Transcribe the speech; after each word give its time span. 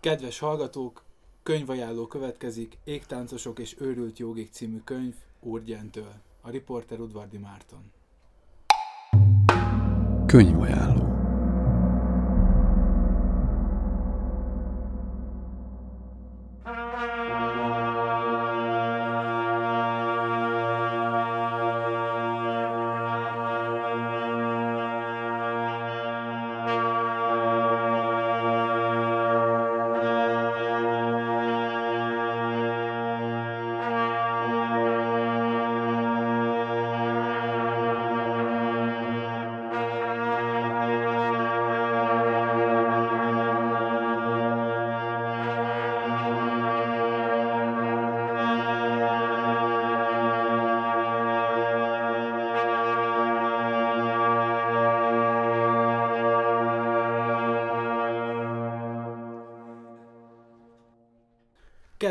Kedves 0.00 0.38
hallgatók, 0.38 1.02
könyvajánló 1.42 2.06
következik 2.06 2.78
Égtáncosok 2.84 3.58
és 3.58 3.76
őrült 3.80 4.18
jogik 4.18 4.52
című 4.52 4.80
könyv 4.84 5.14
Urgyentől. 5.40 6.12
A 6.40 6.50
riporter 6.50 7.00
Udvardi 7.00 7.38
Márton. 7.38 7.92
Könyvajánló 10.26 11.25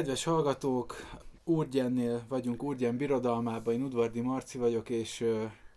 Kedves 0.05 0.23
hallgatók, 0.23 0.95
Úrgyennél 1.43 2.25
vagyunk, 2.27 2.63
Úrgyen 2.63 2.97
birodalmában, 2.97 3.73
én 3.73 3.81
Udvardi 3.83 4.21
Marci 4.21 4.57
vagyok, 4.57 4.89
és 4.89 5.25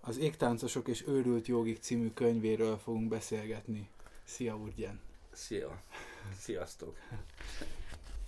az 0.01 0.19
Égtáncosok 0.19 0.89
és 0.89 1.05
őrült 1.07 1.47
jogik 1.47 1.79
című 1.81 2.11
könyvéről 2.11 2.77
fogunk 2.77 3.09
beszélgetni. 3.09 3.89
Szia 4.25 4.57
Úrgyen! 4.57 5.01
Szia! 5.33 5.83
Sziasztok! 6.39 6.97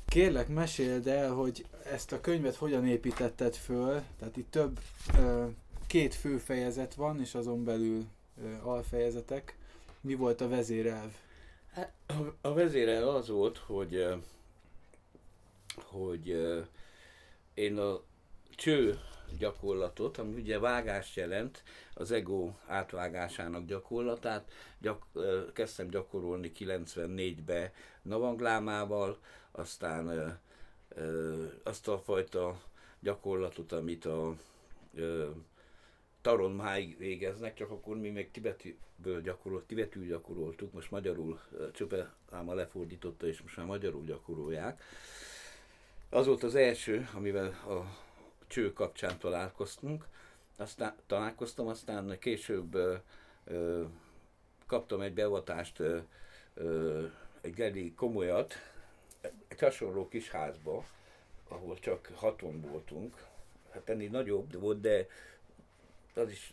Kérlek, 0.09 0.48
meséld 0.48 1.07
el, 1.07 1.33
hogy 1.33 1.67
ezt 1.84 2.12
a 2.12 2.20
könyvet 2.20 2.55
hogyan 2.57 2.87
építetted 2.87 3.55
föl, 3.55 4.03
tehát 4.19 4.37
itt 4.37 4.51
több, 4.51 4.81
két 5.87 6.14
fő 6.14 6.39
fejezet 6.39 6.95
van, 6.95 7.20
és 7.20 7.35
azon 7.35 7.64
belül 7.64 8.05
alfejezetek. 8.62 9.57
Mi 10.01 10.14
volt 10.14 10.41
a 10.41 10.48
vezérelv? 10.48 11.11
Hát, 11.73 11.92
a- 12.07 12.48
a 12.48 12.53
vezérel 12.53 13.09
az 13.09 13.29
volt, 13.29 13.59
hogy, 13.59 14.07
hogy 15.91 16.28
én 17.55 17.78
a 17.78 18.00
cső 18.50 18.98
gyakorlatot, 19.38 20.19
ami 20.19 20.41
ugye 20.41 20.58
vágást 20.58 21.16
jelent, 21.16 21.62
az 21.94 22.10
ego 22.10 22.50
átvágásának 22.66 23.66
gyakorlatát, 23.66 24.52
gyak, 24.78 25.06
kezdtem 25.52 25.88
gyakorolni 25.88 26.52
94-be 26.58 27.72
Navanglámával, 28.02 29.18
aztán 29.50 30.38
azt 31.62 31.88
a 31.88 31.98
fajta 31.98 32.61
gyakorlatot, 33.00 33.72
amit 33.72 34.05
a 34.05 34.36
ö, 34.94 35.30
taron 36.20 36.52
máig 36.52 36.98
végeznek, 36.98 37.55
csak 37.55 37.70
akkor 37.70 37.96
mi 37.96 38.11
még 38.11 38.30
tibetiből 38.30 39.20
gyakorolt, 39.22 39.64
tibetül 39.64 40.06
gyakoroltuk, 40.06 40.72
most 40.72 40.91
magyarul 40.91 41.41
Csöpe 41.72 42.14
Áma 42.30 42.55
lefordította, 42.55 43.27
és 43.27 43.42
most 43.42 43.56
már 43.56 43.66
magyarul 43.66 44.05
gyakorolják. 44.05 44.83
Az 46.12 46.27
volt 46.27 46.42
az 46.42 46.55
első, 46.55 47.08
amivel 47.14 47.47
a 47.47 47.97
cső 48.47 48.72
kapcsán 48.72 49.19
találkoztunk, 49.19 50.06
aztán 50.56 50.94
találkoztam, 51.06 51.67
aztán 51.67 52.18
később 52.18 52.74
ö, 52.74 52.95
ö, 53.45 53.85
kaptam 54.67 55.01
egy 55.01 55.14
beavatást, 55.14 55.79
ö, 55.79 55.98
ö, 56.55 57.05
egy 57.40 57.61
elég 57.61 57.95
komolyat, 57.95 58.55
egy 59.48 59.58
hasonló 59.61 60.08
kis 60.08 60.30
házba, 60.30 60.85
ahol 61.48 61.79
csak 61.79 62.11
haton 62.14 62.61
voltunk, 62.61 63.27
hát 63.73 63.89
ennél 63.89 64.11
nagyobb 64.11 64.61
volt, 64.61 64.80
de 64.80 65.06
az 66.14 66.30
is 66.30 66.51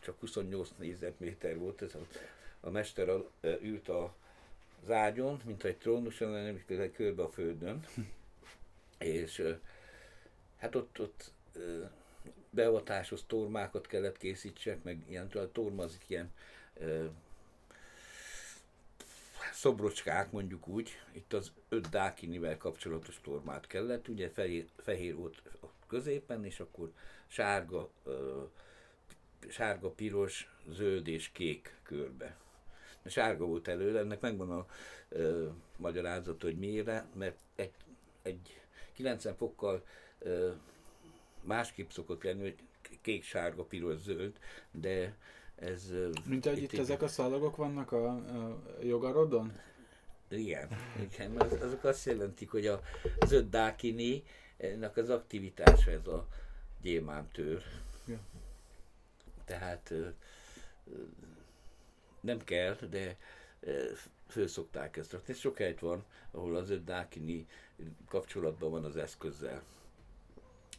csak 0.00 0.20
28 0.20 0.68
négyzetméter 0.78 1.58
volt, 1.58 1.82
ez 1.82 1.94
a, 1.94 2.06
a 2.60 2.70
mester 2.70 3.08
ült 3.42 3.88
a, 3.88 4.14
az 4.84 4.90
ágyon, 4.90 5.40
mint 5.44 5.64
egy 5.64 5.76
trónuson, 5.76 6.30
nem 6.30 6.54
is 6.56 6.90
körbe 6.92 7.22
a 7.22 7.28
földön, 7.28 7.84
és 8.98 9.42
hát 10.56 10.74
ott, 10.74 11.00
ott 11.00 11.32
beavatáshoz 12.50 13.24
tormákat 13.26 13.86
kellett 13.86 14.18
készítsek, 14.18 14.82
meg 14.82 15.04
ilyen, 15.08 15.28
tudod, 15.28 15.46
a 15.46 15.52
torma 15.52 15.82
az 15.82 15.98
ilyen 16.06 16.32
szobrocskák, 19.52 20.30
mondjuk 20.30 20.68
úgy, 20.68 20.90
itt 21.12 21.32
az 21.32 21.52
öt 21.68 21.88
dákinivel 21.88 22.56
kapcsolatos 22.56 23.20
tormát 23.22 23.66
kellett, 23.66 24.08
ugye 24.08 24.30
fehér, 24.30 24.66
fehér 24.76 25.14
volt 25.14 25.42
a 25.62 25.66
középen, 25.86 26.44
és 26.44 26.60
akkor 26.60 26.92
sárga, 27.26 27.90
ö, 28.04 28.42
sárga, 29.48 29.90
piros, 29.90 30.50
zöld 30.68 31.08
és 31.08 31.28
kék 31.32 31.76
körbe. 31.82 32.36
A 33.02 33.08
sárga 33.08 33.44
volt 33.44 33.68
előle, 33.68 34.00
ennek 34.00 34.20
megvan 34.20 34.50
a 34.50 34.66
ö, 35.08 35.48
magyarázat, 35.76 36.42
hogy 36.42 36.58
miért, 36.58 37.14
mert 37.14 37.38
egy, 37.54 37.72
egy 38.22 38.63
90 38.94 39.34
fokkal 39.36 39.84
másképp 41.40 41.90
szokott 41.90 42.22
lenni, 42.22 42.40
hogy 42.40 42.56
kék, 43.00 43.24
sárga, 43.24 43.64
piros, 43.64 43.98
zöld, 43.98 44.38
de 44.70 45.16
ez... 45.56 45.92
Mint 46.26 46.46
ahogy 46.46 46.62
itt, 46.62 46.72
egy- 46.72 46.78
ezek 46.78 47.02
a 47.02 47.08
szalagok 47.08 47.56
vannak 47.56 47.92
a, 47.92 48.08
a 48.08 48.60
jogarodon? 48.82 49.52
Igen, 50.28 50.68
igen 51.00 51.36
az, 51.40 51.52
azok 51.62 51.84
azt 51.84 52.06
jelentik, 52.06 52.50
hogy 52.50 52.66
a, 52.66 52.80
az 53.18 53.32
öt 53.32 53.48
dákini, 53.48 54.22
ennek 54.56 54.96
az 54.96 55.10
aktivitása 55.10 55.90
ez 55.90 56.06
a 56.06 56.26
gyémántőr. 56.82 57.62
Ja. 58.06 58.18
Tehát 59.44 59.92
nem 62.20 62.44
kell, 62.44 62.74
de 62.90 63.16
föl 64.28 64.46
szokták 64.46 64.96
ezt 64.96 65.12
rakni. 65.12 65.32
Ez 65.32 65.38
Sok 65.38 65.58
helyt 65.58 65.80
van, 65.80 66.04
ahol 66.30 66.56
az 66.56 66.72
dákini 66.84 67.46
kapcsolatban 68.08 68.70
van 68.70 68.84
az 68.84 68.96
eszközzel. 68.96 69.62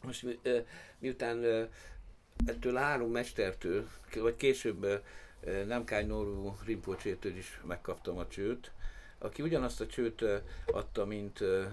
Most 0.02 0.38
miután 0.98 1.68
ettől 2.46 2.74
három 2.74 3.10
mestertől, 3.10 3.88
vagy 4.14 4.36
később 4.36 5.02
Namkány 5.66 6.06
Norú 6.06 6.56
Rinpocsétől 6.64 7.36
is 7.36 7.60
megkaptam 7.66 8.18
a 8.18 8.28
csőt, 8.28 8.70
aki 9.18 9.42
ugyanazt 9.42 9.80
a 9.80 9.86
csőt 9.86 10.24
adta, 10.66 11.04
mint 11.04 11.40
ö, 11.40 11.64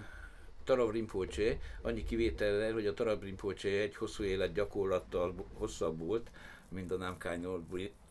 Tarav 0.64 0.92
Rinpoche, 0.92 1.60
annyi 1.82 2.04
kivétellel, 2.04 2.74
hogy 2.74 2.88
a 2.88 2.94
Tarav 2.94 3.22
Rinpoche 3.22 3.70
egy 3.70 3.96
hosszú 3.96 4.24
élet 4.24 4.54
gyakorlattal 4.54 5.36
hosszabb 5.54 6.00
volt, 6.00 6.30
mint 6.70 6.92
a 6.92 6.98
Namkány 6.98 7.48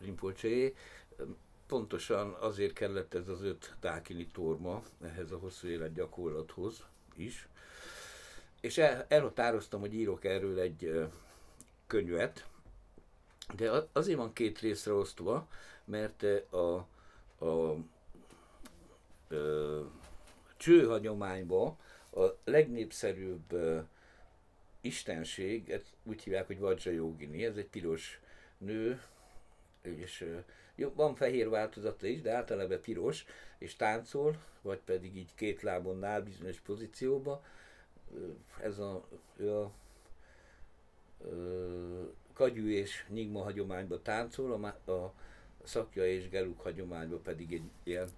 Rinpoche. 0.01 0.71
Pontosan 1.73 2.33
azért 2.39 2.73
kellett 2.73 3.13
ez 3.13 3.27
az 3.27 3.41
öt 3.41 3.73
dákini 3.79 4.27
torma 4.27 4.83
ehhez 5.03 5.31
a 5.31 5.37
hosszú 5.37 5.67
élet 5.67 5.93
gyakorlathoz 5.93 6.83
is. 7.15 7.47
És 8.61 8.77
el, 8.77 9.05
elhatároztam, 9.07 9.79
hogy 9.79 9.93
írok 9.93 10.25
erről 10.25 10.59
egy 10.59 11.09
könyvet, 11.87 12.47
de 13.55 13.71
a- 13.71 13.89
azért 13.91 14.17
van 14.17 14.33
két 14.33 14.59
részre 14.59 14.93
osztva, 14.93 15.47
mert 15.85 16.23
ö, 16.23 16.57
a, 16.57 16.87
a 17.45 17.77
ö, 19.27 19.81
csőhagyományban 20.57 21.77
a 22.11 22.23
legnépszerűbb 22.43 23.55
istenség, 24.81 25.69
ezt 25.69 25.87
úgy 26.03 26.23
hívják, 26.23 26.47
hogy 26.47 26.59
Vajra 26.59 26.91
Jogini, 26.91 27.45
ez 27.45 27.55
egy 27.55 27.69
piros 27.69 28.19
nő, 28.57 29.01
és 29.81 30.25
van 30.75 31.15
fehér 31.15 31.49
változata 31.49 32.07
is, 32.07 32.21
de 32.21 32.31
általában 32.31 32.81
piros, 32.81 33.25
és 33.57 33.75
táncol, 33.75 34.37
vagy 34.61 34.79
pedig 34.79 35.17
így 35.17 35.35
két 35.35 35.61
lábon 35.61 36.03
áll 36.03 36.21
bizonyos 36.21 36.59
pozícióba. 36.59 37.43
Ez 38.61 38.79
a, 38.79 39.03
ő 39.37 39.51
a 39.51 39.71
ö, 41.21 42.03
kagyú 42.33 42.67
és 42.67 43.05
nyigma 43.09 43.43
hagyományban 43.43 44.03
táncol, 44.03 44.53
a, 44.53 44.91
a 44.91 45.13
szakja 45.63 46.05
és 46.05 46.29
geluk 46.29 46.61
hagyományban 46.61 47.21
pedig 47.21 47.53
egy 47.53 47.69
ilyen 47.83 48.09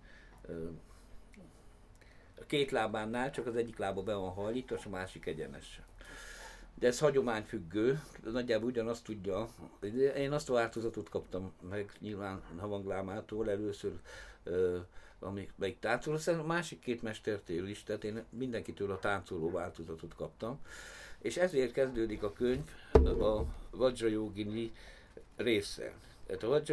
két 2.47 2.71
lábánál 2.71 3.31
csak 3.31 3.45
az 3.47 3.55
egyik 3.55 3.77
lába 3.77 4.03
be 4.03 4.13
van 4.13 4.31
hajlítva, 4.31 4.77
a 4.85 4.89
másik 4.89 5.25
egyenesen. 5.25 5.83
De 6.79 6.87
ez 6.87 6.99
hagyományfüggő, 6.99 8.01
nagyjából 8.31 8.67
ugyanazt 8.69 9.03
tudja. 9.03 9.49
Én 10.17 10.31
azt 10.31 10.49
a 10.49 10.53
változatot 10.53 11.09
kaptam 11.09 11.53
meg 11.69 11.91
nyilván 11.99 12.41
Havanglámától, 12.57 13.49
először 13.49 13.93
amelyik 15.19 15.79
táncoló, 15.79 16.15
aztán 16.15 16.39
a 16.39 16.45
másik 16.45 16.79
két 16.79 17.01
mestertől 17.01 17.67
is, 17.67 17.83
tehát 17.83 18.03
én 18.03 18.23
mindenkitől 18.29 18.91
a 18.91 18.99
táncoló 18.99 19.51
változatot 19.51 20.15
kaptam. 20.15 20.59
És 21.21 21.37
ezért 21.37 21.71
kezdődik 21.71 22.23
a 22.23 22.33
könyv 22.33 22.69
a 23.21 23.45
Vajrayogini 23.69 24.71
része. 25.35 25.93
Tehát 26.25 26.43
a 26.43 26.63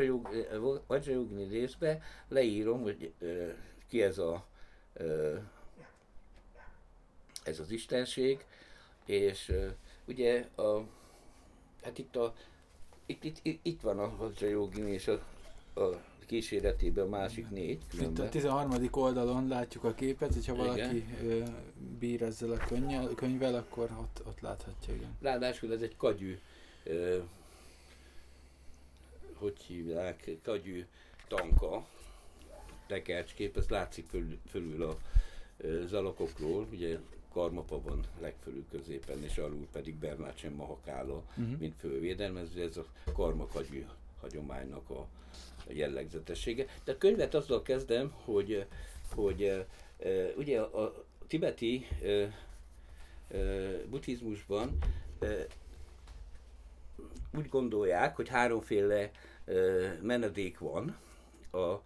Vajrayogini 0.87 1.49
részbe 1.49 2.03
leírom, 2.29 2.83
hogy 2.83 3.13
ki 3.89 4.03
ez 4.03 4.19
a 4.19 4.47
ez 7.45 7.59
az 7.59 7.71
istenség, 7.71 8.45
és 9.05 9.53
ugye 10.07 10.49
a, 10.57 10.87
hát 11.83 11.99
itt 11.99 12.17
a 12.17 12.35
itt, 13.07 13.25
itt, 13.25 13.39
itt, 13.43 13.61
itt 13.63 13.81
van 13.81 13.99
a 13.99 14.17
Vajrayogini 14.17 14.91
és 14.91 15.09
a, 15.09 15.13
a 15.81 16.03
kíséretében 16.27 17.05
a 17.05 17.09
másik 17.09 17.51
négy. 17.51 17.83
Itt 18.01 18.19
a 18.19 18.29
13. 18.29 18.89
oldalon 18.91 19.49
látjuk 19.49 19.85
a 19.85 19.95
képet, 19.95 20.35
hogyha 20.35 20.53
igen. 20.53 20.67
valaki 20.67 21.05
ö, 21.23 21.43
bír 21.99 22.23
ezzel 22.23 22.51
a 22.51 22.57
könnyel, 22.57 23.09
könyvvel, 23.15 23.55
akkor 23.55 23.91
ott, 24.01 24.23
ott 24.27 24.41
láthatja, 24.41 24.95
igen. 24.95 25.17
Ráadásul 25.21 25.73
ez 25.73 25.83
egy 25.83 25.97
kagyű, 25.97 26.39
ö, 26.85 27.19
hogy 29.35 29.61
hívják, 29.61 30.31
kagyű 30.43 30.87
tanka, 31.29 31.87
tekercskép, 32.87 33.57
ez 33.57 33.69
látszik 33.69 34.07
fölül, 34.07 34.39
fölül 34.51 34.83
a 34.83 34.99
az 35.85 35.93
alakokról, 35.93 36.67
ugye 36.73 36.99
Karmapa 37.33 37.81
van 37.83 38.05
legfölül 38.21 38.65
középen, 38.71 39.23
és 39.23 39.39
alul 39.39 39.67
pedig 39.73 39.95
Bernácsen 39.95 40.53
Mahakála, 40.53 41.23
uh-huh. 41.37 41.59
mint 41.59 41.75
fővédelmező, 41.79 42.63
ez 42.63 42.77
a 42.77 42.85
karmakagyű 43.13 43.87
hagyománynak 44.21 44.91
a 44.91 45.07
jellegzetessége. 45.69 46.67
De 46.85 46.93
a 46.93 46.99
könyvet 46.99 47.35
azzal 47.35 47.63
kezdem, 47.63 48.13
hogy, 48.25 48.67
hogy 49.15 49.67
ugye 50.37 50.61
a 50.61 51.05
tibeti 51.27 51.87
buddhizmusban 53.91 54.79
úgy 57.37 57.49
gondolják, 57.49 58.17
hogy 58.17 58.29
háromféle 58.29 59.11
menedék 60.03 60.59
van. 60.59 60.97
A, 61.51 61.81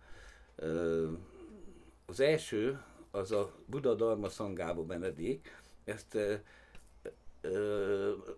az 2.07 2.21
első 2.21 2.83
az 3.17 3.33
a 3.33 3.53
Buddha 3.67 3.95
Dharma 3.95 4.29
Szangába 4.29 4.85
menedék. 4.85 5.61
Ezt 5.85 6.19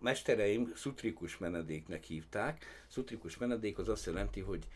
mestereim 0.01 0.73
szutrikus 0.75 1.39
menedéknek 1.39 2.05
hívták. 2.05 2.65
Szutrikus 2.87 3.37
menedék 3.37 3.79
az 3.79 3.89
azt 3.89 4.07
jelenti, 4.07 4.41
hogy 4.41 4.69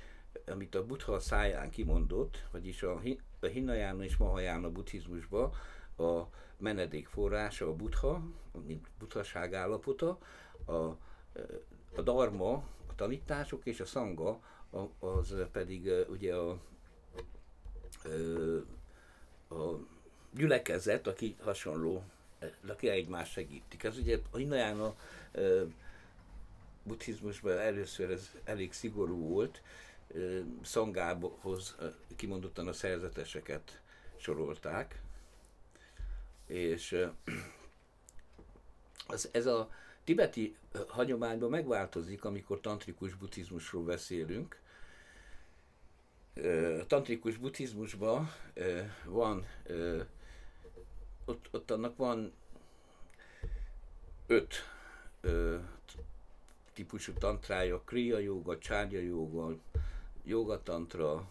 amit 0.46 0.74
a 0.74 0.86
buddha 0.86 1.20
száján 1.20 1.70
kimondott, 1.70 2.44
vagyis 2.50 2.82
a, 2.82 3.00
a 3.40 3.46
Hinayana 3.46 4.04
és 4.04 4.16
Mahayana 4.16 4.70
buddhizmusban 4.70 5.52
a 5.96 6.22
menedék 6.56 7.08
forrása 7.08 7.66
a 7.66 7.76
buddha, 7.76 8.22
mint 8.66 8.88
buddhaság 8.98 9.54
állapota, 9.54 10.18
a, 10.64 10.72
a 11.96 12.02
dharma, 12.02 12.52
a 12.86 12.94
tanítások 12.94 13.66
és 13.66 13.80
a 13.80 13.84
szanga, 13.84 14.40
az 14.98 15.34
pedig 15.52 15.90
ugye 16.08 16.34
a, 16.34 16.50
a 16.50 16.58
gyülekezet, 20.34 21.06
aki 21.06 21.36
hasonló, 21.40 22.04
aki 22.68 22.88
egymást 22.88 23.32
segítik. 23.32 23.84
Ez 23.84 23.98
ugye 23.98 24.18
a 24.30 24.36
Hinayana 24.36 24.96
buddhizmusban 26.82 27.58
először 27.58 28.10
ez 28.10 28.30
elég 28.44 28.72
szigorú 28.72 29.28
volt, 29.28 29.62
Szangához 30.62 31.76
kimondottan 32.16 32.68
a 32.68 32.72
szerzeteseket 32.72 33.80
sorolták, 34.16 35.02
és 36.46 37.06
az, 39.06 39.28
ez 39.32 39.46
a 39.46 39.70
tibeti 40.04 40.56
hagyományban 40.88 41.50
megváltozik, 41.50 42.24
amikor 42.24 42.60
tantrikus 42.60 43.14
buddhizmusról 43.14 43.84
beszélünk. 43.84 44.60
Tantrikus 46.86 47.36
buddhizmusban 47.36 48.32
van, 49.04 49.46
ott, 51.24 51.48
ott 51.50 51.70
annak 51.70 51.96
van 51.96 52.32
öt 54.26 54.54
típusú 56.74 57.12
tantrája, 57.12 57.80
kriya 57.84 58.18
joga, 58.18 58.58
csárja 58.58 59.00
joga, 59.00 59.56
jogatantra, 60.24 61.28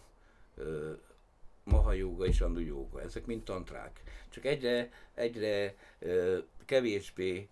maha 1.64 1.92
joga 1.92 2.26
és 2.26 2.40
andu 2.40 2.60
joga. 2.60 3.02
Ezek 3.02 3.26
mind 3.26 3.42
tantrák. 3.42 4.02
Csak 4.28 4.44
egyre, 4.44 4.92
egyre 5.14 5.74
kevésbé 6.64 7.48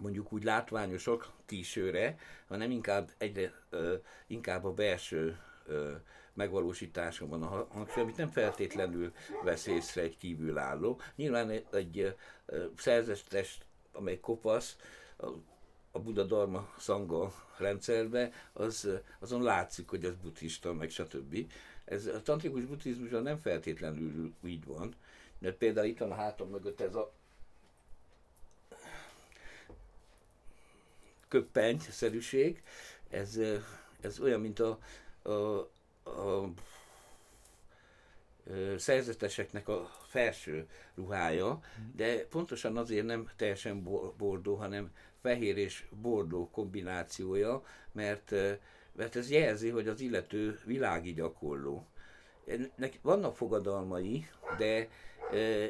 mondjuk 0.00 0.32
úgy 0.32 0.44
látványosok 0.44 1.32
kísőre, 1.46 2.18
hanem 2.48 2.70
inkább 2.70 3.10
egyre 3.18 3.52
inkább 4.26 4.64
a 4.64 4.72
belső 4.72 5.38
megvalósításon 6.32 7.28
van 7.28 7.42
a 7.42 7.66
hangsúly, 7.70 8.02
amit 8.02 8.16
nem 8.16 8.30
feltétlenül 8.30 9.12
vesz 9.44 9.66
észre 9.66 10.02
egy 10.02 10.16
kívülálló. 10.16 11.00
Nyilván 11.16 11.50
egy, 11.50 11.66
egy 11.72 12.14
szerzetes, 12.76 13.58
amely 13.92 14.20
kopasz, 14.20 14.76
a 15.90 16.00
Buddha 16.00 16.22
Dharma 16.22 16.68
Sangha 16.78 17.32
rendszerbe, 17.58 18.32
az, 18.52 18.88
azon 19.18 19.42
látszik, 19.42 19.88
hogy 19.88 20.04
az 20.04 20.14
buddhista, 20.22 20.72
meg 20.72 20.90
stb. 20.90 21.52
Ez 21.84 22.06
a 22.06 22.22
tantrikus 22.22 22.64
buddhizmusban 22.64 23.22
nem 23.22 23.38
feltétlenül 23.38 24.34
így 24.44 24.64
van, 24.64 24.94
mert 25.38 25.56
például 25.56 25.86
itt 25.86 25.98
van 25.98 26.10
a 26.10 26.14
hátam 26.14 26.48
mögött 26.48 26.80
ez 26.80 26.94
a 26.94 27.12
köppeny-szerűség, 31.34 32.62
ez, 33.10 33.40
ez 34.00 34.20
olyan, 34.20 34.40
mint 34.40 34.60
a, 34.60 34.78
a, 35.22 35.30
a 36.10 36.50
szerzeteseknek 38.76 39.68
a 39.68 39.90
felső 40.06 40.68
ruhája, 40.94 41.60
de 41.96 42.26
pontosan 42.26 42.76
azért 42.76 43.06
nem 43.06 43.30
teljesen 43.36 43.82
bordó, 44.16 44.54
hanem 44.54 44.90
fehér 45.20 45.56
és 45.56 45.86
bordó 46.02 46.50
kombinációja, 46.50 47.64
mert, 47.92 48.30
mert 48.92 49.16
ez 49.16 49.30
jelzi, 49.30 49.68
hogy 49.68 49.88
az 49.88 50.00
illető 50.00 50.60
világi 50.64 51.12
gyakorló. 51.12 51.86
Ennek 52.46 52.98
vannak 53.02 53.36
fogadalmai, 53.36 54.26
de 54.58 54.88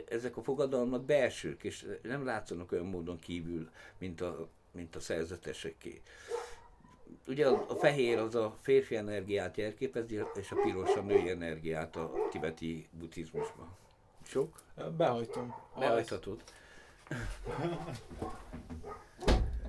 ezek 0.08 0.36
a 0.36 0.42
fogadalmak 0.42 1.04
belsők, 1.04 1.64
és 1.64 1.86
nem 2.02 2.24
látszanak 2.24 2.72
olyan 2.72 2.86
módon 2.86 3.18
kívül, 3.18 3.70
mint 3.98 4.20
a, 4.20 4.48
mint 4.74 4.96
a 4.96 5.00
szerzeteseké. 5.00 6.02
Ugye 7.26 7.48
a, 7.48 7.76
fehér 7.76 8.18
az 8.18 8.34
a 8.34 8.56
férfi 8.60 8.96
energiát 8.96 9.56
jelképezi, 9.56 10.20
és 10.34 10.50
a 10.50 10.56
piros 10.62 10.96
a 10.96 11.00
női 11.00 11.30
energiát 11.30 11.96
a 11.96 12.12
tibeti 12.30 12.88
buddhizmusban. 12.90 13.76
Sok? 14.22 14.60
Behajtom. 14.96 15.54
Behajthatod. 15.78 16.42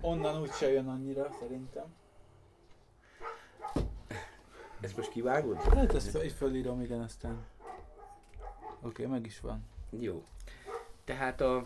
Onnan 0.01 0.41
úgy 0.41 0.51
se 0.51 0.71
jön 0.71 0.88
annyira, 0.88 1.29
szerintem. 1.39 1.85
Ezt 4.81 4.97
most 4.97 5.09
kivágod? 5.09 5.62
Hát 5.62 5.93
ezt 5.93 6.24
így 6.24 6.31
fölírom, 6.31 6.81
igen, 6.81 7.01
aztán. 7.01 7.45
Oké, 8.81 9.03
okay, 9.03 9.05
meg 9.05 9.25
is 9.25 9.39
van. 9.39 9.63
Jó. 9.89 10.24
Tehát 11.03 11.41
a, 11.41 11.65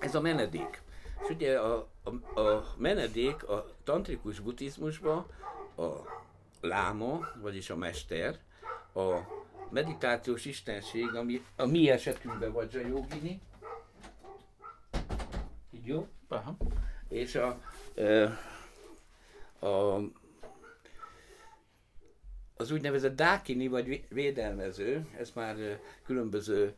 ez 0.00 0.14
a 0.14 0.20
menedék. 0.20 0.82
És 1.22 1.28
ugye 1.28 1.58
a, 1.58 1.88
a, 2.02 2.40
a 2.40 2.74
menedék 2.76 3.48
a 3.48 3.66
tantrikus 3.84 4.40
buddhizmusban 4.40 5.26
a 5.76 5.90
láma, 6.60 7.28
vagyis 7.40 7.70
a 7.70 7.76
mester, 7.76 8.38
a 8.94 9.18
meditációs 9.70 10.44
istenség, 10.44 11.14
ami 11.14 11.44
a 11.56 11.66
mi 11.66 11.90
esetünkben 11.90 12.52
vagy 12.52 12.76
a 12.76 12.86
jogini. 12.86 13.40
Így 15.70 15.86
jó? 15.86 16.08
Aha 16.28 16.56
és 17.08 17.34
a, 17.34 17.60
a 19.66 20.00
az 22.58 22.70
úgynevezett 22.70 23.16
dákini 23.16 23.68
vagy 23.68 24.04
védelmező, 24.08 25.06
ez 25.18 25.30
már 25.34 25.80
különböző 26.04 26.74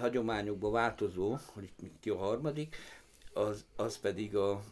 hagyományokban 0.00 0.72
változó, 0.72 1.36
hogy 1.52 1.72
ki 2.00 2.10
a 2.10 2.16
harmadik, 2.16 2.76
az, 3.34 3.64
az 3.76 3.98
pedig 3.98 4.36
a 4.36 4.64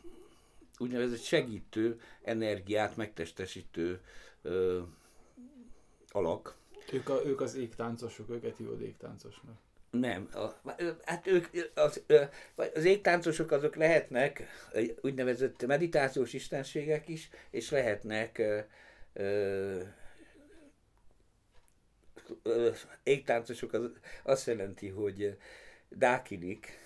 úgynevezett 0.79 1.23
segítő, 1.23 2.01
energiát 2.23 2.97
megtestesítő 2.97 4.01
ö, 4.43 4.81
alak. 6.09 6.55
Ők, 6.93 7.09
a, 7.09 7.25
ők 7.25 7.41
az 7.41 7.55
égtáncosok, 7.55 8.31
őket 8.31 8.57
hívod 8.57 8.81
égtáncosnak. 8.81 9.55
Nem. 9.91 10.29
A, 10.35 10.71
hát 11.05 11.27
ők, 11.27 11.47
az, 11.75 12.03
az 12.75 12.85
égtáncosok 12.85 13.51
azok 13.51 13.77
lehetnek 13.77 14.43
úgynevezett 15.01 15.67
meditációs 15.67 16.33
istenségek 16.33 17.09
is, 17.09 17.31
és 17.51 17.71
lehetnek 17.71 18.39
ö, 18.39 19.81
ö, 22.43 22.71
égtáncosok 23.03 23.73
az 23.73 23.91
azt 24.23 24.47
jelenti, 24.47 24.89
hogy 24.89 25.37
dákinik, 25.89 26.82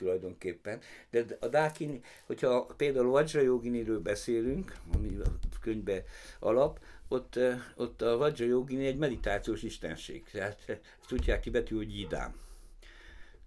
tulajdonképpen. 0.00 0.80
De 1.10 1.24
a 1.40 1.48
dákin, 1.48 2.04
hogyha 2.26 2.66
például 2.76 3.10
Vajra 3.10 3.40
Joginiről 3.40 4.00
beszélünk, 4.00 4.76
ami 4.94 5.16
a 5.24 5.58
könyvbe 5.60 6.04
alap, 6.38 6.80
ott, 7.08 7.38
ott 7.76 8.02
a 8.02 8.16
Vajra 8.16 8.44
Yogini 8.44 8.86
egy 8.86 8.96
meditációs 8.96 9.62
istenség. 9.62 10.24
Tehát 10.32 10.62
ezt 10.66 10.80
tudják 11.06 11.40
ki 11.40 11.50
betű, 11.50 11.76
hogy 11.76 11.98
Jidám. 11.98 12.34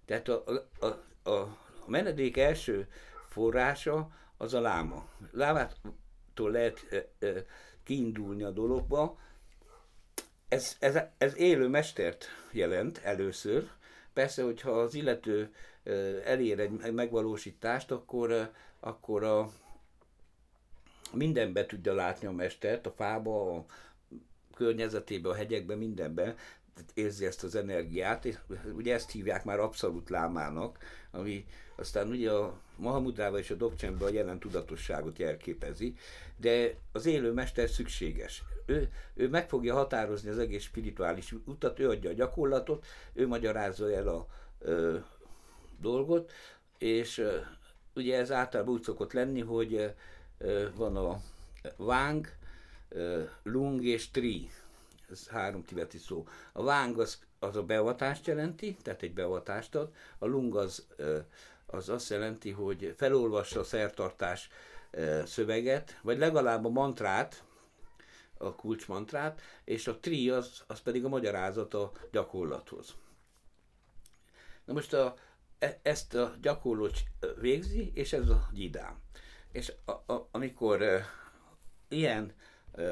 Tehát 0.06 0.28
a, 0.28 0.44
a, 0.80 0.86
a, 1.28 1.30
a 1.30 1.58
menedék 1.86 2.36
első 2.36 2.88
forrása 3.28 4.10
az 4.36 4.54
a 4.54 4.60
láma. 4.60 5.08
Lámától 5.30 6.50
lehet 6.50 6.86
e, 6.90 7.26
e, 7.26 7.44
kiindulni 7.84 8.42
a 8.42 8.50
dologba. 8.50 9.18
Ez, 10.48 10.76
ez, 10.78 10.98
ez 11.18 11.36
élő 11.36 11.68
mestert 11.68 12.26
jelent 12.50 12.98
először. 12.98 13.70
Persze, 14.12 14.42
hogyha 14.42 14.70
az 14.70 14.94
illető 14.94 15.54
elér 16.24 16.60
egy 16.60 16.92
megvalósítást, 16.92 17.90
akkor, 17.90 18.50
akkor 18.80 19.24
a, 19.24 19.50
mindenbe 21.12 21.66
tudja 21.66 21.94
látni 21.94 22.26
a 22.26 22.32
mestert, 22.32 22.86
a 22.86 22.92
fába, 22.96 23.56
a 23.56 23.64
környezetében, 24.54 25.32
a 25.32 25.34
hegyekben, 25.34 25.78
mindenben 25.78 26.36
érzi 26.94 27.26
ezt 27.26 27.44
az 27.44 27.54
energiát, 27.54 28.24
és 28.24 28.36
ugye 28.76 28.94
ezt 28.94 29.10
hívják 29.10 29.44
már 29.44 29.58
abszolút 29.58 30.10
lámának, 30.10 30.78
ami 31.10 31.46
aztán 31.76 32.08
ugye 32.08 32.30
a 32.30 32.58
Mahamudrával 32.76 33.38
és 33.38 33.50
a 33.50 33.54
Dokcsenben 33.54 34.08
a 34.08 34.12
jelen 34.12 34.38
tudatosságot 34.38 35.18
jelképezi, 35.18 35.94
de 36.36 36.74
az 36.92 37.06
élő 37.06 37.32
mester 37.32 37.68
szükséges. 37.68 38.42
Ő, 38.66 38.90
ő 39.14 39.28
meg 39.28 39.48
fogja 39.48 39.74
határozni 39.74 40.30
az 40.30 40.38
egész 40.38 40.62
spirituális 40.62 41.34
utat, 41.44 41.78
ő 41.78 41.88
adja 41.88 42.10
a 42.10 42.14
gyakorlatot, 42.14 42.86
ő 43.12 43.26
magyarázza 43.26 43.92
el 43.92 44.08
a, 44.08 44.26
dolgot, 45.84 46.32
és 46.78 47.26
ugye 47.94 48.18
ez 48.18 48.32
általában 48.32 48.74
úgy 48.74 48.82
szokott 48.82 49.12
lenni, 49.12 49.40
hogy 49.40 49.94
van 50.74 50.96
a 50.96 51.20
ö, 52.88 53.22
Lung 53.42 53.84
és 53.84 54.10
Tri, 54.10 54.50
ez 55.10 55.28
három 55.28 55.64
tibeti 55.64 55.98
szó. 55.98 56.26
A 56.52 56.62
Wang 56.62 56.98
az, 56.98 57.18
az 57.38 57.56
a 57.56 57.62
beavatást 57.62 58.26
jelenti, 58.26 58.76
tehát 58.82 59.02
egy 59.02 59.12
beavatást 59.12 59.74
ad, 59.74 59.92
a 60.18 60.26
Lung 60.26 60.56
az, 60.56 60.86
az 61.66 61.88
azt 61.88 62.10
jelenti, 62.10 62.50
hogy 62.50 62.94
felolvassa 62.96 63.60
a 63.60 63.64
szertartás 63.64 64.48
szöveget, 65.24 65.98
vagy 66.02 66.18
legalább 66.18 66.64
a 66.64 66.68
mantrát, 66.68 67.44
a 68.38 68.54
kulcsmantrát, 68.54 69.40
és 69.64 69.86
a 69.86 69.98
tri 70.00 70.30
az, 70.30 70.62
az 70.66 70.80
pedig 70.80 71.04
a 71.04 71.08
magyarázat 71.08 71.74
a 71.74 71.92
gyakorlathoz. 72.12 72.94
Na 74.64 74.72
most 74.72 74.92
a, 74.92 75.14
ezt 75.82 76.14
a 76.14 76.34
gyakorlót 76.42 76.98
végzi, 77.40 77.90
és 77.94 78.12
ez 78.12 78.28
a 78.28 78.48
gyidám. 78.52 79.02
És 79.52 79.72
a, 79.84 80.12
a, 80.12 80.28
amikor 80.30 80.82
e, 80.82 81.06
ilyen 81.88 82.32
e, 82.72 82.82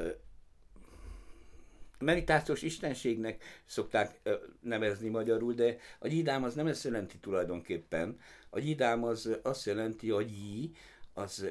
meditációs 1.99 2.63
istenségnek 2.63 3.43
szokták 3.65 4.21
e, 4.23 4.31
nevezni 4.61 5.09
magyarul, 5.09 5.53
de 5.53 5.77
a 5.99 6.09
gyidám 6.09 6.45
az 6.45 6.55
nem 6.55 6.67
ezt 6.67 6.85
jelenti 6.85 7.19
tulajdonképpen. 7.19 8.19
A 8.51 8.59
gyidám 8.59 9.05
az 9.05 9.39
azt 9.43 9.67
jelenti, 9.67 10.11
hogy 10.11 10.31
jí, 10.31 10.73
az 11.15 11.47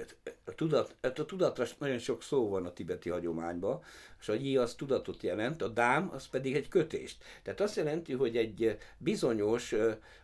a, 0.45 0.55
tudat, 0.55 0.95
a 1.01 1.11
tudatra 1.11 1.65
nagyon 1.77 1.99
sok 1.99 2.23
szó 2.23 2.49
van 2.49 2.65
a 2.65 2.73
tibeti 2.73 3.09
hagyományban, 3.09 3.83
és 4.19 4.29
a 4.29 4.33
jí 4.33 4.57
az 4.57 4.75
tudatot 4.75 5.23
jelent, 5.23 5.61
a 5.61 5.67
dám 5.67 6.09
az 6.13 6.27
pedig 6.27 6.55
egy 6.55 6.67
kötést. 6.67 7.23
Tehát 7.43 7.61
azt 7.61 7.75
jelenti, 7.75 8.13
hogy 8.13 8.37
egy 8.37 8.77
bizonyos 8.97 9.75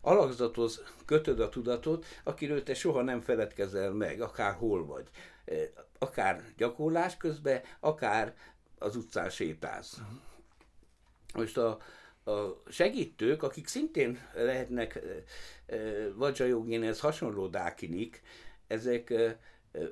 alakzathoz 0.01 0.84
kötöd 1.06 1.39
a 1.39 1.50
tudatot, 1.50 2.06
akiről 2.24 2.63
te 2.63 2.74
soha 2.74 3.01
nem 3.01 3.22
feledkezel 3.22 3.91
meg, 3.91 4.22
akár 4.22 4.53
hol 4.53 4.86
vagy. 4.86 5.08
Akár 6.00 6.44
gyakorlás 6.58 7.17
közben, 7.17 7.62
akár 7.79 8.36
az 8.79 8.96
utcán 8.96 9.29
sétálsz. 9.29 9.98
Most 11.34 11.58
a, 11.58 11.77
a 12.32 12.62
segítők, 12.70 13.44
akik 13.44 13.67
szintén 13.67 14.20
lehetnek 14.34 15.00
Vajrayogénhez 16.15 17.00
hasonló 17.00 17.48
dákinik, 17.48 18.22
ezek 18.68 19.14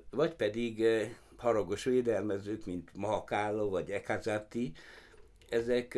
vagy 0.09 0.33
pedig 0.33 0.85
haragos 1.37 1.83
védelmezők, 1.83 2.65
mint 2.65 2.89
Mahakálo 2.93 3.69
vagy 3.69 3.91
Ekazati, 3.91 4.71
ezek 5.49 5.97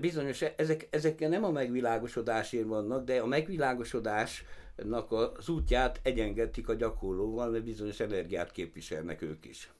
bizonyos, 0.00 0.42
ezek, 0.42 0.88
ezek 0.90 1.18
nem 1.18 1.44
a 1.44 1.50
megvilágosodásért 1.50 2.66
vannak, 2.66 3.04
de 3.04 3.20
a 3.20 3.26
megvilágosodásnak 3.26 5.12
az 5.12 5.48
útját 5.48 6.00
egyengetik 6.02 6.68
a 6.68 6.74
gyakorlóval, 6.74 7.50
mert 7.50 7.64
bizonyos 7.64 8.00
energiát 8.00 8.52
képviselnek 8.52 9.22
ők 9.22 9.44
is. 9.44 9.72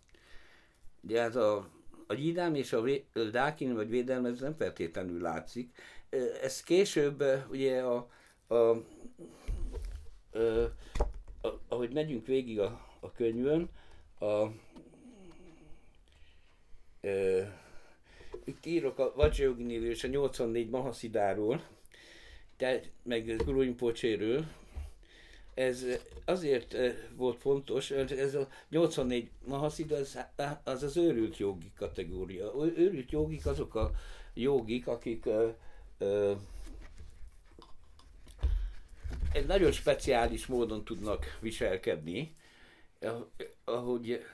De 1.00 1.22
ez 1.22 1.36
a, 1.36 1.68
a 2.06 2.14
gyídám 2.14 2.54
és 2.54 2.72
a 2.72 2.82
dákin 3.30 3.74
vagy 3.74 3.88
védelmező 3.88 4.44
nem 4.44 4.54
feltétlenül 4.54 5.20
látszik. 5.20 5.78
Ez 6.42 6.62
később 6.62 7.24
ugye 7.50 7.80
a, 7.80 8.08
a, 8.46 8.54
a, 8.54 8.80
ahogy 11.68 11.92
megyünk 11.92 12.26
végig 12.26 12.60
a, 12.60 12.88
a 13.00 13.12
könyvön, 13.12 13.68
a, 14.18 14.46
ö, 17.00 17.42
itt 18.44 18.66
írok 18.66 18.98
a 18.98 19.12
Vajrayoginiről 19.16 19.90
és 19.90 20.04
a 20.04 20.08
84 20.08 20.68
Mahaszidáról, 20.68 21.64
tehát 22.56 22.90
meg 23.02 23.36
Grunypocséről, 23.36 24.44
ez 25.54 25.84
azért 26.24 26.76
volt 27.16 27.40
fontos, 27.40 27.90
ez 27.90 28.34
a 28.34 28.48
84 28.68 29.30
Mahaszid 29.46 29.90
az, 29.90 30.18
az 30.64 30.82
az 30.82 30.96
őrült 30.96 31.36
jogi 31.36 31.72
kategória. 31.76 32.52
Őrült 32.76 33.10
jogik 33.10 33.46
azok 33.46 33.74
a 33.74 33.90
jogik, 34.34 34.86
akik 34.86 35.26
ö, 35.26 35.48
ö, 35.98 36.32
egy 39.32 39.46
nagyon 39.46 39.72
speciális 39.72 40.46
módon 40.46 40.84
tudnak 40.84 41.38
viselkedni, 41.40 42.36
ahogy 43.64 44.24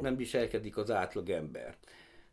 nem 0.00 0.16
viselkedik 0.16 0.76
az 0.76 0.90
átlag 0.90 1.30
ember. 1.30 1.76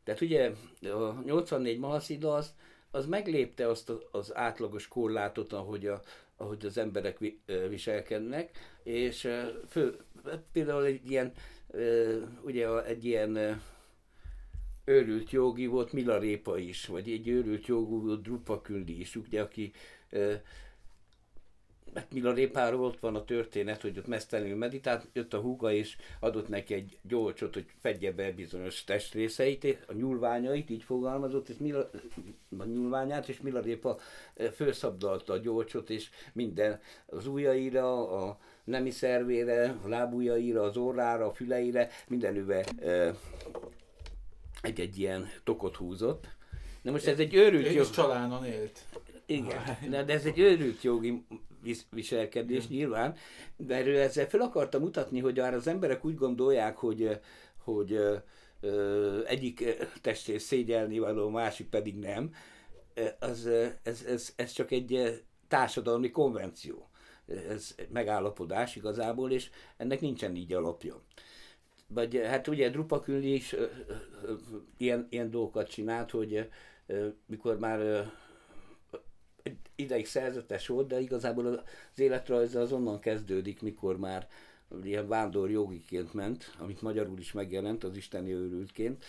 Tehát 0.04 0.22
ugye 0.22 0.52
a 0.82 1.22
84 1.26 1.80
Mahaszida 1.80 2.34
az, 2.34 2.54
az 2.92 3.06
meglépte 3.06 3.68
azt 3.68 3.92
az 4.12 4.36
átlagos 4.36 4.88
korlátot, 4.88 5.54
ahogy, 5.54 5.88
a, 5.88 6.02
ahogy 6.38 6.66
az 6.66 6.78
emberek 6.78 7.18
viselkednek, 7.70 8.58
és 8.84 9.30
fő, 9.70 9.98
például 10.52 10.86
egy 10.86 11.12
ilyen, 11.12 11.32
ugye 12.42 12.84
egy 12.84 13.06
ilyen 13.06 13.62
őrült 14.86 15.32
jogi 15.32 15.66
volt 15.66 15.94
Milarépa 15.94 16.58
is, 16.58 16.86
vagy 16.86 17.10
egy 17.10 17.28
őrült 17.28 17.68
jogú 17.68 18.02
volt 18.02 18.22
Drupa 18.22 18.62
Kündi 18.62 19.00
is, 19.00 19.16
ugye, 19.16 19.42
aki 19.42 19.72
mert 21.94 22.14
Mila 22.14 22.34
Répáról 22.34 22.86
ott 22.86 23.00
van 23.00 23.16
a 23.16 23.24
történet, 23.24 23.82
hogy 23.82 23.98
ott 23.98 24.08
mesztelenül 24.08 24.56
meditált, 24.56 25.08
jött 25.14 25.34
a 25.34 25.40
húga 25.40 25.72
és 25.72 25.98
adott 26.20 26.48
neki 26.48 26.74
egy 26.74 26.98
gyolcsot, 27.02 27.54
hogy 27.54 27.66
fedje 27.82 28.12
be 28.12 28.32
bizonyos 28.32 28.84
testrészeit, 28.84 29.84
a 29.88 29.94
nyúlványait, 29.94 30.70
így 30.70 30.84
fogalmazott, 30.84 31.50
és 31.50 31.58
Mila, 31.58 31.90
a 32.58 32.64
nyúlványát, 32.64 33.30
és 33.30 33.42
Mila 33.42 33.60
Répa 33.60 33.98
eh, 34.34 34.52
felszabdalta 34.52 35.34
a 35.34 35.38
gyolcsot, 35.38 35.90
és 35.90 36.10
minden 36.34 36.80
az 37.06 37.28
ujjaira, 37.28 38.12
a 38.12 38.40
nemi 38.64 38.90
szervére, 38.90 39.76
a 39.84 39.88
lábujjaira, 39.88 40.62
az 40.62 40.78
orrára, 40.78 41.26
a 41.26 41.34
füleire, 41.34 41.90
mindenüve 42.08 42.66
eh, 42.80 43.16
egy-egy 44.62 45.00
ilyen 45.00 45.30
tokot 45.44 45.76
húzott. 45.76 46.28
Na 46.82 46.92
most 46.92 47.08
ez 47.08 47.20
egy 47.20 47.34
őrült... 47.34 47.66
Ő 47.66 47.80
is 47.80 47.90
csalánon 47.90 48.46
élt. 48.46 48.86
Igen, 49.26 50.06
de 50.06 50.14
ez 50.14 50.26
egy 50.26 50.40
őrült 50.40 50.82
jogi 50.82 51.26
viselkedés 51.90 52.68
nyilván, 52.68 53.16
de 53.58 53.76
erről 53.76 53.98
ezzel 53.98 54.30
fel 54.30 54.42
akartam 54.42 54.82
mutatni, 54.82 55.20
hogy 55.20 55.38
már 55.38 55.54
az 55.54 55.68
emberek 55.68 56.06
úgy 56.06 56.16
gondolják, 56.16 56.78
hogy, 56.78 57.20
hogy 57.58 58.00
egyik 59.26 59.64
testét 60.02 60.40
szégyelni 60.40 61.00
való, 61.00 61.30
másik 61.30 61.70
pedig 61.70 61.96
nem, 61.96 62.34
az, 63.20 63.50
ez, 63.84 64.04
ez, 64.08 64.34
ez 64.36 64.52
csak 64.52 64.72
egy 64.72 65.24
társadalmi 65.48 66.12
konvenció. 66.12 66.90
Ez 67.50 67.76
megállapodás 67.90 68.76
igazából, 68.76 69.32
és 69.32 69.50
ennek 69.78 70.02
nincsen 70.02 70.36
így 70.36 70.54
alapja. 70.54 71.02
Vagy 71.88 72.22
hát 72.26 72.48
ugye 72.48 72.70
Drupaküli 72.70 73.34
is 73.34 73.54
ö, 73.54 73.66
ö, 74.26 74.34
ilyen, 74.78 75.08
ilyen 75.10 75.30
dolgokat 75.30 75.70
csinált, 75.70 76.12
hogy 76.12 76.50
mikor 77.26 77.60
már 77.60 78.12
ideig 79.76 80.06
szerzetes 80.06 80.68
volt, 80.68 80.88
de 80.88 81.00
igazából 81.00 81.46
az 81.46 82.00
életrajza 82.00 82.60
az 82.60 82.72
onnan 82.72 83.00
kezdődik, 83.00 83.62
mikor 83.62 83.98
már 83.98 84.28
ilyen 84.84 85.08
vándor 85.08 85.52
jogiként 85.52 86.14
ment, 86.14 86.56
amit 86.58 86.82
magyarul 86.82 87.20
is 87.20 87.32
megjelent, 87.32 87.84
az 87.84 87.96
isteni 87.96 88.32
őrültként, 88.32 89.04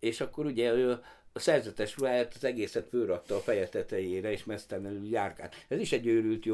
és 0.00 0.20
akkor 0.20 0.46
ugye 0.46 0.72
ő 0.72 0.90
a 1.32 1.38
szerzetes 1.38 1.96
ruháját 1.96 2.34
az 2.34 2.44
egészet 2.44 2.88
fölrakta 2.88 3.36
a 3.36 3.40
feje 3.40 3.68
tetejére, 3.68 4.30
és 4.30 4.44
mesztelenül 4.44 5.08
járkált. 5.08 5.54
Ez 5.68 5.80
is 5.80 5.92
egy 5.92 6.06
őrült 6.06 6.46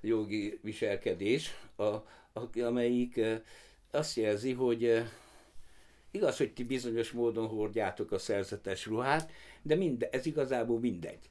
jogi 0.00 0.58
viselkedés, 0.62 1.50
a, 1.76 1.82
a, 1.82 2.60
amelyik 2.60 3.20
azt 3.90 4.16
jelzi, 4.16 4.52
hogy 4.52 5.02
igaz, 6.10 6.36
hogy 6.36 6.52
ti 6.52 6.64
bizonyos 6.64 7.10
módon 7.10 7.46
hordjátok 7.46 8.12
a 8.12 8.18
szerzetes 8.18 8.86
ruhát, 8.86 9.32
de 9.62 9.74
minde, 9.74 10.08
ez 10.10 10.26
igazából 10.26 10.78
mindegy. 10.78 11.28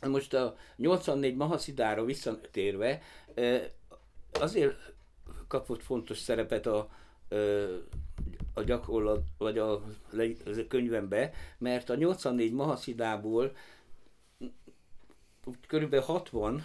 Most 0.00 0.34
a 0.34 0.56
84 0.76 1.36
Mahaszidára 1.36 2.04
visszatérve, 2.04 3.02
azért 4.32 4.92
kapott 5.48 5.82
fontos 5.82 6.18
szerepet 6.18 6.66
a, 6.66 6.88
a 8.54 8.62
gyakorlat, 8.62 9.22
vagy 9.38 9.58
a, 9.58 9.72
a 9.72 9.82
könyvembe, 10.68 11.32
mert 11.58 11.90
a 11.90 11.94
84 11.94 12.52
Mahaszidából 12.52 13.56
körülbelül 15.66 16.04
60 16.04 16.64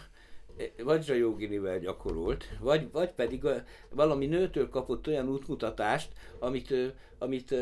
vagy 0.84 1.04
Zsajoginivel 1.04 1.80
gyakorolt, 1.80 2.46
vagy, 2.60 2.92
vagy 2.92 3.12
pedig 3.12 3.46
valami 3.90 4.26
nőtől 4.26 4.70
kapott 4.70 5.08
olyan 5.08 5.30
útmutatást, 5.30 6.12
amit, 6.40 6.74
amit 7.18 7.56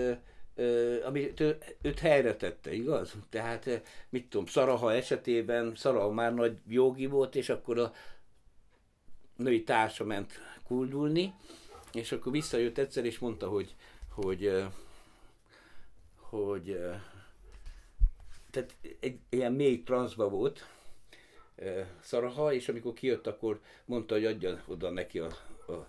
amit 1.06 1.40
őt 1.82 2.00
helyre 2.00 2.36
tette, 2.36 2.74
igaz? 2.74 3.16
Tehát, 3.30 3.82
mit 4.10 4.30
tudom, 4.30 4.46
Szaraha 4.46 4.94
esetében, 4.94 5.76
Szaraha 5.76 6.12
már 6.12 6.34
nagy 6.34 6.58
jogi 6.68 7.06
volt, 7.06 7.36
és 7.36 7.50
akkor 7.50 7.80
a 7.80 7.94
női 9.36 9.64
társa 9.64 10.04
ment 10.04 10.40
kuldulni, 10.64 11.34
és 11.94 12.12
akkor 12.12 12.32
visszajött 12.32 12.78
egyszer, 12.78 13.06
és 13.06 13.20
mondta, 13.20 13.48
hogy, 13.48 13.76
hogy, 14.10 14.64
hogy 16.16 16.80
tehát 18.52 18.76
egy 19.00 19.20
ilyen 19.30 19.54
mély 19.54 19.84
transzba 19.84 20.30
volt 20.30 20.66
Szaraha, 22.02 22.54
és 22.54 22.70
amikor 22.70 22.94
kijött, 22.94 23.28
akkor 23.28 23.62
mondta, 23.86 24.14
hogy 24.14 24.26
adja 24.26 24.64
oda 24.68 24.90
neki 24.90 25.20
a, 25.20 25.32
a, 25.68 25.88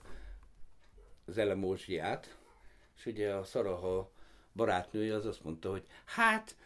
az 1.27 1.39
elemózsiát, 1.39 2.37
és 2.97 3.07
ugye 3.07 3.35
a 3.35 3.45
Szaraha 3.45 4.11
barátnője 4.59 5.15
az 5.15 5.27
azt 5.27 5.45
mondta, 5.45 5.71
hogy 5.71 5.87
hát 6.05 6.57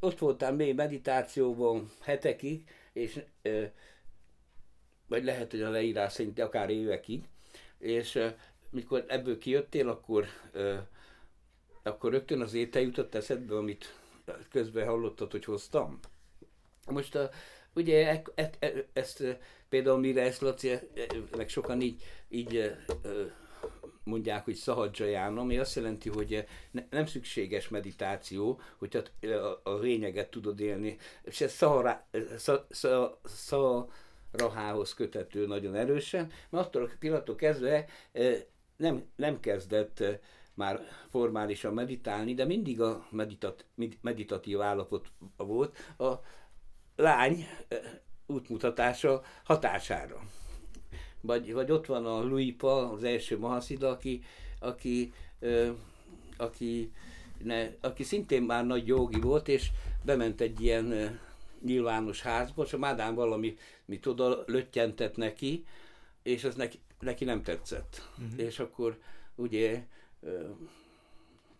ott 0.00 0.18
voltál 0.18 0.52
mély 0.52 0.72
meditációban 0.72 1.90
hetekig, 2.00 2.68
és 2.92 3.20
vagy 5.06 5.24
lehet, 5.24 5.50
hogy 5.50 5.62
a 5.62 5.70
leírás 5.70 6.12
szerint 6.12 6.38
akár 6.38 6.70
évekig, 6.70 7.24
és 7.78 8.18
mikor 8.70 9.04
ebből 9.08 9.38
kijöttél, 9.38 9.88
akkor, 9.88 10.26
akkor 11.82 12.10
rögtön 12.10 12.40
az 12.40 12.54
étel 12.54 12.82
jutott 12.82 13.14
eszedbe, 13.14 13.56
amit 13.56 13.94
közben 14.50 14.86
hallottad, 14.86 15.30
hogy 15.30 15.44
hoztam. 15.44 15.98
Most 16.86 17.14
a, 17.14 17.30
ugye 17.74 18.08
e, 18.08 18.22
e, 18.34 18.50
e, 18.58 18.86
ezt 18.92 19.38
például 19.68 19.98
mire 19.98 20.22
ezt 20.22 20.40
Laci, 20.40 20.78
meg 21.36 21.48
sokan 21.48 21.80
így, 21.80 22.02
így 22.28 22.76
mondják, 24.08 24.44
hogy 24.44 24.54
szahadzsajána, 24.54 25.40
ami 25.40 25.58
azt 25.58 25.76
jelenti, 25.76 26.08
hogy 26.08 26.46
ne, 26.70 26.82
nem 26.90 27.06
szükséges 27.06 27.68
meditáció, 27.68 28.60
hogy 28.76 28.96
a, 28.96 29.26
a, 29.26 29.60
a 29.62 29.78
lényeget 29.78 30.30
tudod 30.30 30.60
élni. 30.60 30.96
És 31.22 31.40
ez 31.40 31.52
szahara, 31.52 32.06
szah, 32.36 32.64
szah, 32.70 33.12
szah, 33.24 33.88
rahához 34.30 34.94
kötető 34.94 35.46
nagyon 35.46 35.74
erősen, 35.74 36.30
mert 36.50 36.66
attól 36.66 36.82
a 36.82 36.88
pillanattól 36.98 37.34
kezdve 37.34 37.86
nem, 38.76 39.04
nem 39.16 39.40
kezdett 39.40 40.04
már 40.54 40.80
formálisan 41.10 41.74
meditálni, 41.74 42.34
de 42.34 42.44
mindig 42.44 42.80
a 42.80 43.06
meditat, 43.10 43.64
meditatív 44.00 44.60
állapot 44.60 45.06
volt 45.36 45.76
a 45.98 46.12
lány 46.96 47.46
útmutatása 48.26 49.22
hatására. 49.44 50.20
Vagy, 51.20 51.52
vagy 51.52 51.70
ott 51.70 51.86
van 51.86 52.06
a 52.06 52.22
Luipa, 52.22 52.92
az 52.92 53.04
első 53.04 53.38
Mahaszida, 53.38 53.88
aki, 53.88 54.22
aki, 54.58 55.12
aki, 56.36 56.92
ne, 57.42 57.68
aki 57.80 58.02
szintén 58.02 58.42
már 58.42 58.66
nagy 58.66 58.86
jogi 58.86 59.20
volt, 59.20 59.48
és 59.48 59.70
bement 60.02 60.40
egy 60.40 60.60
ilyen 60.60 61.18
nyilvános 61.64 62.22
házba, 62.22 62.66
a 62.72 62.76
Mádán 62.76 63.14
valami 63.14 63.56
mit 63.84 64.06
oda 64.06 64.42
löttyentett 64.46 65.16
neki, 65.16 65.64
és 66.22 66.44
az 66.44 66.54
neki, 66.54 66.78
neki 67.00 67.24
nem 67.24 67.42
tetszett. 67.42 68.08
Uh-huh. 68.18 68.40
És 68.46 68.58
akkor 68.58 68.98
ugye 69.34 69.86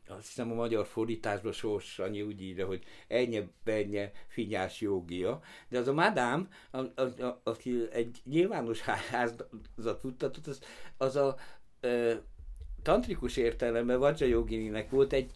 azt 0.09 0.27
hiszem 0.27 0.51
a 0.51 0.55
magyar 0.55 0.87
fordításban 0.87 1.53
Sors 1.53 1.99
annyi 1.99 2.23
úgy 2.23 2.42
írja, 2.42 2.66
hogy 2.66 2.85
ennyi 3.09 3.49
bennye 3.64 4.12
finyás 4.27 4.81
jogia, 4.81 5.40
de 5.68 5.79
az 5.79 5.88
a 5.88 5.92
madám, 5.92 6.49
aki 7.42 7.88
egy 7.92 8.21
nyilvános 8.25 8.81
házat 8.81 9.49
futtatott, 10.01 10.47
az, 10.47 10.61
az 10.97 11.16
a 11.16 11.37
e, 11.81 12.23
tantrikus 12.83 13.37
értelemben 13.37 13.99
Vajra 13.99 14.27
Jogininek 14.27 14.90
volt 14.90 15.12
egy 15.12 15.31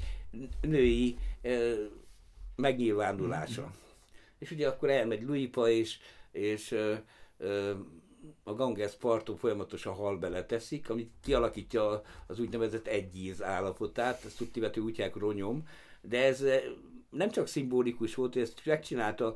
női 0.61 1.19
e, 1.43 1.59
megnyilvánulása. 2.57 3.61
Mm-hmm. 3.61 3.71
És 4.39 4.51
ugye 4.51 4.69
akkor 4.69 4.91
elmegy 4.91 5.23
Luipa, 5.23 5.69
és, 5.69 5.99
és 6.31 6.73
e, 6.73 7.03
e, 7.39 7.77
a 8.43 8.55
Ganges 8.55 8.93
parton 8.93 9.37
folyamatosan 9.37 9.95
hal 9.95 10.17
beleteszik, 10.17 10.91
amit 10.91 11.11
kialakítja 11.23 12.03
az 12.27 12.39
úgynevezett 12.39 12.87
egyíz 12.87 13.43
állapotát, 13.43 14.25
ezt 14.25 14.41
úgy 14.41 14.75
hívják 14.75 15.17
ronyom, 15.17 15.69
de 16.01 16.25
ez 16.25 16.43
eh, 16.43 16.63
nem 17.11 17.31
csak 17.31 17.47
szimbolikus 17.47 18.15
volt, 18.15 18.37
ezt 18.37 18.61
megcsinálta 18.65 19.35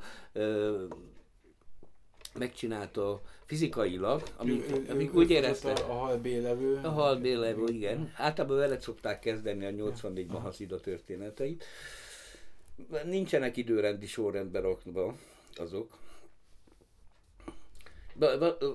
megcsinálta 2.39 3.21
fizikailag, 3.45 4.23
amik, 4.37 4.71
ő, 4.71 4.87
amik 4.91 5.15
ő, 5.15 5.17
úgy 5.17 5.31
érezte. 5.31 5.73
A, 5.73 5.91
a 5.91 5.93
halbélevő. 5.93 6.81
A 6.83 6.89
halbélevő, 6.89 7.65
igen. 7.67 8.13
Általában 8.17 8.57
vele 8.57 8.81
szokták 8.81 9.21
kezdeni 9.21 9.65
a 9.65 9.71
84 9.71 10.27
Mahaszida 10.27 10.81
történeteit. 10.81 11.65
Nincsenek 13.05 13.57
időrendi 13.57 14.07
sorrendben 14.07 14.63
rakva 14.63 15.15
azok 15.57 15.99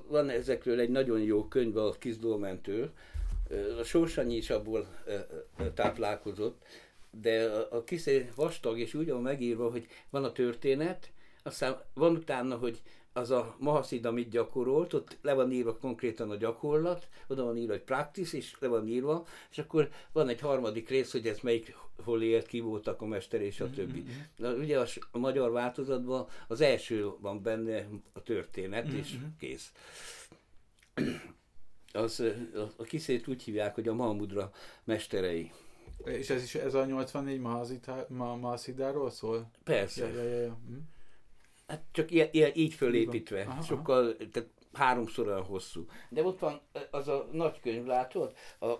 van 0.07 0.29
ezekről 0.29 0.79
egy 0.79 0.89
nagyon 0.89 1.19
jó 1.19 1.47
könyv 1.47 1.77
a 1.77 1.91
Kizdolmentől, 1.91 2.91
a 3.79 3.83
Sorsanyi 3.83 4.35
is 4.35 4.49
abból 4.49 4.87
táplálkozott, 5.73 6.61
de 7.21 7.45
a 7.69 7.83
kiszé 7.83 8.29
vastag, 8.35 8.79
és 8.79 8.93
úgy 8.93 9.09
van 9.09 9.21
megírva, 9.21 9.71
hogy 9.71 9.87
van 10.09 10.23
a 10.23 10.31
történet, 10.31 11.11
aztán 11.43 11.81
van 11.93 12.15
utána, 12.15 12.55
hogy 12.57 12.81
az 13.13 13.31
a 13.31 13.55
Mahaszid, 13.59 14.05
amit 14.05 14.29
gyakorolt, 14.29 14.93
ott 14.93 15.17
le 15.21 15.33
van 15.33 15.51
írva 15.51 15.77
konkrétan 15.77 16.31
a 16.31 16.35
gyakorlat, 16.35 17.07
oda 17.27 17.43
van 17.43 17.57
írva, 17.57 17.71
hogy 17.71 17.81
practice, 17.81 18.37
és 18.37 18.55
le 18.59 18.67
van 18.67 18.87
írva, 18.87 19.25
és 19.51 19.57
akkor 19.57 19.89
van 20.11 20.29
egy 20.29 20.39
harmadik 20.39 20.89
rész, 20.89 21.11
hogy 21.11 21.27
ez 21.27 21.39
melyik 21.39 21.75
hol 22.03 22.23
élt, 22.23 22.45
ki 22.45 22.59
voltak 22.59 23.01
a 23.01 23.05
mester, 23.05 23.41
és 23.41 23.59
a 23.59 23.63
mm-hmm. 23.63 23.73
többi. 23.73 24.05
Na, 24.35 24.53
ugye 24.53 24.79
a, 24.79 24.85
a 25.11 25.17
magyar 25.17 25.51
változatban 25.51 26.27
az 26.47 26.61
első 26.61 27.11
van 27.19 27.41
benne 27.41 27.87
a 28.13 28.23
történet, 28.23 28.87
mm-hmm. 28.87 28.97
és 28.97 29.15
kész. 29.39 29.71
Az, 31.93 32.19
a, 32.55 32.59
a 32.77 32.83
kiszét 32.83 33.27
úgy 33.27 33.43
hívják, 33.43 33.75
hogy 33.75 33.87
a 33.87 33.93
Mahmudra 33.93 34.51
mesterei. 34.83 35.51
És 36.05 36.29
ez 36.29 36.43
is 36.43 36.55
ez 36.55 36.73
a 36.73 36.85
84 36.85 37.39
Mahaszidáról 38.09 39.09
szól? 39.09 39.51
Persze. 39.63 40.07
Ja, 40.07 40.23
ja, 40.23 40.29
ja, 40.29 40.41
ja. 40.41 40.57
Hát 41.71 41.83
csak 41.91 42.11
ilyen, 42.11 42.27
ilyen, 42.31 42.51
így 42.53 42.73
fölépítve, 42.73 43.41
aha, 43.41 43.61
sokkal, 43.61 44.15
tehát 44.31 44.49
háromszor 44.73 45.27
olyan 45.27 45.43
hosszú. 45.43 45.85
De 46.09 46.23
ott 46.23 46.39
van 46.39 46.61
az 46.89 47.07
a 47.07 47.27
nagy 47.31 47.59
könyv, 47.59 47.85
látod? 47.85 48.35
A, 48.59 48.73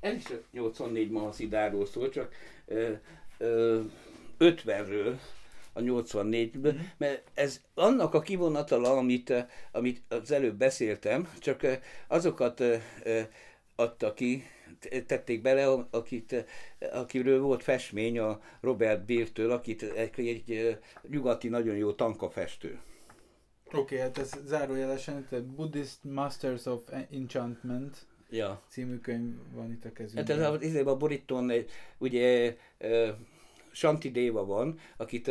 ez 0.00 0.14
is 0.14 0.24
84 0.50 1.10
Mahaszidáról 1.10 1.86
szól, 1.86 2.08
csak 2.08 2.32
ö, 2.66 2.92
ö, 3.38 3.80
50-ről 4.38 5.18
a 5.72 5.80
84-ből, 5.80 6.74
mm. 6.74 6.78
mert 6.96 7.22
ez 7.34 7.60
annak 7.74 8.14
a 8.14 8.20
kivonatala, 8.20 8.96
amit, 8.96 9.32
amit 9.72 10.02
az 10.08 10.30
előbb 10.30 10.56
beszéltem, 10.56 11.32
csak 11.38 11.66
azokat 12.06 12.62
adta 13.76 14.14
ki, 14.14 14.44
tették 15.06 15.42
bele, 15.42 15.86
akit, 15.90 16.44
akiről 16.92 17.40
volt 17.40 17.62
festmény 17.62 18.18
a 18.18 18.40
Robert 18.60 19.04
Bírtől, 19.04 19.50
akit 19.50 19.82
egy, 19.82 20.28
egy 20.28 20.78
nyugati 21.08 21.48
nagyon 21.48 21.76
jó 21.76 21.92
tankafestő. 21.92 22.80
Oké, 23.66 23.78
okay, 23.78 23.98
hát 23.98 24.18
ez 24.18 24.32
zárójelesen, 24.44 25.26
a 25.30 25.36
Buddhist 25.36 25.98
Masters 26.02 26.66
of 26.66 26.82
Enchantment 27.10 28.06
ja. 28.30 28.62
című 28.68 28.98
könyv 28.98 29.34
van 29.52 29.70
itt 29.70 29.84
a 29.84 29.92
kezünkben. 29.92 30.38
Hát 30.38 30.62
ez 30.62 30.74
a, 30.74 30.90
a 30.90 30.96
borítón 30.96 31.52
ugye 31.98 32.56
Santi 33.72 34.10
Déva 34.10 34.44
van, 34.44 34.78
akit 34.96 35.28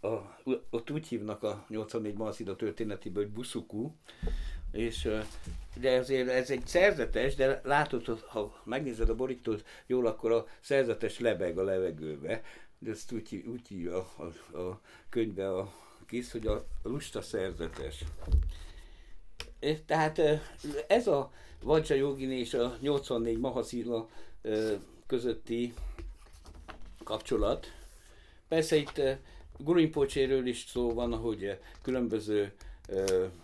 a, 0.00 0.36
ott 0.70 0.90
úgy 0.90 1.06
hívnak 1.06 1.42
a 1.42 1.64
84 1.68 2.16
Malszida 2.16 2.56
történetéből, 2.56 3.22
hogy 3.22 3.32
Buszuku, 3.32 3.90
És 4.72 5.08
de 5.80 5.90
azért 5.90 6.28
ez 6.28 6.50
egy 6.50 6.66
szerzetes, 6.66 7.34
de 7.34 7.60
látod, 7.64 8.20
ha 8.20 8.62
megnézed 8.64 9.08
a 9.08 9.14
borítót 9.14 9.64
jól, 9.86 10.06
akkor 10.06 10.32
a 10.32 10.46
szerzetes 10.60 11.18
lebeg 11.18 11.58
a 11.58 11.62
levegőbe, 11.62 12.42
de 12.78 12.90
ezt 12.90 13.12
úgy, 13.12 13.44
úgy 13.52 13.68
hívja 13.68 14.06
a, 14.16 14.32
a, 14.52 14.58
a 14.58 14.80
a 15.42 15.72
kis, 16.06 16.32
hogy 16.32 16.46
a 16.46 16.66
lusta 16.82 17.22
szerzetes. 17.22 18.04
Tehát 19.86 20.20
ez 20.88 21.06
a 21.06 21.32
Vajja 21.62 21.94
Jogini 21.96 22.38
és 22.38 22.54
a 22.54 22.76
84 22.80 23.38
Mahaszila 23.38 24.08
közötti 25.06 25.74
kapcsolat. 27.04 27.66
Persze 28.48 28.76
itt 28.76 29.00
Gurinpocséről 29.58 30.46
is 30.46 30.64
szó 30.68 30.92
van, 30.92 31.14
hogy 31.14 31.58
különböző 31.82 32.52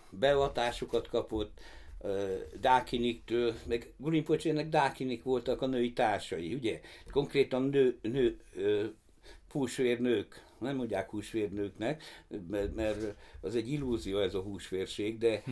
beavatásokat 0.09 1.07
kapott, 1.07 1.59
Dákiniktől, 2.59 3.53
meg 3.67 3.93
Gurinpocsének 3.97 4.69
Dákinik 4.69 5.23
voltak 5.23 5.61
a 5.61 5.65
női 5.65 5.93
társai, 5.93 6.53
ugye? 6.53 6.81
Konkrétan 7.11 7.63
nő, 7.63 7.97
nő 8.01 8.39
húsvérnők, 9.51 10.45
nem 10.59 10.75
mondják 10.75 11.09
húsvérnőknek, 11.09 12.03
mert, 12.49 12.75
mert 12.75 13.15
az 13.41 13.55
egy 13.55 13.71
illúzió 13.71 14.19
ez 14.19 14.33
a 14.33 14.41
húsvérség, 14.41 15.17
de 15.17 15.43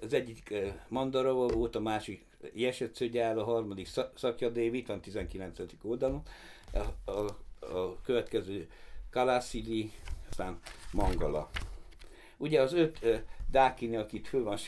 az 0.00 0.12
egyik 0.12 0.54
Mandarava 0.88 1.48
volt, 1.48 1.76
a 1.76 1.80
másik 1.80 2.24
Jesetszögyál, 2.52 3.38
a 3.38 3.44
harmadik 3.44 3.88
Szakja 4.14 4.48
Dévi, 4.48 4.84
van 4.86 5.00
19. 5.00 5.60
oldalon, 5.82 6.22
a, 6.72 7.10
a, 7.10 7.38
a 7.60 8.00
következő 8.04 8.68
Kalászili, 9.10 9.92
aztán 10.30 10.58
Mangala. 10.92 11.50
Ugye 12.36 12.60
az 12.60 12.72
öt 12.72 13.24
Dákini, 13.52 13.96
akit 13.96 14.28
föl 14.28 14.42
van 14.42 14.58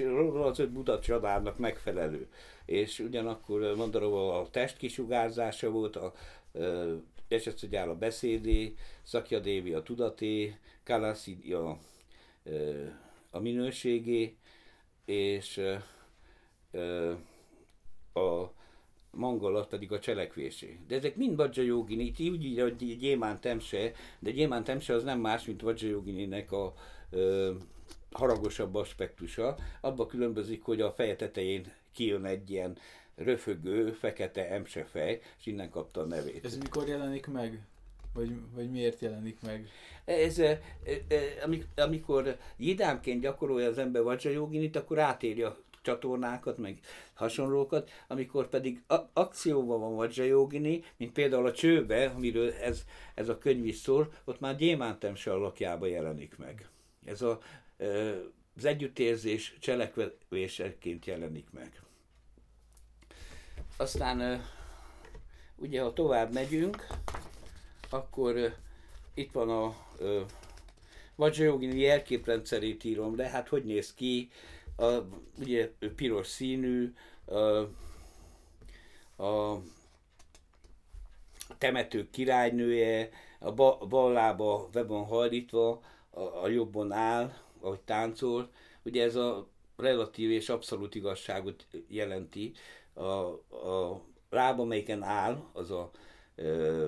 az 0.42 0.58
öt 0.58 0.70
Buda 0.70 1.00
csadának 1.00 1.58
megfelelő. 1.58 2.28
És 2.64 2.98
ugyanakkor 2.98 3.76
Mandarova 3.76 4.40
a 4.40 4.50
testkisugárzása 4.50 5.70
volt, 5.70 5.96
a 5.96 6.12
Esetszögyál 7.28 7.90
a 7.90 7.94
beszédé, 7.94 8.74
Szakja 9.02 9.38
Dévi 9.38 9.72
a 9.72 9.82
tudaté, 9.82 10.56
Kalászili 10.84 11.52
a, 11.52 11.78
a 13.30 13.38
minőségé, 13.38 14.36
és 15.04 15.60
a 18.12 18.50
mangolat 19.10 19.68
pedig 19.68 19.92
a 19.92 19.98
cselekvésé. 19.98 20.78
De 20.88 20.94
ezek 20.94 21.16
mind 21.16 21.36
Vajrayogini, 21.36 22.04
itt 22.04 22.20
úgy 22.20 22.44
írja, 22.44 22.62
hogy 22.62 22.98
Gyémán 22.98 23.40
Temse, 23.40 23.92
de 24.18 24.30
Gyémán 24.30 24.64
Temse 24.64 24.94
az 24.94 25.04
nem 25.04 25.20
más, 25.20 25.44
mint 25.44 25.62
Vajrayogininek 25.62 26.52
a 26.52 26.74
ö, 27.10 27.52
haragosabb 28.14 28.74
aspektusa. 28.74 29.56
Abba 29.80 30.06
különbözik, 30.06 30.62
hogy 30.62 30.80
a 30.80 30.92
feje 30.92 31.16
tetején 31.16 31.72
kijön 31.92 32.24
egy 32.24 32.50
ilyen 32.50 32.76
röfögő, 33.16 33.92
fekete 33.92 34.50
emsefej, 34.50 35.20
és 35.38 35.46
innen 35.46 35.70
kapta 35.70 36.00
a 36.00 36.04
nevét. 36.04 36.44
Ez 36.44 36.56
mikor 36.56 36.88
jelenik 36.88 37.26
meg? 37.26 37.60
Vagy, 38.14 38.32
vagy 38.54 38.70
miért 38.70 39.00
jelenik 39.00 39.38
meg? 39.42 39.68
Ez, 40.04 40.42
amikor 41.76 42.36
jidámként 42.56 43.20
gyakorolja 43.20 43.68
az 43.68 43.78
ember 43.78 44.02
Vajrayoginit, 44.02 44.76
akkor 44.76 44.98
átéri 44.98 45.42
a 45.42 45.56
csatornákat, 45.82 46.58
meg 46.58 46.78
hasonlókat, 47.14 47.90
amikor 48.08 48.48
pedig 48.48 48.82
akcióban 49.12 49.80
van 49.80 49.94
Vajrayogini, 49.94 50.82
mint 50.96 51.12
például 51.12 51.46
a 51.46 51.52
csőbe, 51.52 52.06
amiről 52.06 52.52
ez, 52.52 52.84
ez 53.14 53.28
a 53.28 53.38
könyv 53.38 53.66
is 53.66 53.76
szól, 53.76 54.12
ott 54.24 54.40
már 54.40 54.56
gyémántemse 54.56 55.32
alakjába 55.32 55.86
jelenik 55.86 56.36
meg. 56.36 56.68
Ez 57.04 57.22
a, 57.22 57.38
az 58.56 58.64
együttérzés 58.64 59.56
cselekvéseként 59.60 61.06
jelenik 61.06 61.46
meg. 61.50 61.82
Aztán 63.76 64.44
ugye, 65.56 65.82
ha 65.82 65.92
tovább 65.92 66.32
megyünk, 66.32 66.86
akkor 67.90 68.54
itt 69.14 69.32
van 69.32 69.50
a 69.50 69.76
Vajrayogini 71.14 71.80
jelképrendszerét 71.80 72.84
írom 72.84 73.16
le, 73.16 73.28
hát 73.28 73.48
hogy 73.48 73.64
néz 73.64 73.94
ki, 73.94 74.30
a, 74.76 74.92
ugye 75.38 75.72
piros 75.96 76.26
színű, 76.26 76.94
a, 77.24 77.38
a 79.24 79.62
temető 81.58 82.10
királynője, 82.10 83.10
a, 83.38 83.52
ba, 83.52 83.78
a 83.80 83.86
bal 83.86 84.12
lába 84.12 84.68
be 84.72 84.84
van 84.84 85.04
hajlítva, 85.04 85.82
a, 86.10 86.20
a 86.20 86.48
jobbon 86.48 86.92
áll, 86.92 87.34
ahogy 87.64 87.80
táncol. 87.80 88.50
Ugye 88.82 89.04
ez 89.04 89.16
a 89.16 89.48
relatív 89.76 90.30
és 90.30 90.48
abszolút 90.48 90.94
igazságot 90.94 91.66
jelenti. 91.88 92.52
A, 92.92 93.02
a 93.02 94.02
lába, 94.30 94.62
amelyiken 94.62 95.02
áll, 95.02 95.44
az 95.52 95.70
a 95.70 95.90
ö, 96.34 96.86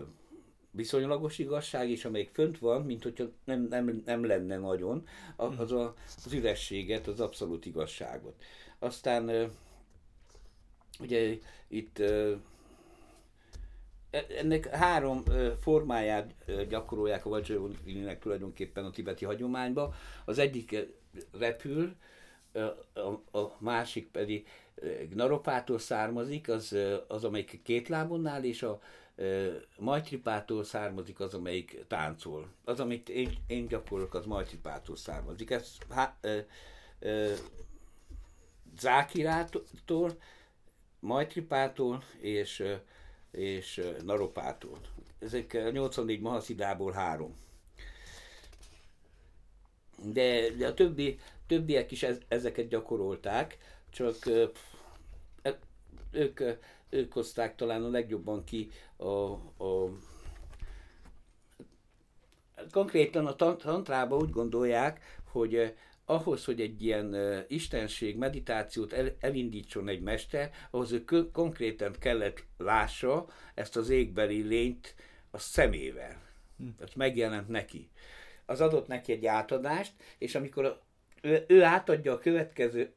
viszonylagos 0.70 1.38
igazság, 1.38 1.90
és 1.90 2.04
amelyik 2.04 2.30
fönt 2.32 2.58
van, 2.58 2.82
mint 2.82 3.02
hogyha 3.02 3.24
nem, 3.44 3.66
nem, 3.70 4.02
nem 4.04 4.24
lenne 4.24 4.56
nagyon, 4.56 5.06
az 5.36 5.72
a, 5.72 5.94
az 6.24 6.32
ürességet, 6.32 7.06
az 7.06 7.20
abszolút 7.20 7.66
igazságot. 7.66 8.34
Aztán 8.78 9.50
ugye 11.00 11.38
itt 11.68 11.98
e, 11.98 12.36
ennek 14.10 14.66
három 14.68 15.22
formáját 15.60 16.34
gyakorolják 16.68 17.26
a 17.26 17.28
Vajrayogininek 17.28 18.18
tulajdonképpen 18.20 18.84
a 18.84 18.90
tibeti 18.90 19.24
hagyományba. 19.24 19.94
Az 20.24 20.38
egyik 20.38 20.76
repül, 21.38 21.94
a, 23.32 23.56
másik 23.58 24.10
pedig 24.10 24.46
Gnaropától 25.08 25.78
származik, 25.78 26.48
az, 26.48 26.76
az 27.08 27.24
amelyik 27.24 27.60
két 27.62 27.88
lábon 27.88 28.26
áll, 28.26 28.42
és 28.42 28.62
a 28.62 28.80
Majtripától 29.78 30.64
származik 30.64 31.20
az, 31.20 31.34
amelyik 31.34 31.84
táncol. 31.88 32.48
Az, 32.64 32.80
amit 32.80 33.08
én, 33.08 33.32
én 33.46 33.66
gyakorolok, 33.66 34.14
az 34.14 34.26
Majtripától 34.26 34.96
származik. 34.96 35.50
Ez 35.50 35.76
há, 35.90 36.16
ö, 36.20 36.38
ö, 36.98 37.32
Zákirától, 38.78 40.18
Majtripától 41.00 42.02
és, 42.20 42.62
és 43.36 43.82
Naropától. 44.04 44.78
Ezek 45.18 45.72
84 45.72 46.20
Mahaszidából 46.20 46.92
három. 46.92 47.36
De, 50.02 50.50
de 50.50 50.66
a 50.66 50.74
többi, 50.74 51.18
többiek 51.46 51.90
is 51.90 52.02
ez, 52.02 52.18
ezeket 52.28 52.68
gyakorolták, 52.68 53.58
csak 53.90 54.16
e, 55.42 55.58
ők 56.10 56.40
ők 56.90 57.12
hozták 57.12 57.56
talán 57.56 57.84
a 57.84 57.88
legjobban 57.88 58.44
ki 58.44 58.70
a, 58.96 59.30
a 59.64 59.90
konkrétan 62.70 63.26
a 63.26 63.56
tantrában 63.56 64.18
úgy 64.20 64.30
gondolják, 64.30 65.20
hogy 65.30 65.74
ahhoz, 66.06 66.44
hogy 66.44 66.60
egy 66.60 66.82
ilyen 66.82 67.14
uh, 67.14 67.38
istenség 67.48 68.16
meditációt 68.16 68.92
el, 68.92 69.16
elindítson 69.20 69.88
egy 69.88 70.00
mester, 70.00 70.50
ahhoz 70.70 70.92
ő 70.92 71.04
konkrétan 71.32 71.94
kellett 71.98 72.44
lássa 72.58 73.26
ezt 73.54 73.76
az 73.76 73.88
égbeli 73.88 74.42
lényt 74.42 74.94
a 75.30 75.38
szemével. 75.38 76.22
Hm. 76.58 76.68
Tehát 76.78 76.94
megjelent 76.94 77.48
neki. 77.48 77.90
Az 78.46 78.60
adott 78.60 78.86
neki 78.86 79.12
egy 79.12 79.26
átadást, 79.26 79.92
és 80.18 80.34
amikor 80.34 80.64
a, 80.64 80.82
ő, 81.22 81.44
ő 81.48 81.62
átadja 81.62 82.12
a 82.12 82.18
következő 82.18 82.94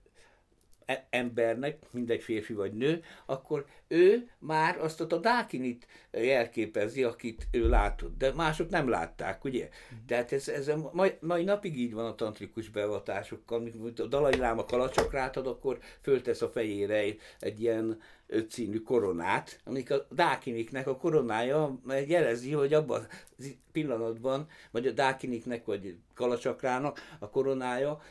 embernek, 1.10 1.78
mindegy 1.92 2.24
férfi 2.24 2.54
vagy 2.54 2.74
nő, 2.74 3.04
akkor 3.26 3.66
ő 3.88 4.30
már 4.40 4.80
azt 4.80 5.02
a 5.02 5.18
dákinit 5.18 5.88
jelképezi, 6.12 7.04
akit 7.04 7.48
ő 7.52 7.70
látott, 7.70 8.18
de 8.18 8.34
mások 8.34 8.70
nem 8.70 8.90
látták, 8.90 9.44
ugye? 9.44 9.70
Mm. 9.94 10.06
Tehát 10.06 10.32
ez, 10.32 10.48
ez 10.48 10.68
a 10.68 10.90
mai, 10.94 11.18
mai 11.20 11.44
napig 11.44 11.78
így 11.80 11.94
van 11.94 12.06
a 12.06 12.16
tantrikus 12.16 12.70
beavatásokkal, 12.70 13.60
amikor 13.60 13.92
a 13.96 14.06
Dalai 14.06 14.38
Láma 14.38 14.66
kalacsakrát 14.66 15.38
ad, 15.38 15.48
akkor 15.48 15.80
föltesz 16.02 16.42
a 16.42 16.50
fejére 16.50 16.96
egy, 16.96 17.20
egy 17.40 17.62
ilyen 17.62 18.02
ötszínű 18.28 18.80
koronát, 18.80 19.60
amik 19.66 19.92
a 19.92 20.08
dákiniknek 20.12 20.88
a 20.88 20.98
koronája 20.98 21.80
jelezi, 22.08 22.52
hogy 22.52 22.74
abban 22.74 23.08
a 23.40 23.44
pillanatban, 23.72 24.48
vagy 24.72 24.88
a 24.88 24.92
dákiniknek, 24.92 25.66
vagy 25.66 25.96
kalacsakrának 26.14 27.00
a 27.20 27.30
koronája 27.30 28.02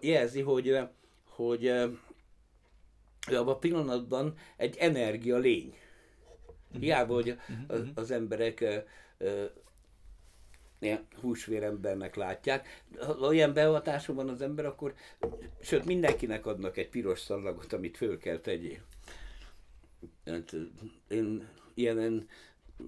jelzi, 0.00 0.40
hogy, 0.40 0.78
hogy 1.24 1.72
ő 3.30 3.36
abban 3.36 3.54
a 3.54 3.58
pillanatban 3.58 4.34
egy 4.56 4.76
energia 4.76 5.38
lény. 5.38 5.74
Mhm. 6.72 6.80
Hiába, 6.80 7.14
hogy 7.14 7.36
mhm. 7.48 7.60
az, 7.68 7.82
az 7.94 8.10
emberek 8.10 8.84
ilyen 10.80 11.06
húsvérembernek 11.20 12.14
látják. 12.14 12.84
Ha 12.98 13.12
olyan 13.12 13.52
beavatású 13.52 14.14
van 14.14 14.28
az 14.28 14.40
ember, 14.40 14.64
akkor 14.64 14.94
sőt 15.60 15.84
mindenkinek 15.84 16.46
adnak 16.46 16.76
egy 16.76 16.88
piros 16.88 17.20
szallagot, 17.20 17.72
amit 17.72 17.96
föl 17.96 18.18
kell 18.18 18.38
tegyél. 18.38 18.80
Hát, 20.24 20.56
én 21.08 21.48
ilyenen 21.74 22.28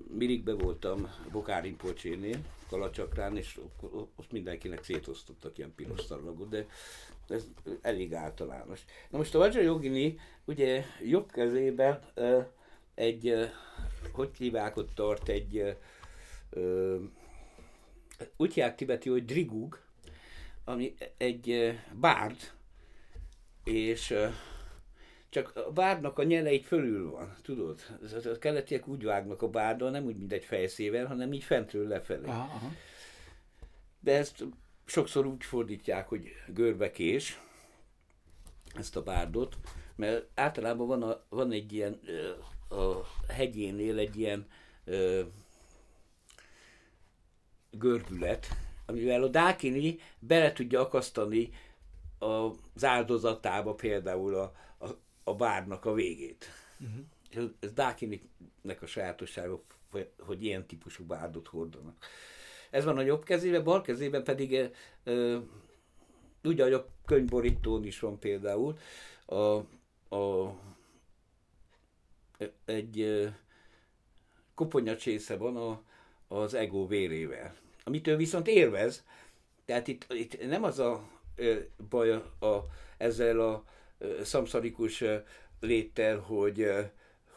Mirikbe 0.08 0.52
voltam 0.52 1.10
Bokárin 1.32 1.76
Pocsénél, 1.76 2.38
Kalacsakrán, 2.68 3.36
és 3.36 3.60
ott 4.16 4.32
mindenkinek 4.32 4.84
szétosztottak 4.84 5.58
ilyen 5.58 5.74
piros 5.74 6.00
szallagot, 6.00 6.48
de 6.48 6.66
ez 7.32 7.46
elég 7.80 8.14
általános. 8.14 8.84
Na 9.10 9.18
most 9.18 9.34
a 9.34 9.38
Vajrayogini 9.38 10.18
ugye 10.44 10.84
jobb 11.04 11.32
kezében 11.32 12.00
egy, 12.94 13.50
hogy 14.12 14.30
hívják 14.36 14.76
ott 14.76 14.94
tart, 14.94 15.28
egy 15.28 15.76
úgy 18.36 18.54
hívják 18.54 18.74
tibeti, 18.74 19.08
hogy 19.08 19.24
drigug, 19.24 19.78
ami 20.64 20.94
egy 21.16 21.78
bárd, 22.00 22.52
és 23.64 24.14
csak 25.28 25.56
a 25.56 25.72
bárdnak 25.72 26.18
a 26.18 26.22
nyeleit 26.22 26.66
fölül 26.66 27.10
van, 27.10 27.36
tudod? 27.42 27.80
A 28.24 28.38
keletiek 28.38 28.88
úgy 28.88 29.04
vágnak 29.04 29.42
a 29.42 29.48
bárdon, 29.48 29.90
nem 29.90 30.04
úgy, 30.04 30.16
mint 30.16 30.32
egy 30.32 30.44
fejszével, 30.44 31.06
hanem 31.06 31.32
így 31.32 31.44
fentről 31.44 31.88
lefelé. 31.88 32.26
Aha, 32.26 32.54
aha. 32.54 32.70
De 34.00 34.16
ezt 34.16 34.44
sokszor 34.84 35.26
úgy 35.26 35.44
fordítják, 35.44 36.08
hogy 36.08 36.28
görbekés, 36.46 37.40
ezt 38.74 38.96
a 38.96 39.02
bárdot, 39.02 39.56
mert 39.96 40.26
általában 40.34 40.86
van, 40.86 41.02
a, 41.02 41.22
van 41.28 41.52
egy 41.52 41.72
ilyen, 41.72 42.00
a 42.68 43.32
hegyénél 43.32 43.98
egy 43.98 44.18
ilyen 44.18 44.46
ö, 44.84 45.22
görbület, 47.70 48.46
amivel 48.86 49.22
a 49.22 49.28
dákini 49.28 49.98
bele 50.18 50.52
tudja 50.52 50.80
akasztani 50.80 51.50
az 52.18 52.84
áldozatába 52.84 53.74
például 53.74 54.34
a, 54.34 54.54
a, 54.78 54.88
a 55.24 55.34
bárnak 55.34 55.84
a 55.84 55.92
végét. 55.92 56.46
Uh-huh. 56.80 57.50
Ez 57.60 57.72
Dákininek 57.72 58.82
a 58.82 58.86
sajátossága, 58.86 59.62
hogy 60.18 60.44
ilyen 60.44 60.66
típusú 60.66 61.04
bárdot 61.04 61.48
hordanak. 61.48 62.06
Ez 62.72 62.84
van 62.84 62.98
a 62.98 63.02
jobb 63.02 63.24
kezében, 63.24 63.64
bal 63.64 63.80
kezében 63.80 64.24
pedig 64.24 64.54
e, 64.54 64.70
e, 65.04 65.12
ugye, 66.42 66.62
hogy 66.62 66.72
a 66.72 66.86
könyvborítón 67.04 67.84
is 67.84 68.00
van 68.00 68.18
például 68.18 68.76
a, 69.26 69.34
a, 70.16 70.54
egy 72.64 73.28
koponyacsésze 74.54 75.36
van 75.36 75.56
a, 75.56 75.82
az 76.28 76.54
ego 76.54 76.86
vérével, 76.86 77.56
amit 77.84 78.06
ő 78.06 78.16
viszont 78.16 78.48
élvez, 78.48 79.04
tehát 79.64 79.88
itt, 79.88 80.06
itt 80.12 80.48
nem 80.48 80.62
az 80.62 80.78
a 80.78 81.08
baj 81.88 82.10
a, 82.10 82.46
a, 82.46 82.66
ezzel 82.96 83.40
a 83.40 83.64
szamszarikus 84.22 85.04
léttel, 85.60 86.18
hogy, 86.18 86.66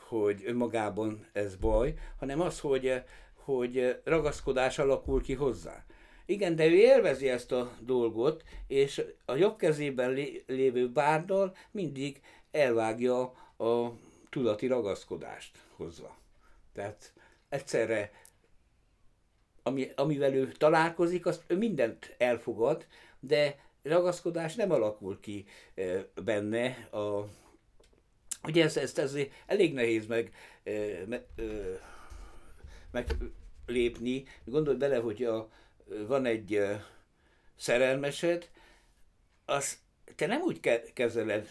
hogy 0.08 0.44
önmagában 0.46 1.28
ez 1.32 1.56
baj, 1.56 1.94
hanem 2.20 2.42
az, 2.42 2.60
hogy 2.60 3.04
hogy 3.46 4.02
ragaszkodás 4.04 4.80
alakul 4.80 5.22
ki 5.22 5.34
hozzá. 5.34 5.86
Igen, 6.26 6.56
de 6.56 6.66
ő 6.66 6.76
élvezi 6.76 7.30
ezt 7.30 7.52
a 7.52 7.72
dolgot, 7.80 8.44
és 8.68 9.06
a 9.26 9.36
jobb 9.36 9.58
kezében 9.58 10.18
lévő 10.48 10.90
bárdal 10.90 11.56
mindig 11.72 12.22
elvágja 12.52 13.22
a 13.58 13.92
tudati 14.30 14.68
ragaszkodást 14.68 15.58
hozzá. 15.76 16.18
Tehát 16.74 17.14
egyszerre, 17.50 18.12
ami, 19.64 19.90
amivel 19.96 20.34
ő 20.34 20.52
találkozik, 20.52 21.26
azt 21.26 21.44
ő 21.48 21.58
mindent 21.58 22.16
elfogad, 22.18 22.86
de 23.20 23.60
ragaszkodás 23.84 24.56
nem 24.56 24.72
alakul 24.72 25.20
ki 25.20 25.46
benne. 26.24 26.88
A, 26.92 27.30
ugye 28.44 28.64
ez, 28.64 28.78
ezt, 28.78 29.00
ez 29.00 29.16
elég 29.46 29.74
nehéz 29.74 30.06
meg, 30.06 30.32
meg 31.08 31.26
meglépni. 32.92 34.24
Gondolj 34.46 34.78
bele, 34.78 34.98
hogy 34.98 35.24
a, 35.24 35.50
van 36.08 36.26
egy 36.26 36.62
szerelmesed, 37.56 38.50
az 39.46 39.78
te 40.16 40.26
nem 40.26 40.42
úgy 40.42 40.60
kezeled 40.94 41.48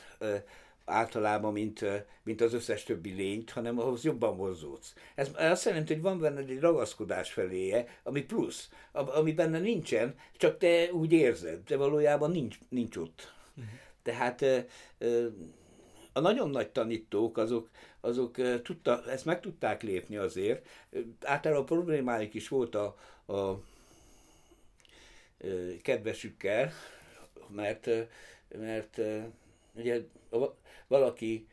általában, 0.85 1.53
mint, 1.53 1.85
mint 2.23 2.41
az 2.41 2.55
összes 2.55 2.83
többi 2.83 3.11
lényt, 3.11 3.51
hanem 3.51 3.79
ahhoz 3.79 4.05
jobban 4.05 4.37
mozdulsz. 4.37 4.95
Ez 5.15 5.31
azt 5.35 5.65
jelenti, 5.65 5.93
hogy 5.93 6.03
van 6.03 6.21
benne 6.21 6.41
egy 6.41 6.61
ragaszkodás 6.61 7.33
feléje, 7.33 7.99
ami 8.03 8.23
plusz, 8.23 8.71
ami 8.93 9.33
benne 9.33 9.59
nincsen, 9.59 10.15
csak 10.37 10.59
te 10.59 10.93
úgy 10.93 11.13
érzed, 11.13 11.65
de 11.65 11.77
valójában 11.77 12.31
nincs, 12.31 12.59
nincs 12.69 12.97
ott. 12.97 13.33
Uh-huh. 13.57 13.73
Tehát 14.03 14.45
a 16.15 16.21
nagyon 16.21 16.51
nagy 16.51 16.69
tanítók 16.69 17.39
azok, 17.39 17.71
azok 18.01 18.63
tudta, 18.63 19.11
ezt 19.11 19.25
meg 19.25 19.41
tudták 19.41 19.83
lépni 19.83 20.17
azért. 20.17 20.69
Általában 21.21 21.67
problémáik 21.67 22.35
is 22.35 22.49
volt 22.49 22.75
a, 22.75 22.97
a 23.27 23.61
kedvesükkel, 25.83 26.73
mert, 27.49 27.89
mert 28.59 29.01
ugye 29.75 30.01
valaki 30.87 31.49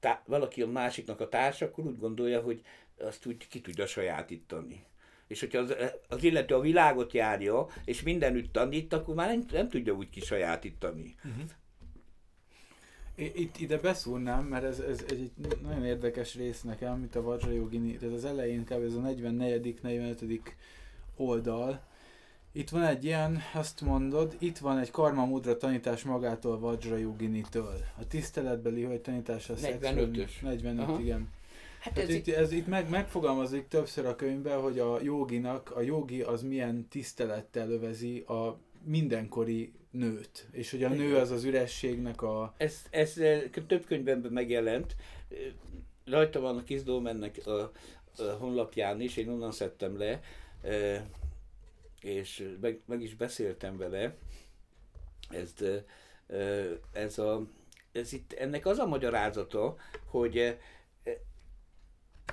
tá, 0.00 0.22
valaki 0.26 0.62
a 0.62 0.66
másiknak 0.66 1.20
a 1.20 1.28
társa, 1.28 1.64
akkor 1.66 1.84
úgy 1.84 1.98
gondolja, 1.98 2.40
hogy 2.40 2.62
azt 2.98 3.26
úgy 3.26 3.48
ki 3.48 3.60
tudja 3.60 3.86
sajátítani. 3.86 4.84
És 5.26 5.40
hogyha 5.40 5.58
az, 5.58 5.74
az 6.08 6.22
illető 6.22 6.54
a 6.54 6.60
világot 6.60 7.12
járja, 7.12 7.66
és 7.84 8.02
mindenütt 8.02 8.52
tanít, 8.52 8.92
akkor 8.92 9.14
már 9.14 9.28
nem, 9.28 9.44
nem 9.50 9.68
tudja 9.68 9.92
úgy 9.92 10.10
kisajátítani. 10.10 11.14
Uh-huh. 11.24 11.50
Itt 13.20 13.58
ide 13.58 13.78
beszúrnám, 13.78 14.44
mert 14.44 14.64
ez, 14.64 14.78
ez 14.78 15.04
egy 15.08 15.30
nagyon 15.62 15.84
érdekes 15.84 16.34
rész 16.34 16.62
nekem, 16.62 16.92
amit 16.92 17.16
a 17.16 17.22
Vajrayogini, 17.22 17.96
tehát 17.96 18.14
az 18.14 18.24
elején 18.24 18.64
kb. 18.64 18.84
ez 18.84 18.94
a 18.94 19.00
44 19.00 19.78
45 19.82 20.22
oldal. 21.16 21.80
Itt 22.52 22.68
van 22.68 22.82
egy 22.82 23.04
ilyen, 23.04 23.40
azt 23.54 23.80
mondod, 23.80 24.36
itt 24.38 24.58
van 24.58 24.78
egy 24.78 24.90
karma 24.90 25.24
mudra 25.24 25.56
tanítás 25.56 26.02
magától 26.02 26.58
Vajrayogini-től. 26.58 27.84
A 27.98 28.06
tiszteletbeli 28.06 28.82
hogy 28.82 29.00
tanítása 29.00 29.54
45-ös. 29.54 30.40
45, 30.42 30.88
Aha. 30.88 31.00
igen. 31.00 31.28
Hát 31.80 31.98
ez, 31.98 32.08
itt, 32.08 32.28
ez 32.28 32.52
itt 32.52 32.66
meg, 32.66 32.88
megfogalmazik 32.88 33.68
többször 33.68 34.06
a 34.06 34.16
könyvben, 34.16 34.60
hogy 34.60 34.78
a 34.78 34.98
joginak, 35.02 35.70
a 35.76 35.80
jogi 35.80 36.22
az 36.22 36.42
milyen 36.42 36.88
tisztelettel 36.88 37.70
övezi 37.70 38.18
a 38.18 38.58
mindenkori 38.84 39.72
nőt, 39.90 40.48
és 40.52 40.70
hogy 40.70 40.84
a 40.84 40.88
nő 40.88 41.16
az 41.16 41.30
az 41.30 41.44
ürességnek 41.44 42.22
a... 42.22 42.54
Ez, 42.56 42.82
ez 42.90 43.18
eh, 43.18 43.42
több 43.66 43.84
könyvben 43.86 44.18
megjelent, 44.18 44.96
rajta 46.04 46.40
van 46.40 46.56
a 46.56 46.64
Kizdómennek 46.64 47.46
a, 47.46 47.50
a 48.16 48.22
honlapján 48.38 49.00
is, 49.00 49.16
én 49.16 49.28
onnan 49.28 49.52
szedtem 49.52 49.98
le, 49.98 50.22
eh, 50.62 51.02
és 52.00 52.54
meg, 52.60 52.80
meg 52.84 53.02
is 53.02 53.14
beszéltem 53.14 53.76
vele, 53.76 54.16
ez, 55.30 55.52
eh, 55.60 55.82
ez, 56.92 57.18
a, 57.18 57.46
ez 57.92 58.12
itt, 58.12 58.32
ennek 58.32 58.66
az 58.66 58.78
a 58.78 58.86
magyarázata, 58.86 59.76
hogy 60.04 60.58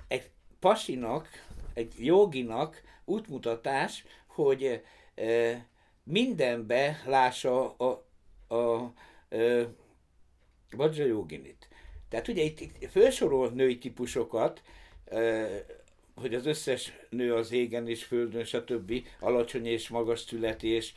egy 0.07 0.29
pasinak, 0.59 1.27
egy 1.73 1.93
joginak 1.97 2.81
útmutatás, 3.05 4.05
hogy 4.25 4.81
mindenbe 6.07 7.01
lássa 7.05 7.75
a, 7.75 8.05
a, 8.47 8.55
a, 8.55 8.93
a 10.77 10.89
Joginit. 10.95 11.67
Tehát 12.09 12.27
ugye 12.27 12.43
itt, 12.43 12.59
itt 12.59 12.89
felsorol 12.89 13.49
női 13.49 13.77
típusokat, 13.77 14.61
hogy 16.15 16.33
az 16.33 16.45
összes 16.45 16.93
nő 17.09 17.33
az 17.33 17.51
égen 17.51 17.87
és 17.87 18.03
földön, 18.03 18.43
stb. 18.43 18.93
alacsony 19.19 19.65
és 19.65 19.89
magas 19.89 20.19
születés, 20.19 20.93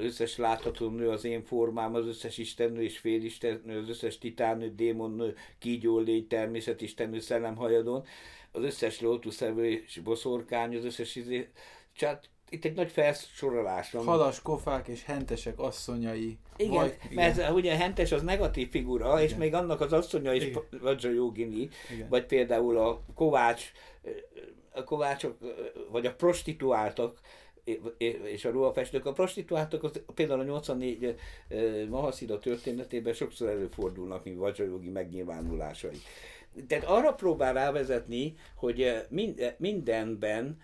összes 0.00 0.36
látható 0.36 0.88
nő 0.88 1.08
az 1.08 1.24
én 1.24 1.44
formám, 1.44 1.94
az 1.94 2.06
összes 2.06 2.38
istennő 2.38 2.82
és 2.82 2.98
félistennő, 2.98 3.78
az 3.78 3.88
összes 3.88 4.18
titánő, 4.18 4.74
démonnő, 4.74 5.36
kígyólény, 5.58 6.26
természetistennő, 6.26 7.20
szellemhajadon, 7.20 8.04
az 8.52 8.62
összes 8.62 9.00
lótuszevő 9.00 9.66
és 9.66 10.00
boszorkány, 10.04 10.76
az 10.76 10.84
összes 10.84 11.16
izé, 11.16 11.48
csát, 11.92 12.30
itt 12.54 12.64
egy 12.64 12.74
nagy 12.74 12.90
felsorolás 12.90 13.90
van. 13.90 14.04
Halas 14.04 14.42
kofák 14.42 14.88
és 14.88 15.04
hentesek 15.04 15.58
asszonyai. 15.58 16.38
Igen, 16.56 16.72
Vaj, 16.72 16.98
mert 17.10 17.36
igen. 17.36 17.52
ugye 17.52 17.72
a 17.72 17.76
hentes 17.76 18.12
az 18.12 18.22
negatív 18.22 18.70
figura, 18.70 19.06
igen. 19.06 19.22
és 19.22 19.34
még 19.34 19.54
annak 19.54 19.80
az 19.80 19.92
asszonya 19.92 20.32
is 20.32 20.50
Vajra 20.80 21.10
Jogini, 21.10 21.68
vagy 22.08 22.26
például 22.26 22.78
a 22.78 23.00
Kovács, 23.14 23.72
a 24.72 24.84
kovácsok, 24.84 25.38
vagy 25.90 26.06
a 26.06 26.14
prostituáltak, 26.14 27.20
és 28.26 28.44
a 28.44 28.50
ruhafestők. 28.50 29.06
A 29.06 29.12
prostituáltak 29.12 29.82
az, 29.82 30.02
például 30.14 30.40
a 30.40 30.44
84 30.44 31.16
Mahaszida 31.88 32.38
történetében 32.38 33.12
sokszor 33.12 33.48
előfordulnak, 33.48 34.24
mint 34.24 34.38
Vajrajogi 34.38 34.88
megnyilvánulásai. 34.88 36.00
Tehát 36.68 36.84
arra 36.84 37.12
próbál 37.12 37.52
rávezetni, 37.52 38.34
hogy 38.54 39.06
mindenben 39.56 40.58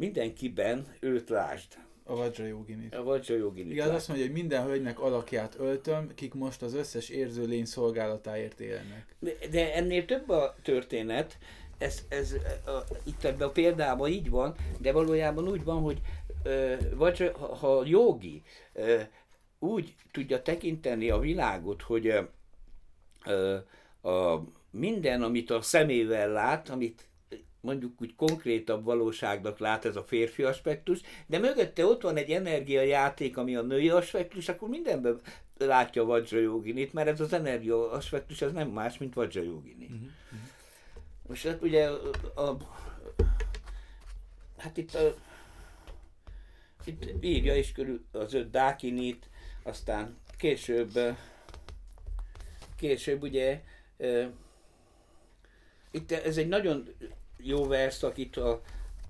mindenkiben 0.00 0.86
őt 1.00 1.28
lásd. 1.28 1.78
A 2.04 2.14
Vajrayoginit. 2.14 2.94
A 2.94 3.02
Vajrayoginit. 3.02 3.72
Igen, 3.72 3.90
azt 3.90 4.08
mondja, 4.08 4.26
hogy 4.26 4.34
minden 4.34 4.64
hölgynek 4.64 5.00
alakját 5.00 5.56
öltöm, 5.58 6.14
kik 6.14 6.34
most 6.34 6.62
az 6.62 6.74
összes 6.74 7.08
érző 7.08 7.46
lény 7.46 7.64
szolgálatáért 7.64 8.60
élnek. 8.60 9.14
De, 9.18 9.32
de 9.50 9.74
ennél 9.74 10.04
több 10.04 10.28
a 10.28 10.54
történet, 10.62 11.38
ez, 11.78 12.04
ez 12.08 12.34
a, 12.66 12.70
itt 13.04 13.24
ebben 13.24 13.48
a 13.48 13.50
példában 13.50 14.08
így 14.08 14.30
van, 14.30 14.54
de 14.78 14.92
valójában 14.92 15.48
úgy 15.48 15.64
van, 15.64 15.82
hogy 15.82 16.00
vagy 16.94 17.32
ha 17.60 17.82
jogi 17.84 18.42
úgy 19.58 19.94
tudja 20.12 20.42
tekinteni 20.42 21.10
a 21.10 21.18
világot, 21.18 21.82
hogy 21.82 22.08
a 24.02 24.40
minden, 24.70 25.22
amit 25.22 25.50
a 25.50 25.62
szemével 25.62 26.28
lát, 26.28 26.68
amit 26.68 27.09
mondjuk 27.60 28.00
úgy 28.00 28.14
konkrétabb 28.14 28.84
valóságnak 28.84 29.58
lát 29.58 29.84
ez 29.84 29.96
a 29.96 30.04
férfi 30.04 30.42
aspektus, 30.42 31.00
de 31.26 31.38
mögötte 31.38 31.86
ott 31.86 32.02
van 32.02 32.16
egy 32.16 32.30
energiajáték, 32.30 33.36
ami 33.36 33.56
a 33.56 33.62
női 33.62 33.88
aspektus, 33.88 34.48
akkor 34.48 34.68
mindenben 34.68 35.20
látja 35.58 36.04
Vajra 36.04 36.38
Joginit, 36.38 36.92
mert 36.92 37.08
ez 37.08 37.20
az 37.20 37.32
energia 37.32 37.90
aspektus, 37.90 38.42
ez 38.42 38.52
nem 38.52 38.68
más, 38.68 38.98
mint 38.98 39.14
Vajra 39.14 39.42
Jogini. 39.42 39.84
Uh-huh. 39.84 40.08
Most 41.28 41.46
hát 41.46 41.62
ugye 41.62 41.88
a, 41.88 42.40
a, 42.40 42.56
hát 44.56 44.76
itt 44.76 44.94
a, 44.94 45.14
itt 46.84 47.24
írja 47.24 47.56
is 47.56 47.72
körül 47.72 48.04
az 48.12 48.34
öt 48.34 48.50
Dákinit, 48.50 49.28
aztán 49.62 50.16
később 50.36 50.98
később 52.76 53.22
ugye 53.22 53.62
itt 55.90 56.12
ez 56.12 56.36
egy 56.36 56.48
nagyon 56.48 56.88
jó 57.42 57.66
vers, 57.66 58.04
itt 58.14 58.36
a 58.36 58.60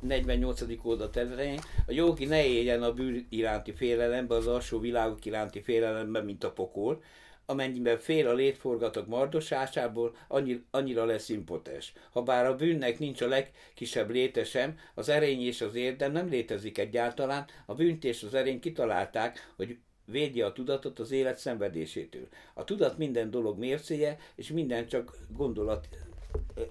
48. 0.01 0.63
oldal 0.83 1.11
tetején, 1.11 1.61
a 1.87 1.93
jogi 1.93 2.25
ne 2.25 2.47
éljen 2.47 2.83
a 2.83 2.93
bűn 2.93 3.27
iránti 3.29 3.73
félelembe, 3.73 4.35
az 4.35 4.47
alsó 4.47 4.79
világok 4.79 5.25
iránti 5.25 5.61
félelembe, 5.61 6.23
mint 6.23 6.45
a 6.45 6.53
pokol, 6.53 7.03
amennyiben 7.47 7.99
fél 7.99 8.29
a 8.29 8.33
létforgatok 8.33 9.07
mardosásából, 9.07 10.17
annyi, 10.29 10.65
annyira 10.71 11.05
lesz 11.05 11.29
impotens. 11.29 11.93
Habár 12.11 12.47
a 12.47 12.57
bűnnek 12.57 12.99
nincs 12.99 13.21
a 13.21 13.29
legkisebb 13.29 14.11
léte 14.11 14.45
sem, 14.45 14.79
az 14.95 15.09
erény 15.09 15.43
és 15.43 15.61
az 15.61 15.75
érdem 15.75 16.13
nem 16.13 16.29
létezik 16.29 16.79
egyáltalán, 16.79 17.47
a 17.67 17.75
bűnt 17.75 18.05
és 18.05 18.23
az 18.23 18.35
erény 18.35 18.61
kitalálták, 18.61 19.53
hogy 19.57 19.79
védje 20.05 20.47
a 20.47 20.53
tudatot 20.53 20.99
az 20.99 21.11
élet 21.11 21.39
szenvedésétől. 21.39 22.29
A 22.55 22.65
tudat 22.65 22.99
minden 22.99 23.31
dolog 23.31 23.59
mércéje, 23.59 24.19
és 24.35 24.49
minden 24.49 24.87
csak 24.87 25.17
gondolat 25.29 25.89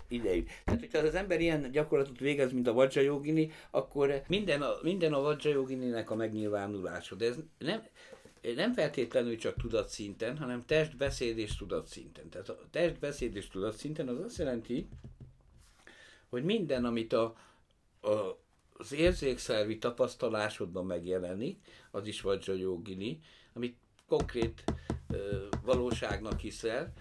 idejű. 0.07 0.45
Tehát, 0.65 0.79
hogyha 0.79 0.97
az 0.99 1.15
ember 1.15 1.41
ilyen 1.41 1.71
gyakorlatot 1.71 2.19
végez, 2.19 2.51
mint 2.51 2.67
a 2.67 2.73
Vajrayogini, 2.73 3.51
akkor 3.71 4.21
minden 4.27 4.61
a, 4.61 4.73
minden 4.81 5.13
a 5.13 5.21
Vajrayogininek 5.21 6.09
a 6.09 6.15
megnyilvánulása. 6.15 7.15
De 7.15 7.25
ez 7.25 7.35
nem, 7.57 7.83
nem 8.55 8.73
feltétlenül 8.73 9.37
csak 9.37 9.55
tudatszinten, 9.61 10.37
hanem 10.37 10.65
test, 10.65 10.97
beszéd 10.97 11.37
és 11.37 11.55
tudatszinten. 11.55 12.29
Tehát 12.29 12.49
a 12.49 12.59
test, 12.71 12.99
beszéd 12.99 13.35
és 13.35 13.47
tudatszinten 13.47 14.07
az 14.07 14.19
azt 14.19 14.37
jelenti, 14.37 14.87
hogy 16.29 16.43
minden, 16.43 16.85
amit 16.85 17.13
a, 17.13 17.35
a, 18.01 18.37
az 18.73 18.93
érzékszervi 18.93 19.77
tapasztalásodban 19.77 20.85
megjelenik, 20.85 21.57
az 21.91 22.07
is 22.07 22.21
Vajrayogini, 22.21 23.19
amit 23.53 23.75
konkrét 24.07 24.63
ö, 25.09 25.45
valóságnak 25.63 26.39
hiszel, 26.39 26.93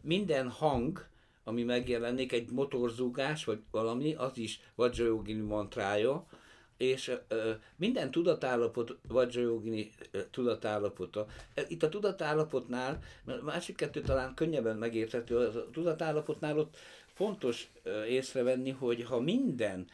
minden 0.00 0.48
hang, 0.48 1.06
ami 1.44 1.62
megjelenik, 1.62 2.32
egy 2.32 2.50
motorzúgás, 2.50 3.44
vagy 3.44 3.58
valami, 3.70 4.14
az 4.14 4.38
is 4.38 4.60
Vajrayogini 4.74 5.40
mantrája, 5.40 6.26
és 6.76 7.12
ö, 7.28 7.50
minden 7.76 8.10
tudatállapot, 8.10 8.96
Vajrayogini 9.08 9.90
tudatállapota. 10.30 11.26
Itt 11.68 11.82
a 11.82 11.88
tudatállapotnál, 11.88 12.98
mert 13.24 13.40
a 13.40 13.44
másik 13.44 13.76
kettő 13.76 14.00
talán 14.00 14.34
könnyebben 14.34 14.76
megérthető, 14.76 15.36
a 15.36 15.70
tudatállapotnál 15.70 16.58
ott 16.58 16.76
fontos 17.14 17.70
észrevenni, 18.08 18.70
hogy 18.70 19.02
ha 19.02 19.20
minden 19.20 19.86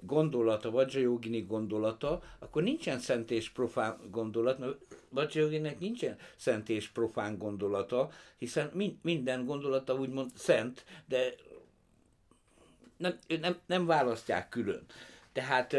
gondolata, 0.00 0.70
Vajrayogini 0.70 1.40
gondolata, 1.40 2.22
akkor 2.38 2.62
nincsen 2.62 2.98
szent 2.98 3.30
és 3.30 3.50
profán 3.50 3.98
gondolat, 4.10 4.58
mert 4.58 4.76
Vajrayoginek 5.08 5.78
nincsen 5.78 6.16
szent 6.36 6.68
és 6.68 6.88
profán 6.88 7.38
gondolata, 7.38 8.10
hiszen 8.36 8.70
min- 8.74 8.98
minden 9.02 9.44
gondolata 9.44 9.94
úgymond 9.94 10.30
szent, 10.34 10.84
de 11.06 11.34
nem, 12.96 13.18
nem, 13.40 13.58
nem 13.66 13.86
választják 13.86 14.48
külön. 14.48 14.84
Tehát 15.32 15.76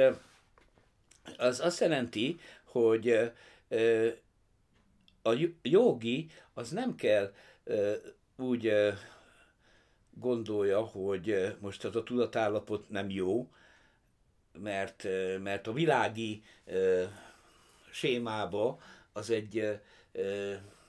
az 1.38 1.60
azt 1.60 1.80
jelenti, 1.80 2.40
hogy 2.64 3.10
a 5.22 5.34
jogi 5.62 6.30
az 6.54 6.70
nem 6.70 6.96
kell 6.96 7.34
úgy 8.38 8.74
gondolja, 10.14 10.82
hogy 10.82 11.56
most 11.60 11.86
az 11.86 11.96
a 11.96 12.04
tudatállapot 12.04 12.90
nem 12.90 13.10
jó, 13.10 13.50
mert, 14.62 15.08
mert 15.40 15.68
a 15.68 15.74
világi 15.74 16.44
sémába 17.92 18.80
az 19.14 19.30
egy 19.30 19.80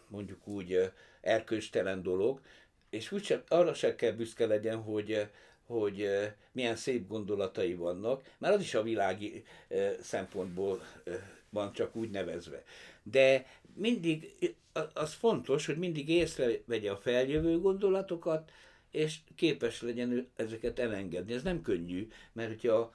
mondjuk 0.09 0.46
úgy 0.46 0.90
erkőstelen 1.20 2.02
dolog, 2.02 2.40
és 2.90 3.12
úgy 3.12 3.24
sem, 3.24 3.42
arra 3.48 3.74
se 3.74 3.94
kell 3.94 4.12
büszke 4.12 4.46
legyen, 4.46 4.83
hogy, 4.83 5.28
hogy 5.66 6.09
milyen 6.52 6.76
szép 6.76 7.09
gondolatai 7.09 7.74
vannak, 7.74 8.22
mert 8.38 8.54
az 8.54 8.61
is 8.61 8.74
a 8.74 8.83
világi 8.83 9.44
szempontból 10.00 10.83
van 11.50 11.72
csak 11.72 11.96
úgy 11.96 12.11
nevezve. 12.11 12.62
De 13.02 13.46
mindig 13.74 14.35
az 14.94 15.12
fontos, 15.12 15.66
hogy 15.66 15.78
mindig 15.78 16.09
észrevegye 16.09 16.90
a 16.90 16.96
feljövő 16.96 17.61
gondolatokat, 17.61 18.50
és 18.90 19.18
képes 19.35 19.83
legyen 19.83 20.29
ezeket 20.37 20.79
elengedni. 20.79 21.33
Ez 21.33 21.42
nem 21.42 21.62
könnyű, 21.62 22.09
mert 22.33 22.48
hogyha 22.48 22.94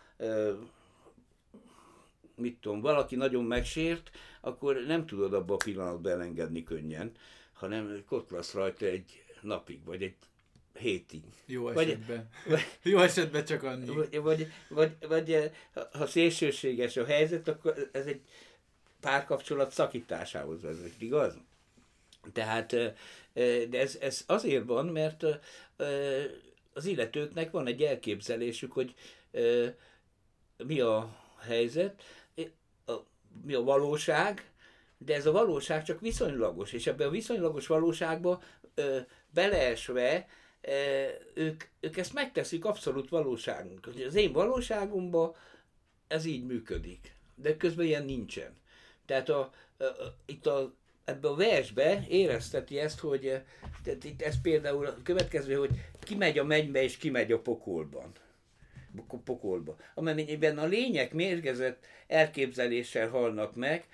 mit 2.36 2.58
tudom, 2.62 2.82
valaki 2.82 3.16
nagyon 3.16 3.44
megsért, 3.44 4.12
akkor 4.42 4.86
nem 4.88 5.06
tudod 5.06 5.34
abba 5.34 5.54
a 5.54 5.58
pillanatban 5.58 6.12
elengedni 6.12 6.64
könnyen, 6.64 7.12
hanem 7.54 8.04
ott 8.10 8.30
lesz 8.30 8.54
rajta 8.54 8.86
egy 8.86 9.24
napig, 9.42 9.84
vagy 9.84 10.04
egy 10.04 10.16
hétig. 10.74 11.24
Jó 11.46 11.70
esetben. 11.70 12.30
Vagy, 12.46 12.60
Jó 12.92 13.00
esetben 13.00 13.46
csak 13.46 13.64
annyi. 13.64 13.86
Vagy, 13.86 14.20
vagy, 14.20 14.52
vagy, 14.70 14.92
vagy 15.08 15.52
ha 15.92 16.08
szélsőséges 16.08 16.98
a 16.98 17.06
helyzet, 17.06 17.48
akkor 17.48 17.90
ez 17.92 18.06
egy 18.06 18.22
párkapcsolat 19.00 19.72
szakításához 19.72 20.62
vezet, 20.62 21.02
igaz? 21.02 21.38
Tehát, 22.34 22.76
de 23.70 23.80
ez, 23.80 23.98
ez 24.02 24.24
azért 24.26 24.66
van, 24.66 24.86
mert 24.86 25.24
az 26.74 26.86
illetőknek 26.86 27.52
van 27.52 27.68
egy 27.68 27.82
elképzelésük, 27.82 28.72
hogy 28.72 28.94
mi 30.58 30.80
a 30.80 31.16
helyzet, 31.40 32.04
mi 33.44 33.54
a 33.54 33.64
valóság, 33.64 34.50
de 34.98 35.16
ez 35.16 35.26
a 35.26 35.32
valóság 35.32 35.84
csak 35.84 36.00
viszonylagos, 36.00 36.74
és 36.74 36.88
ebben 36.88 37.08
a 37.08 37.12
viszonylagos 37.12 37.68
valóságban 37.68 38.42
ö, 38.76 39.00
beleesve 39.30 40.28
ö, 40.62 41.06
ők, 41.34 41.64
ők 41.80 41.98
ezt 41.98 42.14
megteszik 42.14 42.66
abszolút 42.66 43.10
valóságunk. 43.10 43.88
Az 44.08 44.16
én 44.16 44.32
valóságomban 44.32 45.36
ez 46.08 46.26
így 46.26 46.46
működik, 46.46 47.16
de 47.36 47.58
közben 47.58 47.86
ilyen 47.86 48.06
nincsen. 48.06 48.58
Tehát 49.06 49.30
a, 49.30 49.52
a, 49.78 49.84
a, 49.84 50.16
itt 50.26 50.46
a, 50.46 50.74
ebbe 51.06 51.28
a 51.28 51.36
versbe 51.36 52.06
érezteti 52.10 52.80
ezt, 52.80 53.00
hogy 53.00 53.42
tehát 53.84 54.04
itt 54.04 54.22
ez 54.22 54.42
például 54.42 54.86
a 54.86 55.02
következő, 55.04 55.56
hogy 55.56 55.70
ki 56.00 56.16
megy 56.16 56.38
a 56.38 56.44
mennybe 56.44 56.84
és 56.84 56.98
ki 56.98 57.10
megy 57.10 57.32
a 57.32 57.40
pokolban 57.40 58.12
pokolba, 59.24 59.76
amennyiben 59.94 60.58
a 60.58 60.66
lények 60.66 61.14
mérgezett 61.14 61.86
elképzeléssel 62.08 63.10
halnak 63.10 63.56
meg, 63.56 63.88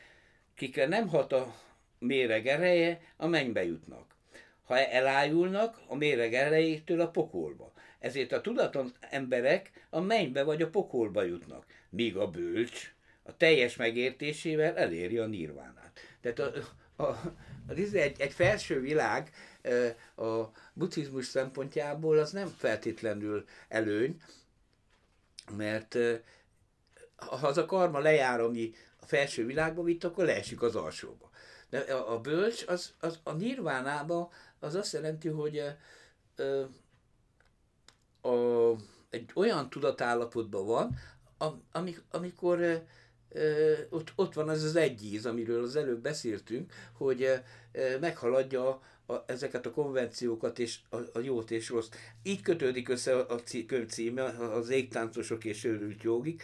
kikre 0.56 0.88
nem 0.88 1.08
hat 1.08 1.32
a 1.34 1.56
méreg 2.00 2.48
ereje, 2.48 3.02
a 3.18 3.28
mennybe 3.28 3.64
jutnak. 3.64 4.16
Ha 4.64 4.78
elájulnak, 4.78 5.82
a 5.88 5.96
méreg 5.96 6.34
erejétől 6.34 7.02
a 7.02 7.10
pokolba. 7.10 7.74
Ezért 8.00 8.32
a 8.32 8.42
tudaton 8.42 8.94
emberek 9.00 9.72
a 9.90 10.00
mennybe 10.00 10.44
vagy 10.44 10.62
a 10.62 10.70
pokolba 10.70 11.24
jutnak, 11.24 11.66
míg 11.90 12.18
a 12.18 12.28
bölcs 12.28 12.94
a 13.24 13.38
teljes 13.38 13.76
megértésével 13.76 14.78
eléri 14.78 15.18
a 15.18 15.26
nirvánát. 15.26 16.00
Tehát 16.22 16.40
a, 16.40 16.52
a, 17.02 17.08
a, 17.68 17.74
egy, 17.74 18.22
egy 18.22 18.34
felső 18.34 18.80
világ 18.80 19.32
a 20.16 20.44
buddhizmus 20.74 21.26
szempontjából 21.26 22.18
az 22.18 22.32
nem 22.32 22.48
feltétlenül 22.48 23.46
előny, 23.68 24.22
mert 25.58 25.98
ha 27.16 27.48
az 27.48 27.58
a 27.58 27.66
karma 27.66 28.00
lejár, 28.00 28.40
ami 28.40 28.72
a 29.00 29.06
felső 29.06 29.46
világba 29.46 29.84
vitt, 29.84 30.04
akkor 30.04 30.26
leesik 30.26 30.62
az 30.62 30.76
alsóba. 30.76 31.30
De 31.70 31.80
a, 31.80 32.20
bölcs, 32.20 32.68
az, 32.68 32.94
az 33.00 33.20
a 33.24 33.32
nirvánába 33.32 34.32
az 34.60 34.76
azt 34.76 34.94
jelenti, 34.94 35.28
hogy 35.28 35.64
ö, 36.36 36.64
a, 38.22 38.76
egy 39.10 39.32
olyan 39.36 39.70
tudatállapotban 39.70 40.66
van, 40.66 41.00
amik, 41.72 42.04
amikor 42.12 42.84
ott, 43.90 44.12
ott 44.16 44.34
van 44.34 44.50
az 44.50 44.64
az 44.64 44.80
íz, 45.02 45.26
amiről 45.26 45.64
az 45.64 45.76
előbb 45.76 46.02
beszéltünk, 46.02 46.74
hogy 46.92 47.28
meghaladja 48.00 48.82
a, 49.06 49.24
ezeket 49.26 49.66
a 49.66 49.72
konvenciókat 49.72 50.60
és 50.60 50.80
a, 50.90 50.96
a 50.96 51.20
jót 51.20 51.52
és 51.52 51.70
rossz. 51.70 51.90
Így 52.24 52.42
kötődik 52.42 52.90
össze 52.90 53.16
a, 53.18 53.34
a 53.34 53.42
könyv 53.68 53.88
címe, 53.88 54.24
az 54.24 54.70
égtáncosok 54.70 55.46
és 55.46 55.64
őrült 55.64 56.04
jogik. 56.04 56.44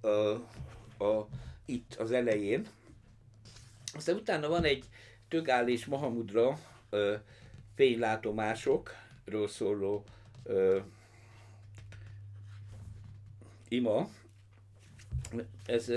a, 0.00 0.08
a, 1.04 1.28
itt 1.64 1.94
az 1.94 2.12
elején. 2.12 2.66
Aztán 3.94 4.16
utána 4.16 4.48
van 4.48 4.64
egy 4.64 4.84
Tögál 5.28 5.68
és 5.68 5.86
Mahamudra 5.86 6.58
ö, 6.90 7.14
fénylátomásokról 7.74 9.48
szóló 9.48 10.04
ö, 10.44 10.78
ima. 13.68 14.08
Ez 15.66 15.92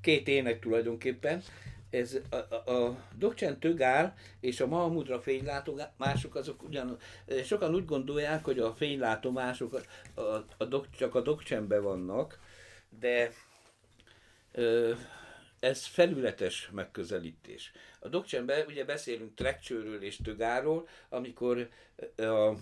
két 0.00 0.28
ének 0.28 0.60
tulajdonképpen. 0.60 1.42
Ez 1.90 2.18
a, 2.30 2.36
a, 2.36 2.70
a 2.72 3.04
Dokcsen 3.18 3.58
Tögál 3.58 4.14
és 4.40 4.60
a 4.60 4.66
Mahamudra 4.66 5.20
fénylátomások, 5.20 6.34
azok 6.34 6.62
ugyan, 6.62 6.96
sokan 7.44 7.74
úgy 7.74 7.84
gondolják, 7.84 8.44
hogy 8.44 8.58
a 8.58 8.74
fénylátomások 8.74 9.74
a, 10.14 10.20
a, 10.20 10.46
a 10.56 10.64
dok, 10.64 10.86
csak 10.90 11.14
a 11.14 11.20
Dokcsenben 11.20 11.82
vannak, 11.82 12.38
de 13.00 13.32
ö, 14.52 14.92
ez 15.60 15.86
felületes 15.86 16.70
megközelítés. 16.72 17.72
A 18.00 18.08
Dokcsenben 18.08 18.66
ugye 18.66 18.84
beszélünk 18.84 19.34
trekcsőről 19.34 20.02
és 20.02 20.16
tögáról, 20.24 20.88
amikor 21.08 21.68
a 22.16 22.52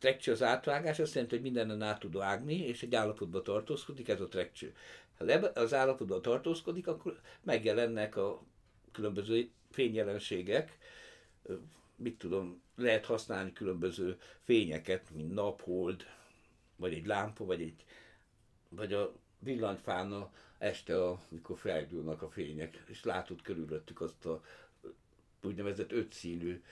trekcső 0.00 0.32
az 0.32 0.42
átvágás, 0.42 0.98
azt 0.98 1.14
jelenti, 1.14 1.34
hogy 1.34 1.44
mindenen 1.44 1.82
át 1.82 2.00
tud 2.00 2.16
vágni, 2.16 2.58
és 2.66 2.82
egy 2.82 2.94
állapotban 2.94 3.42
tartózkodik, 3.42 4.08
ez 4.08 4.20
a 4.20 4.28
trekcső. 4.28 4.74
Ha 5.18 5.24
az 5.54 5.74
állapotban 5.74 6.22
tartózkodik, 6.22 6.86
akkor 6.86 7.20
megjelennek 7.42 8.16
a 8.16 8.42
különböző 8.92 9.50
fényjelenségek, 9.70 10.78
mit 11.96 12.18
tudom, 12.18 12.62
lehet 12.76 13.04
használni 13.04 13.52
különböző 13.52 14.18
fényeket, 14.42 15.10
mint 15.14 15.34
naphold, 15.34 16.04
vagy 16.76 16.92
egy 16.92 17.06
lámpa, 17.06 17.44
vagy 17.44 17.62
egy 17.62 17.84
vagy 18.68 18.92
a 18.92 19.12
villanyfán 19.38 20.28
este, 20.58 21.08
amikor 21.08 21.58
felgyúlnak 21.58 22.22
a 22.22 22.30
fények, 22.30 22.82
és 22.86 23.04
látod 23.04 23.42
körülöttük 23.42 24.00
azt 24.00 24.26
a 24.26 24.42
úgynevezett 25.42 25.92
ötszínű 25.92 26.62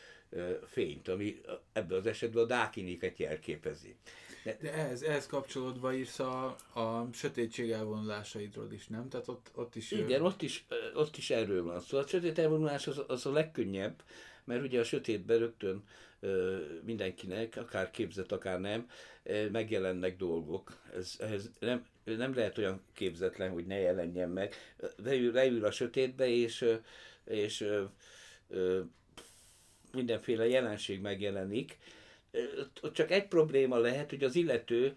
fényt, 0.66 1.08
ami 1.08 1.40
ebben 1.72 1.98
az 1.98 2.06
esetben 2.06 2.42
a 2.42 2.46
dákinéket 2.46 3.18
jelképezi. 3.18 3.96
De, 4.44 4.56
De 4.60 4.72
ehhez, 4.72 5.02
ehhez 5.02 5.26
kapcsolódva 5.26 5.94
írsz 5.94 6.18
a, 6.18 6.56
a 6.72 7.08
sötétség 7.12 7.70
elvonulásaidról 7.70 8.72
is, 8.72 8.86
nem? 8.86 9.08
Tehát 9.08 9.28
ott, 9.28 9.50
ott 9.54 9.76
is... 9.76 9.90
Igen, 9.90 10.22
ott 10.22 10.42
is, 10.42 10.66
ott 10.94 11.16
is 11.16 11.30
erről 11.30 11.64
van 11.64 11.80
szó. 11.80 11.86
Szóval 11.86 12.04
a 12.04 12.08
sötét 12.08 12.38
elvonulás 12.38 12.86
az, 12.86 13.02
az 13.06 13.26
a 13.26 13.32
legkönnyebb, 13.32 14.02
mert 14.44 14.62
ugye 14.62 14.80
a 14.80 14.84
sötétben 14.84 15.38
rögtön 15.38 15.84
mindenkinek, 16.84 17.56
akár 17.56 17.90
képzett, 17.90 18.32
akár 18.32 18.60
nem, 18.60 18.88
megjelennek 19.52 20.16
dolgok. 20.16 20.76
Ez, 20.94 21.16
ez 21.18 21.50
nem, 21.58 21.86
nem 22.04 22.34
lehet 22.34 22.58
olyan 22.58 22.82
képzetlen, 22.92 23.50
hogy 23.50 23.66
ne 23.66 23.78
jelenjen 23.78 24.30
meg. 24.30 24.54
Leül, 24.96 25.32
leül 25.32 25.64
a 25.64 25.70
sötétbe, 25.70 26.28
és, 26.28 26.64
és 27.24 27.70
mindenféle 29.92 30.48
jelenség 30.48 31.00
megjelenik. 31.00 31.78
Csak 32.92 33.10
egy 33.10 33.26
probléma 33.26 33.78
lehet, 33.78 34.10
hogy 34.10 34.24
az 34.24 34.34
illető 34.34 34.96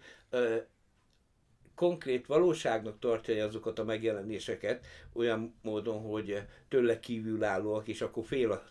konkrét 1.74 2.26
valóságnak 2.26 2.98
tartja 2.98 3.44
azokat 3.44 3.78
a 3.78 3.84
megjelenéseket 3.84 4.86
olyan 5.12 5.54
módon, 5.62 6.00
hogy 6.00 6.42
tőle 6.68 7.00
kívülállóak, 7.00 7.88
és 7.88 8.00
akkor 8.00 8.24
fél 8.24 8.50
a 8.50 8.62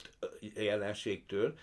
jelenségtől, 0.55 1.53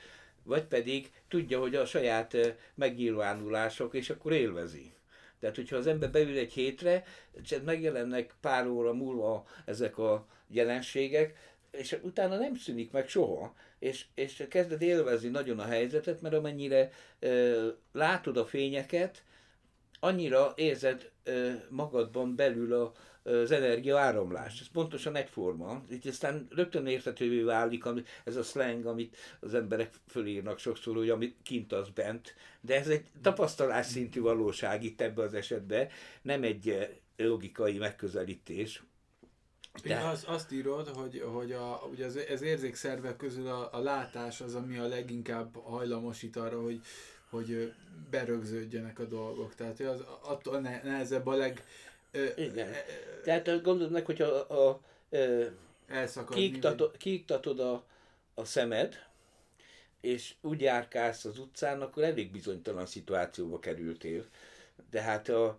vagy 0.43 0.65
pedig 0.65 1.11
tudja, 1.29 1.61
hogy 1.61 1.75
a 1.75 1.87
saját 1.87 2.37
megnyilvánulások, 2.75 3.95
és 3.95 4.11
akkor 4.11 4.33
élvezi. 4.33 4.93
Tehát, 5.41 5.57
hogyha 5.57 5.77
az 5.77 5.87
ember 5.87 6.11
beül 6.11 6.39
egy 6.39 6.53
hétre, 6.53 7.05
és 7.43 7.59
megjelennek 7.65 8.35
pár 8.41 8.67
óra 8.67 8.93
múlva 8.93 9.47
ezek 9.65 9.99
a 9.99 10.27
jelenségek, 10.49 11.55
és 11.71 11.99
utána 12.03 12.37
nem 12.37 12.57
szűnik 12.57 12.91
meg 12.91 13.09
soha, 13.09 13.55
és, 13.79 14.05
és 14.15 14.47
kezded 14.49 14.83
élvezni 14.83 15.29
nagyon 15.29 15.59
a 15.59 15.65
helyzetet, 15.65 16.21
mert 16.21 16.35
amennyire 16.35 16.91
ö, 17.19 17.69
látod 17.93 18.37
a 18.37 18.47
fényeket, 18.47 19.23
annyira 20.01 20.53
érzed 20.57 21.11
ö, 21.25 21.53
magadban 21.69 22.37
belül 22.37 22.73
a, 22.73 22.93
az 23.23 23.51
energia 23.51 23.99
áramlás. 23.99 24.61
Ez 24.61 24.69
pontosan 24.73 25.17
egyforma. 25.17 25.83
Itt 25.91 26.05
aztán 26.05 26.47
rögtön 26.51 26.87
érthetővé 26.87 27.41
válik 27.41 27.85
ez 28.25 28.37
a 28.37 28.43
slang, 28.43 28.87
amit 28.87 29.17
az 29.41 29.55
emberek 29.55 29.91
fölírnak 30.07 30.59
sokszor, 30.59 30.97
hogy 30.97 31.11
amit 31.11 31.37
kint 31.43 31.73
az 31.73 31.89
bent. 31.89 32.35
De 32.61 32.75
ez 32.75 32.89
egy 32.89 33.05
tapasztalás 33.23 33.87
szintű 33.87 34.21
valóság 34.21 34.85
itt 34.85 35.01
ebben 35.01 35.27
az 35.27 35.35
esetben, 35.35 35.89
nem 36.23 36.43
egy 36.43 36.89
logikai 37.17 37.79
megközelítés. 37.79 38.83
De... 39.83 39.99
Az, 39.99 40.25
azt 40.27 40.53
írod, 40.53 40.89
hogy, 40.89 41.25
hogy 41.33 41.53
a, 41.53 41.89
ugye 41.91 42.07
az, 42.07 42.19
az 42.33 42.43
érzékszervek 42.43 43.17
közül 43.17 43.49
a, 43.49 43.69
a 43.73 43.79
látás 43.79 44.41
az, 44.41 44.55
ami 44.55 44.79
a 44.79 44.87
leginkább 44.87 45.57
hajlamosít 45.63 46.37
arra, 46.37 46.63
hogy, 46.63 46.81
hogy 47.31 47.73
berögződjenek 48.11 48.99
a 48.99 49.05
dolgok. 49.05 49.55
Tehát 49.55 49.81
az 49.81 50.05
attól 50.21 50.61
nehezebb 50.61 51.27
a 51.27 51.35
leg, 51.35 51.65
igen. 52.37 52.73
Tehát 53.25 53.63
gondolod 53.63 53.93
meg, 53.93 54.07
hogy 54.07 54.23
a, 54.23 54.69
a, 54.69 54.81
a 56.15 56.25
kiiktatod, 56.25 56.97
kiiktatod 56.97 57.61
a, 57.61 57.85
a 58.35 58.45
szemed, 58.45 59.07
és 60.01 60.35
úgy 60.41 60.61
járkálsz 60.61 61.25
az 61.25 61.39
utcán, 61.39 61.81
akkor 61.81 62.03
elég 62.03 62.31
bizonytalan 62.31 62.87
szituációba 62.87 63.59
kerültél. 63.59 64.25
De 64.91 65.01
hát 65.01 65.29
a, 65.29 65.47
a, 65.47 65.59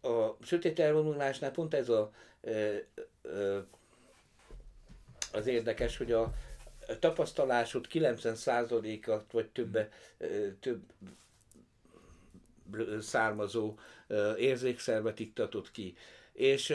a 0.00 0.36
sötét 0.42 0.78
elvonulásnál 0.78 1.50
pont 1.50 1.74
ez 1.74 1.88
a, 1.88 2.12
az 5.32 5.46
érdekes, 5.46 5.96
hogy 5.96 6.12
a 6.12 6.34
tapasztalásod 6.98 7.86
90%-at 7.92 9.32
vagy 9.32 9.48
többe, 9.48 9.88
több 10.60 10.82
származó 13.00 13.78
érzékszervet 14.36 15.18
iktatod 15.18 15.70
ki. 15.70 15.96
És 16.32 16.74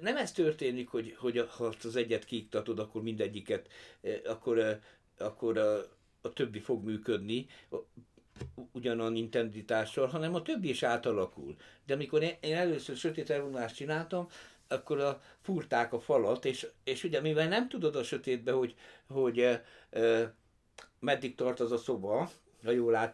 nem 0.00 0.16
ez 0.16 0.32
történik, 0.32 0.88
hogy, 0.88 1.14
hogy 1.18 1.48
ha 1.56 1.74
az 1.82 1.96
egyet 1.96 2.24
kiiktatod, 2.24 2.78
akkor 2.78 3.02
mindegyiket, 3.02 3.68
akkor, 4.24 4.80
akkor 5.18 5.58
a, 5.58 5.76
a 6.20 6.32
többi 6.32 6.60
fog 6.60 6.84
működni 6.84 7.46
ugyanan 8.72 9.16
intenditással, 9.16 10.06
hanem 10.06 10.34
a 10.34 10.42
többi 10.42 10.68
is 10.68 10.82
átalakul. 10.82 11.56
De 11.86 11.94
amikor 11.94 12.22
én 12.22 12.36
először 12.40 12.96
sötét 12.96 13.30
elvonulást 13.30 13.74
csináltam, 13.74 14.28
akkor 14.68 15.00
a, 15.00 15.20
furták 15.40 15.92
a 15.92 16.00
falat, 16.00 16.44
és, 16.44 16.66
és 16.84 17.04
ugye 17.04 17.20
mivel 17.20 17.48
nem 17.48 17.68
tudod 17.68 17.96
a 17.96 18.02
sötétbe, 18.02 18.52
hogy, 18.52 18.74
hogy 19.08 19.38
e, 19.38 19.64
e, 19.90 20.34
meddig 21.00 21.34
tart 21.34 21.60
az 21.60 21.72
a 21.72 21.78
szoba, 21.78 22.30
ha 22.64 22.70
jól 22.70 23.10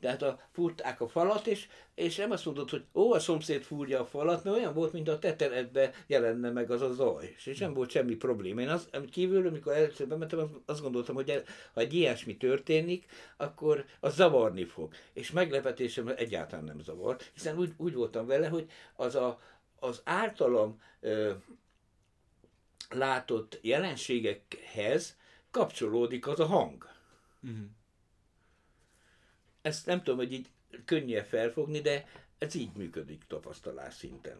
de 0.00 0.08
hát 0.08 0.22
a, 0.22 0.40
furták 0.52 1.00
a 1.00 1.08
falat, 1.08 1.46
és, 1.46 1.68
és 1.94 2.16
nem 2.16 2.30
azt 2.30 2.44
mondod, 2.44 2.70
hogy 2.70 2.84
ó, 2.94 3.12
a 3.12 3.18
szomszéd 3.18 3.62
fúrja 3.62 4.00
a 4.00 4.06
falat, 4.06 4.44
mert 4.44 4.56
olyan 4.56 4.74
volt, 4.74 4.92
mint 4.92 5.08
a 5.08 5.18
teteredbe 5.18 5.92
jelenne 6.06 6.50
meg 6.50 6.70
az 6.70 6.82
a 6.82 6.92
zaj, 6.92 7.34
és 7.44 7.58
nem 7.58 7.74
volt 7.74 7.90
semmi 7.90 8.14
probléma. 8.14 8.60
Én 8.60 8.68
az, 8.68 8.88
kívül, 9.10 9.46
amikor 9.46 9.72
először 9.72 10.08
bementem, 10.08 10.62
azt 10.66 10.82
gondoltam, 10.82 11.14
hogy 11.14 11.42
ha 11.74 11.80
egy 11.80 11.94
ilyesmi 11.94 12.36
történik, 12.36 13.06
akkor 13.36 13.84
az 14.00 14.14
zavarni 14.14 14.64
fog. 14.64 14.94
És 15.12 15.30
meglepetésem 15.30 16.12
egyáltalán 16.16 16.64
nem 16.64 16.80
zavar, 16.80 17.16
hiszen 17.32 17.58
úgy, 17.58 17.72
úgy 17.76 17.94
voltam 17.94 18.26
vele, 18.26 18.48
hogy 18.48 18.70
az 18.96 19.14
a, 19.14 19.40
az 19.78 20.00
általam 20.04 20.80
ö, 21.00 21.32
látott 22.90 23.58
jelenségekhez 23.62 25.16
kapcsolódik 25.50 26.26
az 26.26 26.40
a 26.40 26.46
hang. 26.46 26.88
Uh-huh. 27.42 27.66
Ezt 29.66 29.86
nem 29.86 30.02
tudom, 30.02 30.18
hogy 30.18 30.32
így 30.32 30.48
könnyű 30.84 31.18
felfogni, 31.18 31.80
de 31.80 32.08
ez 32.38 32.54
így 32.54 32.70
működik 32.76 33.22
tapasztalás 33.28 33.94
szinten. 33.94 34.38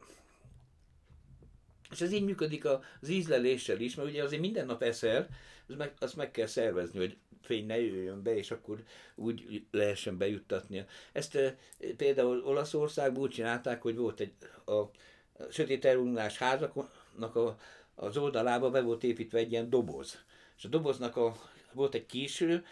És 1.91 2.01
ez 2.01 2.13
így 2.13 2.25
működik 2.25 2.65
az 2.65 3.09
ízleléssel 3.09 3.81
is, 3.81 3.95
mert 3.95 4.09
ugye 4.09 4.23
azért 4.23 4.41
minden 4.41 4.67
nap 4.67 4.83
eszel, 4.83 5.29
azt 5.69 5.79
meg, 5.79 5.93
azt 5.99 6.17
meg 6.17 6.31
kell 6.31 6.47
szervezni, 6.47 6.99
hogy 6.99 7.17
fény 7.43 7.67
ne 7.67 7.81
jöjjön 7.81 8.23
be, 8.23 8.37
és 8.37 8.51
akkor 8.51 8.83
úgy 9.15 9.67
lehessen 9.71 10.19
bejuttatni. 10.19 10.85
Ezt 11.13 11.39
például 11.97 12.45
Olaszországban 12.45 13.23
úgy 13.23 13.31
csinálták, 13.31 13.83
hogy 13.83 13.97
volt 13.97 14.21
egy 14.21 14.33
a, 14.65 14.73
a 14.73 14.91
sötét 15.51 15.85
elvonulás 15.85 16.39
házaknak 16.39 17.37
a, 17.37 17.59
az 17.95 18.17
oldalába 18.17 18.71
be 18.71 18.81
volt 18.81 19.05
építve 19.05 19.39
egy 19.39 19.53
ilyen 19.53 19.71
doboz. 19.71 20.25
És 20.57 20.65
a 20.65 20.69
doboznak 20.69 21.17
a, 21.17 21.37
volt 21.73 21.95
egy 21.95 22.07
késő, 22.07 22.65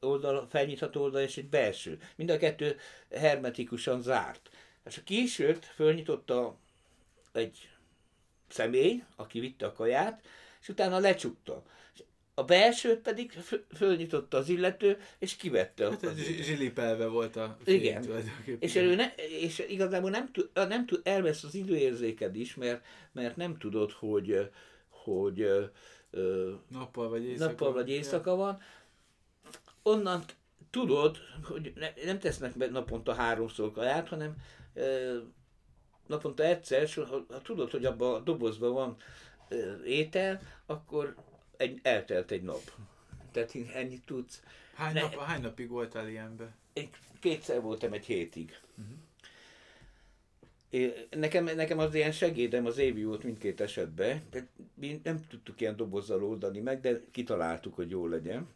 oldal, 0.00 0.46
felnyitható 0.50 1.02
oldal 1.02 1.22
és 1.22 1.36
egy 1.36 1.48
belső. 1.48 2.00
Mind 2.16 2.30
a 2.30 2.38
kettő 2.38 2.76
hermetikusan 3.10 4.02
zárt. 4.02 4.50
És 4.84 4.98
a 4.98 5.02
későt 5.04 5.64
fölnyitotta 5.64 6.56
egy 7.32 7.68
személy, 8.48 9.02
aki 9.16 9.40
vitte 9.40 9.66
a 9.66 9.72
kaját, 9.72 10.26
és 10.60 10.68
utána 10.68 10.98
lecsukta. 10.98 11.62
A 12.34 12.44
belsőt 12.44 12.98
pedig 12.98 13.32
fölnyitotta 13.74 14.36
az 14.36 14.48
illető, 14.48 15.00
és 15.18 15.36
kivette. 15.36 15.90
Hát 15.90 16.02
ez 16.02 16.16
zsilipelve 16.16 17.06
volt 17.06 17.36
a 17.36 17.56
fény 17.64 17.74
Igen. 17.74 18.04
És, 18.58 18.76
ő 18.76 18.94
ne, 18.94 19.14
és 19.14 19.64
igazából 19.68 20.10
nem, 20.10 20.32
tud, 20.32 20.50
nem 20.54 20.86
tud, 20.86 21.00
elvesz 21.04 21.44
az 21.44 21.54
időérzéked 21.54 22.36
is, 22.36 22.54
mert, 22.54 22.84
mert 23.12 23.36
nem 23.36 23.58
tudod, 23.58 23.92
hogy, 23.92 24.50
hogy 24.88 25.48
nappal 26.68 27.08
vagy 27.08 27.24
éjszaka, 27.24 27.50
nappal 27.50 27.72
vagy 27.72 27.90
éjszaka 27.90 28.34
van. 28.36 28.60
Onnan 29.88 30.24
tudod, 30.70 31.16
hogy 31.44 31.72
ne, 31.76 31.92
nem 32.04 32.18
tesznek 32.18 32.56
be 32.56 32.66
naponta 32.66 33.14
háromszor 33.14 33.72
kaját, 33.72 34.08
hanem 34.08 34.36
naponta 36.06 36.44
egyszer, 36.44 36.88
ha, 36.94 37.24
ha 37.28 37.42
tudod, 37.42 37.70
hogy 37.70 37.84
abban 37.84 38.14
a 38.14 38.18
dobozban 38.18 38.72
van 38.72 38.96
étel, 39.84 40.40
akkor 40.66 41.14
egy, 41.56 41.80
eltelt 41.82 42.30
egy 42.30 42.42
nap. 42.42 42.72
Tehát 43.32 43.56
ennyit 43.74 44.04
tudsz. 44.04 44.42
Hány, 44.74 44.92
ne, 44.92 45.00
nap, 45.00 45.14
hány 45.14 45.40
napig 45.40 45.68
voltál 45.68 46.08
ilyenbe? 46.08 46.56
Én 46.72 46.88
kétszer 47.20 47.60
voltam 47.60 47.92
egy 47.92 48.04
hétig. 48.04 48.60
Uh-huh. 48.78 48.96
É, 50.70 51.06
nekem, 51.10 51.44
nekem 51.44 51.78
az 51.78 51.94
ilyen 51.94 52.12
segédem 52.12 52.66
az 52.66 52.78
évi 52.78 53.04
volt 53.04 53.22
mindkét 53.22 53.60
esetben. 53.60 54.22
De 54.30 54.48
mi 54.74 55.00
nem 55.02 55.26
tudtuk 55.28 55.60
ilyen 55.60 55.76
dobozzal 55.76 56.24
oldani 56.24 56.60
meg, 56.60 56.80
de 56.80 57.00
kitaláltuk, 57.10 57.74
hogy 57.74 57.90
jó 57.90 58.06
legyen. 58.06 58.48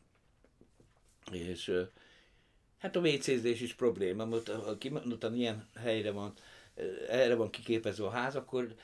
És 1.31 1.73
hát 2.79 2.97
a 2.97 3.01
WC-zés 3.01 3.61
is 3.61 3.75
probléma. 3.75 4.25
Most, 4.25 4.49
ha 4.49 4.79
kimondottan 4.79 5.35
ilyen 5.35 5.69
helyre 5.77 6.11
van, 6.11 6.33
erre 7.09 7.35
van 7.35 7.51
kiképezve 7.51 8.07
a 8.07 8.11
ház, 8.11 8.37
akkor 8.37 8.75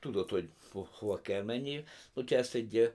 tudod, 0.00 0.30
hogy 0.30 0.48
ho- 0.72 0.94
hova 0.94 1.20
kell 1.20 1.42
menni. 1.42 1.84
Hogyha 2.12 2.36
ezt 2.36 2.54
egy, 2.54 2.92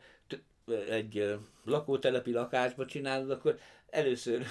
egy 0.90 1.38
lakótelepi 1.64 2.32
lakásba 2.32 2.86
csinálod, 2.86 3.32
akkor 3.32 3.60
először 3.90 4.46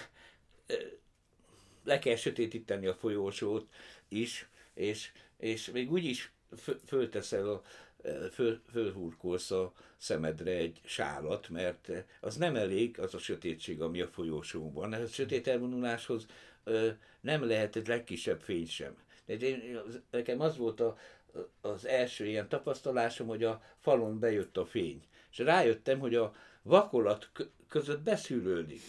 le 1.84 1.98
kell 1.98 2.16
sötétíteni 2.16 2.86
a 2.86 2.94
folyósót 2.94 3.68
is, 4.08 4.48
és, 4.74 5.12
és 5.38 5.70
még 5.70 5.92
úgy 5.92 6.04
is 6.04 6.32
fölteszel 6.86 7.48
a 7.48 7.62
föl, 8.32 8.60
fölhurkolsz 8.70 9.50
a 9.50 9.72
szemedre 9.96 10.50
egy 10.50 10.80
sálat, 10.84 11.48
mert 11.48 11.90
az 12.20 12.36
nem 12.36 12.56
elég, 12.56 12.98
az 12.98 13.14
a 13.14 13.18
sötétség, 13.18 13.80
ami 13.82 14.00
a 14.00 14.08
folyósóban. 14.08 14.92
A 14.92 15.06
sötét 15.06 15.48
elvonuláshoz 15.48 16.26
nem 17.20 17.44
lehet 17.44 17.76
egy 17.76 17.86
legkisebb 17.86 18.40
fény 18.40 18.66
sem. 18.66 18.96
De 19.26 19.34
én, 19.34 19.80
nekem 20.10 20.40
az 20.40 20.56
volt 20.56 20.80
a, 20.80 20.98
az 21.60 21.86
első 21.86 22.26
ilyen 22.26 22.48
tapasztalásom, 22.48 23.26
hogy 23.26 23.44
a 23.44 23.62
falon 23.80 24.18
bejött 24.18 24.56
a 24.56 24.66
fény. 24.66 25.02
És 25.30 25.38
rájöttem, 25.38 25.98
hogy 25.98 26.14
a 26.14 26.34
vakolat 26.62 27.30
között 27.68 28.00
beszűrődik. 28.00 28.80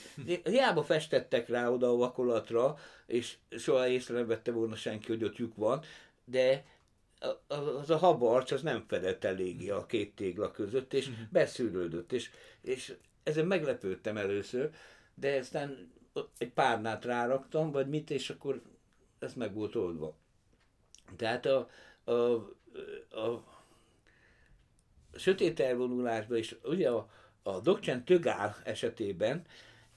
Hiába 0.43 0.83
festettek 0.83 1.49
rá 1.49 1.69
oda 1.69 1.89
a 1.89 1.95
vakolatra, 1.95 2.77
és 3.05 3.37
soha 3.49 3.87
észre 3.87 4.13
nem 4.13 4.27
vette 4.27 4.51
volna 4.51 4.75
senki, 4.75 5.07
hogy 5.07 5.23
ott 5.23 5.37
lyuk 5.37 5.55
van, 5.55 5.83
de 6.25 6.65
az 7.47 7.89
a 7.89 7.97
habarcs 7.97 8.51
az 8.51 8.61
nem 8.61 8.85
fedett 8.87 9.23
eléggé 9.23 9.69
a 9.69 9.85
két 9.85 10.15
tégla 10.15 10.51
között, 10.51 10.93
és 10.93 11.07
uh-huh. 11.07 11.27
beszűrődött, 11.31 12.11
és, 12.11 12.29
és 12.61 12.95
ezen 13.23 13.45
meglepődtem 13.45 14.17
először, 14.17 14.69
de 15.15 15.35
aztán 15.35 15.91
egy 16.37 16.51
párnát 16.51 17.05
ráraktam, 17.05 17.71
vagy 17.71 17.87
mit, 17.87 18.09
és 18.09 18.29
akkor 18.29 18.61
ez 19.19 19.33
meg 19.33 19.53
volt 19.53 19.75
oldva. 19.75 20.15
Tehát 21.15 21.45
a, 21.45 21.69
a, 22.03 22.11
a, 22.11 23.19
a 23.19 23.43
sötét 25.15 25.59
elvonulásban 25.59 26.37
is, 26.37 26.55
ugye 26.63 26.89
a, 26.89 27.09
a 27.43 27.59
Dokcsen 27.59 28.05
Tögál 28.05 28.55
esetében 28.63 29.45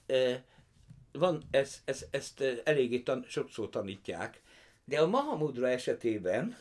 e, 0.06 0.44
van, 1.12 1.42
ez, 1.50 1.82
ez, 1.84 2.06
ezt 2.10 2.40
eléggé 2.64 3.00
tan, 3.00 3.24
sokszor 3.28 3.68
tanítják, 3.68 4.42
de 4.84 5.00
a 5.00 5.06
Mahamudra 5.06 5.68
esetében 5.68 6.56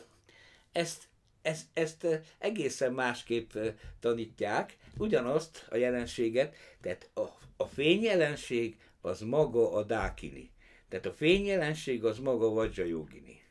ezt, 0.72 1.08
ezt, 1.42 1.66
ezt 1.72 2.06
egészen 2.38 2.92
másképp 2.92 3.52
tanítják, 4.00 4.76
ugyanazt 4.98 5.66
a 5.70 5.76
jelenséget, 5.76 6.56
tehát 6.80 7.10
a, 7.14 7.24
a 7.56 7.64
fényjelenség 7.64 8.78
az 9.00 9.20
maga 9.20 9.72
a 9.72 9.82
dákini. 9.82 10.50
Tehát 10.88 11.06
a 11.06 11.12
fényjelenség 11.12 12.04
az 12.04 12.18
maga 12.18 12.46
a 12.46 12.52
vajjajogini. 12.52 13.42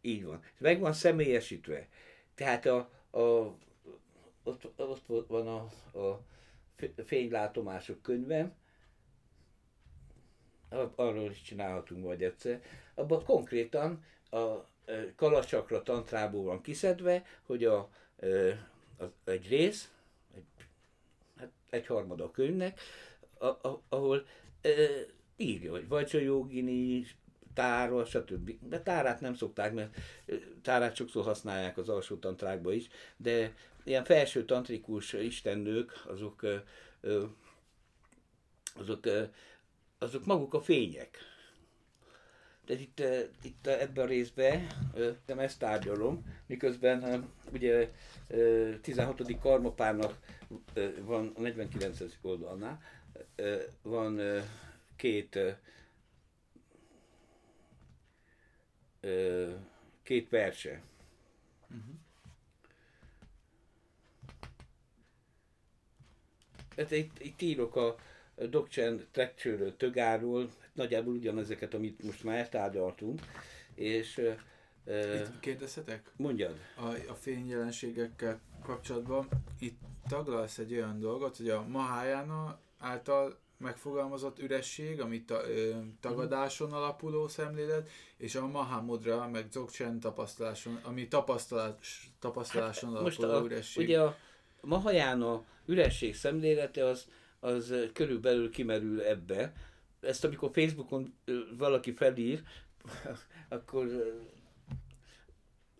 Így 0.00 0.24
van. 0.24 0.42
Meg 0.58 0.80
van 0.80 0.92
személyesítve. 0.92 1.88
Tehát 2.34 2.66
a, 2.66 2.90
a, 3.10 3.20
ott, 4.42 4.72
ott 4.76 5.26
van 5.28 5.46
a, 5.46 5.58
a 5.98 6.24
fénylátomások 7.04 8.02
könyvem, 8.02 8.54
arról 10.94 11.30
is 11.30 11.42
csinálhatunk 11.42 12.04
majd 12.04 12.22
egyszer, 12.22 12.62
abban 12.94 13.24
konkrétan 13.24 14.04
a 14.30 14.69
kalacsakra 15.16 15.82
tantrából 15.82 16.44
van 16.44 16.60
kiszedve, 16.60 17.24
hogy 17.42 17.64
a, 17.64 17.76
a, 17.76 19.04
egy 19.24 19.48
rész, 19.48 19.90
egy, 20.34 20.44
hát 21.36 21.50
egy 21.70 21.86
harmada 21.86 22.24
a 22.24 22.30
könyvnek, 22.30 22.80
a, 23.38 23.46
a, 23.46 23.82
ahol 23.88 24.26
e, 24.60 24.70
írja, 25.36 25.70
hogy 25.70 25.88
Vajcsajogini, 25.88 27.06
tára, 27.54 28.04
stb. 28.04 28.50
De 28.60 28.80
tárát 28.82 29.20
nem 29.20 29.34
szokták, 29.34 29.72
mert 29.72 29.96
tárát 30.62 30.96
sokszor 30.96 31.24
használják 31.24 31.78
az 31.78 31.88
alsó 31.88 32.16
tantrákba 32.16 32.72
is, 32.72 32.88
de 33.16 33.54
ilyen 33.84 34.04
felső 34.04 34.44
tantrikus 34.44 35.12
istennők, 35.12 36.04
azok, 36.06 36.46
azok, 38.74 39.08
azok 39.98 40.24
maguk 40.24 40.54
a 40.54 40.60
fények 40.60 41.18
tehát 42.66 42.82
itt, 42.82 43.02
itt 43.42 43.66
ebben 43.66 44.04
a 44.04 44.08
részben 44.08 44.66
nem 45.26 45.38
ezt 45.38 45.58
tárgyalom, 45.58 46.24
miközben 46.46 47.28
ugye 47.52 47.90
16. 48.80 49.38
karmapárnak 49.40 50.18
van 51.00 51.32
a 51.36 51.40
49. 51.40 52.00
oldalnál, 52.22 52.82
van 53.82 54.20
két 54.96 55.38
két 60.02 60.28
verse. 60.28 60.82
Uh-huh. 61.70 61.94
Hát 66.76 66.90
itt, 66.90 67.20
itt 67.20 67.42
írok 67.42 67.76
a 67.76 67.96
Dokcsen 68.48 69.06
Trekcsőről, 69.10 69.76
Tögáról, 69.76 70.50
nagyjából 70.72 71.14
ugyanezeket, 71.14 71.74
amit 71.74 72.02
most 72.02 72.24
már 72.24 72.48
tárgyaltunk, 72.48 73.20
és 73.74 74.22
itt 74.86 75.40
kérdezhetek? 75.40 76.12
Mondjad. 76.16 76.54
A, 76.76 77.10
a 77.10 77.14
fényjelenségekkel 77.14 78.40
kapcsolatban 78.62 79.28
itt 79.58 79.78
taglalsz 80.08 80.58
egy 80.58 80.72
olyan 80.72 81.00
dolgot, 81.00 81.36
hogy 81.36 81.48
a 81.48 81.64
Mahayana 81.68 82.58
által 82.78 83.38
megfogalmazott 83.58 84.38
üresség, 84.38 85.00
amit 85.00 85.30
a 85.30 85.48
ö, 85.48 85.70
tagadáson 86.00 86.72
alapuló 86.72 87.28
szemlélet, 87.28 87.90
és 88.16 88.34
a 88.34 88.46
Mahamudra, 88.46 89.28
meg 89.28 89.48
Dzogchen 89.48 90.00
tapasztaláson, 90.00 90.80
ami 90.82 91.08
tapasztalás, 91.08 92.10
tapasztaláson 92.18 92.90
hát, 92.90 92.98
alapuló 93.00 93.28
most 93.28 93.42
a, 93.42 93.44
üresség. 93.44 93.84
Ugye 93.84 94.00
a 94.00 94.16
Mahayana 94.60 95.44
üresség 95.66 96.14
szemlélete 96.14 96.84
az, 96.84 97.08
az 97.40 97.74
körülbelül 97.92 98.50
kimerül 98.50 99.00
ebbe, 99.02 99.52
ezt 100.00 100.24
amikor 100.24 100.50
Facebookon 100.52 101.14
valaki 101.58 101.92
felír, 101.92 102.42
akkor 103.48 104.14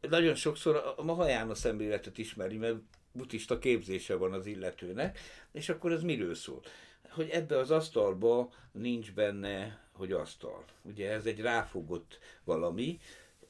nagyon 0.01 0.35
sokszor 0.35 0.95
a 0.97 1.03
Mahaján 1.03 1.51
a 1.51 1.55
szemléletet 1.55 2.19
ismeri, 2.19 2.57
mert 2.57 2.77
buddhista 3.13 3.59
képzése 3.59 4.15
van 4.15 4.33
az 4.33 4.47
illetőnek, 4.47 5.19
és 5.53 5.69
akkor 5.69 5.93
ez 5.93 6.03
miről 6.03 6.35
szól? 6.35 6.63
Hogy 7.09 7.29
ebbe 7.29 7.59
az 7.59 7.71
asztalba 7.71 8.53
nincs 8.73 9.13
benne, 9.13 9.81
hogy 9.93 10.13
asztal. 10.13 10.65
Ugye 10.83 11.11
ez 11.13 11.27
egy 11.27 11.41
ráfogott 11.41 12.19
valami, 12.45 12.99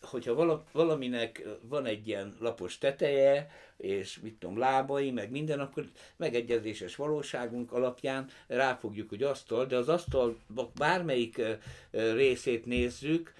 hogyha 0.03 0.63
valaminek 0.73 1.47
van 1.63 1.87
egy 1.87 2.09
ilyen 2.09 2.37
lapos 2.41 2.79
teteje, 2.79 3.51
és 3.77 4.19
mit 4.23 4.35
tudom, 4.35 4.59
lábai, 4.59 5.11
meg 5.11 5.31
minden, 5.31 5.61
akkor 5.61 5.85
megegyezéses 6.17 6.97
valóságunk 6.97 7.73
alapján 7.73 8.29
ráfogjuk, 8.47 9.09
hogy 9.09 9.23
asztal, 9.23 9.67
de 9.67 9.77
az 9.77 9.89
asztal 9.89 10.37
bármelyik 10.75 11.43
részét 11.91 12.67
nézzük, 12.67 13.35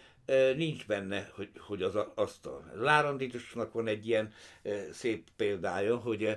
nincs 0.57 0.87
benne, 0.87 1.31
hogy, 1.35 1.51
hogy 1.59 1.83
az 1.83 1.99
asztal. 2.15 2.73
Láranditusnak 2.75 3.73
van 3.73 3.87
egy 3.87 4.09
ilyen 4.09 4.33
szép 4.93 5.29
példája, 5.37 5.97
hogy 5.97 6.37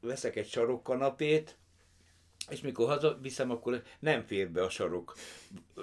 veszek 0.00 0.36
egy 0.36 0.48
sarokkanapét, 0.48 1.56
és 2.50 2.60
mikor 2.60 2.88
hazaviszem, 2.88 3.50
akkor 3.50 3.82
nem 3.98 4.24
fér 4.26 4.48
be 4.48 4.62
a 4.62 4.70
sarok, 4.70 5.16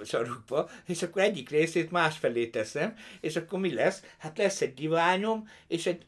sarokba, 0.04 0.70
és 0.86 1.02
akkor 1.02 1.22
egyik 1.22 1.50
részét 1.50 1.90
másfelé 1.90 2.46
teszem, 2.46 2.94
és 3.20 3.36
akkor 3.36 3.58
mi 3.58 3.74
lesz? 3.74 4.02
Hát 4.18 4.38
lesz 4.38 4.60
egy 4.60 4.74
diványom, 4.74 5.48
és 5.66 5.86
egy, 5.86 6.04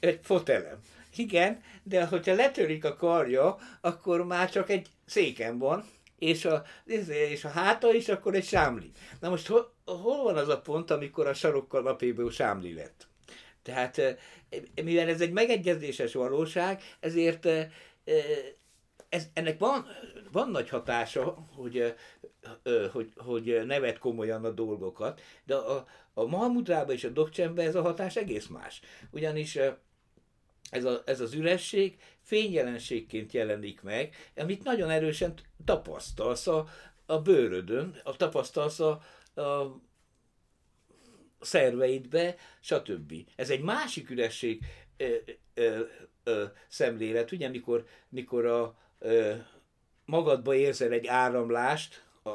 egy 0.00 0.18
fotelem. 0.22 0.78
Igen, 1.16 1.62
de 1.82 2.06
hogyha 2.06 2.34
letörik 2.34 2.84
a 2.84 2.96
karja, 2.96 3.58
akkor 3.80 4.26
már 4.26 4.50
csak 4.50 4.70
egy 4.70 4.88
széken 5.06 5.58
van, 5.58 5.84
és 6.18 6.44
a, 6.44 6.62
és 7.30 7.44
a 7.44 7.48
háta 7.48 7.94
is 7.94 8.08
akkor 8.08 8.34
egy 8.34 8.44
sámli. 8.44 8.90
Na 9.20 9.28
most 9.28 9.46
hol, 9.46 9.72
hol 9.84 10.22
van 10.22 10.36
az 10.36 10.48
a 10.48 10.60
pont, 10.60 10.90
amikor 10.90 11.26
a 11.26 11.34
sarokkal 11.34 11.82
napéből 11.82 12.30
sámli 12.30 12.74
lett? 12.74 13.08
Tehát 13.62 13.98
eh, 13.98 14.16
mivel 14.82 15.08
ez 15.08 15.20
egy 15.20 15.32
megegyezéses 15.32 16.12
valóság, 16.12 16.82
ezért 17.00 17.46
eh, 17.46 17.68
eh, 18.04 18.14
ez, 19.10 19.28
ennek 19.32 19.58
van, 19.58 19.86
van 20.32 20.50
nagy 20.50 20.68
hatása, 20.68 21.48
hogy, 21.54 21.94
hogy, 22.92 23.12
hogy 23.16 23.62
nevet 23.66 23.98
komolyan 23.98 24.44
a 24.44 24.50
dolgokat, 24.50 25.20
de 25.44 25.54
a, 25.54 25.86
a 26.14 26.24
Mahamudrában 26.24 26.94
és 26.94 27.04
a 27.04 27.08
Dokcsenben 27.08 27.66
ez 27.66 27.74
a 27.74 27.82
hatás 27.82 28.16
egész 28.16 28.46
más. 28.46 28.80
Ugyanis 29.10 29.58
ez, 30.70 30.84
a, 30.84 31.02
ez 31.06 31.20
az 31.20 31.34
üresség 31.34 31.98
fényjelenségként 32.22 33.32
jelenik 33.32 33.82
meg, 33.82 34.14
amit 34.36 34.64
nagyon 34.64 34.90
erősen 34.90 35.34
tapasztalsz 35.64 36.46
a, 36.46 36.68
a 37.06 37.18
bőrödön, 37.18 38.00
a 38.04 38.16
tapasztalsz 38.16 38.80
a, 38.80 39.00
a 39.40 39.80
szerveidbe, 41.40 42.36
stb. 42.60 43.14
Ez 43.36 43.50
egy 43.50 43.62
másik 43.62 44.10
üresség 44.10 44.64
ö, 44.96 45.14
ö, 45.54 45.80
ö, 46.24 46.44
szemlélet, 46.68 47.32
ugye, 47.32 47.48
mikor, 47.48 47.86
mikor 48.08 48.46
a, 48.46 48.78
magadba 50.04 50.54
érzel 50.54 50.92
egy 50.92 51.06
áramlást, 51.06 52.04
a, 52.22 52.30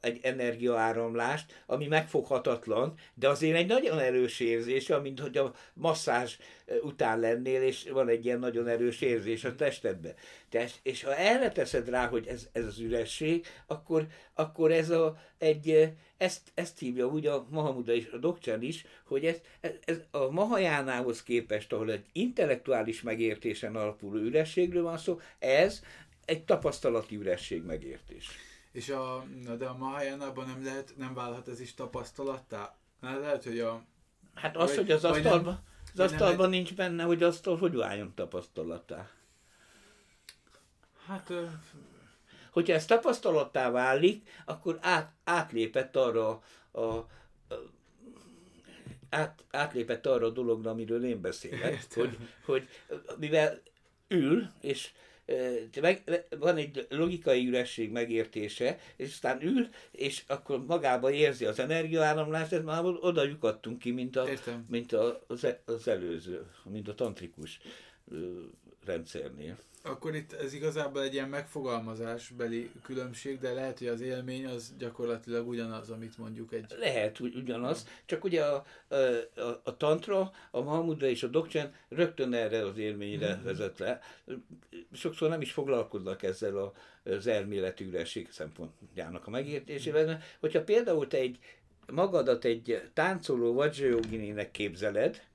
egy 0.00 0.18
energiaáramlást, 0.22 1.62
ami 1.66 1.86
megfoghatatlan, 1.86 2.94
de 3.14 3.28
azért 3.28 3.56
egy 3.56 3.66
nagyon 3.66 3.98
erős 3.98 4.40
érzés, 4.40 4.92
mint 5.02 5.20
hogy 5.20 5.36
a 5.36 5.54
masszázs 5.72 6.36
után 6.82 7.20
lennél, 7.20 7.62
és 7.62 7.88
van 7.90 8.08
egy 8.08 8.24
ilyen 8.24 8.38
nagyon 8.38 8.68
erős 8.68 9.00
érzés 9.00 9.44
a 9.44 9.54
testedben. 9.54 10.14
Tehát, 10.48 10.80
és 10.82 11.02
ha 11.02 11.16
erre 11.16 11.50
teszed 11.50 11.88
rá, 11.88 12.06
hogy 12.06 12.26
ez, 12.26 12.48
ez 12.52 12.64
az 12.64 12.78
üresség, 12.78 13.46
akkor, 13.66 14.06
akkor 14.34 14.72
ez 14.72 14.90
a, 14.90 15.18
egy, 15.38 15.92
ezt, 16.16 16.40
ezt 16.54 16.78
hívja 16.78 17.06
úgy 17.06 17.26
a 17.26 17.46
Mahamuda 17.50 17.92
és 17.92 18.08
a 18.12 18.16
Dokcsán 18.16 18.62
is, 18.62 18.84
hogy 19.04 19.24
ez, 19.26 19.40
ez, 19.60 19.72
ez 19.84 20.00
a 20.10 20.30
Mahajánához 20.30 21.22
képest, 21.22 21.72
ahol 21.72 21.92
egy 21.92 22.04
intellektuális 22.12 23.02
megértésen 23.02 23.76
alapuló 23.76 24.20
ürességről 24.20 24.82
van 24.82 24.98
szó, 24.98 25.20
ez 25.38 25.82
egy 26.24 26.44
tapasztalati 26.44 27.16
üresség 27.16 27.62
megértés. 27.62 28.49
És 28.72 28.88
a, 28.88 29.24
na 29.44 29.54
de 29.54 29.66
a 29.66 29.76
Mahajánában 29.76 30.46
nem 30.46 30.64
lehet, 30.64 30.94
nem 30.96 31.14
válhat 31.14 31.48
ez 31.48 31.60
is 31.60 31.74
tapasztalattá? 31.74 32.76
Hát 33.00 33.20
lehet, 33.20 33.44
hogy 33.44 33.58
a... 33.58 33.82
Hát 34.34 34.56
az, 34.56 34.68
vagy, 34.68 34.76
hogy 34.76 34.90
az 34.90 35.04
asztalban, 35.04 35.62
az 35.92 36.00
asztalban 36.00 36.46
egy... 36.46 36.50
nincs 36.50 36.74
benne, 36.74 37.02
hogy 37.02 37.22
asztal 37.22 37.58
hogy 37.58 37.74
váljon 37.74 38.14
tapasztalattá. 38.14 39.10
Hát... 41.06 41.30
Ö... 41.30 41.44
Hogyha 42.50 42.74
ez 42.74 42.84
tapasztalattá 42.84 43.70
válik, 43.70 44.28
akkor 44.44 44.78
át, 44.80 45.12
átlépett 45.24 45.96
arra 45.96 46.28
a, 46.28 46.40
a, 46.80 46.82
a 46.82 47.06
át, 49.10 49.44
átlépett 49.50 50.06
arra 50.06 50.26
a 50.26 50.30
dologra, 50.30 50.70
amiről 50.70 51.04
én 51.04 51.20
beszélek, 51.20 51.86
hogy, 51.94 52.18
hogy 52.44 52.68
mivel 53.18 53.62
ül, 54.08 54.50
és 54.60 54.92
meg, 55.80 56.26
van 56.38 56.56
egy 56.56 56.86
logikai 56.88 57.46
üresség 57.46 57.90
megértése, 57.90 58.78
és 58.96 59.08
aztán 59.08 59.42
ül, 59.42 59.68
és 59.90 60.22
akkor 60.26 60.64
magába 60.64 61.10
érzi 61.10 61.44
az 61.44 61.58
energiaáramlást, 61.58 62.52
ez 62.52 62.62
már 62.62 62.84
oda 62.84 63.24
lyukadtunk 63.24 63.78
ki, 63.78 63.90
mint, 63.90 64.16
a, 64.16 64.26
mint 64.68 64.92
a, 64.92 65.24
az, 65.26 65.46
az 65.64 65.88
előző, 65.88 66.46
mint 66.64 66.88
a 66.88 66.94
tantrikus 66.94 67.60
rendszernél 68.84 69.56
akkor 69.82 70.14
itt 70.14 70.32
ez 70.32 70.52
igazából 70.52 71.02
egy 71.02 71.12
ilyen 71.12 71.28
megfogalmazásbeli 71.28 72.70
különbség, 72.82 73.38
de 73.38 73.52
lehet, 73.52 73.78
hogy 73.78 73.86
az 73.88 74.00
élmény 74.00 74.46
az 74.46 74.74
gyakorlatilag 74.78 75.48
ugyanaz, 75.48 75.90
amit 75.90 76.18
mondjuk 76.18 76.52
egy... 76.52 76.64
Lehet 76.78 77.20
ugyanaz, 77.20 77.86
csak 78.04 78.24
ugye 78.24 78.44
a, 78.44 78.64
a, 78.88 78.94
a 79.64 79.76
tantra, 79.76 80.32
a 80.50 80.60
Mahamudra 80.60 81.06
és 81.06 81.22
a 81.22 81.26
Dokcsen 81.26 81.74
rögtön 81.88 82.32
erre 82.32 82.64
az 82.64 82.78
élményre 82.78 83.34
mm-hmm. 83.34 83.44
vezet 83.44 83.78
le. 83.78 84.00
Sokszor 84.92 85.28
nem 85.28 85.40
is 85.40 85.52
foglalkoznak 85.52 86.22
ezzel 86.22 86.56
a, 86.56 86.72
az 87.04 87.26
elméleti 87.26 87.84
üresség 87.84 88.30
szempontjának 88.30 89.26
a 89.26 89.30
megértésével. 89.30 90.22
Hogyha 90.40 90.64
például 90.64 91.06
te 91.06 91.16
egy 91.16 91.38
magadat 91.92 92.44
egy 92.44 92.90
táncoló 92.94 93.52
vajrayogininek 93.52 94.50
képzeled, 94.50 95.28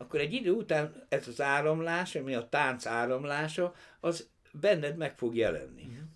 akkor 0.00 0.20
egy 0.20 0.32
idő 0.32 0.50
után 0.50 1.06
ez 1.08 1.28
az 1.28 1.40
áramlás, 1.40 2.14
ami 2.14 2.34
a 2.34 2.48
tánc 2.48 2.86
áramlása, 2.86 3.74
az 4.00 4.28
benned 4.52 4.96
meg 4.96 5.16
fog 5.16 5.36
jelenni. 5.36 5.82
Uh-huh. 5.82 6.08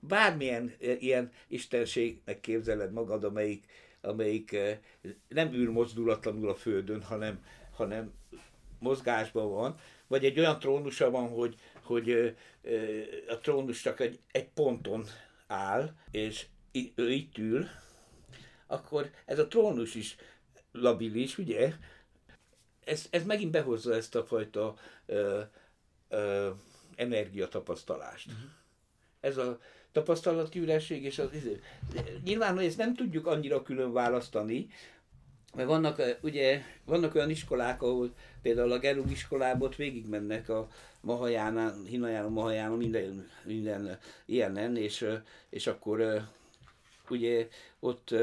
Bármilyen 0.00 0.72
ilyen 0.78 1.30
istenségnek 1.48 2.40
képzeled 2.40 2.92
magad, 2.92 3.24
amelyik, 3.24 3.66
amelyik 4.00 4.56
nem 5.28 5.52
ül 5.52 5.70
mozdulatlanul 5.70 6.48
a 6.48 6.54
földön, 6.54 7.02
hanem, 7.02 7.44
hanem 7.72 8.12
mozgásban 8.78 9.50
van, 9.50 9.76
vagy 10.06 10.24
egy 10.24 10.38
olyan 10.38 10.58
trónusa 10.58 11.10
van, 11.10 11.28
hogy, 11.28 11.54
hogy 11.82 12.36
a 13.28 13.38
trónus 13.38 13.82
csak 13.82 14.00
egy, 14.00 14.20
egy 14.32 14.48
ponton 14.48 15.04
áll, 15.46 15.94
és 16.10 16.46
ő 16.94 17.10
itt 17.10 17.38
ül, 17.38 17.66
akkor 18.66 19.10
ez 19.26 19.38
a 19.38 19.48
trónus 19.48 19.94
is 19.94 20.16
labilis, 20.72 21.38
ugye? 21.38 21.72
Ez, 22.84 23.06
ez 23.10 23.24
megint 23.24 23.50
behozza 23.50 23.94
ezt 23.94 24.14
a 24.14 24.24
fajta 24.24 24.74
ö, 25.06 25.40
ö, 26.08 26.50
energiatapasztalást. 26.94 28.26
Uh-huh. 28.26 28.50
Ez 29.20 29.36
a 29.36 29.60
tapasztalati 29.92 30.58
üresség, 30.58 31.04
és 31.04 31.18
az, 31.18 31.28
nyilván, 32.24 32.54
hogy 32.54 32.64
ezt 32.64 32.76
nem 32.76 32.94
tudjuk 32.94 33.26
annyira 33.26 33.62
külön 33.62 33.92
választani, 33.92 34.68
mert 35.54 35.68
vannak, 35.68 36.18
ugye, 36.20 36.62
vannak 36.84 37.14
olyan 37.14 37.30
iskolák, 37.30 37.82
ahol 37.82 38.14
például 38.42 38.72
a 38.72 38.78
Gerug 38.78 39.10
iskolában 39.10 39.68
ott 39.68 39.76
végigmennek 39.76 40.48
a 40.48 40.68
Mahajánán, 41.00 41.84
Hinaján, 41.84 42.30
Mahajánán, 42.30 42.76
minden, 42.76 43.30
minden 43.44 43.98
ilyenen, 44.24 44.76
és, 44.76 45.06
és 45.48 45.66
akkor 45.66 46.28
ugye 47.08 47.48
ott 47.80 48.14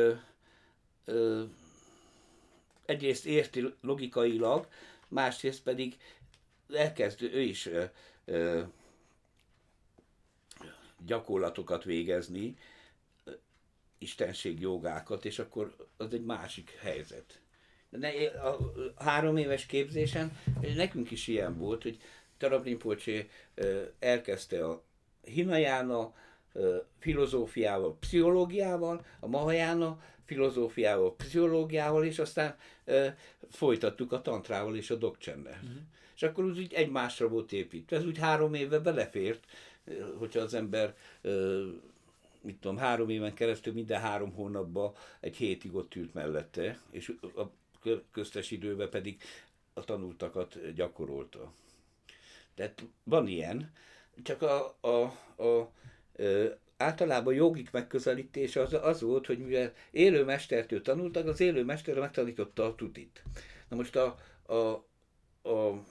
egyrészt 2.88 3.26
érti 3.26 3.74
logikailag, 3.82 4.68
másrészt 5.08 5.64
pedig 5.64 5.98
elkezd 6.74 7.22
ő 7.22 7.42
is 7.42 7.66
ö, 7.66 7.84
ö, 8.26 8.62
gyakorlatokat 11.06 11.84
végezni, 11.84 12.58
istenség 13.98 14.60
jogákat, 14.60 15.26
és 15.26 15.40
akkor 15.40 15.76
az 15.98 16.14
egy 16.14 16.26
másik 16.26 16.78
helyzet. 16.80 17.42
De 17.90 18.10
a 18.42 18.58
három 19.04 19.38
éves 19.38 19.66
képzésen 19.66 20.38
nekünk 20.76 21.12
is 21.12 21.28
ilyen 21.28 21.58
volt, 21.58 21.84
hogy 21.84 22.00
Tarab 22.38 22.68
elkezdte 24.00 24.66
a 24.66 24.84
Hinajána 25.22 26.14
filozófiával, 26.99 27.97
pszichológiával, 27.99 29.05
a 29.20 29.28
Mahajána 29.28 30.01
filozófiával, 30.26 31.16
pszichológiával, 31.16 32.05
és 32.05 32.20
aztán 32.20 32.55
e, 32.86 33.18
folytattuk 33.49 34.12
a 34.12 34.22
tantrával 34.22 34.76
és 34.76 34.89
a 34.89 34.95
dokcsennel. 34.95 35.53
Uh-huh. 35.53 35.70
Mhm. 35.70 35.78
És 36.16 36.24
akkor 36.24 36.43
úgy, 36.45 36.60
úgy 36.60 36.74
egymásra 36.74 37.28
volt 37.28 37.51
építve. 37.51 37.97
Ez 37.97 38.05
úgy 38.05 38.18
három 38.18 38.53
éve 38.53 38.80
belefért, 38.80 39.45
hogyha 40.18 40.39
az 40.39 40.53
ember 40.53 40.95
e, 41.22 41.30
mit 42.41 42.55
tudom, 42.60 42.78
három 42.78 43.10
éven 43.10 43.34
keresztül 43.34 43.74
minden 43.74 44.01
három 44.01 44.34
hónapban 44.34 44.93
egy 45.20 45.36
hétig 45.36 45.76
ott 45.76 45.95
ült 45.95 46.14
mellette, 46.14 46.80
és 46.91 47.14
a 47.36 47.43
köztes 48.12 48.51
időben 48.51 48.89
pedig 48.89 49.22
a 49.74 49.84
tanultakat 49.84 50.74
gyakorolta. 50.74 51.51
Tehát 52.55 52.86
van 53.03 53.28
ilyen, 53.28 53.72
csak 54.24 54.41
a, 54.41 54.78
a, 54.82 55.01
a 55.43 55.72
általában 56.78 57.34
jogik 57.34 57.72
megközelítés 57.72 58.55
az, 58.55 58.74
az 58.74 59.01
volt, 59.01 59.26
hogy 59.26 59.39
mivel 59.39 59.74
élő 59.91 60.24
mestertől 60.24 60.82
tanultak, 60.82 61.28
az 61.28 61.39
élő 61.39 61.63
mester 61.63 61.99
megtanította 61.99 62.65
a 62.65 62.76
tutit. 62.76 63.24
Na 63.70 63.76
most 63.76 63.95
a, 63.95 64.15
a, 64.45 64.55
a, 65.49 65.84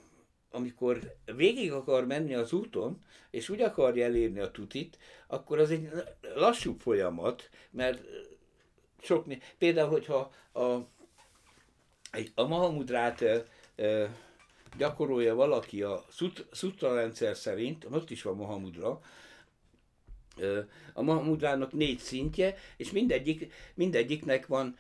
amikor 0.51 1.15
végig 1.37 1.73
akar 1.73 2.07
menni 2.07 2.35
az 2.35 2.53
úton, 2.53 3.05
és 3.31 3.49
úgy 3.49 3.61
akarja 3.61 4.05
elérni 4.05 4.41
a 4.41 4.51
tutit, 4.51 4.99
akkor 5.27 5.59
az 5.59 5.71
egy 5.71 5.89
lassú 6.35 6.77
folyamat, 6.79 7.51
mert 7.71 8.03
sok, 9.03 9.27
például, 9.59 9.89
hogyha 9.89 10.33
a, 10.53 10.63
a 12.35 12.47
Mahamudrát 12.47 13.23
e, 13.77 14.17
gyakorolja 14.77 15.35
valaki 15.35 15.83
a 15.83 16.05
szutra 16.53 16.95
rendszer 16.95 17.37
szerint, 17.37 17.87
ott 17.91 18.11
is 18.11 18.23
van 18.23 18.37
Mahamudra, 18.37 19.01
a 20.93 21.03
Mahmudrának 21.03 21.73
négy 21.73 21.99
szintje, 21.99 22.57
és 22.77 22.91
mindegyik, 22.91 23.53
mindegyiknek 23.75 24.47
van 24.47 24.77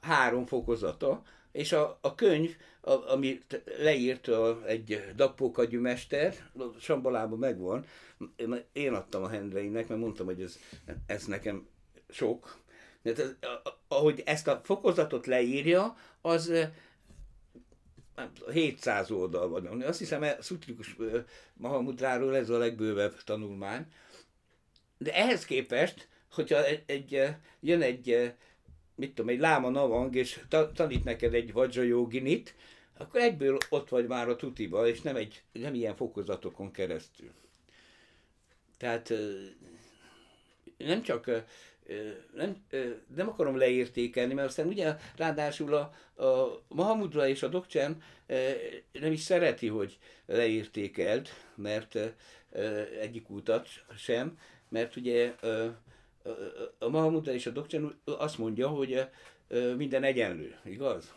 három 0.00 0.46
fokozata. 0.46 1.22
és 1.52 1.72
a, 1.72 1.98
a 2.00 2.14
könyv, 2.14 2.56
a, 2.80 2.90
amit 2.90 3.62
leírt 3.78 4.28
a, 4.28 4.66
egy 4.66 5.04
dappókagyű 5.16 5.78
mester, 5.78 6.34
Sambalában 6.80 7.38
megvan, 7.38 7.84
én 8.72 8.92
adtam 8.92 9.22
a 9.22 9.28
Hendreinek, 9.28 9.88
mert 9.88 10.00
mondtam, 10.00 10.26
hogy 10.26 10.42
ez, 10.42 10.58
ez 11.06 11.24
nekem 11.24 11.66
sok. 12.08 12.60
De 13.02 13.10
ez, 13.10 13.34
ahogy 13.88 14.22
ezt 14.24 14.48
a 14.48 14.60
fokozatot 14.64 15.26
leírja, 15.26 15.96
az 16.20 16.52
700 18.52 19.10
oldal 19.10 19.48
van. 19.48 19.82
Azt 19.82 19.98
hiszem, 19.98 20.22
a 20.22 20.42
Szutrikus 20.42 20.96
Mahamudráról 21.54 22.36
ez 22.36 22.50
a 22.50 22.58
legbővebb 22.58 23.22
tanulmány. 23.24 23.86
De 25.02 25.14
ehhez 25.14 25.44
képest, 25.44 26.08
hogyha 26.32 26.64
egy, 26.64 26.82
egy, 26.86 27.28
jön 27.60 27.82
egy, 27.82 28.32
mit 28.94 29.14
tudom, 29.14 29.30
egy 29.30 29.40
láma 29.40 29.68
navang, 29.68 30.14
és 30.14 30.40
tanít 30.74 31.04
neked 31.04 31.34
egy 31.34 31.52
vajra 31.52 31.82
joginit, 31.82 32.54
akkor 32.98 33.20
egyből 33.20 33.58
ott 33.68 33.88
vagy 33.88 34.06
már 34.06 34.28
a 34.28 34.36
tutiba, 34.36 34.86
és 34.88 35.00
nem, 35.00 35.16
egy, 35.16 35.42
nem 35.52 35.74
ilyen 35.74 35.96
fokozatokon 35.96 36.70
keresztül. 36.70 37.30
Tehát 38.78 39.12
nem 40.76 41.02
csak 41.02 41.44
nem, 42.34 42.64
nem 43.14 43.28
akarom 43.28 43.56
leértékelni, 43.56 44.34
mert 44.34 44.48
aztán 44.48 44.66
ugye 44.66 44.96
ráadásul 45.16 45.74
a, 45.74 45.94
a 46.24 46.62
Mahamudra 46.68 47.28
és 47.28 47.42
a 47.42 47.48
Dokcsen 47.48 48.02
nem 48.92 49.12
is 49.12 49.20
szereti, 49.20 49.66
hogy 49.66 49.98
leértékelt, 50.26 51.30
mert 51.54 51.98
egyik 53.00 53.30
utat 53.30 53.68
sem, 53.96 54.38
mert 54.72 54.96
ugye 54.96 55.34
a 56.78 56.88
Mahamudra 56.88 57.32
és 57.32 57.46
a 57.46 57.50
Dokcsen 57.50 58.00
azt 58.04 58.38
mondja, 58.38 58.68
hogy 58.68 59.06
minden 59.76 60.02
egyenlő, 60.02 60.56
igaz? 60.64 61.14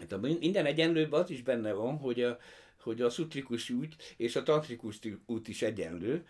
Hát 0.00 0.12
a 0.12 0.18
minden 0.18 0.66
egyenlőben 0.66 1.20
az 1.20 1.30
is 1.30 1.42
benne 1.42 1.72
van, 1.72 1.96
hogy 1.96 2.22
a, 2.22 2.38
hogy 2.82 3.00
a 3.00 3.10
szutrikus 3.10 3.70
út 3.70 3.96
és 4.16 4.36
a 4.36 4.42
tantrikus 4.42 4.98
út 5.26 5.48
is 5.48 5.62
egyenlő, 5.62 6.26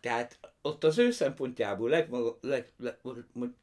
tehát 0.00 0.38
ott 0.62 0.84
az 0.84 0.98
ő 0.98 1.10
szempontjából 1.10 1.88
legmaga, 1.88 2.38
leg, 2.40 2.72
leg, 2.78 2.98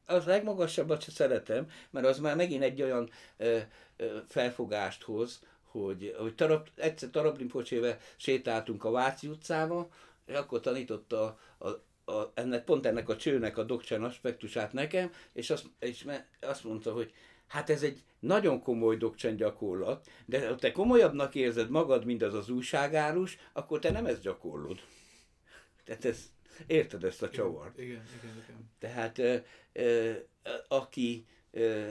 az 0.06 0.26
legmagasabbat 0.26 1.02
se 1.02 1.12
szeretem, 1.12 1.70
mert 1.90 2.06
az 2.06 2.20
már 2.20 2.36
megint 2.36 2.64
egy 2.64 2.82
olyan 2.82 3.10
ö, 3.38 3.60
ö, 3.98 4.18
felfogást 4.28 5.04
hoz, 5.04 5.42
hogy, 5.64 6.16
hogy 6.18 6.36
tarab, 6.36 6.68
egyszer 6.76 7.10
Tarablimpocsével 7.10 7.98
sétáltunk 8.16 8.84
a 8.84 8.92
Váci 8.92 9.28
utcába, 9.28 9.90
és 10.26 10.36
akkor 10.36 10.60
tanította 10.60 11.40
a, 11.60 11.68
a, 12.06 12.24
ennek, 12.34 12.64
pont 12.64 12.86
ennek 12.86 13.10
a 13.10 13.16
csőnek 13.16 13.58
a 13.58 13.64
dokcsán 13.64 14.04
aspektusát 14.04 14.74
nekem, 14.74 15.12
és 15.34 15.50
azt, 15.50 15.66
és 15.80 16.06
azt 16.40 16.64
mondta, 16.64 16.92
hogy 16.92 17.14
hát 17.48 17.70
ez 17.70 17.84
egy 17.84 18.04
nagyon 18.20 18.62
komoly 18.62 18.98
dokcsán 18.98 19.36
gyakorlat, 19.36 20.08
de 20.26 20.48
ha 20.48 20.56
te 20.56 20.72
komolyabbnak 20.72 21.36
érzed 21.36 21.70
magad, 21.70 22.06
mint 22.06 22.22
az 22.22 22.34
az 22.34 22.50
újságárus, 22.50 23.38
akkor 23.54 23.80
te 23.80 23.92
nem 23.92 24.06
ezt 24.06 24.22
gyakorlod. 24.22 24.80
Tehát 25.84 26.06
ez, 26.06 26.32
érted 26.68 27.04
ezt 27.04 27.22
a 27.22 27.30
csavart? 27.30 27.78
Igen, 27.78 28.04
igen, 28.22 28.44
igen. 28.44 28.72
Tehát 28.80 29.18
ö, 29.18 29.36
ö, 29.74 30.12
aki 30.68 31.26
ö, 31.52 31.90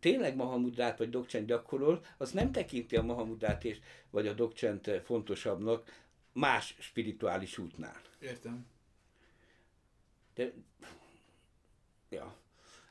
tényleg 0.00 0.36
Mahamudrát 0.36 0.98
vagy 0.98 1.10
Dokcsent 1.10 1.46
gyakorol, 1.46 2.04
az 2.18 2.30
nem 2.30 2.52
tekinti 2.52 2.96
a 2.96 3.02
Mahamudrát 3.02 3.64
és, 3.64 3.78
vagy 4.10 4.26
a 4.26 4.32
Dokcsent 4.32 4.90
fontosabbnak 5.04 6.04
más 6.32 6.76
spirituális 6.78 7.58
útnál. 7.58 8.00
Értem. 8.20 8.66
De, 10.40 10.52
ja. 12.08 12.36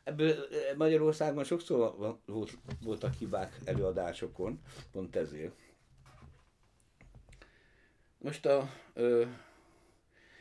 Ebből 0.04 0.47
Magyarországon 0.78 1.43
sokszor 1.43 1.95
volt, 2.26 2.58
voltak 2.82 3.14
hibák 3.14 3.60
előadásokon, 3.66 4.62
pont 4.91 5.16
ezért. 5.16 5.56
Most 8.18 8.45
a, 8.45 8.70
ö, 8.93 9.26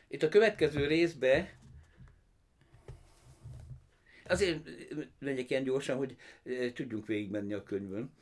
itt 0.08 0.22
a 0.22 0.28
következő 0.28 0.86
részbe 0.86 1.58
azért 4.26 4.68
megyek 5.18 5.50
ilyen 5.50 5.64
gyorsan, 5.64 5.96
hogy 5.96 6.16
tudjunk 6.74 7.06
végigmenni 7.06 7.52
a 7.52 7.62
könyvön. 7.62 8.12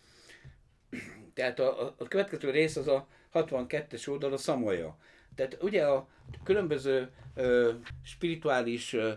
Tehát 1.34 1.59
a, 1.59 1.95
a, 1.99 2.09
következő 2.09 2.51
rész 2.51 2.76
az 2.76 2.89
a 2.89 3.09
62-es 3.32 4.09
oldal 4.09 4.32
a 4.32 4.37
szamaja. 4.37 4.99
Tehát 5.37 5.62
ugye 5.62 5.87
a 5.87 6.09
különböző 6.45 7.11
ö, 7.34 7.72
spirituális 8.03 8.93
ö, 8.93 9.12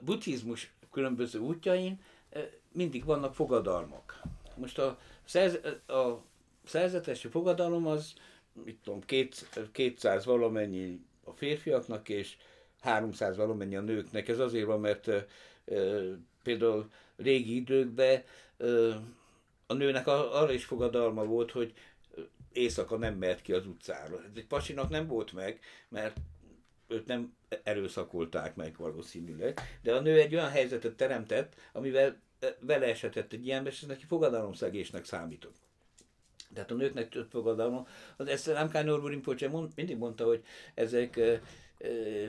buddhizmus 0.00 0.72
különböző 0.90 1.38
útjain 1.38 2.00
ö, 2.30 2.40
mindig 2.72 3.04
vannak 3.04 3.34
fogadalmak. 3.34 4.22
Most 4.56 4.78
a, 4.78 4.98
szerz, 5.24 5.58
a 5.86 6.24
szerzetesi 6.64 7.28
fogadalom 7.28 7.86
az, 7.86 8.14
mit 8.64 8.78
tudom, 8.82 9.00
két, 9.00 9.48
200 9.72 10.24
valamennyi 10.24 11.00
a 11.24 11.32
férfiaknak, 11.32 12.08
és 12.08 12.36
300 12.80 13.36
valamennyi 13.36 13.76
a 13.76 13.80
nőknek. 13.80 14.28
Ez 14.28 14.38
azért 14.38 14.66
van, 14.66 14.80
mert 14.80 15.08
e, 15.08 15.26
például 16.42 16.90
régi 17.16 17.54
időkben 17.54 18.22
e, 18.58 18.66
a 19.66 19.74
nőnek 19.74 20.06
arra 20.06 20.52
is 20.52 20.64
fogadalma 20.64 21.24
volt, 21.24 21.50
hogy 21.50 21.72
éjszaka 22.52 22.96
nem 22.96 23.14
mert 23.14 23.42
ki 23.42 23.52
az 23.52 23.66
utcára. 23.66 24.16
Ez 24.16 24.30
egy 24.34 24.46
pasinak 24.46 24.88
nem 24.90 25.06
volt 25.06 25.32
meg, 25.32 25.60
mert 25.88 26.16
őt 26.88 27.06
nem 27.06 27.36
erőszakolták 27.62 28.54
meg 28.56 28.76
valószínűleg, 28.76 29.60
de 29.82 29.94
a 29.94 30.00
nő 30.00 30.20
egy 30.20 30.34
olyan 30.34 30.50
helyzetet 30.50 30.94
teremtett, 30.94 31.54
amivel 31.72 32.20
vele 32.60 32.86
esetett 32.86 33.32
egy 33.32 33.46
ilyen, 33.46 33.66
és 33.66 33.82
ez 33.82 33.88
neki 33.88 34.04
fogadalomszegésnek 34.04 35.04
számított. 35.04 35.56
Tehát 36.54 36.70
a 36.70 36.74
nőknek 36.74 37.08
több 37.08 37.30
fogadalma. 37.30 37.86
Az 38.16 38.26
ezt 38.26 38.46
Rámkár 38.46 38.84
Norbu 38.84 39.06
Rinpoche 39.06 39.48
mond, 39.48 39.72
mindig 39.76 39.96
mondta, 39.96 40.24
hogy 40.24 40.44
ezek 40.74 41.20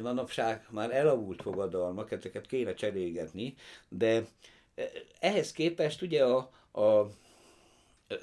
manapság 0.02 0.66
már 0.70 0.92
elavult 0.92 1.42
fogadalmak, 1.42 2.12
ezeket 2.12 2.46
kéne 2.46 2.74
cserélgetni, 2.74 3.56
de 3.90 4.28
ehhez 5.20 5.52
képest 5.52 6.02
ugye 6.02 6.26
a, 6.26 6.38
a 6.82 7.08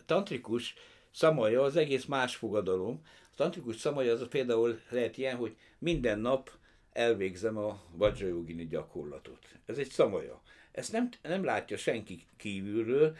tantrikus 0.06 0.74
szamaja 1.12 1.62
az 1.62 1.76
egész 1.76 2.04
más 2.04 2.36
fogadalom. 2.36 3.00
A 3.04 3.34
tantrikus 3.36 3.76
szamaja 3.76 4.12
az 4.12 4.28
például 4.28 4.80
lehet 4.88 5.18
ilyen, 5.18 5.36
hogy 5.36 5.56
minden 5.78 6.18
nap 6.18 6.50
elvégzem 6.92 7.56
a 7.56 7.80
vajrayogini 7.92 8.66
gyakorlatot. 8.66 9.46
Ez 9.66 9.78
egy 9.78 9.88
szamaja. 9.88 10.42
Ezt 10.72 10.92
nem, 10.92 11.08
nem 11.22 11.44
látja 11.44 11.76
senki 11.76 12.26
kívülről, 12.36 13.16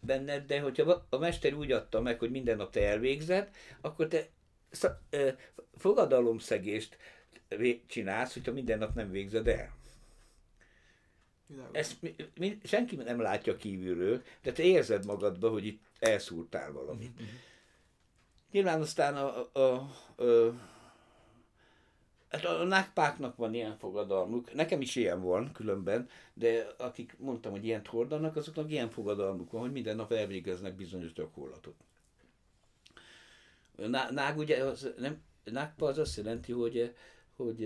benned, 0.00 0.46
de 0.46 0.60
hogyha 0.60 1.06
a 1.08 1.18
mester 1.18 1.54
úgy 1.54 1.72
adta 1.72 2.00
meg, 2.00 2.18
hogy 2.18 2.30
minden 2.30 2.56
nap 2.56 2.70
te 2.72 2.88
elvégzed, 2.88 3.50
akkor 3.80 4.08
te 4.08 4.28
fogadalomszegést 5.76 6.96
csinálsz, 7.86 8.32
hogyha 8.32 8.52
minden 8.52 8.78
nap 8.78 8.94
nem 8.94 9.10
végzed 9.10 9.48
el. 9.48 9.74
Ezt 11.72 12.02
mi, 12.02 12.14
mi, 12.38 12.58
senki 12.64 12.96
nem 12.96 13.20
látja 13.20 13.56
kívülről, 13.56 14.22
de 14.42 14.52
te 14.52 14.62
érzed 14.62 15.04
magadba, 15.04 15.50
hogy 15.50 15.66
itt 15.66 15.82
elszúrtál 16.02 16.72
valamit. 16.72 17.12
Uh-huh. 17.12 17.28
Nyilván 18.50 18.80
aztán 18.80 19.16
a, 19.16 19.48
a, 19.52 19.60
a, 19.60 20.22
a 20.22 20.54
Hát 22.32 22.44
a 22.44 22.64
nákpáknak 22.64 23.36
van 23.36 23.54
ilyen 23.54 23.78
fogadalmuk, 23.78 24.54
nekem 24.54 24.80
is 24.80 24.96
ilyen 24.96 25.22
van 25.22 25.52
különben, 25.52 26.08
de 26.34 26.66
akik 26.78 27.16
mondtam, 27.18 27.52
hogy 27.52 27.64
ilyent 27.64 27.86
hordanak, 27.86 28.36
azoknak 28.36 28.70
ilyen 28.70 28.90
fogadalmuk 28.90 29.50
van, 29.50 29.60
hogy 29.60 29.72
minden 29.72 29.96
nap 29.96 30.12
elvégeznek 30.12 30.74
bizonyos 30.74 31.12
gyakorlatot. 31.12 31.74
Nág 34.10 34.38
ugye, 34.38 34.64
az, 34.64 34.92
nem, 34.98 35.22
nákpa 35.44 35.86
az 35.86 35.98
azt 35.98 36.16
jelenti, 36.16 36.52
hogy, 36.52 36.94
hogy 37.36 37.64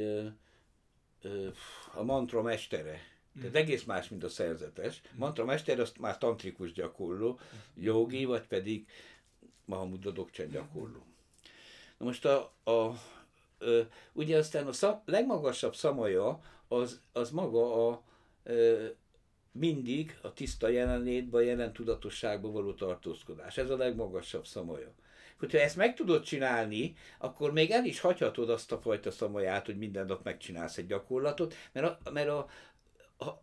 a 1.94 2.02
mantra 2.02 2.42
mestere. 2.42 3.00
Tehát 3.40 3.56
egész 3.56 3.84
más, 3.84 4.08
mint 4.08 4.24
a 4.24 4.28
szerzetes. 4.28 5.00
Mm. 5.14 5.18
Mantra 5.18 5.44
mester, 5.44 5.80
azt 5.80 5.98
már 5.98 6.18
tantrikus 6.18 6.72
gyakorló, 6.72 7.38
jogi, 7.74 8.24
vagy 8.24 8.46
pedig 8.46 8.86
Mahamudra 9.64 10.10
Dokcsen 10.10 10.50
gyakorló. 10.50 11.06
Na 11.98 12.04
most 12.04 12.24
a, 12.24 12.52
a 12.64 13.00
ö, 13.58 13.82
ugye 14.12 14.36
aztán 14.36 14.66
a 14.66 14.72
szam, 14.72 15.02
legmagasabb 15.04 15.74
szamaja 15.74 16.40
az, 16.68 17.00
az 17.12 17.30
maga 17.30 17.88
a 17.88 18.02
ö, 18.42 18.86
mindig 19.52 20.18
a 20.22 20.32
tiszta 20.32 20.68
jelenlétben, 20.68 21.40
a 21.40 21.44
jelen 21.44 21.72
tudatosságban 21.72 22.52
való 22.52 22.74
tartózkodás. 22.74 23.58
Ez 23.58 23.70
a 23.70 23.76
legmagasabb 23.76 24.46
szamaja. 24.46 24.92
Hogyha 25.38 25.58
ezt 25.58 25.76
meg 25.76 25.94
tudod 25.94 26.22
csinálni, 26.22 26.94
akkor 27.18 27.52
még 27.52 27.70
el 27.70 27.84
is 27.84 28.00
hagyhatod 28.00 28.50
azt 28.50 28.72
a 28.72 28.78
fajta 28.78 29.10
szamaját, 29.10 29.66
hogy 29.66 29.78
minden 29.78 30.06
nap 30.06 30.24
megcsinálsz 30.24 30.76
egy 30.76 30.86
gyakorlatot, 30.86 31.54
mert, 31.72 31.86
a, 31.86 32.10
mert 32.10 32.28
a, 32.28 32.48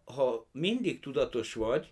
ha, 0.03 0.47
mindig 0.51 0.99
tudatos 0.99 1.53
vagy, 1.53 1.91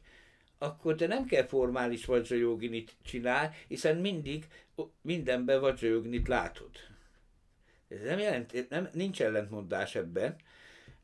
akkor 0.57 0.95
te 0.95 1.07
nem 1.07 1.25
kell 1.25 1.45
formális 1.45 2.05
vajrajoginit 2.05 2.95
csinál, 3.03 3.53
hiszen 3.67 3.97
mindig 3.97 4.47
mindenben 5.01 5.59
vajrajoginit 5.59 6.27
látod. 6.27 6.69
Ez 7.87 8.01
nem 8.01 8.19
jelent, 8.19 8.69
nem, 8.69 8.89
nincs 8.93 9.21
ellentmondás 9.21 9.95
ebben. 9.95 10.35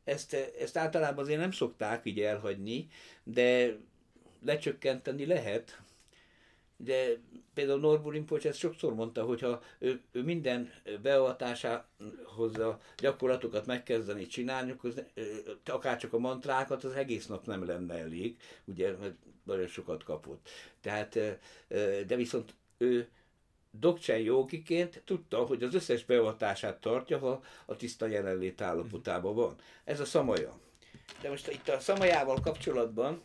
Ezt, 0.04 0.34
ezt 0.34 0.76
általában 0.76 1.24
azért 1.24 1.40
nem 1.40 1.50
szokták 1.50 2.06
így 2.06 2.20
elhagyni, 2.20 2.88
de 3.22 3.76
lecsökkenteni 4.44 5.26
lehet. 5.26 5.80
De 6.84 7.20
például 7.54 7.80
Norbur 7.80 8.12
Rinpoche 8.12 8.48
ezt 8.48 8.58
sokszor 8.58 8.94
mondta, 8.94 9.24
hogy 9.24 9.40
ha 9.40 9.62
ő, 9.78 10.00
ő 10.12 10.22
minden 10.22 10.72
beavatásához 11.02 12.58
a 12.58 12.80
gyakorlatokat 12.96 13.66
megkezdeni 13.66 14.26
csinálni, 14.26 14.70
akkor 14.70 14.92
akár 15.64 15.98
csak 15.98 16.12
a 16.12 16.18
mantrákat, 16.18 16.84
az 16.84 16.92
egész 16.92 17.26
nap 17.26 17.46
nem 17.46 17.66
lenne 17.66 17.94
elég, 17.94 18.36
ugye, 18.64 18.96
mert 18.96 19.14
nagyon 19.44 19.66
sokat 19.66 20.04
kapott. 20.04 20.48
Tehát, 20.80 21.18
de 22.06 22.16
viszont 22.16 22.54
ő 22.78 23.08
Dokcsen 23.70 24.18
jogiként 24.18 25.02
tudta, 25.04 25.38
hogy 25.38 25.62
az 25.62 25.74
összes 25.74 26.04
beavatását 26.04 26.80
tartja, 26.80 27.18
ha 27.18 27.42
a 27.66 27.76
tiszta 27.76 28.06
jelenlét 28.06 28.60
állapotában 28.60 29.34
van. 29.34 29.56
Ez 29.84 30.00
a 30.00 30.04
szamaja. 30.04 30.58
De 31.20 31.28
most 31.28 31.48
itt 31.48 31.68
a 31.68 31.80
szamajával 31.80 32.40
kapcsolatban... 32.40 33.22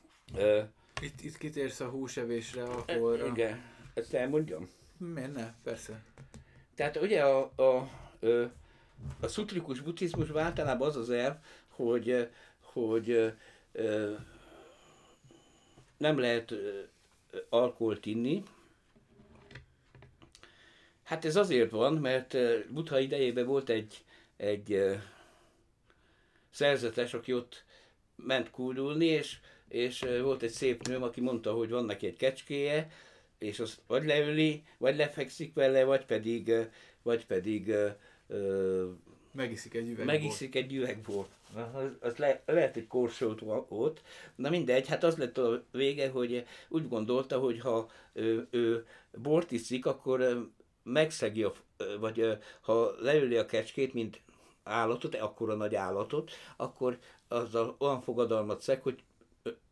Itt, 1.02 1.22
itt 1.22 1.38
kitérsz 1.38 1.80
a 1.80 1.90
húsevésre, 1.90 2.64
akkor... 2.64 3.32
Igen, 3.34 3.62
ezt 3.94 4.14
elmondjam? 4.14 4.70
Miért 4.98 5.34
ne? 5.34 5.54
Persze. 5.64 6.04
Tehát 6.76 6.98
ugye 6.98 7.24
a, 7.24 7.52
a, 7.56 7.62
a, 7.62 7.90
a 9.20 9.28
szutrikus 9.28 9.80
buddhizmusban 9.80 10.44
általában 10.44 10.88
az 10.88 10.96
az 10.96 11.10
elv, 11.10 11.36
hogy, 11.68 12.30
hogy 12.60 13.34
nem 15.98 16.20
lehet 16.20 16.54
alkoholt 17.50 18.06
inni, 18.06 18.44
Hát 21.04 21.26
ez 21.26 21.36
azért 21.36 21.72
van, 21.72 21.94
mert 21.94 22.38
Buddha 22.72 23.00
idejében 23.00 23.46
volt 23.46 23.70
egy, 23.70 24.04
egy 24.38 25.00
szerzetes, 26.50 27.14
aki 27.14 27.34
ott 27.34 27.64
ment 28.16 28.52
kúdulni, 28.52 29.06
és, 29.06 29.40
és 29.74 30.06
volt 30.22 30.42
egy 30.42 30.52
szép 30.52 30.88
nő, 30.88 30.98
aki 30.98 31.22
mondta, 31.22 31.52
hogy 31.52 31.70
van 31.70 31.86
neki 31.86 32.08
egy 32.08 32.18
kecskéje, 32.18 32.92
és 33.38 33.60
az 33.60 33.80
vagy 33.88 34.06
leüli, 34.06 34.64
vagy 34.78 34.96
lefekszik 34.96 35.54
vele, 35.54 35.84
vagy 35.84 36.06
pedig, 36.06 36.54
vagy 37.02 37.26
pedig 37.26 37.74
megiszik 39.32 39.74
egy 39.74 39.90
üveg 39.90 40.06
Megiszik 40.06 40.56
egy 40.56 40.74
üvegbort. 40.74 41.30
Az, 41.74 41.92
az 42.00 42.16
le, 42.16 42.42
lehet 42.46 42.76
egy 42.76 42.88
korsót 42.88 43.42
ott. 43.68 44.02
Na 44.36 44.50
mindegy, 44.50 44.88
hát 44.88 45.04
az 45.04 45.18
lett 45.18 45.38
a 45.38 45.64
vége, 45.72 46.10
hogy 46.10 46.46
úgy 46.70 46.88
gondolta, 46.88 47.40
hogy 47.40 47.60
ha 47.60 47.90
ő, 48.14 48.48
ő 48.50 48.86
bort 49.22 49.52
iszik, 49.52 49.86
akkor 49.86 50.50
megszegi, 50.84 51.44
a, 51.44 51.54
vagy 52.00 52.38
ha 52.62 52.96
leüli 53.00 53.36
a 53.36 53.46
kecskét, 53.46 53.94
mint 53.94 54.22
állatot, 54.64 55.16
akkor 55.16 55.50
a 55.50 55.56
nagy 55.56 55.76
állatot, 55.76 56.32
akkor 56.58 56.98
azzal 57.28 57.76
olyan 57.80 58.02
fogadalmat 58.02 58.62
szeg, 58.62 58.82
hogy 58.82 59.04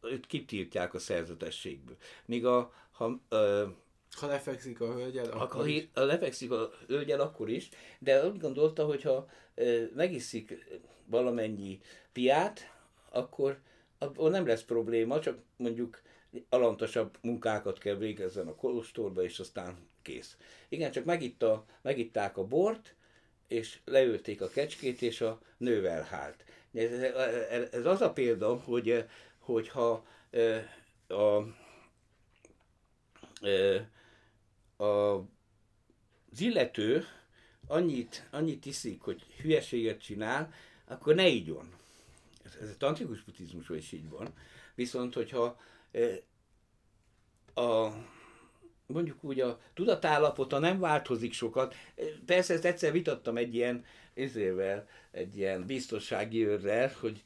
őt 0.01 0.25
kitiltják 0.25 0.93
a 0.93 0.99
szerzetességből. 0.99 1.97
Míg 2.25 2.45
a, 2.45 2.73
ha, 2.91 3.19
ö, 3.29 3.67
ha 4.11 4.27
lefekszik 4.27 4.81
a 4.81 4.93
hölgyel, 4.93 5.31
akkor 5.31 5.67
is. 5.67 5.87
Ha 5.93 6.05
lefekszik 6.05 6.51
a 6.51 6.71
hölgyel, 6.87 7.21
akkor 7.21 7.49
is, 7.49 7.69
de 7.99 8.27
úgy 8.27 8.39
gondolta, 8.39 8.85
hogy 8.85 9.01
ha 9.01 9.29
ö, 9.55 9.83
megiszik 9.95 10.79
valamennyi 11.05 11.79
piát, 12.11 12.73
akkor 13.09 13.59
akkor 13.97 14.31
nem 14.31 14.47
lesz 14.47 14.63
probléma, 14.63 15.19
csak 15.19 15.39
mondjuk 15.55 16.01
alantasabb 16.49 17.17
munkákat 17.21 17.77
kell 17.77 17.95
végezzen 17.95 18.47
a 18.47 18.55
kolostorba, 18.55 19.23
és 19.23 19.39
aztán 19.39 19.77
kész. 20.01 20.37
Igen, 20.69 20.91
csak 20.91 21.05
megitta, 21.05 21.65
megitták 21.81 22.37
a 22.37 22.43
bort, 22.43 22.95
és 23.47 23.79
leülték 23.85 24.41
a 24.41 24.47
kecskét, 24.47 25.01
és 25.01 25.21
a 25.21 25.41
nővel 25.57 26.03
hált. 26.03 26.43
Ez, 26.73 26.91
ez 27.71 27.85
az 27.85 28.01
a 28.01 28.13
példa, 28.13 28.55
hogy, 28.55 29.05
hogyha 29.41 30.05
a, 31.07 31.13
a, 31.13 31.45
a, 34.83 35.15
az 36.31 36.39
illető 36.39 37.05
annyit, 37.67 38.27
annyit 38.31 38.65
iszik, 38.65 39.01
hogy 39.01 39.23
hülyeséget 39.41 40.01
csinál, 40.01 40.53
akkor 40.85 41.15
ne 41.15 41.27
ígyon. 41.27 41.73
Ez, 42.43 42.57
ez 42.61 42.69
a 42.69 42.77
tantrikus 42.77 43.23
buddhizmusban 43.23 43.77
is 43.77 43.91
így 43.91 44.09
van. 44.09 44.33
Viszont, 44.75 45.13
hogyha 45.13 45.59
a, 47.53 47.89
mondjuk 48.85 49.23
úgy 49.23 49.39
a 49.39 49.59
tudatállapota 49.73 50.59
nem 50.59 50.79
változik 50.79 51.33
sokat. 51.33 51.75
Persze 52.25 52.53
ezt 52.53 52.65
egyszer 52.65 52.91
vitattam 52.91 53.37
egy 53.37 53.55
ilyen 53.55 53.85
ezével, 54.13 54.87
egy 55.11 55.37
ilyen 55.37 55.65
biztonsági 55.65 56.45
őrrel, 56.45 56.91
hogy 56.99 57.23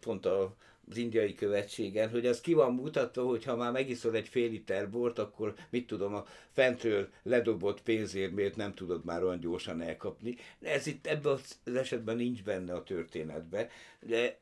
pont 0.00 0.26
a, 0.26 0.56
az 0.90 0.96
indiai 0.96 1.34
követségen, 1.34 2.10
hogy 2.10 2.26
az 2.26 2.40
ki 2.40 2.52
van 2.52 2.74
mutatva, 2.74 3.22
hogy 3.22 3.44
ha 3.44 3.56
már 3.56 3.72
megiszol 3.72 4.14
egy 4.14 4.28
fél 4.28 4.50
liter 4.50 4.90
bort, 4.90 5.18
akkor 5.18 5.54
mit 5.70 5.86
tudom, 5.86 6.14
a 6.14 6.26
fentről 6.52 7.08
ledobott 7.22 7.82
pénzért 7.82 8.32
miért 8.32 8.56
nem 8.56 8.74
tudod 8.74 9.04
már 9.04 9.22
olyan 9.22 9.40
gyorsan 9.40 9.80
elkapni. 9.80 10.36
Ez 10.60 10.86
itt 10.86 11.06
ebben 11.06 11.32
az 11.32 11.74
esetben 11.74 12.16
nincs 12.16 12.42
benne 12.42 12.74
a 12.74 12.82
történetben, 12.82 13.68
de, 14.00 14.38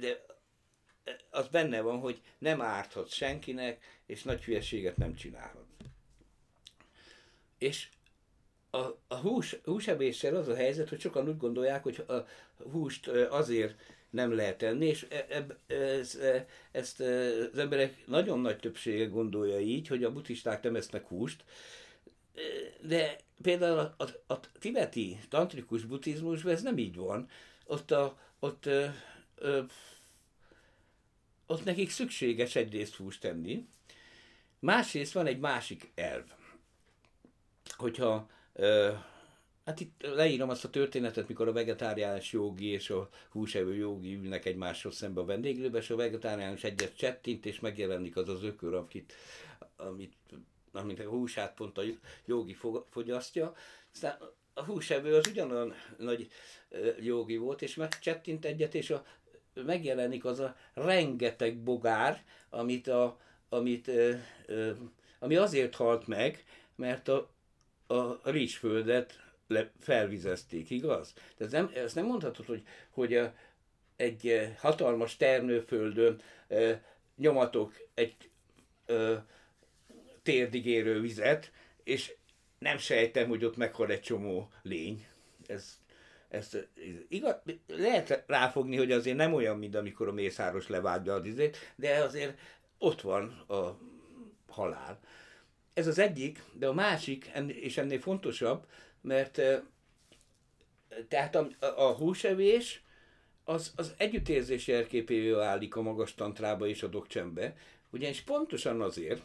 de 0.00 0.24
az 1.30 1.48
benne 1.48 1.80
van, 1.80 1.98
hogy 1.98 2.20
nem 2.38 2.60
árthat 2.60 3.10
senkinek, 3.10 3.84
és 4.06 4.22
nagy 4.22 4.44
hülyeséget 4.44 4.96
nem 4.96 5.14
csinálhat. 5.14 5.66
És 7.58 7.88
a, 8.70 8.78
a 9.08 9.16
hús, 9.16 9.56
húsebéssel 9.64 10.36
az 10.36 10.48
a 10.48 10.54
helyzet, 10.54 10.88
hogy 10.88 11.00
sokan 11.00 11.28
úgy 11.28 11.36
gondolják, 11.36 11.82
hogy 11.82 12.04
a 12.06 12.24
húst 12.70 13.08
azért 13.08 13.96
nem 14.10 14.34
lehet 14.34 14.62
enni, 14.62 14.86
és 14.86 15.06
e, 15.08 15.26
e, 15.28 15.74
e, 16.24 16.46
ezt 16.70 17.00
az 17.00 17.58
emberek 17.58 18.06
nagyon 18.06 18.40
nagy 18.40 18.58
többsége 18.58 19.04
gondolja 19.04 19.60
így, 19.60 19.86
hogy 19.88 20.04
a 20.04 20.12
buddhisták 20.12 20.62
nem 20.62 20.76
esznek 20.76 21.06
húst, 21.06 21.44
de 22.80 23.16
például 23.42 23.78
a, 23.78 23.94
a, 23.96 24.32
a 24.32 24.40
tibeti 24.58 25.18
tantrikus 25.28 25.84
buddhizmusban 25.84 26.52
ez 26.52 26.62
nem 26.62 26.78
így 26.78 26.96
van. 26.96 27.28
Ott, 27.66 27.90
a, 27.90 28.18
ott, 28.38 28.66
ö, 28.66 28.86
ö, 29.36 29.62
ott 31.46 31.64
nekik 31.64 31.90
szükséges 31.90 32.56
egyrészt 32.56 32.94
húst 32.94 33.20
tenni, 33.20 33.66
másrészt 34.58 35.12
van 35.12 35.26
egy 35.26 35.38
másik 35.38 35.90
elv 35.94 36.24
hogyha 37.78 38.28
ö, 38.52 38.92
Hát 39.68 39.80
itt 39.80 40.02
leírom 40.14 40.48
azt 40.48 40.64
a 40.64 40.70
történetet, 40.70 41.28
mikor 41.28 41.48
a 41.48 41.52
vegetáriánus 41.52 42.32
jogi 42.32 42.66
és 42.66 42.90
a 42.90 43.08
húsevő 43.30 43.74
jogi 43.74 44.14
ülnek 44.14 44.44
egymáshoz 44.44 44.96
szembe 44.96 45.20
a 45.20 45.24
vendéglőbe, 45.24 45.78
és 45.78 45.90
a 45.90 45.96
vegetáriánus 45.96 46.64
egyet 46.64 46.96
csettint, 46.96 47.46
és 47.46 47.60
megjelenik 47.60 48.16
az 48.16 48.28
az 48.28 48.42
ökör, 48.42 48.74
amit, 48.74 49.12
amit, 49.76 50.14
amit 50.72 51.00
a 51.00 51.08
húsát 51.08 51.54
pont 51.54 51.78
a 51.78 51.82
jogi 52.26 52.56
fogyasztja. 52.90 53.54
Aztán 53.92 54.18
a 54.54 54.64
húsevő 54.64 55.14
az 55.14 55.26
ugyanolyan 55.26 55.74
nagy 55.98 56.30
jogi 57.00 57.36
volt, 57.36 57.62
és 57.62 57.74
megcsettint 57.74 58.44
egyet, 58.44 58.74
és 58.74 58.90
a, 58.90 59.04
megjelenik 59.54 60.24
az 60.24 60.38
a 60.38 60.56
rengeteg 60.74 61.58
bogár, 61.58 62.24
amit, 62.50 62.88
a, 62.88 63.20
amit, 63.48 63.90
ami 65.18 65.36
azért 65.36 65.74
halt 65.74 66.06
meg, 66.06 66.44
mert 66.76 67.08
a 67.08 67.30
a 67.90 68.30
rizsföldet 68.30 69.27
le, 69.48 69.70
felvizezték, 69.80 70.70
igaz? 70.70 71.14
De 71.36 71.44
ez 71.44 71.50
nem, 71.50 71.70
ezt 71.74 71.94
nem 71.94 72.06
mondhatod, 72.06 72.46
hogy, 72.46 72.62
hogy 72.90 73.14
a, 73.14 73.34
egy 73.96 74.52
hatalmas 74.58 75.16
termőföldön 75.16 76.20
e, 76.48 76.84
nyomatok 77.16 77.74
egy 77.94 78.16
e, 78.86 79.24
térdigérő 80.22 81.00
vizet, 81.00 81.52
és 81.84 82.14
nem 82.58 82.78
sejtem, 82.78 83.28
hogy 83.28 83.44
ott 83.44 83.56
meghal 83.56 83.90
egy 83.90 84.00
csomó 84.00 84.50
lény. 84.62 85.06
Ez, 85.46 85.78
ez 86.28 86.56
igaz, 87.08 87.34
lehet 87.66 88.24
ráfogni, 88.26 88.76
hogy 88.76 88.92
azért 88.92 89.16
nem 89.16 89.34
olyan, 89.34 89.58
mint 89.58 89.74
amikor 89.74 90.08
a 90.08 90.12
mészáros 90.12 90.68
levágja 90.68 91.14
a 91.14 91.20
dizét, 91.20 91.72
de 91.76 92.02
azért 92.02 92.38
ott 92.78 93.00
van 93.00 93.44
a 93.48 93.78
halál. 94.48 95.00
Ez 95.74 95.86
az 95.86 95.98
egyik, 95.98 96.42
de 96.52 96.66
a 96.66 96.72
másik, 96.72 97.30
és 97.46 97.76
ennél 97.76 98.00
fontosabb, 98.00 98.66
mert 99.08 99.40
tehát 101.08 101.34
a, 101.34 101.48
a 101.76 101.92
húsevés 101.92 102.82
az, 103.44 103.72
az 103.76 103.94
együttérzési 103.96 104.72
erképévé 104.72 105.30
válik 105.30 105.76
a 105.76 105.82
magas 105.82 106.14
tantrába 106.14 106.66
és 106.66 106.82
a 106.82 106.86
dokcsembe, 106.86 107.56
ugyanis 107.90 108.20
pontosan 108.20 108.80
azért, 108.80 109.22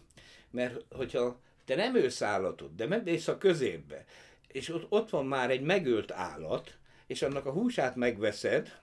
mert 0.52 0.86
hogyha 0.96 1.40
te 1.66 1.76
nem 1.76 1.96
ősz 1.96 2.22
állatot, 2.22 2.76
de 2.76 2.88
megmész 2.88 3.28
a 3.28 3.38
közérbe, 3.38 4.06
és 4.48 4.70
ott, 4.70 4.86
ott 4.90 5.10
van 5.10 5.26
már 5.26 5.52
egy 5.52 5.62
megölt 5.62 6.12
állat, 6.12 6.78
és 7.08 7.22
annak 7.22 7.46
a 7.46 7.52
húsát 7.52 7.96
megveszed, 7.96 8.80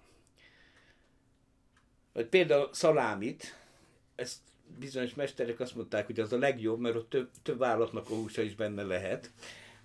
vagy 2.12 2.26
például 2.26 2.68
szalámit, 2.72 3.58
ezt 4.14 4.38
bizonyos 4.78 5.14
mesterek 5.14 5.60
azt 5.60 5.74
mondták, 5.74 6.06
hogy 6.06 6.20
az 6.20 6.32
a 6.32 6.38
legjobb, 6.38 6.80
mert 6.80 6.96
ott 6.96 7.10
több, 7.10 7.30
több 7.42 7.62
állatnak 7.62 8.10
a 8.10 8.14
húsa 8.14 8.42
is 8.42 8.54
benne 8.54 8.82
lehet, 8.82 9.30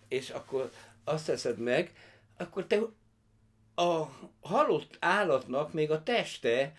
és 0.08 0.30
akkor 0.30 0.72
azt 1.06 1.26
teszed 1.26 1.58
meg, 1.58 1.92
akkor 2.38 2.66
te 2.66 2.80
a 3.76 4.06
halott 4.42 4.98
állatnak 5.00 5.74
még 5.74 5.92
a 5.92 6.04
teste, 6.04 6.76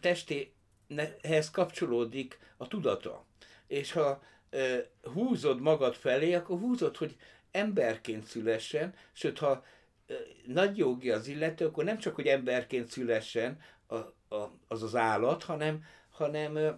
testéhez 0.00 1.50
kapcsolódik 1.50 2.38
a 2.56 2.68
tudata. 2.68 3.24
És 3.66 3.92
ha 3.92 4.22
ö, 4.50 4.78
húzod 5.02 5.60
magad 5.60 5.94
felé, 5.94 6.34
akkor 6.34 6.58
húzod, 6.58 6.96
hogy 6.96 7.16
emberként 7.50 8.24
szülessen, 8.24 8.94
sőt, 9.12 9.38
ha 9.38 9.64
ö, 10.06 10.14
nagy 10.46 10.76
jogi 10.76 11.10
az 11.10 11.26
illető, 11.26 11.66
akkor 11.66 11.84
nem 11.84 11.98
csak, 11.98 12.14
hogy 12.14 12.26
emberként 12.26 12.88
szülessen 12.88 13.60
a, 13.86 13.94
a, 14.34 14.52
az 14.68 14.82
az 14.82 14.94
állat, 14.96 15.42
hanem, 15.42 15.84
hanem 16.10 16.56
ö, 16.56 16.70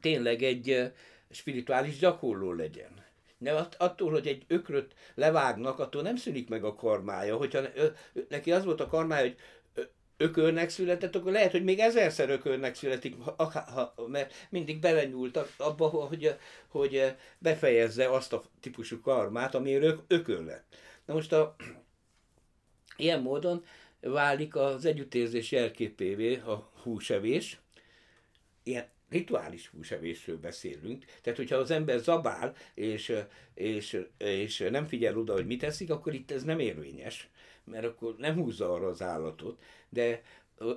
tényleg 0.00 0.42
egy 0.42 0.70
ö, 0.70 0.86
spirituális 1.30 1.98
gyakorló 1.98 2.52
legyen. 2.52 3.01
De 3.42 3.68
attól, 3.78 4.10
hogy 4.10 4.26
egy 4.26 4.44
ökröt 4.48 4.94
levágnak, 5.14 5.78
attól 5.78 6.02
nem 6.02 6.16
szűnik 6.16 6.48
meg 6.48 6.64
a 6.64 6.74
karmája. 6.74 7.36
Hogyha 7.36 7.60
neki 8.28 8.52
az 8.52 8.64
volt 8.64 8.80
a 8.80 8.86
karmája, 8.86 9.22
hogy 9.22 9.36
ökörnek 10.16 10.68
született, 10.70 11.14
akkor 11.14 11.32
lehet, 11.32 11.50
hogy 11.50 11.64
még 11.64 11.78
ezerszer 11.78 12.30
ökörnek 12.30 12.74
születik, 12.74 13.16
mert 14.06 14.34
mindig 14.50 14.80
belenyúlt 14.80 15.36
abba, 15.56 15.86
hogy, 15.86 16.34
hogy 16.68 17.14
befejezze 17.38 18.10
azt 18.10 18.32
a 18.32 18.42
típusú 18.60 19.00
karmát, 19.00 19.54
amiért 19.54 19.98
ökör 20.06 20.44
lett. 20.44 20.64
Na 21.04 21.14
most 21.14 21.32
a, 21.32 21.56
ilyen 22.96 23.20
módon 23.20 23.64
válik 24.00 24.56
az 24.56 24.84
együttérzés 24.84 25.50
jelképévé 25.50 26.36
a 26.36 26.70
húsevés, 26.82 27.60
ilyen 28.62 28.88
rituális 29.12 29.68
húsevésről 29.68 30.38
beszélünk, 30.38 31.04
tehát 31.22 31.38
hogyha 31.38 31.56
az 31.56 31.70
ember 31.70 31.98
zabál, 31.98 32.54
és, 32.74 33.12
és, 33.54 34.06
és 34.18 34.68
nem 34.70 34.86
figyel 34.86 35.18
oda, 35.18 35.32
hogy 35.32 35.46
mit 35.46 35.62
eszik, 35.62 35.90
akkor 35.90 36.14
itt 36.14 36.30
ez 36.30 36.42
nem 36.42 36.58
érvényes, 36.58 37.28
mert 37.64 37.84
akkor 37.84 38.14
nem 38.18 38.34
húzza 38.34 38.72
arra 38.72 38.86
az 38.86 39.02
állatot, 39.02 39.62
de 39.88 40.22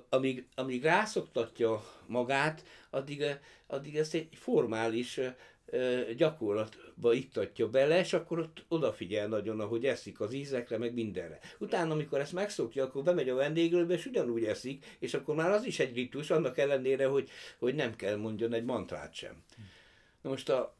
amíg, 0.10 0.46
amíg 0.56 0.84
rászoktatja 0.84 1.84
magát, 2.06 2.64
addig, 2.90 3.24
addig 3.68 3.98
ezt 3.98 4.14
egy 4.14 4.28
formális 4.32 5.20
gyakorlatba 6.16 7.14
iktatja 7.14 7.70
bele, 7.70 8.00
és 8.00 8.14
akkor 8.14 8.40
ott 8.40 8.66
odafigyel 8.68 9.28
nagyon, 9.28 9.60
ahogy 9.60 9.86
eszik 9.86 10.20
az 10.20 10.34
ízekre, 10.34 10.78
meg 10.78 10.94
mindenre. 10.94 11.40
Utána, 11.60 11.94
amikor 11.94 12.20
ezt 12.20 12.34
megszokja, 12.34 12.84
akkor 12.84 13.04
bemegy 13.04 13.30
a 13.30 13.36
vendéglőbe, 13.36 13.94
és 13.94 14.06
ugyanúgy 14.06 14.46
eszik, 14.46 14.86
és 15.00 15.14
akkor 15.14 15.36
már 15.36 15.52
az 15.52 15.66
is 15.66 15.80
egy 15.80 15.96
ritus, 15.96 16.30
annak 16.32 16.58
ellenére, 16.58 17.06
hogy, 17.06 17.30
hogy 17.58 17.76
nem 17.76 17.96
kell 17.96 18.16
mondjon 18.16 18.54
egy 18.54 18.66
mantrát 18.66 19.14
sem. 19.14 19.44
Na 20.22 20.30
most 20.30 20.50
a, 20.50 20.76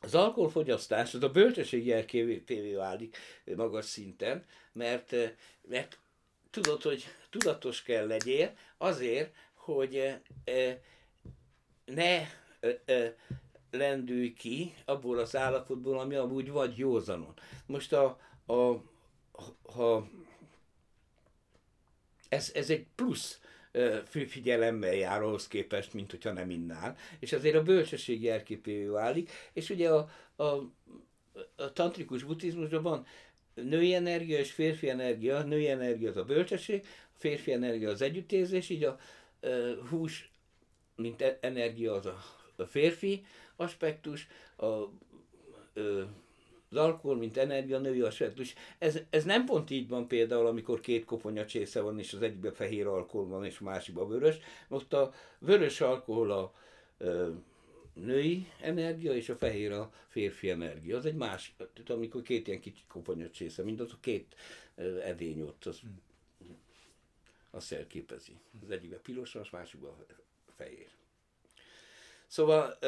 az 0.00 0.14
alkoholfogyasztás 0.14 1.14
az 1.14 1.22
a 1.22 1.30
bölcsesség 1.30 1.86
jelkévé 1.86 2.74
válik 2.74 3.16
magas 3.56 3.84
szinten, 3.84 4.44
mert, 4.72 5.14
mert 5.68 5.98
tudod, 6.50 6.82
hogy 6.82 7.04
tudatos 7.30 7.82
kell 7.82 8.06
legyél 8.06 8.52
azért, 8.78 9.34
hogy 9.54 10.14
ne 11.84 12.20
lendülj 13.72 14.32
ki 14.32 14.74
abból 14.84 15.18
az 15.18 15.36
állapotból, 15.36 15.98
ami 15.98 16.14
amúgy 16.14 16.50
vagy 16.50 16.78
józanon. 16.78 17.34
Most 17.66 17.92
a, 17.92 18.18
a 18.46 18.82
ha 19.62 20.08
ez, 22.28 22.50
ez 22.54 22.70
egy 22.70 22.86
plusz 22.94 23.40
főfigyelemmel 24.06 24.94
jár 24.94 25.22
ahhoz 25.22 25.48
képest, 25.48 25.92
mint 25.92 26.10
hogyha 26.10 26.32
nem 26.32 26.50
innál, 26.50 26.96
és 27.18 27.32
azért 27.32 27.54
a 27.54 27.62
bölcsesség 27.62 28.22
jelképévé 28.22 28.86
válik, 28.86 29.30
és 29.52 29.70
ugye 29.70 29.90
a, 29.90 30.08
a, 30.36 30.44
a 31.56 31.72
tantrikus 31.72 32.22
buddhizmusban 32.22 32.82
van 32.82 33.06
női 33.54 33.94
energia 33.94 34.38
és 34.38 34.52
férfi 34.52 34.88
energia, 34.88 35.36
a 35.36 35.42
női 35.42 35.68
energia 35.68 36.08
az 36.08 36.16
a 36.16 36.24
bölcsesség, 36.24 36.84
a 37.14 37.18
férfi 37.18 37.52
energia 37.52 37.90
az 37.90 38.02
együttérzés, 38.02 38.68
így 38.68 38.84
a 38.84 38.98
uh, 39.42 39.88
hús, 39.88 40.30
mint 40.96 41.22
e- 41.22 41.38
energia 41.40 41.92
az 41.92 42.06
a, 42.06 42.22
a 42.56 42.64
férfi 42.64 43.24
aspektus, 43.62 44.28
a, 44.56 44.66
uh, 44.66 44.90
az 46.70 46.76
alkohol, 46.76 47.16
mint 47.16 47.36
energia, 47.36 47.78
női 47.78 48.00
aspektus. 48.00 48.54
Ez, 48.78 48.98
ez 49.10 49.24
nem 49.24 49.44
pont 49.44 49.70
így 49.70 49.88
van 49.88 50.08
például, 50.08 50.46
amikor 50.46 50.80
két 50.80 51.04
koponya 51.04 51.46
csésze 51.46 51.80
van, 51.80 51.98
és 51.98 52.12
az 52.12 52.22
egyikben 52.22 52.52
fehér 52.52 52.86
alkohol 52.86 53.26
van, 53.26 53.44
és 53.44 53.58
a 53.60 53.64
másikban 53.64 54.08
vörös. 54.08 54.38
Most 54.68 54.92
a 54.92 55.12
vörös 55.38 55.80
alkohol 55.80 56.30
a 56.30 56.54
uh, 56.98 57.28
női 57.92 58.46
energia, 58.60 59.14
és 59.14 59.28
a 59.28 59.36
fehér 59.36 59.72
a 59.72 59.92
férfi 60.08 60.50
energia. 60.50 60.96
Az 60.96 61.06
egy 61.06 61.14
más, 61.14 61.54
tehát 61.56 61.90
amikor 61.90 62.22
két 62.22 62.46
ilyen 62.46 62.60
kicsi 62.60 62.82
koponyot 62.88 63.32
csésze, 63.32 63.62
mint 63.62 63.80
az 63.80 63.92
a 63.92 63.98
két 64.00 64.34
edény 65.02 65.40
ott, 65.40 65.64
az, 65.64 65.80
azt 67.50 67.70
jelképezi. 67.70 68.36
Az 68.62 68.70
egyikben 68.70 69.00
piros, 69.02 69.34
az 69.34 69.48
másikban 69.52 69.96
fehér. 70.56 70.88
Szóval 72.32 72.78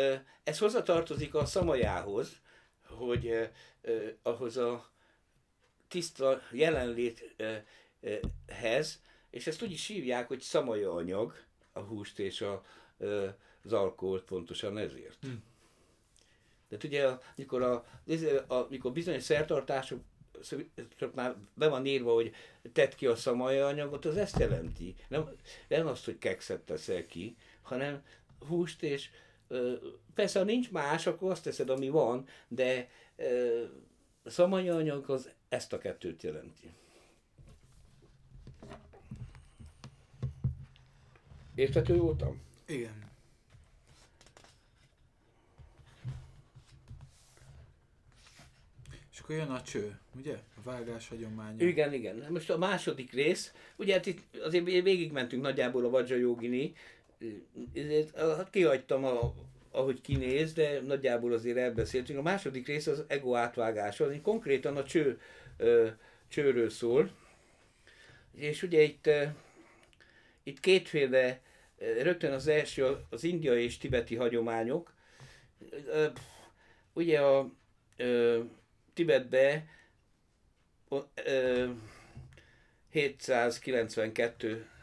ez 0.43 0.59
hozzatartozik 0.59 1.35
a 1.35 1.45
szamajához, 1.45 2.41
hogy 2.87 3.51
ahhoz 4.23 4.57
a 4.57 4.91
tiszta 5.89 6.41
jelenléthez, 6.53 9.03
és 9.31 9.47
ezt 9.47 9.63
úgy 9.63 9.71
is 9.71 9.87
hívják, 9.87 10.29
hogy 10.29 10.41
szamaja 10.41 10.93
anyag, 10.93 11.45
a 11.73 11.81
húst 11.81 12.19
és 12.19 12.41
a, 12.41 12.65
az 13.65 13.73
alkoholt 13.73 14.25
pontosan 14.25 14.79
ezért. 14.79 15.19
Hm. 15.21 15.29
De 16.69 16.77
ugye, 16.85 17.09
amikor, 17.37 17.63
a, 17.63 17.85
amikor 18.47 18.93
bizonyos 18.93 19.23
szertartások 19.23 20.01
már 21.15 21.37
be 21.55 21.69
van 21.69 21.87
írva, 21.87 22.13
hogy 22.13 22.35
tett 22.73 22.95
ki 22.95 23.07
a 23.07 23.17
szamaja 23.17 23.67
anyagot, 23.67 24.05
az 24.05 24.17
ezt 24.17 24.39
jelenti. 24.39 24.95
Nem, 25.09 25.31
nem 25.69 25.87
azt, 25.87 26.05
hogy 26.05 26.19
kekszet 26.19 26.61
teszel 26.61 27.07
ki, 27.07 27.37
hanem 27.63 28.03
húst 28.47 28.83
és 28.83 29.11
persze, 30.15 30.39
ha 30.39 30.45
nincs 30.45 30.71
más, 30.71 31.07
akkor 31.07 31.31
azt 31.31 31.43
teszed, 31.43 31.71
ami 31.71 31.89
van, 31.89 32.27
de 32.49 32.89
a 34.23 34.31
szamaja 34.31 34.75
anyag 34.75 35.11
az 35.11 35.31
ezt 35.49 35.73
a 35.73 35.79
kettőt 35.79 36.23
jelenti. 36.23 36.71
Értető 41.55 41.97
voltam? 41.97 42.43
Igen. 42.67 43.05
akkor 49.25 49.37
jön 49.37 49.51
a 49.51 49.63
cső, 49.63 49.99
ugye? 50.17 50.35
A 50.35 50.61
vágás 50.63 51.09
hagyománya. 51.09 51.67
Igen, 51.67 51.93
igen. 51.93 52.27
Most 52.31 52.51
a 52.51 52.59
második 52.59 53.13
rész, 53.13 53.53
ugye 53.77 53.93
hát 53.93 54.07
itt 54.07 54.37
azért 54.37 54.65
végigmentünk 54.65 55.43
nagyjából 55.43 55.85
a 55.85 55.91
Vajra 55.91 56.17
Jogini, 57.19 58.05
hát 58.15 58.51
kihagytam, 58.51 59.05
a, 59.05 59.35
ahogy 59.71 60.01
kinéz, 60.01 60.53
de 60.53 60.81
nagyjából 60.81 61.33
azért 61.33 61.57
elbeszéltünk. 61.57 62.19
A 62.19 62.23
második 62.23 62.67
rész 62.67 62.87
az 62.87 63.05
ego 63.07 63.35
átvágása, 63.35 64.05
az 64.05 64.17
konkrétan 64.23 64.77
a 64.77 64.85
cső, 64.85 65.21
csőről 66.29 66.71
szól. 66.71 67.11
És 68.35 68.63
ugye 68.63 68.83
itt, 68.83 69.11
itt 70.43 70.61
kétféle, 70.61 71.41
rögtön 71.79 72.33
az 72.33 72.47
első 72.47 72.97
az 73.11 73.25
indiai 73.25 73.65
és 73.65 73.79
tibeti 73.79 74.15
hagyományok. 74.17 74.95
Ugye 76.93 77.21
a 77.21 77.51
Tibetbe 78.95 79.65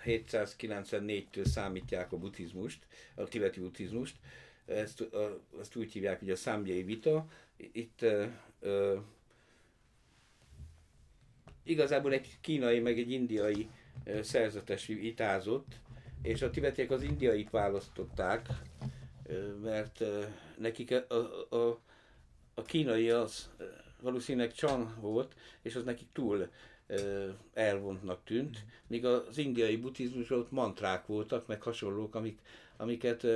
792-794-től 0.05 1.45
számítják 1.45 2.11
a 2.11 2.17
buddhizmust, 2.17 2.85
a 3.15 3.23
tibeti 3.23 3.59
buddhizmust, 3.59 4.15
ezt, 4.65 5.01
a, 5.01 5.41
ezt 5.59 5.75
úgy 5.75 5.91
hívják, 5.91 6.19
hogy 6.19 6.29
a 6.29 6.35
számjai 6.35 6.83
vita. 6.83 7.27
Itt 7.57 8.01
ö, 8.01 8.25
ö, 8.59 8.97
igazából 11.63 12.13
egy 12.13 12.37
kínai, 12.41 12.79
meg 12.79 12.99
egy 12.99 13.11
indiai 13.11 13.69
ö, 14.03 14.21
szerzetes 14.21 14.85
vitázott, 14.85 15.79
és 16.21 16.41
a 16.41 16.49
tibetiek 16.49 16.91
az 16.91 17.03
indiait 17.03 17.49
választották, 17.49 18.47
ö, 19.25 19.55
mert 19.55 19.99
ö, 19.99 20.23
nekik 20.57 20.91
a, 20.91 21.55
a, 21.55 21.81
a, 22.53 22.61
kínai 22.61 23.09
az 23.09 23.49
valószínűleg 24.01 24.53
Chan 24.53 24.97
volt, 24.99 25.35
és 25.61 25.75
az 25.75 25.83
nekik 25.83 26.07
túl 26.13 26.49
elvontnak 27.53 28.23
tűnt, 28.23 28.65
míg 28.87 29.05
az 29.05 29.37
indiai 29.37 29.77
buddhizmusban 29.77 30.39
ott 30.39 30.51
mantrák 30.51 31.05
voltak, 31.05 31.47
meg 31.47 31.61
hasonlók, 31.61 32.15
amik, 32.15 32.39
amiket 32.77 33.27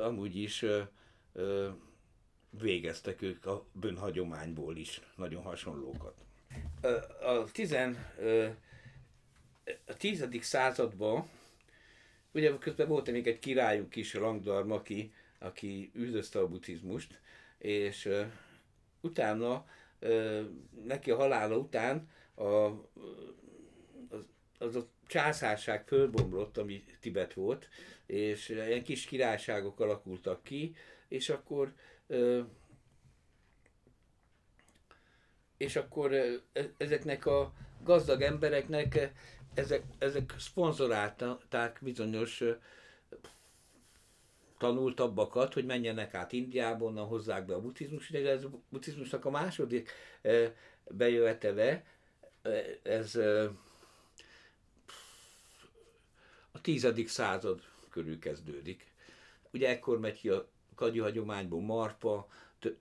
amúgy 0.00 0.36
is 0.36 0.64
végeztek 2.50 3.22
ők 3.22 3.46
a 3.46 3.64
bűnhagyományból 3.72 4.76
is, 4.76 5.00
nagyon 5.16 5.42
hasonlókat. 5.42 6.24
A, 7.22 7.50
tizen, 7.52 7.96
a 9.86 9.96
tizedik 9.96 10.42
században, 10.42 11.28
ugye 12.32 12.58
közben 12.58 12.88
volt 12.88 13.10
még 13.10 13.26
egy 13.26 13.38
királyunk 13.38 13.96
is, 13.96 14.14
Rangdarm, 14.14 14.70
aki, 14.70 15.12
aki 15.38 15.90
üldözte 15.94 16.38
a 16.38 16.48
buddhizmust, 16.48 17.20
és 17.58 18.08
utána 19.00 19.66
neki 20.84 21.10
a 21.10 21.16
halála 21.16 21.56
után 21.56 22.08
a, 22.36 22.44
az, 24.08 24.26
az 24.58 24.76
a 24.76 24.86
császárság 25.06 25.86
fölbomlott, 25.86 26.56
ami 26.56 26.84
Tibet 27.00 27.34
volt, 27.34 27.68
és 28.06 28.48
ilyen 28.48 28.82
kis 28.82 29.04
királyságok 29.04 29.80
alakultak 29.80 30.42
ki, 30.42 30.74
és 31.08 31.28
akkor 31.28 31.74
és 35.56 35.76
akkor 35.76 36.12
e, 36.12 36.42
ezeknek 36.76 37.26
a 37.26 37.52
gazdag 37.84 38.22
embereknek 38.22 39.12
ezek, 39.54 39.82
ezek 39.98 40.34
szponzorálták 40.38 41.78
bizonyos 41.82 42.44
tanultabbakat, 44.58 45.52
hogy 45.52 45.64
menjenek 45.64 46.14
át 46.14 46.32
Indiába, 46.32 46.84
onnan 46.84 47.06
hozzák 47.06 47.46
be 47.46 47.54
a 47.54 47.60
buddhizmus, 47.60 48.10
de 48.10 48.30
ez 48.30 48.44
a 48.44 48.50
buddhizmusnak 48.68 49.24
a 49.24 49.30
második 49.30 49.90
bejövetele, 50.84 51.84
ez 52.82 53.14
a 56.52 56.60
tizedik 56.60 57.08
század 57.08 57.60
körül 57.90 58.18
kezdődik. 58.18 58.86
Ugye 59.52 59.68
ekkor 59.68 60.00
megy 60.00 60.18
ki 60.18 60.28
a 60.28 60.48
kagyi 60.74 60.98
hagyományból 60.98 61.60
Marpa, 61.60 62.28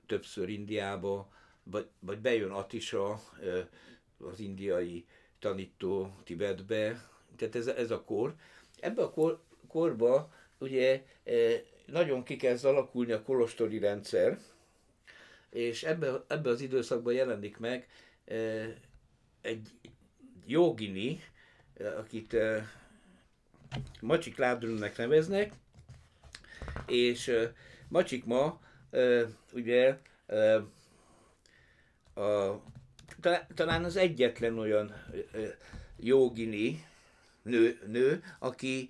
többször 0.05 0.49
Indiába, 0.49 1.30
vagy, 1.63 1.88
vagy 1.99 2.20
bejön 2.20 2.51
Atisa, 2.51 3.22
az 4.18 4.39
indiai 4.39 5.05
tanító 5.39 6.16
Tibetbe, 6.24 7.09
tehát 7.36 7.55
ez, 7.55 7.68
ez 7.68 7.91
a 7.91 8.03
kor. 8.03 8.36
Ebbe 8.80 9.03
a 9.03 9.11
kor, 9.11 9.41
korba 9.68 10.34
ugye 10.57 11.05
nagyon 11.86 12.24
ki 12.24 12.36
kezd 12.36 12.66
alakulni 12.66 13.11
a 13.11 13.22
kolostori 13.22 13.80
rendszer, 13.80 14.39
és 15.49 15.84
ebbe, 15.84 16.24
ebbe 16.28 16.49
az 16.49 16.61
időszakban 16.61 17.13
jelenik 17.13 17.57
meg 17.57 17.88
egy 19.46 19.72
jogini, 20.46 21.24
akit 21.98 22.36
Macsik 24.02 24.38
Ládrönnek 24.38 24.98
neveznek, 24.98 25.54
és 26.88 27.32
Macsik 27.88 28.26
ma 28.26 28.60
ugye 29.54 29.98
a, 32.14 32.62
talán 33.54 33.84
az 33.84 33.96
egyetlen 33.96 34.60
olyan 34.60 34.93
jogini 36.00 36.86
nő, 37.41 37.80
nő 37.88 38.24
aki 38.39 38.89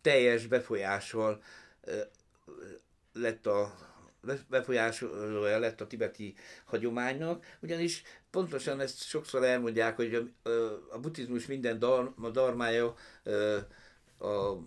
teljes 0.00 0.46
befolyással 0.46 1.42
lett 3.12 3.46
a 3.46 3.74
befolyásolója 4.48 5.58
lett 5.58 5.80
a 5.80 5.86
tibeti 5.86 6.34
hagyománynak, 6.64 7.56
ugyanis 7.60 8.02
pontosan 8.30 8.80
ezt 8.80 9.02
sokszor 9.02 9.44
elmondják, 9.44 9.96
hogy 9.96 10.14
a, 10.14 10.48
a 10.90 10.98
buddhizmus 10.98 11.46
minden 11.46 11.78
dar, 11.78 12.14
a 12.22 12.30
darmája 12.30 12.94
a, 13.24 13.30
a, 14.24 14.50
a 14.50 14.58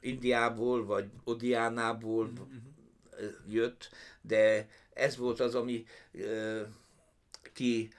Indiából, 0.00 0.84
vagy 0.84 1.10
Odiánából 1.24 2.26
mm-hmm. 2.26 2.56
jött, 3.48 3.90
de 4.20 4.68
ez 4.92 5.16
volt 5.16 5.40
az, 5.40 5.54
ami 5.54 5.84
ki 7.52 7.90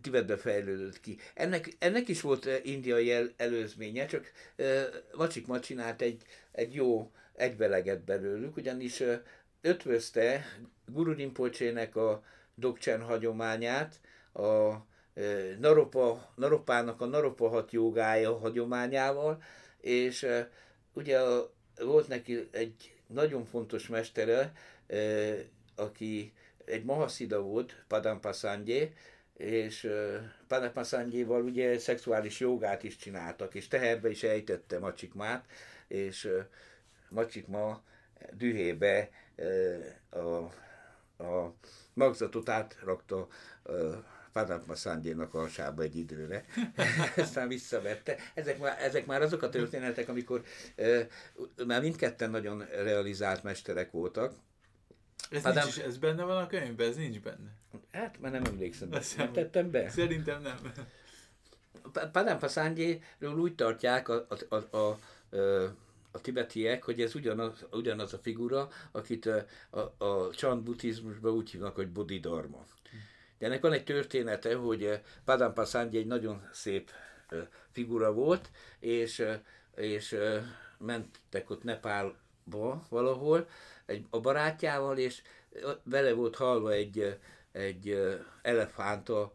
Tibetbe 0.00 0.36
fejlődött 0.36 1.00
ki. 1.00 1.18
Ennek, 1.34 1.76
ennek 1.78 2.08
is 2.08 2.20
volt 2.20 2.48
indiai 2.62 3.12
el, 3.12 3.32
előzménye, 3.36 4.06
csak 4.06 4.32
Vacsik 5.12 5.46
ma 5.46 5.60
csinált 5.60 6.02
egy, 6.02 6.22
egy 6.52 6.74
jó 6.74 7.12
egybeleget 7.34 8.04
belőlük, 8.04 8.56
ugyanis 8.56 9.02
ötvözte 9.60 10.44
Guru 10.86 11.12
Rinpoche-nek 11.12 11.96
a 11.96 12.22
Dokcsen 12.58 13.02
hagyományát, 13.02 14.00
a 14.32 14.74
Naropa, 15.58 16.32
Naropának 16.34 17.00
a 17.00 17.06
Naropa 17.06 17.48
hat 17.48 17.72
jogája 17.72 18.38
hagyományával, 18.38 19.42
és 19.80 20.26
ugye 20.92 21.20
volt 21.78 22.08
neki 22.08 22.48
egy 22.50 22.94
nagyon 23.06 23.44
fontos 23.44 23.88
mestere, 23.88 24.52
aki 25.76 26.32
egy 26.64 26.84
mahaszida 26.84 27.40
volt, 27.40 27.84
Padampasandje, 27.88 28.92
és 29.36 29.90
Padampasandjéval 30.46 31.42
ugye 31.42 31.78
szexuális 31.78 32.40
jogát 32.40 32.82
is 32.82 32.96
csináltak, 32.96 33.54
és 33.54 33.68
teherbe 33.68 34.10
is 34.10 34.22
ejtette 34.22 34.78
Macsikmát, 34.78 35.46
és 35.88 36.28
Macsikma 37.08 37.82
dühébe 38.32 39.10
a, 40.10 40.18
a 41.18 41.54
magzatot 41.92 42.48
átrakta 42.48 43.26
Padma 44.32 44.74
Szandjénak 44.74 45.34
a 45.34 45.48
sába 45.48 45.82
egy 45.82 45.96
időre, 45.96 46.44
aztán 47.16 47.48
visszavette. 47.48 48.16
Ezek 48.34 48.58
már, 48.58 48.82
ezek 48.82 49.06
már 49.06 49.22
azok 49.22 49.42
a 49.42 49.48
történetek, 49.48 50.08
amikor 50.08 50.42
uh, 50.76 51.00
már 51.66 51.80
mindketten 51.80 52.30
nagyon 52.30 52.64
realizált 52.64 53.42
mesterek 53.42 53.90
voltak, 53.90 54.34
ez, 55.30 55.42
hát 55.42 55.54
nincs 55.54 55.66
is, 55.66 55.76
ez 55.76 55.98
benne 55.98 56.22
van 56.22 56.36
a 56.42 56.46
könyvben, 56.46 56.88
ez 56.88 56.96
nincs 56.96 57.20
benne. 57.20 57.50
Hát 57.92 58.20
már 58.20 58.32
nem 58.32 58.44
emlékszem. 58.44 58.88
Nem 59.16 59.32
tettem 59.32 59.70
be? 59.70 59.88
Szerintem 59.88 60.42
nem. 60.42 60.56
Padám 62.12 62.38
Paszándjéről 62.38 63.34
úgy 63.36 63.54
tartják 63.54 64.08
a, 64.08 64.26
a, 64.28 64.54
a, 64.54 64.76
a, 64.76 64.90
a 65.36 65.74
tibetiek, 66.12 66.84
hogy 66.84 67.00
ez 67.00 67.14
ugyanaz, 67.14 67.66
ugyanaz 67.72 68.12
a 68.12 68.18
figura, 68.18 68.68
akit 68.92 69.26
a, 69.26 69.44
a, 69.70 70.04
a 70.04 70.34
csand 70.34 70.62
buddhizmusban 70.62 71.32
úgy 71.32 71.50
hívnak, 71.50 71.74
hogy 71.74 71.88
Bodhidharma. 71.88 72.64
De 73.38 73.46
ennek 73.46 73.60
van 73.60 73.72
egy 73.72 73.84
története, 73.84 74.54
hogy 74.54 75.00
Padám 75.24 75.52
Paszándjé 75.52 75.98
egy 75.98 76.06
nagyon 76.06 76.48
szép 76.52 76.90
figura 77.70 78.12
volt, 78.12 78.50
és, 78.78 79.24
és 79.74 80.16
mentek 80.78 81.50
ott 81.50 81.62
Nepálba 81.62 82.86
valahol, 82.88 83.48
egy, 83.86 84.06
a 84.10 84.20
barátjával, 84.20 84.98
és 84.98 85.22
vele 85.82 86.12
volt 86.12 86.36
halva 86.36 86.72
egy, 86.72 87.18
egy 87.52 88.16
elefánt 88.42 89.08
a 89.08 89.32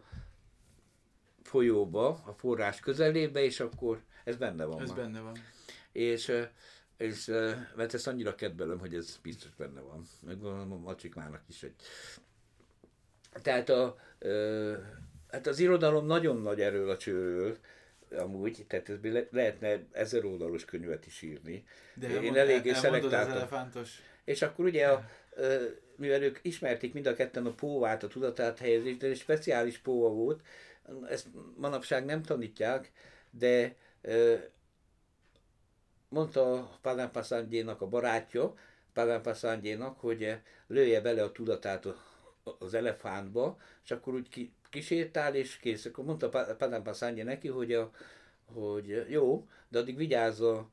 folyóba, 1.44 2.08
a 2.08 2.34
forrás 2.34 2.80
közelébe, 2.80 3.44
és 3.44 3.60
akkor 3.60 4.02
ez 4.24 4.36
benne 4.36 4.66
van. 4.66 4.82
Ez 4.82 4.90
ma. 4.90 4.96
benne 4.96 5.20
van. 5.20 5.38
És, 5.94 6.32
és 6.98 7.26
mert 7.76 7.94
ezt 7.94 8.08
annyira 8.08 8.36
kedvelem, 8.36 8.80
hogy 8.80 8.96
ez 8.96 9.20
biztos 9.22 9.56
benne 9.58 9.80
van. 9.80 10.06
Meg 10.26 10.44
a 10.44 10.66
macsikmának 10.66 11.42
is 11.48 11.64
egy. 11.64 11.76
Tehát 13.42 13.70
a, 13.70 13.98
hát 15.32 15.48
az 15.48 15.60
irodalom 15.60 16.06
nagyon 16.06 16.42
nagy 16.42 16.62
erről 16.62 16.90
a 16.90 16.98
csőről, 16.98 17.58
amúgy, 18.18 18.66
tehát 18.68 18.90
ez 18.90 18.98
lehetne 19.32 19.80
ezer 19.92 20.26
oldalos 20.26 20.66
könyvet 20.66 21.06
is 21.06 21.22
írni. 21.22 21.66
De 21.94 22.22
Én 22.22 22.36
eléggé 22.36 22.74
szelektáltam. 22.74 23.74
És 24.24 24.42
akkor 24.42 24.66
ugye, 24.66 24.88
a, 24.88 25.10
mivel 25.96 26.24
ők 26.24 26.40
ismerték 26.42 26.94
mind 26.94 27.06
a 27.06 27.14
ketten 27.14 27.46
a 27.46 27.54
póvát, 27.54 28.04
a 28.04 28.08
tudatát 28.08 28.60
helyezést, 28.60 28.98
de 28.98 29.08
egy 29.08 29.18
speciális 29.18 29.78
póva 29.78 30.10
volt, 30.10 30.42
ezt 31.10 31.28
manapság 31.58 32.06
nem 32.06 32.24
tanítják, 32.24 32.92
de 33.32 33.76
mondta 36.14 36.70
Padámpaszandjénak 36.82 37.82
a 37.82 37.88
barátja, 37.88 38.54
Padámpaszandjénak, 38.94 40.00
hogy 40.00 40.38
lője 40.68 41.02
bele 41.02 41.24
a 41.24 41.32
tudatát 41.32 41.88
az 42.60 42.74
elefántba, 42.74 43.58
és 43.84 43.92
akkor 43.92 44.14
úgy 44.14 44.30
ki, 44.30 44.54
kisétál, 44.70 45.36
és 45.36 45.58
kész. 45.58 45.86
Akkor 45.86 46.06
mondta 46.06 46.56
Padámpaszandjé 46.58 47.24
neki, 47.24 47.48
hogy, 47.48 47.74
a, 47.74 47.92
hogy 48.54 49.06
jó, 49.10 49.48
de 49.68 49.80
addig 49.80 49.96
vigyázz 49.96 50.42
a 50.42 50.70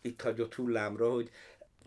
itt 0.00 0.20
hagyott 0.20 0.54
hullámra, 0.54 1.10
hogy 1.10 1.30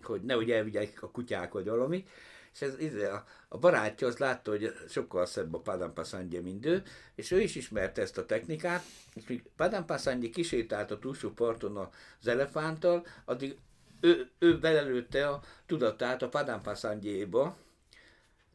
hogy 0.01 0.21
nehogy 0.21 0.51
elvigyek 0.51 1.03
a 1.03 1.11
kutyák 1.11 1.51
vagy 1.51 1.65
valami, 1.65 2.05
és 2.53 2.61
ez, 2.61 2.75
ez 2.75 2.93
a, 2.93 3.25
a 3.47 3.57
barátja 3.57 4.07
az 4.07 4.17
látta, 4.17 4.51
hogy 4.51 4.73
sokkal 4.89 5.25
szebb 5.25 5.53
a 5.53 5.59
Padampasandje, 5.59 6.41
mint 6.41 6.65
ő, 6.65 6.83
és 7.15 7.31
ő 7.31 7.41
is 7.41 7.55
ismerte 7.55 8.01
ezt 8.01 8.17
a 8.17 8.25
technikát, 8.25 8.83
és 9.13 9.27
míg 9.27 9.43
Padampasandje 9.55 10.29
kisétált 10.29 10.91
a 10.91 10.99
túlsó 10.99 11.29
parton 11.29 11.77
az 12.19 12.27
elefánttal, 12.27 13.05
addig 13.25 13.57
ő, 14.01 14.29
ő 14.39 14.59
belelőtte 14.59 15.27
a 15.27 15.41
tudatát 15.65 16.21
a 16.21 16.29
Padampasandjéba, 16.29 17.57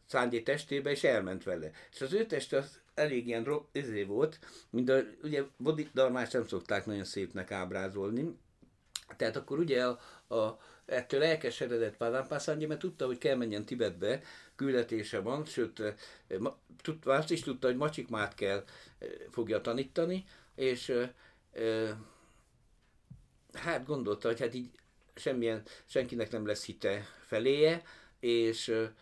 Szángyé 0.07 0.41
testébe, 0.41 0.91
és 0.91 1.05
elment 1.05 1.45
vele. 1.45 1.71
És 1.93 2.01
az 2.01 2.13
ő 2.13 2.27
teste 2.27 2.57
az 2.57 2.81
elég 2.95 3.27
ilyen 3.27 3.61
izé 3.73 4.03
volt, 4.03 4.39
mint 4.71 4.89
a, 4.89 5.01
ugye 5.23 5.43
Bodhidharmát 5.57 6.33
nem 6.33 6.47
szokták 6.47 6.87
nagyon 6.87 7.05
szépnek 7.05 7.51
ábrázolni, 7.51 8.39
tehát 9.17 9.37
akkor 9.37 9.59
ugye 9.59 9.85
a, 9.85 9.99
a 10.35 10.59
ettől 10.87 11.23
elkeseredett 11.23 11.97
Padampasandji, 11.97 12.67
mert 12.67 12.81
tudta, 12.81 13.07
hogy 13.07 13.19
kell 13.19 13.37
menjen 13.37 13.65
Tibetbe, 13.65 14.21
küldetése 14.57 15.21
van, 15.21 15.45
sőt, 15.45 15.81
eh, 15.81 15.95
azt 17.05 17.31
is 17.31 17.41
tudta, 17.41 17.67
hogy 17.67 17.77
macsikmát 17.77 18.35
kell 18.35 18.65
eh, 18.99 19.09
fogja 19.31 19.61
tanítani, 19.61 20.25
és 20.55 20.89
e, 21.53 21.99
hát 23.53 23.87
gondolta, 23.87 24.29
hogy 24.29 24.41
hát 24.41 24.55
így 24.55 24.71
semmilyen, 25.15 25.63
senkinek 25.87 26.31
nem 26.31 26.47
lesz 26.47 26.65
hite 26.65 27.07
feléje, 27.27 27.83
és 28.21 28.69
e, 28.69 28.93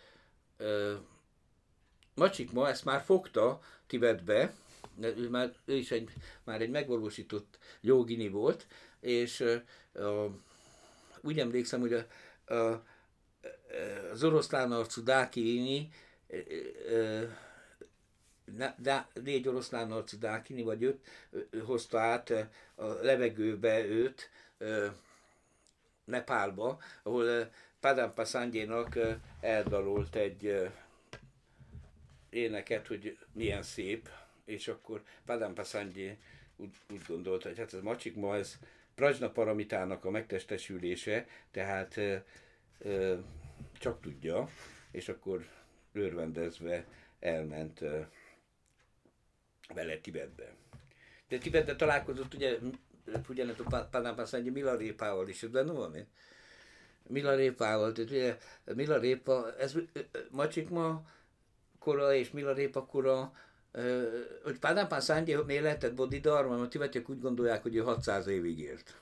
Macsikma 2.14 2.68
ezt 2.68 2.85
már 2.85 3.02
fogta 3.02 3.60
Tibetbe, 3.86 4.55
ő, 5.01 5.28
már, 5.28 5.55
ő 5.64 5.74
is 5.74 5.90
egy, 5.90 6.10
már 6.44 6.60
egy 6.60 6.70
megvalósított 6.70 7.59
jogini 7.81 8.28
volt, 8.28 8.66
és 9.01 9.44
a, 9.94 10.27
úgy 11.20 11.39
emlékszem, 11.39 11.81
hogy 11.81 11.93
a, 11.93 12.82
az 14.12 14.25
oroszlán 14.25 14.73
arcú 14.73 15.03
Dákini, 15.03 15.89
négy 19.12 19.49
oroszlán 19.49 19.93
arcú 19.93 20.19
Dákini, 20.19 20.62
vagy 20.62 20.85
öt, 20.85 21.07
hozta 21.65 22.01
át 22.01 22.31
a 22.75 22.85
levegőbe 22.85 23.85
őt 23.85 24.31
Nepálba, 26.05 26.79
ahol 27.03 27.51
Padam 27.81 28.15
Pasandjénak 28.15 28.99
eldalolt 29.41 30.17
egy 30.17 30.71
éneket, 32.31 32.87
hogy 32.87 33.19
milyen 33.33 33.62
szép, 33.62 34.09
és 34.45 34.69
akkor 34.69 35.03
Padam 35.25 35.55
Pasandjé 35.55 36.19
úgy, 36.57 36.75
úgy 36.91 37.03
gondolta, 37.07 37.49
hogy 37.49 37.59
hát 37.59 37.75
ez 37.75 37.81
macsik 37.81 38.15
ma 38.17 38.37
ez 38.37 38.59
Prajna 38.95 39.31
Paramitának 39.31 40.05
a 40.05 40.11
megtestesülése, 40.11 41.27
tehát 41.51 42.01
csak 43.78 44.01
tudja, 44.01 44.48
és 44.90 45.09
akkor 45.09 45.47
örvendezve 45.93 46.85
elment 47.20 47.81
vele 49.74 49.98
Tibetbe. 49.98 50.55
De 51.28 51.39
Tibetbe 51.39 51.77
találkozott 51.77 52.35
ugye, 52.35 52.59
ugyanet 53.28 53.61
a 53.61 53.89
Padam 53.90 54.16
Milarépával 54.52 55.28
is, 55.28 55.43
ez 55.43 55.51
benne 55.51 55.73
van? 55.73 56.07
Milarépával, 57.07 57.93
tehát 57.93 58.11
ugye 58.11 58.39
Milarépa, 58.65 59.57
ez 59.57 59.74
Macsikma 60.31 61.02
kora 61.78 62.15
és 62.15 62.31
Milarépa 62.31 62.86
kora, 62.86 63.32
hogy 64.43 64.59
Szányi 65.01 65.35
miért 65.47 65.62
lehetett 65.62 65.94
Bodhidharma, 65.94 66.61
a 66.61 66.69
tibetiek 66.69 67.09
úgy 67.09 67.20
gondolják, 67.20 67.62
hogy 67.62 67.77
ő 67.77 67.81
600 67.81 68.27
évig 68.27 68.59
élt. 68.59 69.01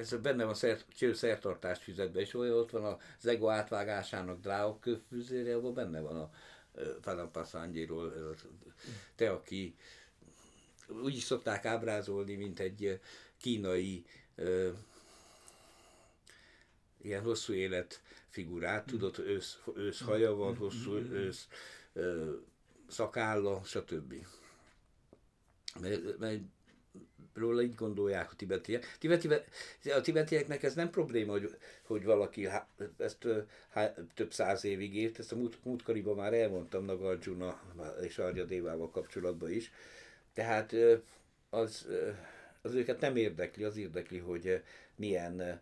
Ez 0.00 0.16
benne 0.20 0.44
van 0.44 0.54
szert, 0.54 0.86
cső 0.94 1.12
szertartást 1.12 1.82
füzetbe, 1.82 2.20
és 2.20 2.34
olyan 2.34 2.56
ott 2.56 2.70
van 2.70 2.98
az 3.18 3.26
ego 3.26 3.48
átvágásának 3.48 4.40
dráok 4.40 4.80
kövfűzére, 4.80 5.54
abban 5.54 5.74
benne 5.74 6.00
van 6.00 6.16
a 6.16 6.30
Pádánpán 7.00 7.44
Szányiról, 7.44 8.34
te, 9.14 9.30
aki 9.30 9.74
úgy 10.88 11.16
is 11.16 11.22
szokták 11.22 11.64
ábrázolni, 11.64 12.34
mint 12.34 12.60
egy 12.60 13.00
kínai 13.36 14.04
ilyen 17.02 17.22
hosszú 17.22 17.52
élet 17.52 18.02
figurát, 18.28 18.86
tudod, 18.86 19.18
ősz, 19.18 19.58
ősz 19.74 20.00
haja 20.00 20.34
van, 20.34 20.56
hosszú 20.56 20.94
ősz 20.94 21.48
szakálla, 22.88 23.60
stb. 23.64 24.14
Mert, 25.80 26.18
mert 26.18 26.40
róla 27.34 27.62
így 27.62 27.74
gondolják 27.74 28.32
a 28.32 28.36
tibetiek. 28.36 28.96
Tibeti, 28.98 29.28
a 29.90 30.00
tibetieknek 30.00 30.62
ez 30.62 30.74
nem 30.74 30.90
probléma, 30.90 31.32
hogy, 31.32 31.56
hogy 31.82 32.04
valaki 32.04 32.48
ezt 32.96 33.26
há, 33.68 33.94
több 34.14 34.32
száz 34.32 34.64
évig 34.64 34.96
élt, 34.96 35.18
ezt 35.18 35.32
a 35.32 35.36
múlt, 35.36 35.64
múltkoriban 35.64 36.16
már 36.16 36.34
elmondtam 36.34 36.84
Nagarjuna 36.84 37.60
és 38.02 38.18
Arja 38.18 38.44
Dévával 38.44 38.90
kapcsolatban 38.90 39.50
is. 39.50 39.72
Tehát 40.34 40.74
az, 41.50 41.86
az 42.62 42.74
őket 42.74 43.00
nem 43.00 43.16
érdekli, 43.16 43.64
az 43.64 43.76
érdekli, 43.76 44.18
hogy 44.18 44.62
milyen 44.96 45.60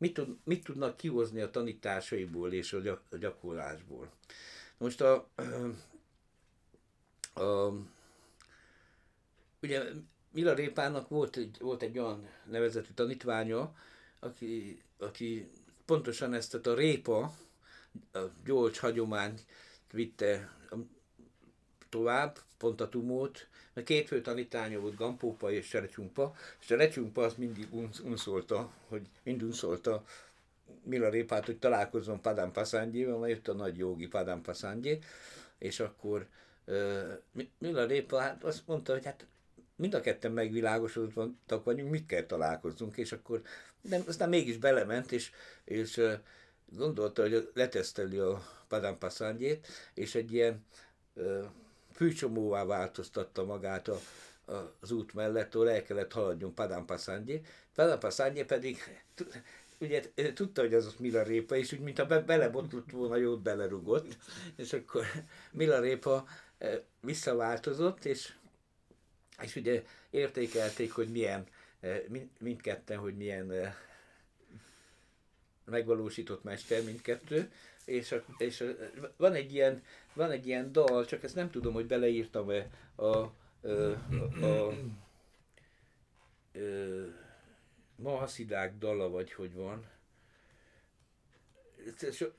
mit, 0.00 0.14
tud, 0.14 0.36
mit 0.44 0.64
tudnak 0.64 0.96
kihozni 0.96 1.40
a 1.40 1.50
tanításaiból 1.50 2.52
és 2.52 2.72
a 2.72 3.16
gyakorlásból. 3.18 4.10
Most 4.78 5.00
a, 5.00 5.28
a 7.34 7.72
ugye 9.62 9.82
Mila 10.32 10.54
Répának 10.54 11.08
volt 11.08 11.36
egy, 11.36 11.56
volt 11.60 11.82
egy 11.82 11.98
olyan 11.98 12.28
nevezetű 12.44 12.92
tanítványa, 12.94 13.74
aki, 14.18 14.82
aki 14.98 15.50
pontosan 15.84 16.34
ezt 16.34 16.54
a 16.66 16.74
répa, 16.74 17.34
a 18.12 18.18
gyolcs 18.44 18.78
hagyományt 18.78 19.46
vitte 19.92 20.56
tovább, 21.88 22.38
pont 22.58 22.80
a 22.80 22.88
tumót, 22.88 23.48
mert 23.72 23.86
két 23.86 24.06
fő 24.06 24.20
tanítánya 24.20 24.80
volt, 24.80 24.96
Gampópa 24.96 25.50
és 25.50 25.66
Serecsumpa, 25.66 26.34
és 26.60 26.66
Serecsumpa 26.66 27.22
az 27.22 27.34
mindig 27.34 27.68
unszolta, 28.04 28.70
hogy 28.88 29.06
mind 29.22 29.42
unszolta 29.42 30.04
Mila 30.82 31.08
Répát, 31.08 31.46
hogy 31.46 31.58
találkozzon 31.58 32.20
Padán 32.20 32.52
Paszándjével, 32.52 33.16
majd 33.16 33.30
jött 33.30 33.48
a 33.48 33.52
nagy 33.52 33.78
jogi 33.78 34.06
Padán 34.06 34.42
Paszándjé, 34.42 34.98
és 35.58 35.80
akkor 35.80 36.26
Mila 37.58 37.84
Répa 37.84 38.18
hát 38.18 38.44
azt 38.44 38.66
mondta, 38.66 38.92
hogy 38.92 39.04
hát 39.04 39.26
mind 39.76 39.94
a 39.94 40.00
ketten 40.00 40.32
megvilágosodottak 40.32 41.64
vagyunk, 41.64 41.90
mit 41.90 42.06
kell 42.06 42.22
találkozzunk, 42.22 42.96
és 42.96 43.12
akkor 43.12 43.42
de 43.80 44.02
aztán 44.06 44.28
mégis 44.28 44.56
belement, 44.56 45.12
és, 45.12 45.30
és 45.64 46.00
gondolta, 46.64 47.22
hogy 47.22 47.50
leteszteli 47.54 48.18
a 48.18 48.42
Padán 48.68 48.98
Paszándjét, 48.98 49.66
és 49.94 50.14
egy 50.14 50.32
ilyen 50.32 50.64
fűcsomóvá 51.92 52.64
változtatta 52.64 53.44
magát 53.44 53.88
a, 53.88 53.98
a, 54.44 54.72
az 54.80 54.90
út 54.90 55.14
mellett, 55.14 55.54
ahol 55.54 55.70
el 55.70 55.82
kellett 55.82 56.12
haladjon 56.12 56.54
Padán 56.54 56.86
Passzányi. 56.86 57.40
Padán 57.74 57.98
Passzányi 57.98 58.44
pedig 58.44 58.78
ugye 59.80 60.02
tudta, 60.34 60.60
hogy 60.60 60.74
az 60.74 60.86
az 60.86 60.94
Mila 60.98 61.22
répa, 61.22 61.56
és 61.56 61.72
úgy, 61.72 61.80
mintha 61.80 62.06
be, 62.06 62.20
belebotlott 62.20 62.90
volna, 62.90 63.16
jót 63.16 63.42
belerugott, 63.42 64.16
és 64.56 64.72
akkor 64.72 65.04
Mila 65.52 65.80
répa 65.80 66.24
visszaváltozott, 67.00 68.04
és, 68.04 68.34
és 69.42 69.56
ugye 69.56 69.84
értékelték, 70.10 70.92
hogy 70.92 71.08
milyen, 71.08 71.46
mindketten, 72.38 72.98
hogy 72.98 73.16
milyen 73.16 73.74
megvalósított 75.64 76.42
mester 76.42 76.84
mindkettő, 76.84 77.52
és, 77.84 78.12
a, 78.12 78.24
és 78.38 78.60
a, 78.60 78.66
van, 79.16 79.34
egy 79.34 79.52
ilyen, 79.54 79.82
van 80.12 80.30
egy 80.30 80.46
ilyen 80.46 80.72
dal, 80.72 81.04
csak 81.04 81.22
ezt 81.22 81.34
nem 81.34 81.50
tudom, 81.50 81.72
hogy 81.72 81.86
beleírtam-e 81.86 82.70
a, 82.94 83.04
a, 83.06 83.32
a, 84.40 84.46
a, 84.46 84.72
Mahaszidák 87.96 88.78
dala, 88.78 89.08
vagy 89.08 89.32
hogy 89.32 89.54
van. 89.54 89.88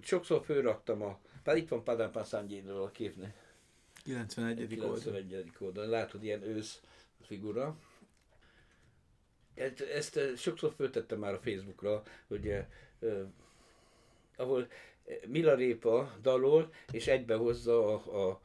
Sokszor 0.01 0.43
fölraktam 0.45 1.01
a, 1.01 1.19
pár 1.43 1.57
itt 1.57 1.67
van 1.67 1.83
Padán 1.83 2.11
Passzángyédről 2.11 2.83
a 2.83 2.91
képne. 2.91 3.33
91. 4.03 4.67
91. 4.67 5.51
oldal. 5.59 5.85
Látod, 5.87 6.23
ilyen 6.23 6.43
ősz 6.43 6.81
figura. 7.21 7.77
Ezt, 9.53 9.81
ezt 9.81 10.37
sokszor 10.37 10.73
föltettem 10.75 11.19
már 11.19 11.33
a 11.33 11.39
Facebookra, 11.39 12.03
hogy 12.27 12.47
eh, 12.47 12.65
ahol 14.35 14.67
Milarépa 15.27 16.17
dalol, 16.21 16.73
és 16.91 17.07
egybehozza 17.07 17.93
a, 17.93 18.29
a, 18.29 18.41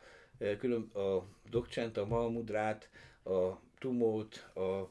külön, 0.59 0.91
a 0.93 1.27
Dokcsent, 1.51 1.97
a 1.97 2.07
Malmudrát, 2.07 2.91
a 3.23 3.61
Tumót, 3.79 4.37
a 4.55 4.91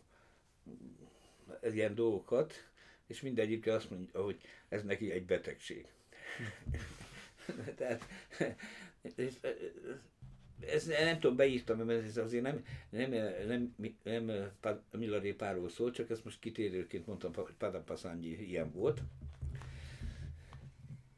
ilyen 1.61 1.95
dolgokat, 1.95 2.53
és 3.07 3.21
mindegyik 3.21 3.67
azt 3.67 3.89
mondja, 3.89 4.23
hogy 4.23 4.41
ez 4.69 4.83
neki 4.83 5.11
egy 5.11 5.25
betegség. 5.25 5.87
Tehát, 7.77 8.05
ez 10.59 10.85
nem 10.85 11.19
tudom, 11.19 11.35
beírtam, 11.35 11.77
mert 11.77 12.05
ez 12.05 12.17
azért 12.17 12.43
nem, 12.43 12.65
nem, 12.89 13.09
nem, 13.47 13.73
nem, 14.03 14.25
nem 14.25 14.51
Milarépáról 14.91 15.69
szól, 15.69 15.91
csak 15.91 16.09
ezt 16.09 16.23
most 16.23 16.39
kitérőként 16.39 17.07
mondtam, 17.07 17.33
hogy 17.33 17.53
Padapaszányi 17.57 18.27
ilyen 18.27 18.71
volt. 18.71 19.01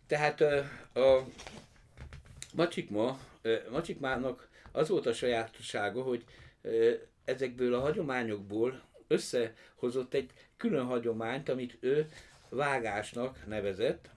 Tehát 0.07 0.41
a 0.93 1.27
Macsikma, 2.53 3.19
Macsikmának 3.71 4.49
az 4.71 4.89
volt 4.89 5.05
a 5.05 5.13
sajátossága, 5.13 6.01
hogy 6.01 6.23
ezekből 7.25 7.73
a 7.73 7.79
hagyományokból 7.79 8.81
összehozott 9.07 10.13
egy 10.13 10.31
külön 10.57 10.85
hagyományt, 10.85 11.49
amit 11.49 11.77
ő 11.79 12.09
vágásnak 12.49 13.45
nevezett, 13.47 14.09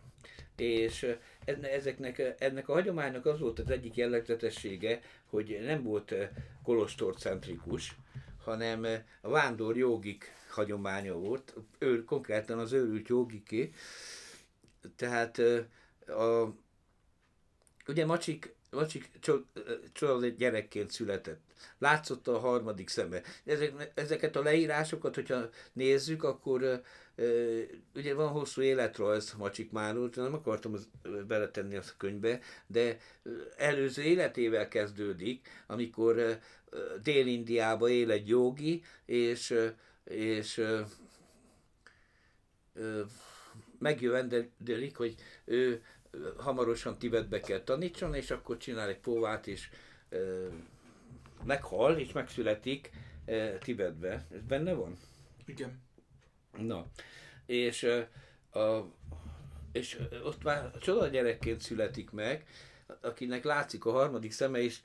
és 0.57 1.17
ezeknek, 1.45 2.35
ennek 2.39 2.69
a 2.69 2.73
hagyománynak 2.73 3.27
az 3.27 3.39
volt 3.39 3.59
az 3.59 3.71
egyik 3.71 3.97
jellegzetessége, 3.97 5.03
hogy 5.27 5.61
nem 5.65 5.83
volt 5.83 6.15
kolostorcentrikus, 6.63 7.97
hanem 8.45 8.87
a 9.21 9.29
vándor 9.29 9.77
jogik 9.77 10.33
hagyománya 10.51 11.15
volt, 11.15 11.55
ő, 11.79 12.05
konkrétan 12.05 12.59
az 12.59 12.73
őrült 12.73 13.09
jogiké. 13.09 13.73
Tehát 14.97 15.39
a, 16.07 16.55
ugye 17.87 18.07
Macsik, 18.07 18.55
Macsik 18.71 19.11
csoda 19.93 20.27
gyerekként 20.27 20.91
született. 20.91 21.41
Látszott 21.79 22.29
a 22.29 22.39
harmadik 22.39 22.89
szeme. 22.89 23.23
Ezek, 23.45 23.93
ezeket 23.95 24.37
a 24.37 24.43
leírásokat, 24.43 25.15
hogyha 25.15 25.49
nézzük, 25.73 26.23
akkor 26.23 26.83
ugye 27.95 28.15
van 28.15 28.29
hosszú 28.29 28.61
életrajz 28.63 29.33
Macsik 29.33 29.71
Máról, 29.71 30.11
nem 30.15 30.35
akartam 30.35 30.77
beletenni 31.27 31.77
azt 31.77 31.91
a 31.91 31.95
könyvbe, 31.97 32.41
de 32.67 32.99
előző 33.57 34.03
életével 34.03 34.69
kezdődik, 34.69 35.49
amikor 35.67 36.39
Dél-Indiába 37.03 37.89
él 37.89 38.11
egy 38.11 38.29
jogi, 38.29 38.83
és, 39.05 39.55
és 40.05 40.63
megjövendelik, 43.79 44.97
hogy 44.97 45.15
ő 45.45 45.83
hamarosan 46.37 46.99
Tibetbe 46.99 47.41
kell 47.41 47.61
tanítson, 47.61 48.15
és 48.15 48.31
akkor 48.31 48.57
csinál 48.57 48.89
egy 48.89 48.99
póvát, 48.99 49.47
és 49.47 49.71
meghal, 51.45 51.99
és 51.99 52.13
megszületik 52.13 52.91
Tibetbe. 53.59 54.27
Ez 54.35 54.43
benne 54.43 54.73
van? 54.73 54.99
Igen. 55.47 55.83
Na, 56.59 56.87
és, 57.47 57.83
a, 58.53 58.81
és 59.73 59.99
ott 60.25 60.43
már 60.43 60.71
csoda 60.79 61.07
gyerekként 61.07 61.61
születik 61.61 62.11
meg, 62.11 62.47
akinek 63.01 63.45
látszik 63.45 63.85
a 63.85 63.91
harmadik 63.91 64.33
szeme, 64.33 64.59
és 64.59 64.81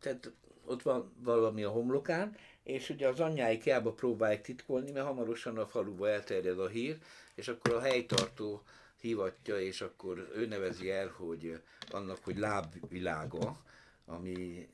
tehát 0.00 0.32
ott 0.64 0.82
van 0.82 1.12
valami 1.18 1.62
a 1.62 1.70
homlokán, 1.70 2.36
és 2.62 2.90
ugye 2.90 3.08
az 3.08 3.20
anyjái 3.20 3.58
kiába 3.58 3.92
próbálják 3.92 4.42
titkolni, 4.42 4.90
mert 4.90 5.06
hamarosan 5.06 5.58
a 5.58 5.66
faluba 5.66 6.08
elterjed 6.08 6.58
a 6.58 6.68
hír, 6.68 6.98
és 7.34 7.48
akkor 7.48 7.74
a 7.74 7.80
helytartó 7.80 8.62
hívatja, 9.02 9.60
és 9.60 9.80
akkor 9.80 10.30
ő 10.34 10.46
nevezi 10.46 10.90
el, 10.90 11.08
hogy 11.08 11.62
annak, 11.90 12.24
hogy 12.24 12.38
lábvilága, 12.38 13.62
ami 14.04 14.68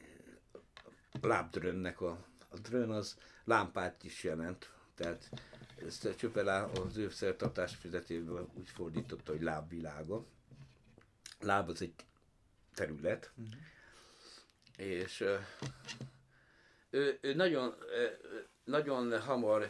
lábdrönnek 1.21 2.01
a, 2.01 2.25
a 2.49 2.59
drön 2.59 2.91
az 2.91 3.19
lámpát 3.45 4.05
is 4.05 4.25
jelent, 4.25 4.73
tehát 4.95 5.31
ezt 5.87 6.05
a 6.05 6.15
Csöpelá 6.15 6.65
az 6.65 6.97
ő 6.97 7.11
szertartás 7.11 7.75
fizetéből 7.75 8.49
úgy 8.55 8.69
fordította, 8.69 9.33
hogy 9.33 9.43
lábvilága. 9.43 10.25
Láb 11.41 11.69
az 11.69 11.83
egy 11.83 11.95
terület, 12.75 13.33
uh-huh. 13.37 13.55
és 14.77 15.25
ő, 16.91 17.19
ő 17.21 17.35
nagyon, 17.35 17.75
nagyon 18.65 19.21
hamar 19.21 19.69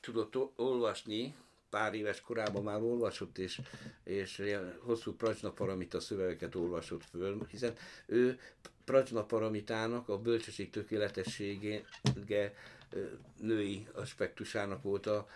tudott 0.00 0.58
olvasni, 0.58 1.34
pár 1.72 1.94
éves 1.94 2.20
korában 2.20 2.62
már 2.62 2.82
olvasott, 2.82 3.38
és, 3.38 3.60
és 4.04 4.42
hosszú 4.78 5.12
Prajna 5.16 5.50
Paramita 5.50 6.00
szövegeket 6.00 6.54
olvasott 6.54 7.04
föl, 7.10 7.46
hiszen 7.50 7.72
ő 8.06 8.38
Prajna 8.84 9.24
Paramitának 9.24 10.08
a 10.08 10.18
bölcsesség 10.18 10.70
tökéletessége 10.70 11.82
női 13.40 13.86
aspektusának 13.92 14.82
volt 14.82 15.06
a 15.06 15.28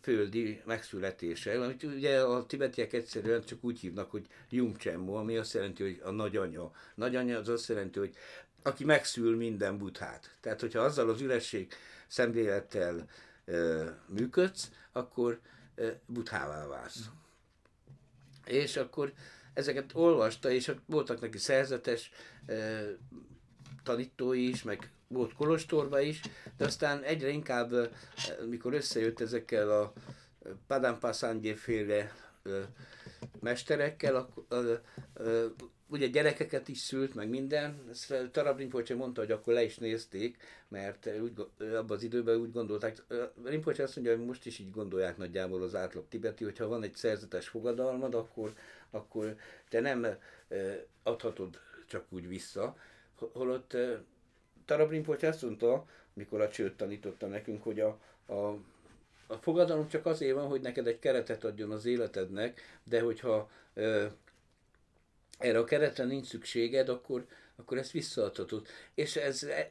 földi 0.00 0.62
megszületése, 0.64 1.64
amit 1.64 1.82
ugye 1.82 2.20
a 2.20 2.46
tibetiek 2.46 2.92
egyszerűen 2.92 3.44
csak 3.44 3.64
úgy 3.64 3.80
hívnak, 3.80 4.10
hogy 4.10 4.26
Jumcsemmo, 4.50 5.14
ami 5.14 5.36
azt 5.36 5.54
jelenti, 5.54 5.82
hogy 5.82 6.00
a 6.04 6.10
nagyanya. 6.10 6.72
Nagyanya 6.94 7.38
az 7.38 7.48
azt 7.48 7.68
jelenti, 7.68 7.98
hogy 7.98 8.14
aki 8.62 8.84
megszül 8.84 9.36
minden 9.36 9.78
buthát. 9.78 10.36
Tehát, 10.40 10.60
hogyha 10.60 10.80
azzal 10.80 11.08
az 11.08 11.20
üresség 11.20 11.72
szemlélettel 12.06 13.08
e, 13.44 13.54
működsz, 14.08 14.70
akkor 14.92 15.40
buthává 16.06 16.66
válsz. 16.66 17.08
És 18.44 18.76
akkor 18.76 19.12
ezeket 19.54 19.90
olvasta, 19.94 20.50
és 20.50 20.72
voltak 20.86 21.20
neki 21.20 21.38
szerzetes 21.38 22.10
tanítói 23.82 24.48
is, 24.48 24.62
meg 24.62 24.90
volt 25.08 25.34
Kolostorba 25.34 26.00
is, 26.00 26.20
de 26.56 26.64
aztán 26.64 27.02
egyre 27.02 27.28
inkább, 27.28 27.94
mikor 28.48 28.74
összejött 28.74 29.20
ezekkel 29.20 29.70
a 29.80 29.92
Padán 30.66 30.98
féle 31.56 32.12
mesterekkel, 33.40 34.16
akkor, 34.16 34.80
ugye 35.92 36.06
gyerekeket 36.06 36.68
is 36.68 36.78
szült, 36.78 37.14
meg 37.14 37.28
minden. 37.28 37.84
Ezt 37.90 38.14
Tarab 38.32 38.58
Rinpoche 38.58 38.94
mondta, 38.94 39.20
hogy 39.20 39.30
akkor 39.30 39.54
le 39.54 39.62
is 39.62 39.78
nézték, 39.78 40.36
mert 40.68 41.08
úgy, 41.22 41.46
abban 41.58 41.96
az 41.96 42.02
időben 42.02 42.36
úgy 42.36 42.52
gondolták. 42.52 43.04
Rinpoche 43.44 43.82
azt 43.82 43.96
mondja, 43.96 44.16
hogy 44.16 44.26
most 44.26 44.46
is 44.46 44.58
így 44.58 44.70
gondolják 44.70 45.16
nagyjából 45.16 45.62
az 45.62 45.74
átlag 45.74 46.04
tibeti, 46.08 46.44
hogyha 46.44 46.68
van 46.68 46.82
egy 46.82 46.94
szerzetes 46.94 47.48
fogadalmad, 47.48 48.14
akkor, 48.14 48.52
akkor 48.90 49.36
te 49.68 49.80
nem 49.80 50.06
adhatod 51.02 51.58
csak 51.86 52.04
úgy 52.08 52.28
vissza. 52.28 52.76
Holott 53.32 53.76
Tarab 54.64 54.90
Rinpoche 54.90 55.28
azt 55.28 55.42
mondta, 55.42 55.86
mikor 56.12 56.40
a 56.40 56.48
csőt 56.48 56.76
tanította 56.76 57.26
nekünk, 57.26 57.62
hogy 57.62 57.80
a, 57.80 57.88
a 58.26 58.56
a 59.26 59.34
fogadalom 59.34 59.88
csak 59.88 60.06
azért 60.06 60.34
van, 60.34 60.46
hogy 60.46 60.60
neked 60.60 60.86
egy 60.86 60.98
keretet 60.98 61.44
adjon 61.44 61.70
az 61.70 61.84
életednek, 61.84 62.60
de 62.84 63.00
hogyha 63.00 63.50
ö, 63.74 64.06
erre 65.38 65.58
a 65.58 65.64
keretre 65.64 66.04
nincs 66.04 66.26
szükséged, 66.26 66.88
akkor, 66.88 67.26
akkor 67.56 67.78
ezt 67.78 67.90
visszaadhatod. 67.90 68.66
És 68.94 69.16
ez 69.16 69.42
e, 69.42 69.50
e, 69.50 69.70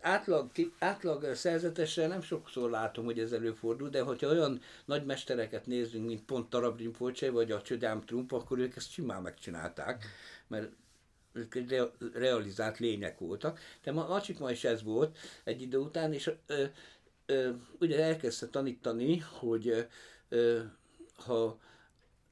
átlag, 0.00 0.50
átlag 0.78 1.34
szerzetesen 1.34 2.08
nem 2.08 2.22
sokszor 2.22 2.70
látom, 2.70 3.04
hogy 3.04 3.18
ez 3.18 3.32
előfordul, 3.32 3.88
de 3.88 4.00
hogyha 4.00 4.28
olyan 4.28 4.60
nagy 4.84 5.04
mestereket 5.04 5.66
nézzünk, 5.66 6.06
mint 6.06 6.24
pont 6.24 6.50
Tarab 6.50 6.82
vagy 7.32 7.52
a 7.52 7.62
Csödám 7.62 8.00
Trump, 8.04 8.32
akkor 8.32 8.58
ők 8.58 8.76
ezt 8.76 8.90
simán 8.90 9.22
megcsinálták, 9.22 10.04
mert 10.46 10.70
ők 11.32 11.54
egy 11.54 11.90
realizált 12.14 12.78
lények 12.78 13.18
voltak. 13.18 13.60
De 13.82 13.92
ma, 13.92 14.06
Macsik 14.06 14.38
ma 14.38 14.50
is 14.50 14.64
ez 14.64 14.82
volt 14.82 15.18
egy 15.44 15.62
idő 15.62 15.78
után, 15.78 16.12
és 16.12 16.32
ö, 16.46 16.64
ugye 17.80 18.04
elkezdte 18.04 18.46
tanítani, 18.46 19.18
hogy 19.18 19.86
ha 21.14 21.58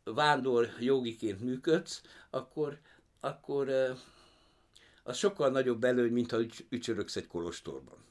vándor 0.05 0.69
jogiként 0.81 1.41
működsz, 1.41 2.03
akkor, 2.31 2.79
akkor 3.21 3.69
az 5.03 5.17
sokkal 5.17 5.51
nagyobb 5.51 5.85
előny, 5.85 6.13
mint 6.13 6.31
ha 6.31 6.39
ücsöröksz 6.69 7.17
egy 7.17 7.27
kolostorban. 7.27 8.07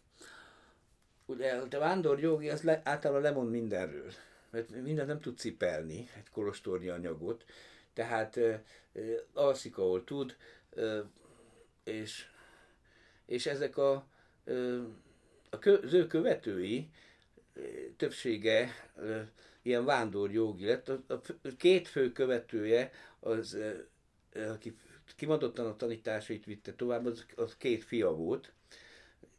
Ugye 1.25 1.53
a 1.53 1.79
vándor 1.79 2.19
jogi 2.19 2.49
az 2.49 2.67
általában 2.67 3.21
lemond 3.21 3.49
mindenről, 3.49 4.11
mert 4.49 4.69
minden 4.69 5.05
nem 5.05 5.19
tud 5.19 5.37
cipelni, 5.37 6.09
egy 6.15 6.29
kolostornyi 6.31 6.87
anyagot, 6.87 7.45
tehát 7.93 8.39
alszik, 9.33 9.77
ahol 9.77 10.03
tud, 10.03 10.35
és, 11.83 12.25
és 13.25 13.45
ezek 13.45 13.77
a, 13.77 14.07
az 15.49 15.93
ő 15.93 16.07
követői 16.07 16.89
többsége 17.97 18.69
ö, 18.95 19.21
ilyen 19.61 19.85
vándorjogi 19.85 20.65
lett. 20.65 20.89
A, 20.89 21.21
két 21.57 21.87
fő 21.87 22.11
követője, 22.11 22.91
az, 23.19 23.57
aki 24.33 24.77
kimondottan 25.15 25.65
a 25.65 25.75
tanításait 25.75 26.45
vitte 26.45 26.73
tovább, 26.73 27.05
az, 27.05 27.25
az 27.35 27.57
két 27.57 27.83
fia 27.83 28.11
volt, 28.15 28.51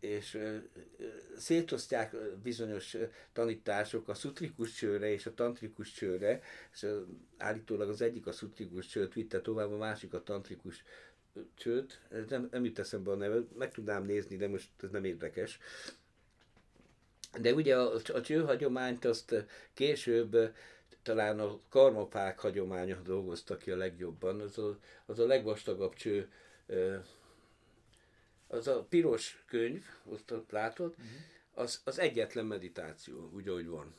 és 0.01 0.39
szétosztják 1.37 2.17
bizonyos 2.43 2.97
tanítások 3.33 4.09
a 4.09 4.15
szutrikus 4.15 4.73
csőre 4.73 5.13
és 5.13 5.27
a 5.27 5.35
tantrikus 5.35 5.93
csőre, 5.93 6.41
és 6.73 6.87
állítólag 7.37 7.89
az 7.89 8.01
egyik 8.01 8.27
a 8.27 8.33
szutrikus 8.33 8.87
csőt 8.87 9.15
vitte 9.15 9.41
tovább, 9.41 9.71
a 9.73 9.77
másik 9.77 10.15
a 10.15 10.23
tantrikus 10.23 10.85
csőt, 11.55 12.01
nem, 12.29 12.49
nem 12.51 12.65
jut 12.65 12.79
eszembe 12.79 13.11
a 13.11 13.15
neve, 13.15 13.41
meg 13.59 13.73
tudnám 13.73 14.05
nézni, 14.05 14.37
de 14.37 14.49
most 14.49 14.69
ez 14.83 14.91
nem 14.91 15.05
érdekes. 15.05 15.59
De 17.41 17.55
ugye 17.55 17.77
a, 17.77 18.01
a 18.15 18.21
csőhagyományt 18.21 19.05
azt 19.05 19.45
később 19.75 20.55
talán 21.03 21.41
a 21.41 21.61
karmapák 21.69 22.39
hagyománya 22.39 23.01
dolgozta 23.01 23.57
ki 23.57 23.71
a 23.71 23.77
legjobban. 23.77 24.41
Az 24.41 24.59
a, 24.59 24.79
az 25.07 25.19
a 25.19 25.27
legvastagabb 25.27 25.95
cső, 25.95 26.33
az 28.47 28.67
a 28.67 28.83
piros 28.89 29.45
könyv, 29.47 29.85
azt 30.05 30.31
ott 30.31 30.51
látod, 30.51 30.91
uh-huh. 30.91 31.07
az, 31.55 31.81
az 31.85 31.99
egyetlen 31.99 32.47
meditáció, 32.47 33.31
úgy, 33.35 33.49
ahogy 33.49 33.67
van. 33.67 33.95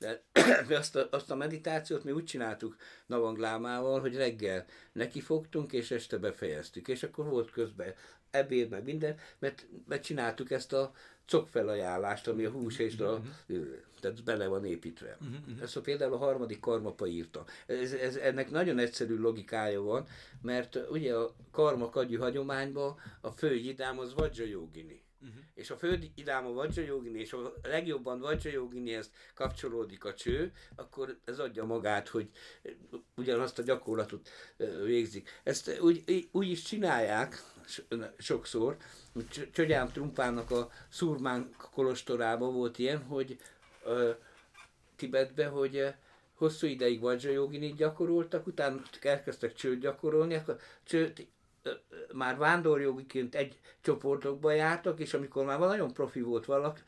De 0.00 0.22
azt 0.76 0.96
a, 0.96 1.08
azt 1.10 1.30
a 1.30 1.34
meditációt 1.34 2.04
mi 2.04 2.10
úgy 2.10 2.24
csináltuk 2.24 2.76
Navanglámával, 3.06 4.00
hogy 4.00 4.16
reggel 4.16 4.64
nekifogtunk, 4.92 5.72
és 5.72 5.90
este 5.90 6.18
befejeztük. 6.18 6.88
És 6.88 7.02
akkor 7.02 7.24
volt 7.24 7.50
közben 7.50 7.94
ebéd, 8.30 8.68
meg 8.70 8.84
minden, 8.84 9.16
mert, 9.38 9.66
mert 9.88 10.02
csináltuk 10.02 10.50
ezt 10.50 10.72
a 10.72 10.92
cokfelajánlást, 11.26 12.28
ami 12.28 12.44
a 12.44 12.50
hús 12.50 12.78
és 12.78 12.98
a, 12.98 13.22
uh-huh. 13.48 13.66
tehát 14.00 14.24
bele 14.24 14.46
van 14.46 14.64
építve. 14.64 15.16
Uh-huh. 15.20 15.62
Ezt 15.62 15.76
a 15.76 15.80
például 15.80 16.12
a 16.12 16.16
harmadik 16.16 16.60
karmapa 16.60 17.06
írta. 17.06 17.44
Ez, 17.66 17.92
ez, 17.92 18.16
ennek 18.16 18.50
nagyon 18.50 18.78
egyszerű 18.78 19.18
logikája 19.18 19.82
van, 19.82 20.06
mert 20.42 20.78
ugye 20.90 21.14
a 21.14 21.34
karma 21.50 21.88
kagyű 21.88 22.16
hagyományban 22.16 22.96
a 23.20 23.30
fő 23.30 23.54
idám 23.54 23.98
az 23.98 24.14
Vajra 24.14 24.44
Jogini. 24.44 25.02
Uh-huh. 25.22 25.42
És 25.54 25.70
a 25.70 25.76
fő 25.76 25.98
idám 26.14 26.46
a 26.46 26.52
Vajra 26.52 26.82
Jogini, 26.82 27.20
és 27.20 27.32
a 27.32 27.54
legjobban 27.62 28.20
Vajra 28.20 28.50
Joginihez 28.50 29.10
kapcsolódik 29.34 30.04
a 30.04 30.14
cső, 30.14 30.52
akkor 30.76 31.18
ez 31.24 31.38
adja 31.38 31.64
magát, 31.64 32.08
hogy 32.08 32.30
ugyanazt 33.16 33.58
a 33.58 33.62
gyakorlatot 33.62 34.28
végzik. 34.84 35.40
Ezt 35.42 35.80
úgy, 35.80 36.28
úgy 36.32 36.50
is 36.50 36.62
csinálják, 36.62 37.42
sokszor. 38.18 38.76
Csögyám 39.52 39.92
Trumpának 39.92 40.50
a 40.50 40.70
Szurmán 40.88 41.54
kolostorában 41.72 42.54
volt 42.54 42.78
ilyen, 42.78 43.02
hogy 43.02 43.38
uh, 43.84 44.16
Tibetbe, 44.96 45.46
hogy 45.46 45.94
hosszú 46.34 46.66
ideig 46.66 47.00
Vajra 47.00 47.30
Joginit 47.30 47.76
gyakoroltak, 47.76 48.46
utána 48.46 48.82
elkezdtek 49.00 49.54
csőt 49.54 49.80
gyakorolni, 49.80 50.34
akkor 50.34 50.56
csőt 50.84 51.26
már 52.12 52.36
vándorjogiként 52.36 53.34
egy 53.34 53.58
csoportokba 53.80 54.50
jártak, 54.52 55.00
és 55.00 55.14
amikor 55.14 55.44
már 55.44 55.58
nagyon 55.58 55.92
profi 55.92 56.20
volt 56.20 56.44
valaki, 56.44 56.80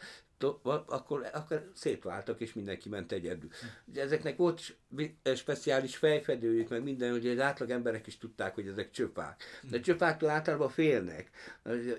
akkor, 0.65 1.31
akkor 1.33 1.71
szétváltak, 1.75 2.41
és 2.41 2.53
mindenki 2.53 2.89
ment 2.89 3.13
egyedül. 3.13 3.51
Ezeknek 3.95 4.37
volt 4.37 4.77
speciális 5.35 5.97
fejfedőjük, 5.97 6.69
meg 6.69 6.83
minden, 6.83 7.11
hogy 7.11 7.27
az 7.27 7.39
átlag 7.39 7.71
emberek 7.71 8.07
is 8.07 8.19
tudták, 8.19 8.55
hogy 8.55 8.67
ezek 8.67 8.91
csöpák. 8.91 9.43
De 9.71 9.81
csöpáktól 9.81 10.29
általában 10.29 10.69
félnek. 10.69 11.31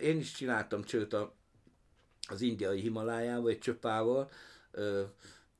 Én 0.02 0.18
is 0.18 0.32
csináltam 0.32 0.84
csőt 0.84 1.14
a, 1.14 1.36
az 2.30 2.42
indiai 2.42 2.80
Himalájával, 2.80 3.50
egy 3.50 3.60
csöpával, 3.60 4.30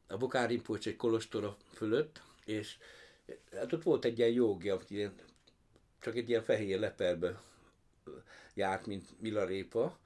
a 0.08 0.18
Bokárimpócs 0.18 0.88
egy 0.88 0.96
kolostora 0.96 1.58
fölött, 1.74 2.22
és 2.46 2.78
hát 3.52 3.74
ott 3.74 3.84
volt 3.84 4.06
egy 4.06 4.18
ilyen 4.18 4.32
jogi, 4.32 4.70
aki 4.70 5.10
csak 6.04 6.16
egy 6.16 6.30
ilyen 6.30 6.44
fehér 6.44 6.80
leperbe 6.80 7.42
járt, 8.54 8.86
mint 8.86 9.22
Milarépa, 9.22 9.98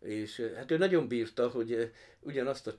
és 0.00 0.50
hát 0.56 0.70
ő 0.70 0.76
nagyon 0.76 1.08
bírta, 1.08 1.48
hogy 1.48 1.92
ugyanazt 2.20 2.66
a 2.66 2.74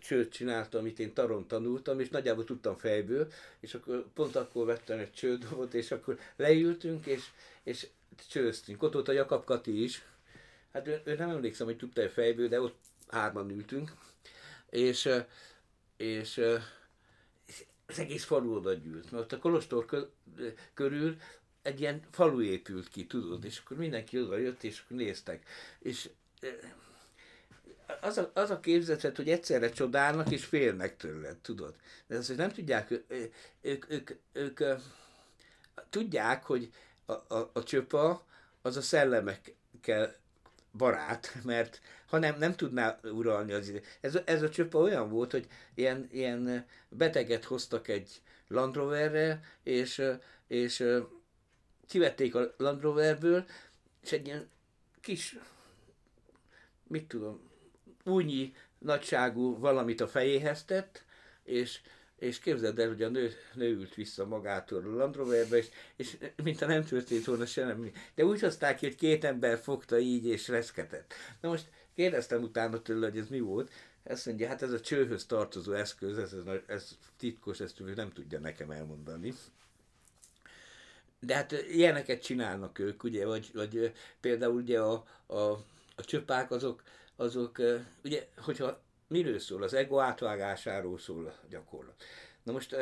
csőt 0.00 0.32
csinálta, 0.32 0.78
amit 0.78 0.98
én 0.98 1.12
taron 1.12 1.46
tanultam, 1.46 2.00
és 2.00 2.08
nagyjából 2.08 2.44
tudtam 2.44 2.76
fejből, 2.76 3.32
és 3.60 3.74
akkor 3.74 4.06
pont 4.14 4.36
akkor 4.36 4.66
vettem 4.66 4.98
egy 4.98 5.12
csődobot, 5.12 5.74
és 5.74 5.90
akkor 5.90 6.18
leültünk, 6.36 7.06
és, 7.06 7.24
és 7.62 7.88
csőztünk. 8.28 8.82
Ott 8.82 8.92
volt 8.92 9.08
a 9.08 9.12
Jakab 9.12 9.44
Kati 9.44 9.82
is, 9.82 10.04
hát 10.72 10.86
ő, 10.86 11.00
ő 11.04 11.14
nem 11.14 11.30
emlékszem, 11.30 11.66
hogy 11.66 11.76
tudta 11.76 12.02
a 12.02 12.08
fejből, 12.08 12.48
de 12.48 12.60
ott 12.60 12.78
hárman 13.08 13.50
ültünk, 13.50 13.92
és, 14.70 15.08
és 15.96 16.40
az 17.86 17.98
egész 17.98 18.24
falu 18.24 18.54
oda 18.54 18.72
gyűlt, 18.72 19.10
mert 19.10 19.24
ott 19.24 19.32
a 19.32 19.38
Kolostor 19.38 20.10
körül 20.74 21.16
egy 21.62 21.80
ilyen 21.80 22.02
falu 22.10 22.42
épült 22.42 22.88
ki, 22.88 23.06
tudod, 23.06 23.44
és 23.44 23.60
akkor 23.64 23.76
mindenki 23.76 24.20
oda 24.20 24.36
jött, 24.36 24.62
és 24.62 24.82
akkor 24.84 24.96
néztek. 24.96 25.46
És 25.78 26.10
az 28.00 28.18
a, 28.18 28.30
az 28.34 28.50
a 28.50 28.60
képzetet, 28.60 29.16
hogy 29.16 29.30
egyszerre 29.30 29.70
csodálnak 29.70 30.30
és 30.30 30.44
félnek 30.44 30.96
tőled, 30.96 31.36
tudod. 31.36 31.74
De 32.06 32.16
azt, 32.16 32.28
hogy 32.28 32.36
nem 32.36 32.50
tudják, 32.50 32.90
ők, 32.90 33.34
ők, 33.60 33.90
ők, 33.90 34.10
ők, 34.32 34.60
tudják, 35.90 36.44
hogy 36.44 36.70
a, 37.06 37.12
a, 37.12 37.50
a 37.52 37.62
csöpa 37.62 38.26
az 38.62 38.76
a 38.76 38.82
szellemekkel 38.82 40.14
barát, 40.72 41.34
mert 41.44 41.80
ha 42.06 42.18
nem, 42.18 42.38
nem 42.38 42.56
tudná 42.56 42.98
uralni 43.02 43.52
az 43.52 43.68
ide. 43.68 43.80
Ez, 44.00 44.18
ez 44.24 44.42
a 44.42 44.48
csöpa 44.48 44.78
olyan 44.78 45.10
volt, 45.10 45.30
hogy 45.30 45.46
ilyen, 45.74 46.08
ilyen 46.12 46.66
beteget 46.88 47.44
hoztak 47.44 47.88
egy 47.88 48.20
Land 48.48 48.74
Roverre, 48.74 49.40
és, 49.62 50.02
és 50.46 50.84
kivették 51.88 52.34
a 52.34 52.54
Land 52.56 52.80
Roverből, 52.80 53.44
és 54.02 54.12
egy 54.12 54.26
ilyen 54.26 54.48
kis, 55.00 55.38
mit 56.86 57.08
tudom, 57.08 57.40
únyi 58.04 58.54
nagyságú 58.78 59.58
valamit 59.58 60.00
a 60.00 60.08
fejéhez 60.08 60.64
tett, 60.64 61.04
és, 61.42 61.80
és 62.18 62.38
képzeld 62.38 62.78
el, 62.78 62.88
hogy 62.88 63.02
a 63.02 63.08
nő, 63.08 63.32
nő 63.54 63.76
ült 63.76 63.94
vissza 63.94 64.26
magától 64.26 64.82
a 64.84 64.96
Land 64.96 65.16
Roverbe, 65.16 65.56
és, 65.56 65.68
és 65.96 66.16
mintha 66.42 66.66
nem 66.66 66.84
történt 66.84 67.24
volna 67.24 67.46
semmi. 67.46 67.92
De 68.14 68.24
úgy 68.24 68.40
hozták 68.40 68.76
ki, 68.76 68.86
hogy 68.86 68.96
két 68.96 69.24
ember 69.24 69.58
fogta 69.58 69.98
így, 69.98 70.26
és 70.26 70.48
reszketett. 70.48 71.14
Na 71.40 71.48
most 71.48 71.70
kérdeztem 71.94 72.42
utána 72.42 72.82
tőle, 72.82 73.08
hogy 73.08 73.18
ez 73.18 73.28
mi 73.28 73.40
volt, 73.40 73.70
ezt 74.02 74.26
mondja, 74.26 74.48
hát 74.48 74.62
ez 74.62 74.72
a 74.72 74.80
csőhöz 74.80 75.26
tartozó 75.26 75.72
eszköz, 75.72 76.18
ez, 76.18 76.32
ez, 76.32 76.60
ez 76.66 76.98
titkos, 77.16 77.60
ezt 77.60 77.80
ő 77.80 77.94
nem 77.94 78.12
tudja 78.12 78.38
nekem 78.38 78.70
elmondani. 78.70 79.34
De 81.20 81.34
hát 81.34 81.52
ilyeneket 81.52 82.22
csinálnak 82.22 82.78
ők, 82.78 83.02
ugye, 83.02 83.26
vagy, 83.26 83.50
vagy 83.52 83.92
például 84.20 84.54
ugye 84.54 84.80
a, 84.80 85.04
a, 85.26 85.40
a 85.96 86.04
csöpák 86.04 86.50
azok, 86.50 86.82
azok, 87.16 87.62
ugye, 88.04 88.28
hogyha 88.36 88.80
miről 89.08 89.38
szól, 89.38 89.62
az 89.62 89.74
ego 89.74 89.98
átvágásáról 89.98 90.98
szól 90.98 91.26
a 91.26 91.46
gyakorlat. 91.48 92.04
Na 92.42 92.52
most 92.52 92.76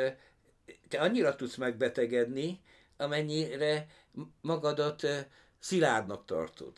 te 0.87 0.99
annyira 0.99 1.35
tudsz 1.35 1.55
megbetegedni, 1.55 2.61
amennyire 2.97 3.87
magadat 4.41 5.07
szilárdnak 5.59 6.25
tartod. 6.25 6.77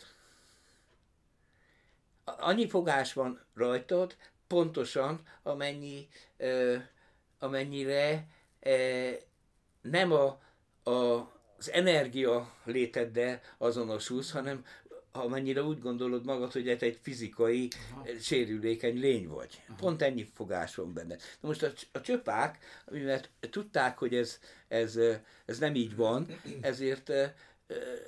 Annyi 2.24 2.70
fogás 2.70 3.14
van 3.14 3.46
rajtad, 3.54 4.16
pontosan, 4.48 5.28
amennyi, 5.44 6.08
amennyire 7.40 8.28
nem 9.82 10.12
a, 10.12 10.26
a 10.92 11.32
az 11.60 11.72
energia 11.72 12.54
léteddel 12.64 13.42
azonosulsz, 13.58 14.32
hanem 14.32 14.66
amennyire 15.12 15.64
úgy 15.64 15.80
gondolod 15.80 16.26
magad, 16.26 16.52
hogy 16.52 16.68
egy 16.68 17.00
fizikai 17.02 17.68
Aha. 17.92 18.06
sérülékeny 18.20 19.00
lény 19.00 19.28
vagy. 19.28 19.62
Aha. 19.68 19.78
Pont 19.78 20.02
ennyi 20.02 20.30
fogás 20.34 20.76
van 20.76 20.94
benne. 20.94 21.16
Na 21.40 21.48
most 21.48 21.64
a, 21.64 21.72
a 21.92 22.02
csöpák, 22.02 22.58
mivel 22.92 23.22
tudták, 23.50 23.98
hogy 23.98 24.16
ez, 24.16 24.40
ez, 24.68 25.00
ez 25.46 25.60
nem 25.60 25.76
így 25.76 25.96
van, 25.96 26.28
ezért 26.62 27.12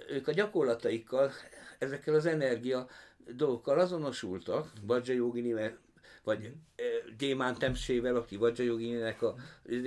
ők 0.09 0.27
a 0.27 0.31
gyakorlataikkal, 0.31 1.31
ezekkel 1.79 2.13
az 2.13 2.25
energia 2.25 2.87
dolgokkal 3.27 3.79
azonosultak, 3.79 4.71
Badzsa 4.85 5.13
Joginivel, 5.13 5.77
vagy. 6.23 6.53
Gyémán 7.17 7.57
Temsével, 7.57 8.15
aki 8.15 8.37
Badzsa 8.37 8.63
Jogininek, 8.63 9.21
a, 9.21 9.35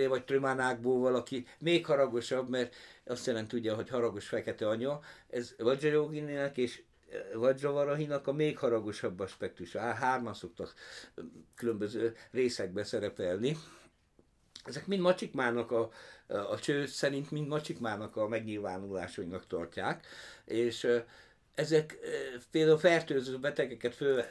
vagy 0.09 0.25
Trömánákból 0.25 1.15
aki 1.15 1.47
még 1.59 1.87
haragosabb, 1.87 2.49
mert 2.49 2.75
azt 3.05 3.27
jelenti 3.27 3.49
tudja, 3.49 3.75
hogy 3.75 3.89
haragos 3.89 4.29
fekete 4.29 4.69
anya, 4.69 5.01
ez 5.29 5.55
Vajra 5.59 5.89
Jogininek 5.89 6.57
és 6.57 6.83
Vajravarahinak 7.35 8.27
a 8.27 8.33
még 8.33 8.59
haragosabb 8.59 9.21
aspektusa. 9.21 9.81
Hárman 9.81 10.35
szoktak 10.35 10.75
különböző 11.55 12.17
részekbe 12.31 12.85
szerepelni. 12.85 13.57
Ezek 14.65 14.87
mind 14.87 15.03
macsikmának 15.03 15.71
a, 15.71 15.91
a 16.27 16.59
cső 16.59 16.87
szerint 16.87 17.31
mind 17.31 17.49
macsikmának 17.49 18.17
a 18.17 18.29
megnyilvánulásainak 18.29 19.47
tartják, 19.47 20.07
és 20.45 20.89
ezek 21.55 21.99
például 22.51 22.79
fertőző 22.79 23.39
betegeket 23.39 23.95
föl, 23.95 24.23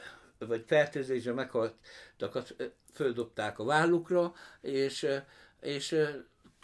vagy 0.46 0.64
fertőzésre 0.66 1.32
meghaltakat 1.32 2.56
földobták 2.92 3.58
a 3.58 3.64
vállukra, 3.64 4.32
és, 4.60 5.06
és 5.60 5.96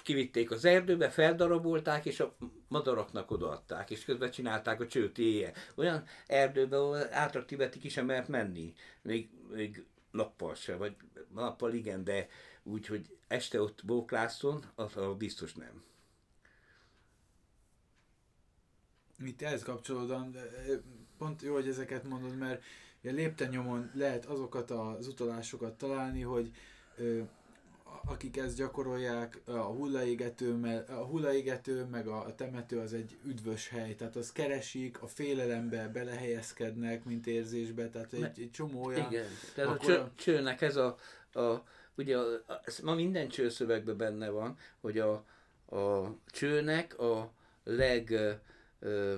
kivitték 0.03 0.51
az 0.51 0.65
erdőbe, 0.65 1.11
feldarabolták, 1.11 2.07
és 2.07 2.21
a 2.21 2.37
madaraknak 2.69 3.31
odaadták, 3.31 3.91
és 3.91 4.05
közben 4.05 4.31
csinálták 4.31 4.81
a 4.81 4.87
csőt 4.87 5.19
éjjel. 5.19 5.53
Olyan 5.75 6.05
erdőbe, 6.27 6.77
ahol 6.77 7.15
átrak 7.15 7.47
tibeti 7.47 7.79
ki 7.79 7.89
sem 7.89 8.07
mert 8.07 8.29
menni, 8.29 8.73
még, 9.03 9.31
még 9.51 9.85
nappal 10.11 10.55
se, 10.55 10.77
vagy 10.77 10.97
nappal 11.35 11.73
igen, 11.73 12.05
de 12.05 12.29
úgy, 12.63 12.87
hogy 12.87 13.17
este 13.29 13.61
ott 13.61 13.85
bóklászon, 13.85 14.65
az, 14.75 14.97
az 14.97 15.17
biztos 15.17 15.55
nem. 15.55 15.83
Mit 19.19 19.43
ehhez 19.43 19.63
kapcsolódóan, 19.63 20.37
pont 21.19 21.43
jó, 21.43 21.55
hogy 21.55 21.69
ezeket 21.69 22.05
mondod, 22.05 22.37
mert 22.37 22.63
lépten 23.03 23.49
nyomon 23.49 23.91
lehet 23.95 24.25
azokat 24.25 24.71
az 24.71 25.07
utalásokat 25.07 25.79
találni, 25.79 26.21
hogy 26.21 26.51
akik 28.05 28.37
ezt 28.37 28.57
gyakorolják, 28.57 29.41
a 29.45 29.53
hullaégető, 29.53 30.85
a 30.89 31.05
hullaégető 31.05 31.85
meg 31.85 32.07
a 32.07 32.35
temető 32.35 32.79
az 32.79 32.93
egy 32.93 33.19
üdvös 33.25 33.69
hely, 33.69 33.95
tehát 33.95 34.17
az 34.17 34.33
keresik, 34.33 35.03
a 35.03 35.07
félelembe 35.07 35.89
belehelyezkednek, 35.89 37.05
mint 37.05 37.27
érzésbe, 37.27 37.89
tehát 37.89 38.13
egy, 38.13 38.41
egy 38.41 38.51
csomó 38.51 38.85
olyan... 38.85 39.11
Igen, 39.11 39.27
tehát 39.55 39.71
akkor... 39.71 39.91
a 39.91 39.95
cső, 39.95 40.11
csőnek 40.15 40.61
ez 40.61 40.77
a, 40.77 40.97
a 41.33 41.63
ugye 41.97 42.19
a, 42.19 42.33
a, 42.47 42.63
ma 42.83 42.95
minden 42.95 43.29
csőszövegben 43.29 43.97
benne 43.97 44.29
van, 44.29 44.57
hogy 44.81 44.99
a, 44.99 45.13
a 45.77 46.15
csőnek 46.27 46.99
a 46.99 47.33
leg 47.65 48.11
ö, 48.79 49.15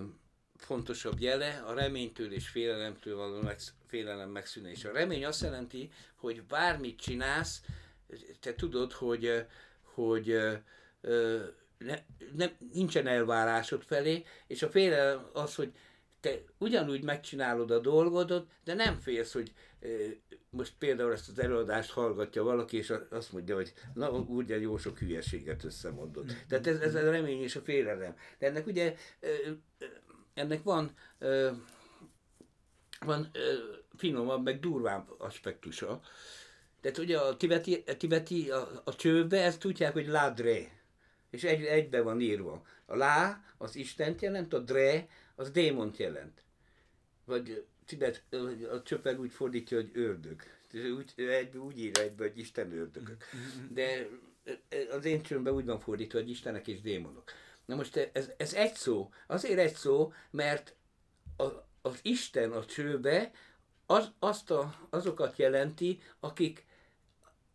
fontosabb 0.63 1.21
jele 1.21 1.63
a 1.67 1.73
reménytől 1.73 2.33
és 2.33 2.49
félelemtől 2.49 3.17
való 3.17 3.41
megsz, 3.41 3.75
félelem 3.87 4.31
megszűnése. 4.31 4.89
A 4.89 4.93
remény 4.93 5.25
azt 5.25 5.43
jelenti, 5.43 5.91
hogy 6.17 6.43
bármit 6.43 7.01
csinálsz, 7.01 7.63
te 8.41 8.55
tudod, 8.55 8.93
hogy, 8.93 9.45
hogy 9.83 10.39
ne, 11.79 11.99
ne, 12.37 12.51
nincsen 12.73 13.07
elvárásod 13.07 13.83
felé, 13.83 14.25
és 14.47 14.63
a 14.63 14.71
félelem 14.71 15.27
az, 15.33 15.55
hogy 15.55 15.73
te 16.21 16.43
ugyanúgy 16.59 17.03
megcsinálod 17.03 17.71
a 17.71 17.79
dolgodot, 17.79 18.51
de 18.65 18.75
nem 18.75 18.99
félsz, 18.99 19.33
hogy 19.33 19.53
most 20.51 20.73
például 20.79 21.13
ezt 21.13 21.29
az 21.29 21.39
előadást 21.39 21.91
hallgatja 21.91 22.43
valaki, 22.43 22.77
és 22.77 22.93
azt 23.11 23.33
mondja, 23.33 23.55
hogy 23.55 23.73
na, 23.95 24.11
ugye 24.11 24.61
jó 24.61 24.77
sok 24.77 24.99
hülyeséget 24.99 25.65
összemondott. 25.65 26.33
Mm. 26.33 26.37
Tehát 26.49 26.67
ez, 26.67 26.81
ez 26.81 26.95
a 26.95 27.11
remény 27.11 27.43
és 27.43 27.57
a 27.57 27.61
félelem. 27.61 28.17
De 28.39 28.47
ennek 28.47 28.67
ugye, 28.67 28.95
ennek 30.35 30.63
van, 30.63 30.91
van 33.01 33.31
finomabb, 33.97 34.45
meg 34.45 34.61
durvább 34.61 35.15
aspektusa. 35.19 36.01
Tehát 36.81 36.99
ugye 36.99 37.19
a 37.19 37.37
tibeti, 37.37 37.85
a, 37.87 37.97
tibeti 37.97 38.51
a, 38.51 38.83
a 38.85 38.95
csőbe 38.95 39.43
ezt 39.43 39.61
tudják, 39.61 39.93
hogy 39.93 40.07
ladre, 40.07 40.81
és 41.31 41.45
egy, 41.45 41.65
egybe 41.65 42.03
van 42.03 42.21
írva. 42.21 42.63
A 42.87 42.97
lá 42.97 43.45
az 43.59 43.77
Istent 43.77 44.23
jelent, 44.23 44.53
a 44.53 44.59
dre 44.59 45.09
az 45.35 45.51
démont 45.51 45.97
jelent. 45.97 46.45
Vagy 47.25 47.65
Tibet, 47.87 48.23
a 48.73 48.83
csöpel 48.83 49.19
úgy 49.19 49.33
fordítja, 49.33 49.77
hogy 49.77 49.91
ördög. 49.95 50.43
úgy, 50.73 51.13
egy, 51.17 51.57
úgy 51.57 51.79
írja 51.79 52.03
egybe, 52.03 52.23
hogy 52.29 52.39
Isten 52.39 52.73
ördögök. 52.73 53.25
De 53.71 54.09
az 54.91 55.05
én 55.05 55.23
csőmben 55.23 55.55
úgy 55.55 55.65
van 55.65 55.81
fordítva, 55.81 56.19
hogy 56.19 56.31
Istenek 56.31 56.69
és 56.69 56.81
démonok. 56.81 57.31
Na 57.65 57.75
most 57.75 58.11
ez, 58.13 58.31
ez 58.37 58.55
egy 58.55 58.75
szó. 58.75 59.11
Azért 59.27 59.59
egy 59.59 59.75
szó, 59.75 60.13
mert 60.31 60.75
a, 61.37 61.45
az 61.83 61.99
Isten 62.03 62.53
a 62.53 62.65
csőbe 62.65 63.31
az, 63.87 64.11
azt 64.19 64.51
a, 64.51 64.75
azokat 64.91 65.37
jelenti, 65.37 66.01
akik 66.21 66.67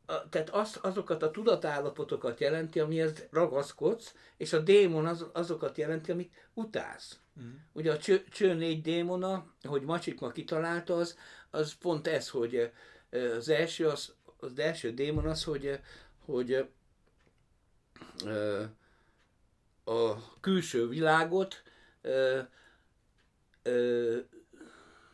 a, 0.06 0.30
tehát 0.30 0.50
az, 0.50 0.80
azokat 0.82 1.24
a 1.24 1.32
tudatállapotokat 1.32 2.40
jelenti, 2.40 2.80
amihez 2.80 3.28
ragaszkodsz, 3.32 4.14
és 4.38 4.54
a 4.54 4.60
démon 4.60 5.06
az, 5.06 5.26
azokat 5.34 5.78
jelenti, 5.78 6.12
amit 6.12 6.34
utálsz. 6.54 7.20
Mm. 7.42 7.54
Ugye 7.74 7.92
a 7.92 7.98
cső, 7.98 8.24
cső 8.24 8.54
négy 8.54 8.82
démona, 8.82 9.54
hogy 9.64 9.82
Macsikma 9.82 10.32
kitalálta, 10.32 10.96
az, 10.96 11.18
az 11.50 11.74
pont 11.74 12.08
ez, 12.08 12.30
hogy 12.30 12.72
az 13.38 13.50
első, 13.50 13.88
az, 13.88 14.14
az 14.40 14.60
első 14.60 14.92
démon 14.94 15.26
az, 15.26 15.44
hogy, 15.44 15.80
hogy 16.26 16.70
a 19.88 20.34
külső 20.40 20.88
világot 20.88 21.64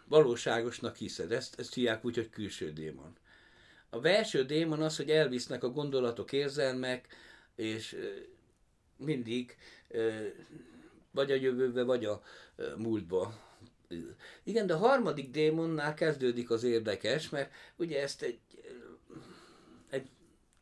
valóságosnak 0.06 0.96
hiszed. 0.96 1.32
Ezt, 1.32 1.60
ezt 1.60 1.74
hívják 1.74 2.06
úgy, 2.06 2.16
hogy 2.16 2.30
külső 2.30 2.72
démon. 2.72 3.18
A 3.90 4.00
belső 4.00 4.44
démon 4.44 4.82
az, 4.82 4.98
hogy 4.98 5.10
elvisznek 5.10 5.64
a 5.64 5.70
gondolatok, 5.70 6.32
érzelmek, 6.32 7.08
és 7.56 7.98
mindig 8.98 9.58
vagy 11.12 11.32
a 11.32 11.36
jövőbe, 11.36 11.84
vagy 11.84 12.06
a 12.06 12.24
múltba. 12.78 13.40
Igen, 14.44 14.68
de 14.68 14.74
a 14.74 14.78
harmadik 14.78 15.32
démonnál 15.32 15.94
kezdődik 15.94 16.50
az 16.50 16.64
érdekes, 16.64 17.30
mert 17.30 17.52
ugye 17.76 18.02
ezt 18.02 18.22
egy 18.22 18.40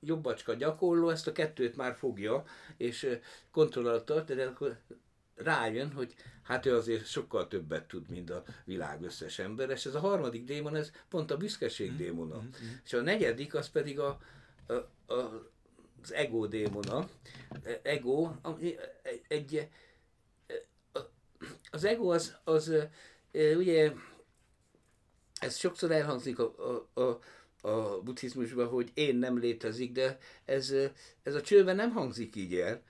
jobbacska 0.01 0.53
gyakorló 0.53 1.09
ezt 1.09 1.27
a 1.27 1.31
kettőt 1.31 1.75
már 1.75 1.95
fogja, 1.95 2.43
és 2.77 3.19
kontrollat 3.51 4.05
tart, 4.05 4.35
de 4.35 4.45
akkor 4.45 4.77
rájön, 5.35 5.91
hogy 5.91 6.13
hát 6.43 6.65
ő 6.65 6.75
azért 6.75 7.05
sokkal 7.05 7.47
többet 7.47 7.87
tud, 7.87 8.09
mint 8.09 8.29
a 8.29 8.43
világ 8.65 9.03
összes 9.03 9.39
ember, 9.39 9.69
és 9.69 9.85
ez 9.85 9.95
a 9.95 9.99
harmadik 9.99 10.43
démon, 10.43 10.75
ez 10.75 10.91
pont 11.09 11.31
a 11.31 11.37
büszkeség 11.37 11.95
démona. 11.95 12.37
Mm-hmm. 12.37 12.73
És 12.85 12.93
a 12.93 13.01
negyedik, 13.01 13.55
az 13.55 13.69
pedig 13.69 13.99
a, 13.99 14.19
a, 14.67 14.73
a 15.13 15.49
az 16.03 16.13
ego 16.13 16.47
démona. 16.47 17.09
Ego, 17.81 18.31
egy, 19.01 19.25
egy 19.27 19.67
az 21.71 21.83
ego 21.83 22.09
az, 22.13 22.35
az 22.43 22.73
ugye, 23.33 23.91
ez 25.39 25.57
sokszor 25.57 25.91
elhangzik 25.91 26.39
a, 26.39 26.53
a, 26.93 27.01
a, 27.01 27.19
a 27.61 28.01
buddhizmusban, 28.01 28.67
hogy 28.67 28.91
én 28.93 29.15
nem 29.15 29.39
létezik, 29.39 29.91
de 29.91 30.17
ez, 30.45 30.73
ez 31.23 31.35
a 31.35 31.41
csőben 31.41 31.75
nem 31.75 31.91
hangzik 31.91 32.35
így 32.35 32.55
el. 32.55 32.81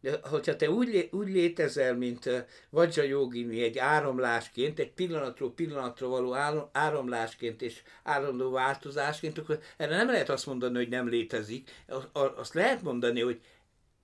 De 0.00 0.20
hogyha 0.22 0.56
te 0.56 0.70
úgy, 0.70 1.08
úgy 1.12 1.28
létezel, 1.28 1.96
mint 1.96 2.46
Vajja 2.70 3.02
Jogini, 3.02 3.62
egy 3.62 3.78
áramlásként, 3.78 4.78
egy 4.78 4.92
pillanatról 4.92 5.54
pillanatra 5.54 6.08
való 6.08 6.34
áramlásként 6.72 7.62
és 7.62 7.82
állandó 8.02 8.50
változásként, 8.50 9.38
akkor 9.38 9.60
erre 9.76 9.96
nem 9.96 10.06
lehet 10.06 10.28
azt 10.28 10.46
mondani, 10.46 10.76
hogy 10.76 10.88
nem 10.88 11.08
létezik. 11.08 11.70
Azt 12.12 12.54
lehet 12.54 12.82
mondani, 12.82 13.20
hogy 13.20 13.40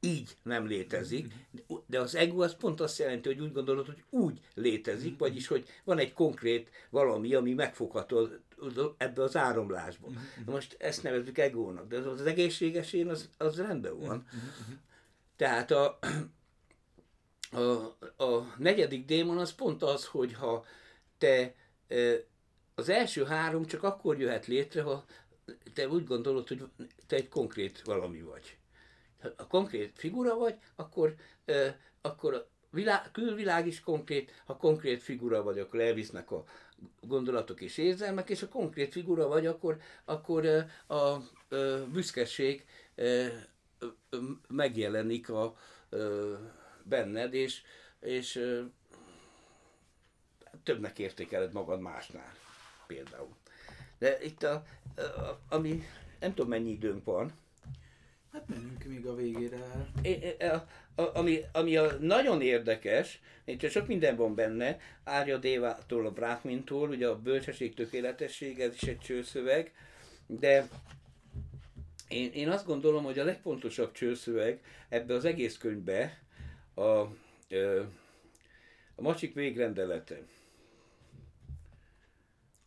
így 0.00 0.36
nem 0.42 0.66
létezik, 0.66 1.32
de 1.86 2.00
az 2.00 2.14
ego 2.14 2.42
az 2.42 2.56
pont 2.56 2.80
azt 2.80 2.98
jelenti, 2.98 3.28
hogy 3.28 3.40
úgy 3.40 3.52
gondolod, 3.52 3.86
hogy 3.86 4.02
úgy 4.10 4.40
létezik, 4.54 5.18
vagyis 5.18 5.46
hogy 5.46 5.66
van 5.84 5.98
egy 5.98 6.12
konkrét 6.12 6.70
valami, 6.90 7.34
ami 7.34 7.54
megfogható 7.54 8.28
ebbe 8.96 9.22
az 9.22 9.36
áramlásba. 9.36 10.08
Na 10.46 10.52
most 10.52 10.76
ezt 10.78 11.02
nevezzük 11.02 11.38
egónak, 11.38 11.88
de 11.88 11.98
az 11.98 12.20
egészséges 12.20 12.92
én 12.92 13.08
az, 13.08 13.28
az 13.38 13.56
rendben 13.56 13.98
van. 13.98 14.26
Tehát 15.36 15.70
a, 15.70 15.98
a, 17.50 17.60
a 18.24 18.54
negyedik 18.58 19.04
démon 19.04 19.38
az 19.38 19.54
pont 19.54 19.82
az, 19.82 20.04
hogy 20.06 20.34
ha 20.34 20.64
te 21.18 21.54
az 22.74 22.88
első 22.88 23.24
három 23.24 23.66
csak 23.66 23.82
akkor 23.82 24.18
jöhet 24.18 24.46
létre, 24.46 24.82
ha 24.82 25.04
te 25.74 25.88
úgy 25.88 26.04
gondolod, 26.04 26.48
hogy 26.48 26.64
te 27.06 27.16
egy 27.16 27.28
konkrét 27.28 27.82
valami 27.84 28.20
vagy. 28.20 28.56
Ha 29.20 29.28
a 29.36 29.46
konkrét 29.46 29.98
figura 29.98 30.36
vagy, 30.36 30.58
akkor, 30.74 31.14
akkor 32.00 32.34
a 32.34 32.48
világ, 32.70 33.10
külvilág 33.10 33.66
is 33.66 33.80
konkrét, 33.80 34.42
ha 34.44 34.56
konkrét 34.56 35.02
figura 35.02 35.42
vagy, 35.42 35.58
akkor 35.58 35.80
elvisznek 35.80 36.30
a 36.30 36.44
gondolatok 37.00 37.60
és 37.60 37.78
érzelmek, 37.78 38.30
és 38.30 38.40
ha 38.40 38.48
konkrét 38.48 38.92
figura 38.92 39.28
vagy, 39.28 39.46
akkor, 39.46 39.80
akkor 40.04 40.46
a, 40.46 40.94
a, 40.94 40.96
a 40.96 41.22
büszkeség 41.92 42.64
megjelenik 44.48 45.30
a, 45.30 45.56
benned, 46.82 47.34
és, 47.34 47.62
és 48.00 48.40
többnek 50.62 50.98
értékeled 50.98 51.52
magad 51.52 51.80
másnál 51.80 52.34
például. 52.86 53.36
De 53.98 54.22
itt 54.22 54.42
a, 54.42 54.62
a, 54.96 55.40
ami, 55.48 55.82
nem 56.20 56.34
tudom 56.34 56.50
mennyi 56.50 56.70
időnk 56.70 57.04
van. 57.04 57.32
Hát 58.36 58.48
menjünk 58.48 58.84
még 58.84 59.06
a 59.06 59.14
végére. 59.14 59.58
A, 60.38 61.02
a, 61.02 61.16
ami, 61.18 61.40
ami 61.52 61.76
a 61.76 61.98
nagyon 62.00 62.40
érdekes, 62.42 63.20
és 63.44 63.70
sok 63.70 63.86
minden 63.86 64.16
van 64.16 64.34
benne, 64.34 64.78
Árja 65.04 65.38
Dévától, 65.38 66.06
a 66.06 66.10
Brahmintól, 66.10 66.88
ugye 66.88 67.08
a 67.08 67.18
bölcsesség 67.18 67.74
tökéletesség, 67.74 68.60
ez 68.60 68.74
is 68.74 68.82
egy 68.82 68.98
csőszöveg, 68.98 69.74
de 70.26 70.68
én, 72.08 72.32
én 72.32 72.48
azt 72.48 72.66
gondolom, 72.66 73.04
hogy 73.04 73.18
a 73.18 73.24
legfontosabb 73.24 73.92
csőszöveg 73.92 74.60
ebbe 74.88 75.14
az 75.14 75.24
egész 75.24 75.58
könyvbe 75.58 76.22
a, 76.74 76.80
a, 76.80 77.10
a 78.94 79.02
macsik 79.02 79.34
végrendelete. 79.34 80.18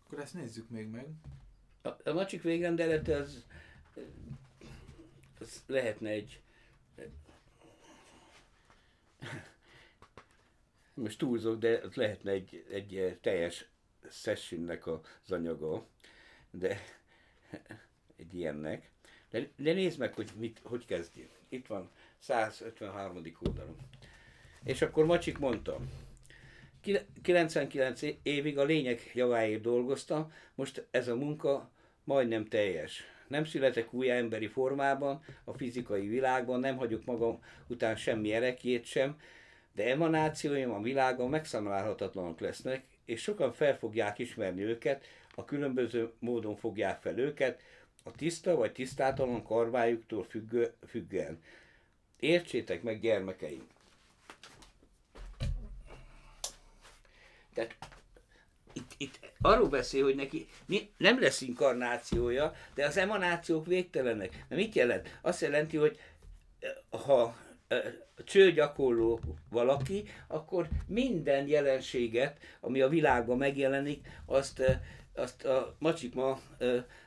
Akkor 0.06 0.20
ezt 0.20 0.34
nézzük 0.34 0.70
még 0.70 0.88
meg. 0.88 1.06
A, 1.82 2.10
a 2.10 2.14
macsik 2.14 2.42
végrendelete 2.42 3.16
az, 3.16 3.46
az 5.40 5.64
lehetne 5.68 6.10
egy 6.10 6.42
most 10.94 11.18
túlzok, 11.18 11.60
de 11.60 11.82
az 11.84 11.94
lehetne 11.94 12.32
egy, 12.32 12.66
egy 12.72 13.18
teljes 13.22 13.66
sessionnek 14.12 14.88
az 14.88 15.02
anyaga, 15.28 15.86
de 16.52 16.82
egy 18.18 18.34
ilyennek. 18.34 18.90
De, 19.30 19.50
de 19.56 19.74
nézd 19.74 20.00
meg, 20.00 20.14
hogy 20.14 20.32
mit, 20.36 20.60
hogy 20.64 20.86
kezdjél. 20.86 21.30
Itt 21.50 21.68
van 21.68 21.90
153. 22.20 23.22
oldalon. 23.40 23.78
És 24.64 24.82
akkor 24.82 25.06
Macsik 25.06 25.38
mondta, 25.38 25.80
99 27.22 28.02
évig 28.24 28.58
a 28.58 28.64
lényeg 28.64 29.12
javáért 29.14 29.62
dolgozta, 29.62 30.32
most 30.56 30.88
ez 30.92 31.08
a 31.08 31.16
munka 31.16 31.72
majdnem 32.04 32.46
teljes. 32.46 33.04
Nem 33.30 33.46
születek 33.46 33.94
új 33.94 34.12
emberi 34.12 34.48
formában, 34.48 35.24
a 35.44 35.54
fizikai 35.54 36.08
világban, 36.08 36.60
nem 36.60 36.78
hagyok 36.78 37.06
magam 37.06 37.44
után 37.68 37.96
semmi 37.96 38.34
erekjét 38.34 38.86
sem, 38.86 39.20
de 39.74 39.90
emanációim 39.90 40.72
a 40.72 40.82
világon 40.82 41.30
megszámlálhatatlanok 41.30 42.40
lesznek, 42.40 42.84
és 43.06 43.22
sokan 43.22 43.52
fel 43.52 43.78
fogják 43.78 44.20
ismerni 44.20 44.64
őket, 44.64 45.06
a 45.36 45.46
különböző 45.46 46.12
módon 46.20 46.56
fogják 46.56 47.02
fel 47.02 47.18
őket, 47.18 47.62
a 48.04 48.12
tiszta 48.12 48.56
vagy 48.56 48.72
tisztátalan 48.72 49.44
karvájuktól 49.44 50.24
függő, 50.24 50.74
függően. 50.88 51.42
Értsétek 52.20 52.84
meg, 52.84 53.00
gyermekeim! 53.00 53.68
Tehát 57.54 57.76
itt, 58.74 58.94
itt 58.98 59.29
arról 59.42 59.68
beszél, 59.68 60.04
hogy 60.04 60.16
neki 60.16 60.48
nem 60.98 61.20
lesz 61.20 61.42
inkarnációja, 61.42 62.54
de 62.74 62.86
az 62.86 62.98
emanációk 62.98 63.66
végtelenek. 63.66 64.46
De 64.50 64.56
mit 64.56 64.76
jelent? 64.76 65.20
Azt 65.22 65.42
jelenti, 65.42 65.78
hogy 65.78 66.00
eh, 66.60 67.02
ha 67.06 67.36
eh, 67.68 67.84
cső 68.24 68.72
valaki, 69.50 70.04
akkor 70.28 70.68
minden 70.88 71.48
jelenséget, 71.48 72.38
ami 72.60 72.82
a 72.82 72.90
világban 72.90 73.38
megjelenik, 73.38 74.08
azt 74.26 74.60
eh, 74.60 74.80
azt 75.14 75.46
a 75.46 75.76
macsikma 75.80 76.40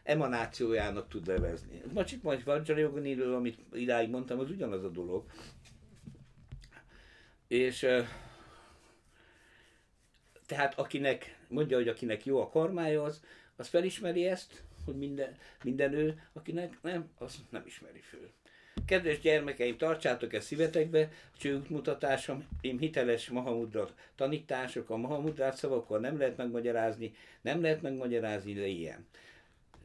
emanációjának 0.03 1.09
tud 1.09 1.27
nevezni. 1.27 1.83
Macsikma 1.93 2.35
és 2.35 2.43
Vajrayoginiről, 2.43 3.35
amit 3.35 3.59
idáig 3.73 4.11
mondtam, 4.11 4.39
az 4.39 4.51
ugyanaz 4.51 4.85
a 4.85 4.89
dolog. 4.89 5.25
És 7.49 7.87
tehát 10.47 10.79
akinek, 10.79 11.39
mondja, 11.53 11.77
hogy 11.77 11.89
akinek 11.89 12.25
jó 12.25 12.41
a 12.41 12.49
karmája, 12.49 13.03
az, 13.03 13.23
az 13.57 13.69
felismeri 13.69 14.27
ezt, 14.27 14.63
hogy 14.85 14.97
minden, 14.97 15.37
minden 15.65 15.93
ő, 15.93 16.23
akinek 16.33 16.79
nem, 16.83 17.11
az 17.19 17.43
nem 17.51 17.63
ismeri 17.67 18.01
föl. 18.01 18.31
Kedves 18.87 19.21
gyermekeim, 19.21 19.77
tartsátok 19.77 20.33
ezt 20.33 20.47
szívetekbe, 20.47 21.11
csőútmutatásom, 21.39 22.49
én 22.61 22.79
hiteles 22.79 23.29
Mahamudra 23.29 23.89
tanítások, 24.15 24.91
a 24.91 24.97
Mahamudrát 24.97 25.57
szavakkal 25.57 25.99
nem 25.99 26.19
lehet 26.19 26.37
megmagyarázni, 26.37 27.15
nem 27.41 27.63
lehet 27.63 27.83
megmagyarázni, 27.83 28.53
de 28.53 28.67
ilyen. 28.67 29.07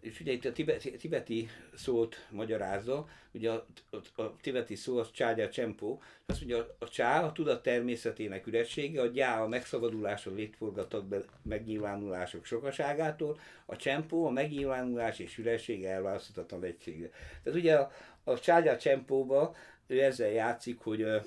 És 0.01 0.19
ugye 0.19 0.31
itt 0.31 0.45
a 0.45 0.51
tibeti, 0.51 0.91
tibeti 0.91 1.49
szót 1.75 2.27
magyarázza, 2.29 3.07
ugye 3.31 3.51
a, 3.51 3.65
a, 3.89 4.21
a 4.21 4.35
tibeti 4.41 4.75
szó 4.75 4.97
az 4.97 5.11
cságya 5.11 5.49
csempó, 5.49 6.01
azt 6.25 6.39
mondja, 6.39 6.75
a, 6.79 6.87
csá 6.87 7.23
a 7.23 7.31
tudat 7.31 7.63
természetének 7.63 8.47
üressége, 8.47 9.01
a 9.01 9.07
gyá 9.07 9.41
a 9.41 9.47
megszabadulás, 9.47 10.25
a 10.25 10.31
létforgatott 10.31 11.05
be, 11.05 11.19
megnyilvánulások 11.41 12.45
sokaságától, 12.45 13.39
a 13.65 13.75
csempó 13.75 14.25
a 14.25 14.29
megnyilvánulás 14.29 15.19
és 15.19 15.37
üressége 15.37 15.89
elválaszthatatlan 15.89 16.63
egysége. 16.63 17.09
Tehát 17.43 17.59
ugye 17.59 17.75
a, 17.75 17.91
a 18.23 18.39
cságya 18.39 18.77
csempóba 18.77 19.55
ő 19.87 20.03
ezzel 20.03 20.31
játszik, 20.31 20.79
hogy 20.79 21.03
a, 21.03 21.23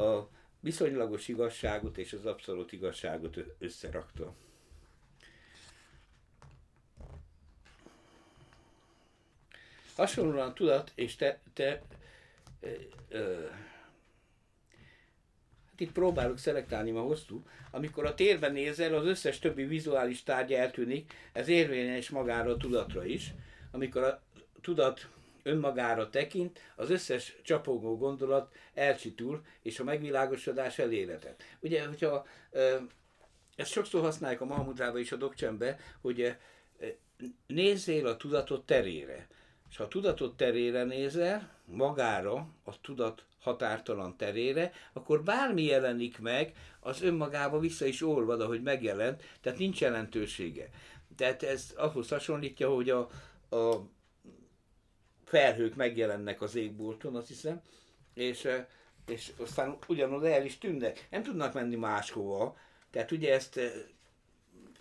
a 0.00 0.28
viszonylagos 0.60 1.28
igazságot 1.28 1.98
és 1.98 2.12
az 2.12 2.26
abszolút 2.26 2.72
igazságot 2.72 3.38
összerakta. 3.58 4.34
Hasonlóan 9.96 10.54
tudat 10.54 10.92
és 10.94 11.16
te, 11.16 11.40
te 11.52 11.82
ö, 12.60 12.68
ö, 13.08 13.46
hát 15.70 15.80
itt 15.80 15.92
próbálok 15.92 16.38
szelektálni, 16.38 16.90
ma 16.90 17.00
hosszú, 17.00 17.44
amikor 17.70 18.06
a 18.06 18.14
térben 18.14 18.52
nézel, 18.52 18.94
az 18.94 19.06
összes 19.06 19.38
többi 19.38 19.64
vizuális 19.64 20.22
tárgy 20.22 20.52
eltűnik, 20.52 21.12
ez 21.32 21.48
érvényes 21.48 22.10
magára 22.10 22.50
a 22.50 22.56
tudatra 22.56 23.04
is. 23.04 23.34
Amikor 23.70 24.02
a 24.02 24.22
tudat 24.60 25.08
önmagára 25.42 26.10
tekint, 26.10 26.60
az 26.76 26.90
összes 26.90 27.36
csapogó 27.42 27.96
gondolat 27.96 28.54
elcsitul, 28.74 29.44
és 29.62 29.80
a 29.80 29.84
megvilágosodás 29.84 30.78
elérhetett. 30.78 31.42
Ugye, 31.60 31.86
hogyha 31.86 32.26
ezt 33.56 33.70
sokszor 33.70 34.02
használják 34.02 34.40
a 34.40 34.44
Mahamudrába 34.44 34.98
és 34.98 35.12
a 35.12 35.16
Dokcsembe, 35.16 35.78
hogy 36.00 36.36
nézzél 37.46 38.06
a 38.06 38.16
tudatot 38.16 38.66
terére. 38.66 39.26
És 39.72 39.78
ha 39.78 39.84
a 39.84 39.88
tudatot 39.88 40.36
terére 40.36 40.84
nézel, 40.84 41.50
magára, 41.64 42.46
a 42.64 42.80
tudat 42.80 43.24
határtalan 43.40 44.16
terére, 44.16 44.72
akkor 44.92 45.22
bármi 45.22 45.62
jelenik 45.62 46.18
meg, 46.18 46.52
az 46.80 47.02
önmagába 47.02 47.58
vissza 47.58 47.84
is 47.84 48.02
olvad, 48.02 48.40
ahogy 48.40 48.62
megjelent, 48.62 49.22
tehát 49.40 49.58
nincs 49.58 49.80
jelentősége. 49.80 50.70
Tehát 51.16 51.42
ez 51.42 51.72
ahhoz 51.76 52.08
hasonlítja, 52.08 52.74
hogy 52.74 52.90
a, 52.90 53.00
a 53.56 53.88
felhők 55.24 55.74
megjelennek 55.74 56.42
az 56.42 56.54
égbolton, 56.54 57.16
azt 57.16 57.28
hiszem, 57.28 57.60
és, 58.14 58.48
és 59.06 59.32
aztán 59.36 59.76
ugyanoda 59.86 60.28
el 60.28 60.44
is 60.44 60.58
tűnnek. 60.58 61.06
Nem 61.10 61.22
tudnak 61.22 61.52
menni 61.52 61.76
máshova. 61.76 62.56
Tehát 62.90 63.10
ugye 63.10 63.34
ezt 63.34 63.60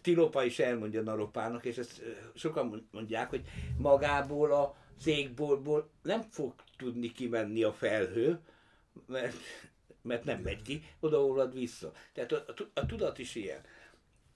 Tilopa 0.01 0.43
is 0.43 0.59
elmondja 0.59 1.01
Naropának, 1.01 1.65
és 1.65 1.77
ezt 1.77 2.01
sokan 2.35 2.87
mondják, 2.91 3.29
hogy 3.29 3.45
magából 3.77 4.51
a 4.53 4.79
égboltból 5.05 5.89
nem 6.01 6.21
fog 6.21 6.53
tudni 6.77 7.11
kimenni 7.11 7.63
a 7.63 7.73
felhő, 7.73 8.39
mert, 9.05 9.35
mert 10.01 10.23
nem 10.23 10.39
megy 10.39 10.61
ki, 10.61 10.83
odaolvad 10.99 11.53
vissza. 11.53 11.91
Tehát 12.13 12.31
a, 12.31 12.45
a, 12.47 12.53
a 12.73 12.85
tudat 12.85 13.19
is 13.19 13.35
ilyen. 13.35 13.61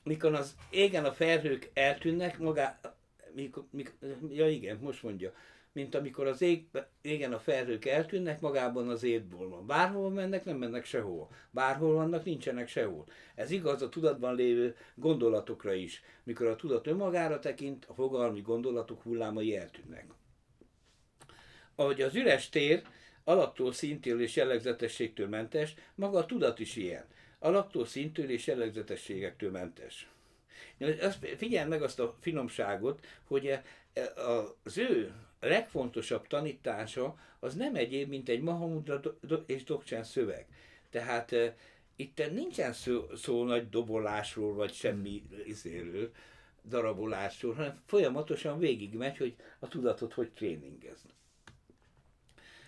Mikor 0.03 0.34
az 0.34 0.56
égen 0.69 1.06
a 1.06 1.14
felhők 1.14 1.69
eltűnnek, 1.73 2.40
magá, 2.40 2.80
mikor, 3.34 3.65
mikor, 3.69 3.94
ja 4.30 4.49
igen, 4.49 4.77
most 4.77 5.03
mondja, 5.03 5.34
mint 5.76 5.95
amikor 5.95 6.27
az 6.27 6.41
ég, 6.41 6.68
égen 7.02 7.34
a 7.34 7.40
felhők 7.40 7.86
eltűnnek, 7.86 8.41
magában 8.41 8.90
az 8.90 9.03
étból 9.03 9.49
van. 9.49 9.65
Bárhol 9.65 10.10
mennek, 10.10 10.45
nem 10.45 10.57
mennek 10.57 10.86
sehol. 10.86 11.30
Bárhol 11.52 11.94
vannak, 11.94 12.26
nincsenek 12.26 12.68
sehol. 12.68 13.06
Ez 13.36 13.52
igaz 13.52 13.82
a 13.82 13.90
tudatban 13.90 14.36
lévő 14.36 14.76
gondolatokra 14.95 15.73
is. 15.73 16.03
Mikor 16.23 16.48
a 16.48 16.56
tudat 16.56 16.88
önmagára 16.88 17.40
tekint, 17.40 17.86
a 17.86 17.94
fogalmi 17.94 18.41
gondolatok 18.41 19.02
hullámai 19.02 19.56
eltűnnek. 19.56 20.06
Ahogy 21.76 22.02
az 22.02 22.15
üres 22.15 22.49
tér 22.49 22.84
alaktól, 23.23 23.73
szintől 23.73 24.22
és 24.22 24.35
jellegzetességtől 24.35 25.27
mentes, 25.27 25.73
maga 25.95 26.18
a 26.18 26.26
tudat 26.26 26.60
is 26.60 26.76
ilyen. 26.76 27.06
Alaktól, 27.39 27.85
szintől 27.85 28.30
és 28.30 28.47
jellegzetességektől 28.47 29.52
mentes. 29.52 30.10
Figyelj 31.38 31.68
meg 31.68 31.81
azt 31.81 31.99
a 31.99 32.15
finomságot, 32.22 33.06
hogy 33.23 33.60
az 34.64 34.77
ő 34.77 35.14
legfontosabb 35.39 36.27
tanítása 36.27 37.15
az 37.39 37.56
nem 37.56 37.76
egyéb, 37.76 38.10
mint 38.10 38.30
egy 38.30 38.41
Mahamudra 38.41 38.99
és 39.45 39.64
Dokcsán 39.64 40.03
szöveg. 40.03 40.45
Tehát 40.89 41.31
uh, 41.31 41.53
itt 41.95 42.31
nincsen 42.31 42.73
szó, 42.73 43.06
szó 43.15 43.43
nagy 43.43 43.69
dobolásról, 43.69 44.53
vagy 44.53 44.73
semmi 44.73 45.23
izéről, 45.45 46.11
darabolásról, 46.64 47.53
hanem 47.53 47.81
folyamatosan 47.85 48.60
végigmegy, 48.60 49.18
hogy 49.18 49.35
a 49.60 49.68
tudatot 49.68 50.14
hogy 50.14 50.31
tréningeznek 50.31 51.14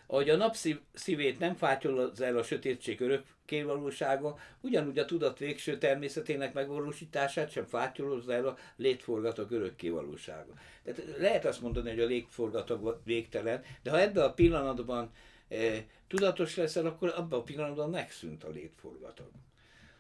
ahogy 0.08 0.30
a 0.30 0.36
nap 0.36 0.56
szívét 0.94 1.40
nem 1.40 1.56
fátyolod 1.56 2.22
el 2.22 2.38
a 2.38 2.44
sötétség 2.44 3.02
örökké 3.02 3.62
valósága, 3.62 4.38
ugyanúgy 4.62 4.98
a 4.98 5.06
tudat 5.06 5.40
végső 5.40 5.78
természetének 5.78 6.54
megvalósítását 6.54 7.52
sem 7.52 7.66
fátyolod 7.66 8.30
el 8.30 8.48
a 8.48 8.58
létforgatag 8.76 9.52
örökké 9.52 9.90
valósága. 9.90 10.54
Tehát 10.84 11.18
lehet 11.18 11.46
azt 11.46 11.62
mondani, 11.62 11.90
hogy 11.90 12.00
a 12.00 12.06
létforgatag 12.06 13.02
végtelen, 13.04 13.64
de 13.84 13.90
ha 13.90 14.00
ebben 14.00 14.24
a 14.24 14.34
pillanatban 14.34 15.12
e, 15.50 15.86
tudatos 16.08 16.56
leszel, 16.56 16.86
akkor 16.86 17.14
abban 17.16 17.40
a 17.40 17.44
pillanatban 17.44 17.90
megszűnt 17.90 18.44
a 18.44 18.50
létforgatag. 18.50 19.30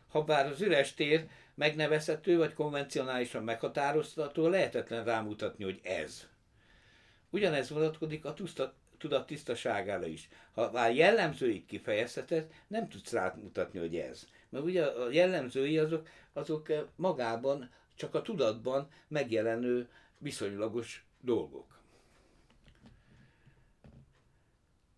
Ha 0.07 0.23
bár 0.23 0.45
az 0.45 0.61
üres 0.61 0.93
tér 0.93 1.27
megnevezhető 1.55 2.37
vagy 2.37 2.53
konvencionálisan 2.53 3.43
meghatározható, 3.43 4.47
lehetetlen 4.47 5.03
rámutatni, 5.03 5.63
hogy 5.63 5.79
ez. 5.83 6.27
Ugyanez 7.29 7.69
vonatkozik 7.69 8.25
a 8.25 8.33
tudat 8.97 9.27
tisztaságára 9.27 10.05
is. 10.05 10.29
Ha 10.53 10.71
már 10.71 10.95
jellemzőit 10.95 11.65
kifejezheted, 11.65 12.47
nem 12.67 12.87
tudsz 12.87 13.11
rámutatni, 13.11 13.79
hogy 13.79 13.95
ez. 13.95 14.27
Mert 14.49 14.65
ugye 14.65 14.83
a 14.85 15.11
jellemzői 15.11 15.77
azok, 15.77 16.07
azok 16.33 16.67
magában, 16.95 17.69
csak 17.95 18.15
a 18.15 18.21
tudatban 18.21 18.87
megjelenő 19.07 19.89
viszonylagos 20.17 21.05
dolgok. 21.21 21.79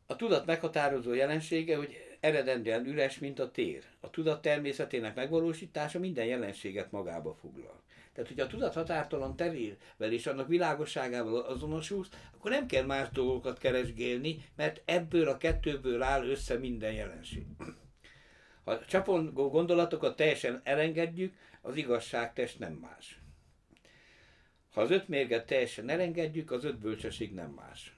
A 0.06 0.16
tudat 0.16 0.46
meghatározó 0.46 1.14
jelensége, 1.14 1.76
hogy 1.76 2.18
eredendően 2.20 2.86
üres, 2.86 3.20
mint 3.20 3.40
a 3.40 3.52
tér. 3.52 3.84
A 4.00 4.10
tudat 4.10 4.42
természetének 4.42 5.16
megvalósítása 5.16 6.00
minden 6.00 6.26
jelenséget 6.26 6.92
magába 6.92 7.34
foglal. 7.34 7.82
Tehát, 8.20 8.34
hogyha 8.34 8.48
a 8.48 8.52
tudat 8.52 8.74
határtalan 8.74 9.36
terével 9.36 10.12
és 10.12 10.28
annak 10.28 10.48
világosságával 10.48 11.42
azonosulsz, 11.42 12.10
akkor 12.34 12.52
nem 12.52 12.68
kell 12.68 12.86
más 12.86 13.10
dolgokat 13.10 13.58
keresgélni, 13.58 14.46
mert 14.56 14.82
ebből 14.86 15.28
a 15.28 15.38
kettőből 15.38 16.02
áll 16.02 16.28
össze 16.28 16.58
minden 16.58 16.94
jelenség. 16.94 17.46
Ha 18.64 18.72
a 18.72 18.86
csapongó 18.86 19.50
gondolatokat 19.50 20.16
teljesen 20.16 20.62
elengedjük, 20.64 21.34
az 21.62 21.76
igazságtest 21.76 22.60
nem 22.60 22.74
más. 22.74 23.22
Ha 24.72 24.82
az 24.82 24.92
öt 24.92 25.08
mérget 25.08 25.46
teljesen 25.46 25.90
elengedjük, 25.90 26.52
az 26.52 26.64
öt 26.64 26.80
bölcsesség 26.80 27.34
nem 27.34 27.50
más. 27.50 27.96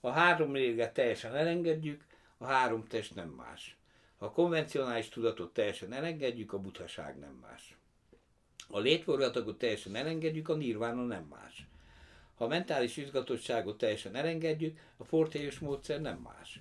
Ha 0.00 0.10
három 0.10 0.50
mérget 0.50 0.92
teljesen 0.92 1.34
elengedjük, 1.34 2.04
a 2.38 2.46
három 2.46 2.84
test 2.84 3.14
nem 3.14 3.28
más. 3.28 3.76
Ha 4.18 4.26
a 4.26 4.32
konvencionális 4.32 5.08
tudatot 5.08 5.52
teljesen 5.52 5.92
elengedjük, 5.92 6.52
a 6.52 6.58
buthaság 6.58 7.18
nem 7.18 7.38
más. 7.42 7.76
A 8.66 8.78
létforgatagot 8.78 9.58
teljesen 9.58 9.94
elengedjük, 9.94 10.48
a 10.48 10.54
nirvána 10.54 11.04
nem 11.04 11.24
más. 11.24 11.66
Ha 12.34 12.44
a 12.44 12.48
mentális 12.48 12.96
izgatottságot 12.96 13.78
teljesen 13.78 14.14
elengedjük, 14.14 14.78
a 14.96 15.04
fortélyos 15.04 15.58
módszer 15.58 16.00
nem 16.00 16.18
más. 16.18 16.60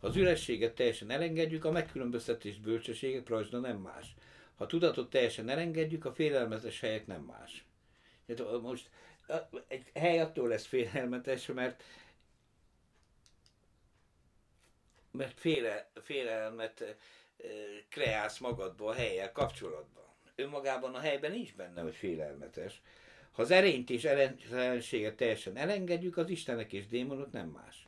Ha 0.00 0.06
az 0.06 0.16
ürességet 0.16 0.74
teljesen 0.74 1.10
elengedjük, 1.10 1.64
a 1.64 1.70
megkülönböztetés 1.70 2.56
bölcsességet 2.56 3.28
rajzna 3.28 3.58
nem 3.58 3.76
más. 3.76 4.14
Ha 4.56 4.64
a 4.64 4.66
tudatot 4.66 5.10
teljesen 5.10 5.48
elengedjük, 5.48 6.04
a 6.04 6.12
félelmetes 6.12 6.80
helyek 6.80 7.06
nem 7.06 7.22
más. 7.22 7.64
Most 8.62 8.90
egy 9.68 9.90
hely 9.94 10.20
attól 10.20 10.48
lesz 10.48 10.66
félelmetes, 10.66 11.46
mert 11.46 11.82
mert 15.10 15.40
féle, 15.40 15.90
félelmet 16.02 16.96
kreálsz 17.88 18.38
magadba 18.38 18.88
a 18.88 18.94
helyel 18.94 19.32
kapcsolatban 19.32 20.09
önmagában 20.40 20.94
a 20.94 20.98
helyben 20.98 21.30
nincs 21.30 21.54
benne, 21.54 21.82
hogy 21.82 21.94
félelmetes. 21.94 22.82
Ha 23.32 23.42
az 23.42 23.50
erényt 23.50 23.90
és 23.90 24.04
ellenséget 24.04 25.16
teljesen 25.16 25.56
elengedjük, 25.56 26.16
az 26.16 26.28
istenek 26.28 26.72
és 26.72 26.86
démonok 26.86 27.32
nem 27.32 27.48
más. 27.48 27.86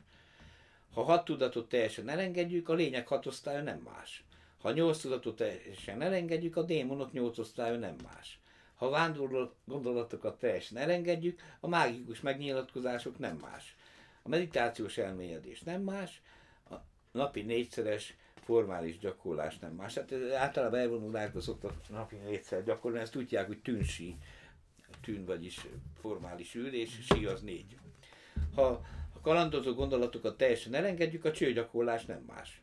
Ha 0.93 1.03
hat 1.03 1.25
tudatot 1.25 1.69
teljesen 1.69 2.09
elengedjük, 2.09 2.69
a 2.69 2.73
lények 2.73 3.07
hat 3.07 3.25
osztálya 3.25 3.61
nem 3.61 3.79
más. 3.79 4.23
Ha 4.61 4.71
nyolc 4.71 5.01
tudatot 5.01 5.35
teljesen 5.35 6.01
elengedjük, 6.01 6.55
a 6.55 6.63
démonok 6.63 7.11
nyolc 7.11 7.37
osztálya 7.37 7.77
nem 7.77 7.95
más. 8.03 8.39
Ha 8.75 8.89
vándorló 8.89 9.51
gondolatokat 9.65 10.39
teljesen 10.39 10.77
elengedjük, 10.77 11.41
a 11.59 11.67
mágikus 11.67 12.21
megnyilatkozások 12.21 13.19
nem 13.19 13.37
más. 13.37 13.75
A 14.23 14.29
meditációs 14.29 14.97
elmélyedés 14.97 15.61
nem 15.61 15.81
más, 15.81 16.21
a 16.69 16.75
napi 17.11 17.41
négyszeres 17.41 18.15
formális 18.43 18.99
gyakorlás 18.99 19.59
nem 19.59 19.71
más. 19.71 19.93
Hát 19.93 20.13
általában 20.37 20.79
elvonulásban 20.79 21.41
szoktak 21.41 21.89
napi 21.89 22.15
négyszer 22.15 22.63
gyakorolni, 22.63 23.03
ezt 23.03 23.11
tudják, 23.11 23.47
hogy 23.47 23.61
tűnsi. 23.61 24.15
tűn, 25.01 25.25
vagyis 25.25 25.67
formális 26.01 26.55
űr, 26.55 26.73
és 26.73 26.99
sí 27.11 27.25
az 27.25 27.41
négy. 27.41 27.77
Ha 28.55 28.85
a 29.13 29.19
kalandozó 29.21 29.73
gondolatokat 29.73 30.37
teljesen 30.37 30.73
elengedjük, 30.73 31.25
a 31.25 31.31
csőgyakorlás 31.31 32.05
nem 32.05 32.23
más. 32.27 32.61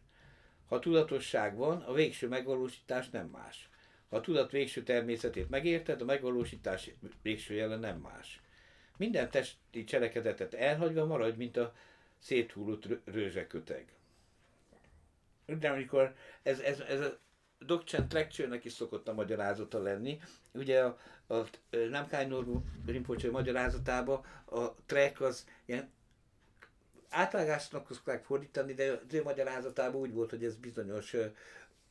Ha 0.69 0.79
tudatosság 0.79 1.57
van, 1.57 1.83
a 1.83 1.93
végső 1.93 2.29
megvalósítás 2.29 3.11
nem 3.11 3.27
más. 3.27 3.69
Ha 4.09 4.17
a 4.17 4.21
tudat 4.21 4.51
végső 4.51 4.83
természetét 4.83 5.51
megérted, 5.51 6.01
a 6.01 6.05
megvalósítás 6.05 6.91
végső 7.23 7.55
jelen 7.55 7.81
nem 7.81 7.99
más. 7.99 8.41
Minden 8.97 9.31
testi 9.31 9.85
cselekedetet 9.85 10.55
elhagyva 10.55 11.07
maradj, 11.07 11.37
mint 11.37 11.57
a 11.57 11.75
széthullott 12.19 12.87
rőzseköteg. 13.05 13.93
De 15.59 15.69
amikor 15.69 16.15
ez, 16.43 16.61
ez, 16.61 16.81
ez 16.81 17.01
a 17.01 17.19
Dokcsent 17.67 18.13
lecture 18.13 18.61
is 18.63 18.73
szokott 18.73 19.09
a 19.09 19.13
magyarázata 19.13 19.83
lenni. 19.83 20.21
Ugye 20.53 20.83
a, 20.83 20.99
a 21.27 21.47
Namkány 21.91 22.29
Norbu 22.29 22.63
Rinpoche 22.87 23.31
magyarázatában 23.31 24.25
a 24.45 24.75
trek 24.75 25.21
az 25.21 25.47
ilyen 25.65 25.91
átvágásnak 27.09 27.93
szokták 27.93 28.25
fordítani, 28.25 28.75
de 28.75 28.91
az 28.91 29.15
ő 29.15 29.23
magyarázatában 29.23 30.01
úgy 30.01 30.13
volt, 30.13 30.31
hogy 30.31 30.45
ez 30.45 30.57
bizonyos 30.57 31.13
ö, 31.13 31.27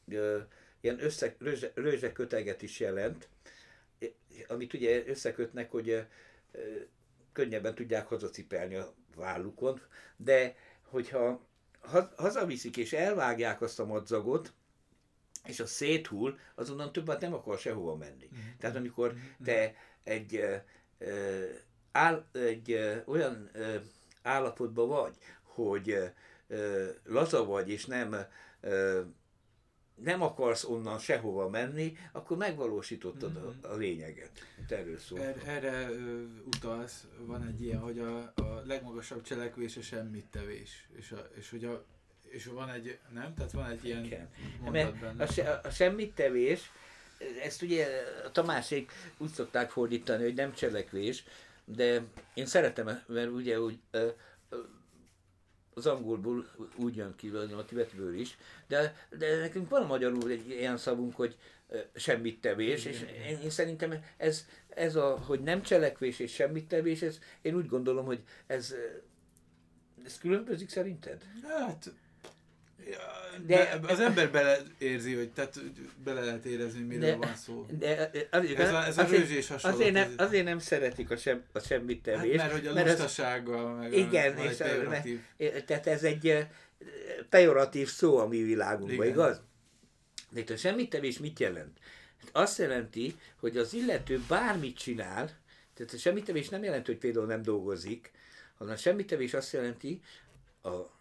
ö, 0.08 0.40
ilyen 0.82 1.04
össze, 1.04 1.36
rőzse, 1.40 1.72
rőzse 1.76 2.12
köteget 2.12 2.62
is 2.62 2.80
jelent, 2.80 3.28
amit 4.48 4.74
ugye 4.74 5.04
összekötnek, 5.08 5.72
hogy 5.72 5.90
ö, 5.90 6.02
könnyebben 7.34 7.76
tudják 7.76 8.08
hazacipelni 8.08 8.76
a 8.76 8.94
vállukon, 9.16 9.82
de 10.18 10.56
hogyha 10.82 11.48
hazaviszik 12.16 12.78
és 12.78 12.94
elvágják 12.94 13.62
azt 13.62 13.80
a 13.80 13.86
madzagot, 13.86 14.54
és 15.46 15.60
a 15.60 15.66
széthull, 15.66 16.38
azonnan 16.56 16.92
többet 16.92 17.22
nem 17.22 17.34
akar 17.34 17.58
sehova 17.58 17.96
menni. 17.96 18.30
Mm. 18.36 18.40
Tehát 18.60 18.76
amikor 18.76 19.12
mhm. 19.14 19.44
te 19.44 19.76
egy, 20.04 20.36
ö, 20.98 21.44
áll, 21.92 22.26
egy 22.32 22.72
ö, 22.72 22.98
olyan 23.06 23.50
ö, 23.54 23.76
állapotban 24.22 24.88
vagy, 24.88 25.18
hogy 25.44 26.12
ö, 26.48 26.90
laza 27.04 27.46
vagy, 27.46 27.70
és 27.70 27.86
nem 27.86 28.16
ö, 28.62 29.02
nem 30.04 30.22
akarsz 30.22 30.64
onnan 30.64 31.00
sehova 31.00 31.50
menni, 31.50 31.98
akkor 32.12 32.38
megvalósítottad 32.38 33.32
mm-hmm. 33.32 33.48
a, 33.62 33.72
a 33.72 33.76
lényeget. 33.76 34.32
Erről 34.70 34.98
szól. 35.00 35.20
Er, 35.20 35.42
erre 35.46 35.90
ö, 35.90 36.24
utalsz, 36.46 37.08
van 37.26 37.48
egy 37.48 37.62
ilyen, 37.62 37.80
hogy 37.80 38.00
a, 38.00 38.18
a 38.36 38.62
legmagasabb 38.66 39.22
cselekvés 39.22 39.78
a 39.78 39.82
semmit 39.82 40.26
tevés. 40.32 40.88
És, 40.96 41.12
a, 41.12 41.28
és 41.36 41.50
hogy 41.50 41.66
a, 41.66 41.86
és 42.30 42.46
van 42.46 42.70
egy, 42.70 42.98
nem? 43.14 43.34
Tehát 43.34 43.52
van 43.52 43.70
egy 43.70 43.86
ilyen 43.86 44.04
Igen. 44.04 44.30
mondat 44.62 45.00
benne. 45.00 45.24
A, 45.24 45.28
se, 45.28 45.62
a 45.64 45.70
semmit 45.70 46.16
tevés, 46.16 46.72
ezt 47.44 47.62
ugye 47.62 47.88
a 48.26 48.32
Tamásék 48.32 48.92
úgy 49.18 49.32
szokták 49.32 49.70
fordítani, 49.70 50.24
hogy 50.24 50.34
nem 50.34 50.54
cselekvés, 50.54 51.24
de 51.66 52.02
én 52.34 52.46
szeretem, 52.46 53.04
mert 53.08 53.30
ugye 53.30 53.62
úgy 53.62 53.80
az 55.80 55.86
angolból 55.86 56.48
úgy 56.76 56.96
jön 56.96 57.16
ki, 57.16 57.30
a 57.30 57.66
tibetből 57.66 58.20
is, 58.20 58.38
de, 58.68 59.08
de 59.18 59.38
nekünk 59.38 59.70
van 59.70 59.86
magyarul 59.86 60.30
egy 60.30 60.50
ilyen 60.50 60.78
szavunk, 60.78 61.16
hogy 61.16 61.38
semmit 61.96 62.42
tevés, 62.42 62.86
és 62.86 63.06
én, 63.30 63.40
én 63.40 63.50
szerintem 63.50 63.94
ez, 64.18 64.46
ez 64.70 64.96
a, 64.96 65.18
hogy 65.18 65.42
nem 65.42 65.62
cselekvés 65.62 66.20
és 66.20 66.34
semmit 66.34 66.68
tevés, 66.68 67.02
ez, 67.02 67.20
én 67.42 67.56
úgy 67.56 67.68
gondolom, 67.68 68.06
hogy 68.06 68.24
ez, 68.48 68.76
ez 70.06 70.18
különbözik 70.18 70.70
szerinted? 70.70 71.24
Hát 71.44 71.94
de 73.46 73.80
az 73.88 74.00
ember 74.00 74.32
beleérzi, 74.32 75.14
hogy 75.14 75.30
tehát 75.30 75.62
bele 76.04 76.22
lehet 76.22 76.46
érezni, 76.46 76.82
miről 76.82 77.10
de, 77.10 77.16
van 77.16 77.36
szó. 77.36 77.66
De, 77.80 78.12
azért, 78.32 78.60
ez 78.60 78.74
a, 78.74 78.86
ez 78.86 78.98
a 78.98 79.04
azért, 79.04 79.28
rőzsés 79.28 79.48
hasonló. 79.48 79.78
Azért 79.78 79.94
nem, 79.94 80.14
azért 80.18 80.44
nem 80.44 80.60
szeretik 80.60 81.12
a, 81.12 81.18
sem, 81.18 81.44
a 81.52 81.60
semmit 81.60 82.02
tevés. 82.02 82.42
Hát, 82.42 82.52
mert 82.52 82.60
hogy 82.60 82.68
a 82.68 82.74
mert 82.74 82.88
lustasággal, 82.88 83.76
meg 83.76 83.94
igen, 83.94 84.38
a, 84.38 84.44
és. 84.44 84.60
A, 84.60 85.64
tehát 85.66 85.88
ez 85.88 86.04
egy 86.04 86.48
pejoratív 87.30 87.90
szó 87.90 88.18
a 88.18 88.28
mi 88.28 88.42
világunkban, 88.44 89.06
igen. 89.06 89.08
igaz? 89.08 89.42
De 90.30 90.54
a 90.54 90.58
semmit 90.58 90.90
tevés 90.90 91.20
mit 91.20 91.40
jelent? 91.40 91.78
Azt 92.32 92.58
jelenti, 92.58 93.16
hogy 93.40 93.58
az 93.58 93.74
illető 93.74 94.22
bármit 94.28 94.78
csinál, 94.78 95.38
tehát 95.74 95.94
a 95.94 95.98
semmit 95.98 96.26
tevés 96.26 96.50
nem 96.50 96.64
jelenti, 96.64 96.92
hogy 96.92 97.00
például 97.00 97.26
nem 97.26 97.42
dolgozik, 97.42 98.12
hanem 98.58 98.74
a 98.74 98.78
semmit 98.78 99.08
tevés 99.08 99.34
azt 99.34 99.54
jelenti, 99.54 100.02
a 100.64 100.99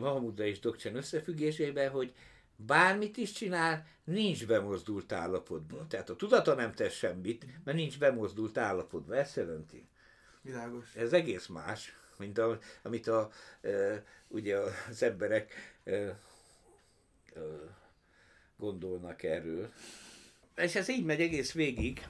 Mahamudra 0.00 0.44
és 0.44 0.58
Dokcsen 0.58 0.96
összefüggésében, 0.96 1.90
hogy 1.90 2.14
bármit 2.56 3.16
is 3.16 3.32
csinál, 3.32 3.86
nincs 4.04 4.46
bemozdult 4.46 5.12
állapotban. 5.12 5.88
Tehát 5.88 6.10
a 6.10 6.16
tudata 6.16 6.54
nem 6.54 6.74
tesz 6.74 6.94
semmit, 6.94 7.46
mert 7.64 7.76
nincs 7.76 7.98
bemozdult 7.98 8.58
állapotban. 8.58 9.16
Ezt 9.16 9.36
jelenti. 9.36 9.88
Világos. 10.42 10.94
Ez 10.94 11.12
egész 11.12 11.46
más, 11.46 11.96
mint 12.18 12.38
a, 12.38 12.58
amit 12.82 13.06
a, 13.06 13.30
e, 13.60 14.04
ugye 14.28 14.58
az 14.88 15.02
emberek 15.02 15.52
e, 15.84 15.92
e, 15.92 16.16
gondolnak 18.56 19.22
erről. 19.22 19.72
És 20.56 20.74
ez 20.74 20.88
így 20.88 21.04
megy 21.04 21.20
egész 21.20 21.52
végig, 21.52 22.06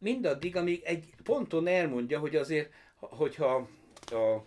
mindaddig, 0.00 0.56
amíg 0.56 0.82
egy 0.84 1.14
ponton 1.22 1.66
elmondja, 1.66 2.18
hogy 2.18 2.36
azért, 2.36 2.72
hogyha 2.96 3.68
a, 4.10 4.14
a 4.14 4.44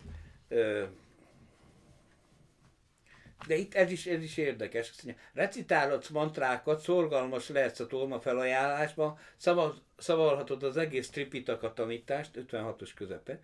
de 3.47 3.55
itt 3.55 3.73
ez 3.73 3.91
is, 3.91 4.05
ez 4.05 4.23
is 4.23 4.37
érdekes. 4.37 4.93
Recitálhatsz 5.33 6.09
mantrákat, 6.09 6.81
szorgalmas 6.81 7.49
lehetsz 7.49 7.79
a 7.79 7.87
tolma 7.87 8.19
felajánlásban, 8.19 9.17
szaval, 9.37 9.75
szavalhatod 9.97 10.63
az 10.63 10.77
egész 10.77 11.09
tripitaka 11.09 11.73
tanítást, 11.73 12.31
56-os 12.49 12.89
közepe, 12.95 13.39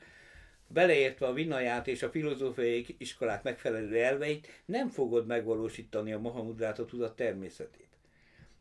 beleértve 0.68 1.28
a 1.28 1.34
vinaját 1.34 1.88
és 1.88 2.04
a 2.04 2.10
filozófiai 2.10 2.86
iskolák 2.98 3.44
megfelelő 3.44 4.04
elveit, 4.04 4.48
nem 4.66 4.90
fogod 4.90 5.26
megvalósítani 5.26 6.14
a 6.14 6.20
Mahamudrát 6.20 6.80
a 6.80 6.86
tudat 6.86 7.16
természetét. 7.16 7.88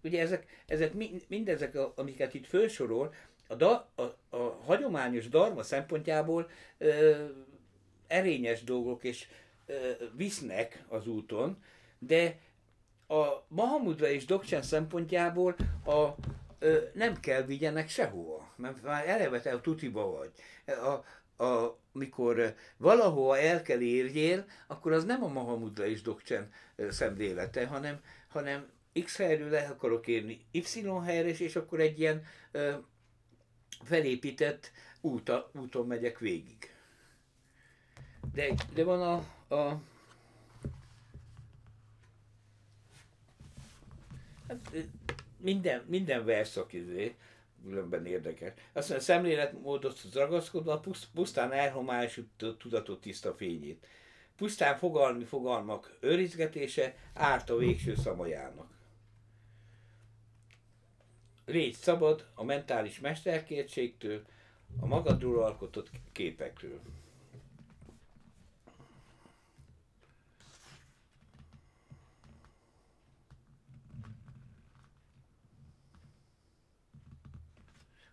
Ugye 0.02 0.20
ezek, 0.20 0.46
ezek 0.66 0.92
mindezek, 1.28 1.76
amiket 1.94 2.34
itt 2.34 2.46
felsorol, 2.46 3.14
a, 3.48 3.54
da, 3.54 3.88
a, 3.94 4.36
a 4.36 4.60
hagyományos 4.64 5.28
darma 5.28 5.62
szempontjából 5.62 6.50
ö, 6.78 7.24
erényes 8.06 8.64
dolgok, 8.64 9.04
és 9.04 9.28
visznek 10.16 10.84
az 10.88 11.06
úton, 11.06 11.62
de 11.98 12.38
a 13.06 13.44
Mahamudra 13.48 14.08
és 14.08 14.24
Dokcsán 14.24 14.62
szempontjából 14.62 15.56
a, 15.84 16.14
ö, 16.58 16.78
nem 16.92 17.20
kell 17.20 17.42
vigyenek 17.42 17.88
sehova, 17.88 18.52
mert 18.56 18.82
már 18.82 19.08
eleve 19.08 19.40
te 19.40 19.52
a 19.52 19.60
tutiba 19.60 20.10
vagy. 20.10 20.30
A, 20.66 21.44
a, 21.44 21.78
mikor 21.92 22.54
valahova 22.76 23.38
el 23.38 23.62
kell 23.62 23.80
érjél, 23.80 24.44
akkor 24.66 24.92
az 24.92 25.04
nem 25.04 25.24
a 25.24 25.28
Mahamudra 25.28 25.86
és 25.86 26.02
Dokcsán 26.02 26.52
szemlélete, 26.88 27.66
hanem, 27.66 28.00
hanem 28.28 28.70
X 29.04 29.16
helyről 29.16 29.50
le 29.50 29.66
akarok 29.66 30.06
érni 30.06 30.46
Y 30.50 30.82
helyre, 31.04 31.28
és 31.28 31.56
akkor 31.56 31.80
egy 31.80 32.00
ilyen 32.00 32.22
ö, 32.50 32.72
felépített 33.84 34.70
úta, 35.00 35.50
úton 35.54 35.86
megyek 35.86 36.18
végig. 36.18 36.72
De, 38.32 38.54
de 38.74 38.84
van 38.84 39.02
a, 39.02 39.14
a 39.54 39.80
hát, 44.48 44.70
minden, 45.36 45.84
minden 45.86 46.24
verszak 46.24 46.72
izé, 46.72 47.14
különben 47.64 48.06
érdekes. 48.06 48.52
Azt 48.72 48.88
mondja, 48.88 48.96
a 48.96 49.00
szemléletmódot 49.00 50.00
ragaszkodva 50.14 50.80
pusztán 51.14 51.52
elhomályosító 51.52 52.52
tudatot 52.52 53.00
tiszta 53.00 53.34
fényét. 53.34 53.86
Pusztán 54.36 54.76
fogalmi 54.76 55.24
fogalmak 55.24 55.96
őrizgetése 56.00 56.96
árt 57.14 57.50
a 57.50 57.56
végső 57.56 57.94
szamajának. 57.94 58.76
Légy 61.44 61.74
szabad 61.74 62.26
a 62.34 62.44
mentális 62.44 63.00
mesterkértségtől, 63.00 64.24
a 64.80 64.86
magadról 64.86 65.42
alkotott 65.42 65.90
képekről. 66.12 66.80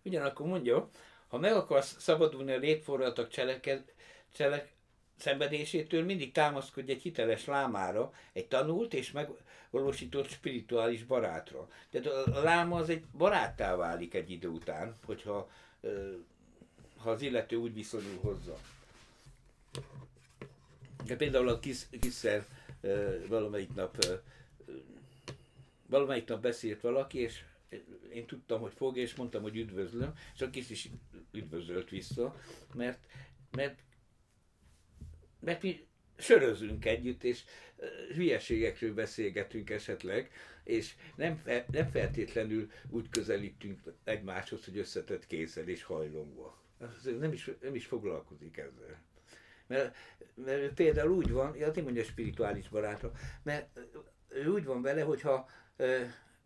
Ugyanakkor 0.06 0.46
mondja, 0.46 0.90
ha 1.28 1.38
meg 1.38 1.52
akarsz 1.52 1.96
szabadulni 1.98 2.52
a 2.52 2.58
létforratok 2.58 3.28
cseleked, 3.28 3.92
cselek, 4.32 4.74
szenvedésétől, 5.16 6.04
mindig 6.04 6.32
támaszkodj 6.32 6.90
egy 6.90 7.02
hiteles 7.02 7.44
lámára, 7.44 8.12
egy 8.32 8.46
tanult 8.48 8.94
és 8.94 9.12
megvalósított 9.12 10.28
spirituális 10.28 11.04
barátra. 11.04 11.68
Tehát 11.90 12.06
a, 12.06 12.42
láma 12.42 12.76
az 12.76 12.88
egy 12.88 13.04
baráttá 13.16 13.76
válik 13.76 14.14
egy 14.14 14.30
idő 14.30 14.48
után, 14.48 14.96
hogyha 15.04 15.50
ha 16.96 17.10
az 17.10 17.22
illető 17.22 17.56
úgy 17.56 17.74
viszonyul 17.74 18.18
hozzá. 18.20 18.54
De 21.04 21.16
például 21.16 21.48
a 21.48 21.58
kis, 21.58 21.86
valamelyik 23.28 23.74
nap 23.74 24.04
valamelyik 25.86 26.28
nap 26.28 26.40
beszélt 26.40 26.80
valaki, 26.80 27.18
és 27.18 27.44
én 28.16 28.26
tudtam, 28.26 28.60
hogy 28.60 28.72
fog, 28.72 28.96
és 28.96 29.14
mondtam, 29.14 29.42
hogy 29.42 29.56
üdvözlöm, 29.56 30.12
és 30.34 30.40
a 30.42 30.50
kis 30.50 30.70
is 30.70 30.88
üdvözölt 31.32 31.90
vissza, 31.90 32.40
mert, 32.74 32.98
mert, 33.50 33.78
mert 35.40 35.62
mi 35.62 35.86
sörözünk 36.16 36.84
együtt, 36.84 37.24
és 37.24 37.44
hülyeségekről 38.14 38.94
beszélgetünk 38.94 39.70
esetleg, 39.70 40.30
és 40.64 40.94
nem, 41.16 41.42
nem 41.70 41.88
feltétlenül 41.90 42.70
úgy 42.88 43.08
közelítünk 43.08 43.80
egymáshoz, 44.04 44.64
hogy 44.64 44.78
összetett 44.78 45.26
kézzel 45.26 45.68
és 45.68 45.82
hajlongva. 45.82 46.62
Nem 47.18 47.32
is, 47.32 47.50
nem 47.60 47.74
is 47.74 47.86
foglalkozik 47.86 48.56
ezzel. 48.56 49.02
Mert, 49.66 49.96
mert 50.34 50.74
például 50.74 51.10
úgy 51.10 51.30
van, 51.30 51.56
ja, 51.56 51.70
nem 51.74 51.84
mondja 51.84 52.04
spirituális 52.04 52.68
barátom, 52.68 53.10
mert 53.42 53.80
ő 54.28 54.48
úgy 54.48 54.64
van 54.64 54.82
vele, 54.82 55.02
hogyha 55.02 55.48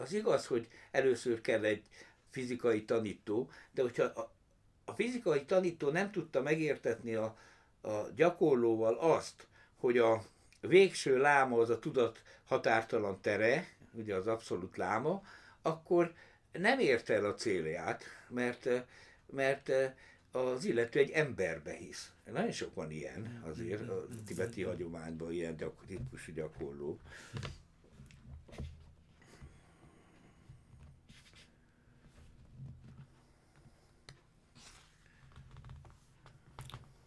az 0.00 0.12
igaz, 0.12 0.46
hogy 0.46 0.68
először 0.90 1.40
kell 1.40 1.64
egy 1.64 1.82
fizikai 2.30 2.84
tanító, 2.84 3.50
de 3.70 3.82
hogyha 3.82 4.04
a, 4.04 4.32
a 4.84 4.92
fizikai 4.92 5.44
tanító 5.44 5.90
nem 5.90 6.10
tudta 6.10 6.42
megértetni 6.42 7.14
a, 7.14 7.38
a 7.80 8.08
gyakorlóval 8.14 8.94
azt, 8.94 9.46
hogy 9.76 9.98
a 9.98 10.24
végső 10.60 11.18
láma 11.18 11.58
az 11.58 11.70
a 11.70 11.78
tudat 11.78 12.22
határtalan 12.44 13.20
tere, 13.20 13.68
ugye 13.92 14.14
az 14.14 14.26
abszolút 14.26 14.76
láma, 14.76 15.22
akkor 15.62 16.14
nem 16.52 16.78
érte 16.78 17.14
el 17.14 17.24
a 17.24 17.34
célját, 17.34 18.04
mert, 18.28 18.68
mert 19.26 19.70
az 20.32 20.64
illető 20.64 20.98
egy 20.98 21.10
emberbe 21.10 21.72
hisz. 21.72 22.12
Nagyon 22.24 22.52
sok 22.52 22.74
van 22.74 22.90
ilyen 22.90 23.42
azért 23.50 23.88
a 23.88 24.06
tibeti 24.26 24.62
hagyományban, 24.62 25.32
ilyen 25.32 25.56
típusú 25.86 26.32
gyakorló. 26.32 26.98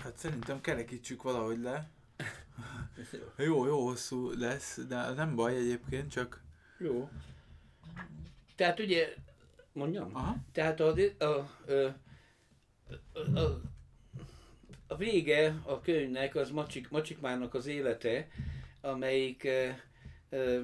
Hát 0.04 0.18
szerintem 0.18 0.62
kerekítsük 0.62 1.24
valahogy 1.24 1.60
le. 1.60 1.90
jó, 3.38 3.66
jó 3.66 3.86
hosszú 3.86 4.32
lesz, 4.32 4.80
de 4.88 5.10
nem 5.10 5.36
baj 5.36 5.56
egyébként, 5.56 6.12
csak... 6.12 6.44
Jó. 6.80 7.10
Tehát 8.56 8.80
ugye, 8.80 9.14
mondjam? 9.74 10.16
Aha. 10.16 10.36
Tehát 10.52 10.80
a, 10.80 10.96
a, 11.20 11.24
a, 11.24 11.90
a, 13.36 13.62
a 14.88 14.96
vége 14.96 15.56
a 15.66 15.82
könyvnek 15.82 16.36
az 16.36 16.50
Macsik, 16.50 16.90
Macsikmának 16.90 17.54
az 17.54 17.66
élete, 17.66 18.28
amelyik 18.82 19.44
e, 19.44 19.84
e, 20.30 20.60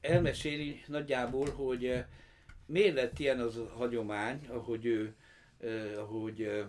elmeséli 0.00 0.82
nagyjából, 0.86 1.50
hogy 1.50 1.84
e, 1.84 2.08
miért 2.66 2.94
lett 2.94 3.18
ilyen 3.18 3.40
az 3.40 3.56
a 3.56 3.72
hagyomány, 3.76 4.46
ahogy 4.48 4.86
ő, 4.86 5.14
ahogy 5.96 6.64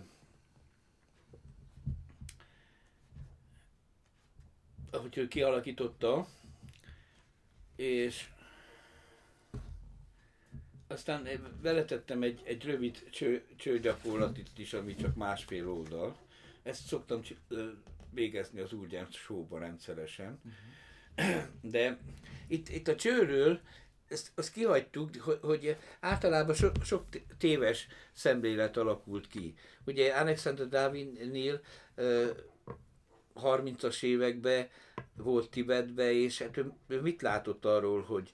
ahogy 4.92 5.16
ő 5.16 5.28
kialakította, 5.28 6.26
és 7.76 8.28
aztán 10.86 11.28
beletettem 11.62 12.22
egy, 12.22 12.40
egy 12.44 12.64
rövid 12.64 13.10
cső, 13.10 13.44
csőgyakorlatit 13.56 14.58
is, 14.58 14.72
ami 14.72 14.94
csak 14.94 15.14
másfél 15.14 15.70
oldal. 15.70 16.16
Ezt 16.62 16.86
szoktam 16.86 17.20
végezni 18.10 18.60
az 18.60 18.72
Urgyán 18.72 19.06
showban 19.10 19.60
rendszeresen. 19.60 20.40
Uh-huh. 20.44 21.42
De 21.60 21.98
itt, 22.46 22.68
itt 22.68 22.88
a 22.88 22.96
csőről 22.96 23.60
ezt, 24.08 24.30
azt 24.34 24.52
kihagytuk, 24.52 25.16
hogy, 25.16 25.38
hogy 25.42 25.76
általában 26.00 26.54
so, 26.54 26.68
sok 26.84 27.04
téves 27.38 27.86
szemlélet 28.12 28.76
alakult 28.76 29.26
ki. 29.26 29.54
Ugye 29.84 30.12
Alexander 30.12 30.68
Darwin-nél 30.68 31.60
30-as 33.34 34.02
években 34.02 34.68
volt 35.16 35.50
Tibetbe, 35.50 36.12
és 36.12 36.38
hát 36.38 36.56
ő, 36.56 37.00
mit 37.00 37.22
látott 37.22 37.64
arról, 37.64 38.02
hogy 38.02 38.32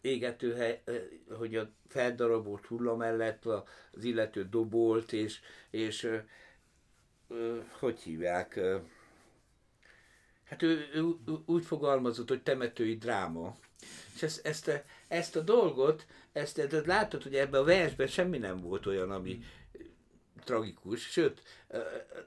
égető 0.00 0.54
hely, 0.54 0.82
hogy 1.38 1.56
a 1.56 1.70
feldarabolt 1.88 2.66
hulla 2.66 2.96
mellett 2.96 3.44
az 3.44 4.04
illető 4.04 4.48
dobolt, 4.48 5.12
és, 5.12 5.40
és 5.70 6.10
hogy 7.78 8.00
hívják, 8.00 8.60
hát 10.44 10.62
ő, 10.62 10.88
ő, 10.94 11.02
úgy 11.46 11.64
fogalmazott, 11.64 12.28
hogy 12.28 12.42
temetői 12.42 12.96
dráma. 12.96 13.56
És 14.14 14.22
ezt, 14.22 14.46
ezt, 14.46 14.68
a, 14.68 14.82
ezt 15.08 15.36
a 15.36 15.40
dolgot, 15.40 16.06
ezt, 16.32 16.58
ezt 16.58 16.86
látod, 16.86 17.22
hogy 17.22 17.34
ebben 17.34 17.60
a 17.60 17.64
versben 17.64 18.06
semmi 18.06 18.38
nem 18.38 18.60
volt 18.60 18.86
olyan, 18.86 19.10
ami, 19.10 19.38
tragikus, 20.46 21.10
sőt, 21.10 21.42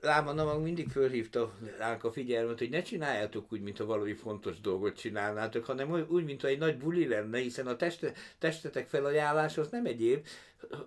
Láma 0.01 0.33
mag 0.33 0.61
mindig 0.61 0.89
fölhívta 0.89 1.53
ránk 1.77 2.03
a 2.03 2.11
figyelmet, 2.11 2.57
hogy 2.57 2.69
ne 2.69 2.81
csináljátok 2.81 3.51
úgy, 3.51 3.61
mintha 3.61 3.85
valami 3.85 4.13
fontos 4.13 4.59
dolgot 4.59 4.97
csinálnátok, 4.97 5.65
hanem 5.65 6.05
úgy, 6.09 6.23
mintha 6.23 6.47
egy 6.47 6.57
nagy 6.57 6.77
buli 6.77 7.07
lenne, 7.07 7.37
hiszen 7.37 7.67
a 7.67 7.75
teste, 7.75 8.13
testetek 8.39 8.87
felajánlás 8.87 9.57
az 9.57 9.69
nem 9.69 9.85
egyéb, 9.85 10.25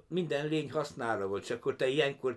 minden 0.09 0.49
lény 0.49 0.71
hasznára 0.71 1.27
volt, 1.27 1.45
csak 1.45 1.57
akkor 1.59 1.77
te 1.77 1.89
ilyenkor 1.89 2.37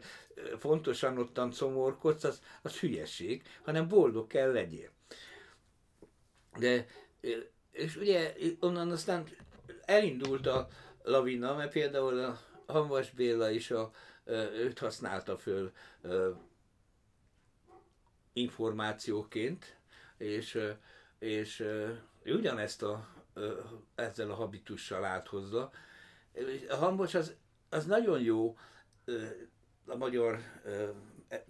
fontosan 0.57 1.17
ottan 1.17 1.51
szomorkodsz, 1.51 2.23
az, 2.23 2.41
az 2.61 2.79
hülyeség, 2.79 3.41
hanem 3.63 3.87
boldog 3.87 4.27
kell 4.27 4.51
legyél. 4.51 4.89
De, 6.57 6.85
és 7.71 7.95
ugye 7.95 8.33
onnan 8.59 8.91
aztán 8.91 9.23
elindult 9.85 10.47
a 10.47 10.67
lavina, 11.03 11.55
mert 11.55 11.71
például 11.71 12.19
a 12.19 12.39
Hanvas 12.65 13.11
Béla 13.11 13.49
is 13.49 13.71
a, 13.71 13.91
őt 14.33 14.79
használta 14.79 15.37
föl 15.37 15.71
információként, 18.33 19.77
és, 20.17 20.59
és 21.19 21.65
ugyanezt 22.25 22.83
a, 22.83 23.07
ezzel 23.95 24.31
a 24.31 24.35
habitussal 24.35 25.05
állt 25.05 25.27
hozzá. 25.27 25.69
A 26.69 26.75
hambos 26.75 27.13
az, 27.13 27.35
az 27.69 27.85
nagyon 27.85 28.21
jó 28.21 28.57
a 29.87 29.95
magyar 29.95 30.39
e, 31.29 31.45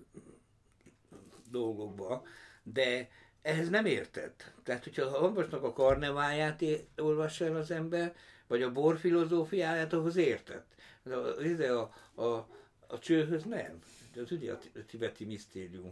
dolgokba, 1.50 2.24
de 2.64 3.10
ehhez 3.42 3.70
nem 3.70 3.86
értett. 3.86 4.54
Tehát, 4.64 4.84
hogyha 4.84 5.06
a 5.06 5.20
hambosnak 5.20 5.64
a 5.64 5.74
karneváját 5.74 6.64
olvassa 6.98 7.46
el 7.46 7.56
az 7.56 7.72
ember, 7.72 8.16
vagy 8.48 8.62
a 8.62 8.72
bor 8.72 8.98
filozófiáját, 8.98 9.94
ahhoz 9.94 10.16
értett. 10.16 10.76
De 11.04 11.72
a, 11.72 11.94
a, 12.16 12.24
a, 12.24 12.48
a 12.88 13.00
csőhöz 13.00 13.44
nem. 13.44 13.84
De 14.14 14.22
az 14.22 14.32
ugye 14.32 14.54
a 14.54 14.58
tibeti 14.88 15.26
misztérium. 15.26 15.92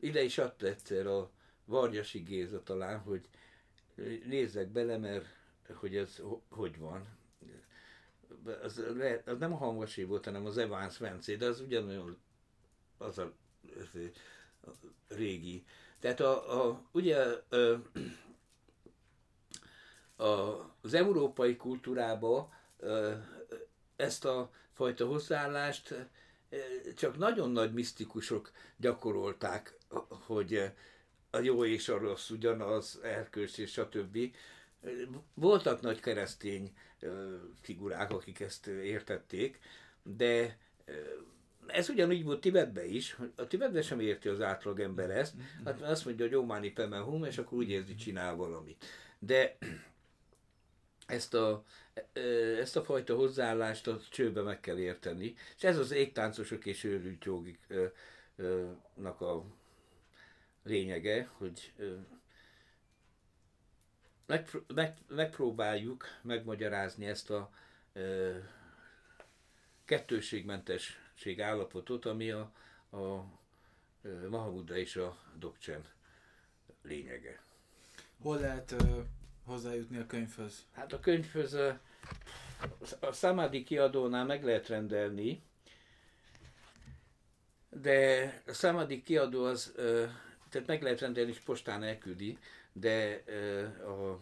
Ide 0.00 0.22
is 0.22 0.38
adta 0.38 0.66
egyszer 0.66 1.06
a 1.06 1.30
Varjasi 1.64 2.18
Géza 2.18 2.62
talán, 2.62 2.98
hogy 2.98 3.28
nézzek 4.26 4.68
bele, 4.68 4.96
mert 4.96 5.26
hogy 5.74 5.96
ez 5.96 6.22
hogy 6.48 6.78
van. 6.78 7.08
Az, 8.62 8.82
az 9.24 9.38
nem 9.38 9.52
a 9.52 9.56
hangosé 9.56 10.04
volt, 10.04 10.24
hanem 10.24 10.46
az 10.46 10.58
Evans 10.58 10.98
Vencé, 10.98 11.36
de 11.36 11.46
az 11.46 11.60
ugyanolyan 11.60 12.18
az 12.98 13.18
a, 13.18 13.32
az 14.60 14.78
a 14.82 15.14
régi. 15.14 15.64
Tehát 15.98 16.20
a, 16.20 16.64
a, 16.68 16.82
ugye 16.92 17.16
a, 17.16 17.82
a, 20.22 20.74
az 20.80 20.94
európai 20.94 21.56
kultúrába 21.56 22.52
ezt 23.96 24.24
a 24.24 24.50
fajta 24.76 25.06
hozzáállást 25.06 25.94
csak 26.96 27.18
nagyon 27.18 27.50
nagy 27.50 27.72
misztikusok 27.72 28.52
gyakorolták, 28.76 29.76
hogy 30.08 30.72
a 31.30 31.38
jó 31.38 31.64
és 31.64 31.88
a 31.88 31.98
rossz 31.98 32.30
ugyanaz, 32.30 33.00
erkölcs 33.02 33.58
és 33.58 33.78
a 33.78 33.88
többi. 33.88 34.32
Voltak 35.34 35.80
nagy 35.80 36.00
keresztény 36.00 36.76
figurák, 37.60 38.10
akik 38.10 38.40
ezt 38.40 38.66
értették, 38.66 39.58
de 40.02 40.58
ez 41.66 41.88
ugyanúgy 41.88 42.24
volt 42.24 42.40
Tibetben 42.40 42.84
is, 42.84 43.16
a 43.36 43.46
Tibetben 43.46 43.82
sem 43.82 44.00
érti 44.00 44.28
az 44.28 44.40
átlagember 44.40 45.10
ezt, 45.10 45.34
hát 45.64 45.82
azt 45.82 46.04
mondja, 46.04 46.24
hogy 46.24 46.34
Ománi 46.34 46.70
Pemehum, 46.70 47.24
és 47.24 47.38
akkor 47.38 47.58
úgy 47.58 47.68
érzi, 47.68 47.94
csinál 47.94 48.34
valamit. 48.34 48.84
De 49.18 49.58
ezt 51.06 51.34
a, 51.34 51.64
ezt 52.60 52.76
a 52.76 52.84
fajta 52.84 53.14
hozzáállást 53.14 53.86
a 53.86 54.00
csőbe 54.10 54.42
meg 54.42 54.60
kell 54.60 54.78
érteni. 54.78 55.34
És 55.56 55.62
ez 55.64 55.78
az 55.78 55.90
égtáncosok 55.90 56.66
és 56.66 56.84
őrült 56.84 57.24
jogiknak 57.24 59.20
a 59.20 59.44
lényege, 60.62 61.30
hogy 61.32 61.72
megpróbáljuk 65.08 66.04
megmagyarázni 66.22 67.06
ezt 67.06 67.30
a 67.30 67.50
kettőségmentesség 69.84 71.40
állapotot, 71.40 72.04
ami 72.04 72.30
a, 72.30 72.52
a 72.90 73.24
Mahamuda 74.28 74.76
és 74.76 74.96
a 74.96 75.18
Dokcsen 75.38 75.84
lényege. 76.82 77.40
Hol 78.22 78.38
lehet 78.38 78.74
hozzájutni 79.44 79.98
a 79.98 80.06
könyvhöz? 80.06 80.66
Hát 80.72 80.92
a 80.92 81.00
könyvhöz 81.00 81.52
a 81.54 81.80
Samadhi 83.12 83.62
kiadónál 83.62 84.24
meg 84.24 84.44
lehet 84.44 84.68
rendelni, 84.68 85.42
de 87.70 88.42
a 88.46 88.52
Samadhi 88.52 89.02
kiadó 89.02 89.44
az, 89.44 89.72
tehát 90.48 90.66
meg 90.66 90.82
lehet 90.82 91.00
rendelni, 91.00 91.30
és 91.30 91.38
postán 91.38 91.82
elküldi, 91.82 92.38
de 92.72 93.22
a, 93.84 94.20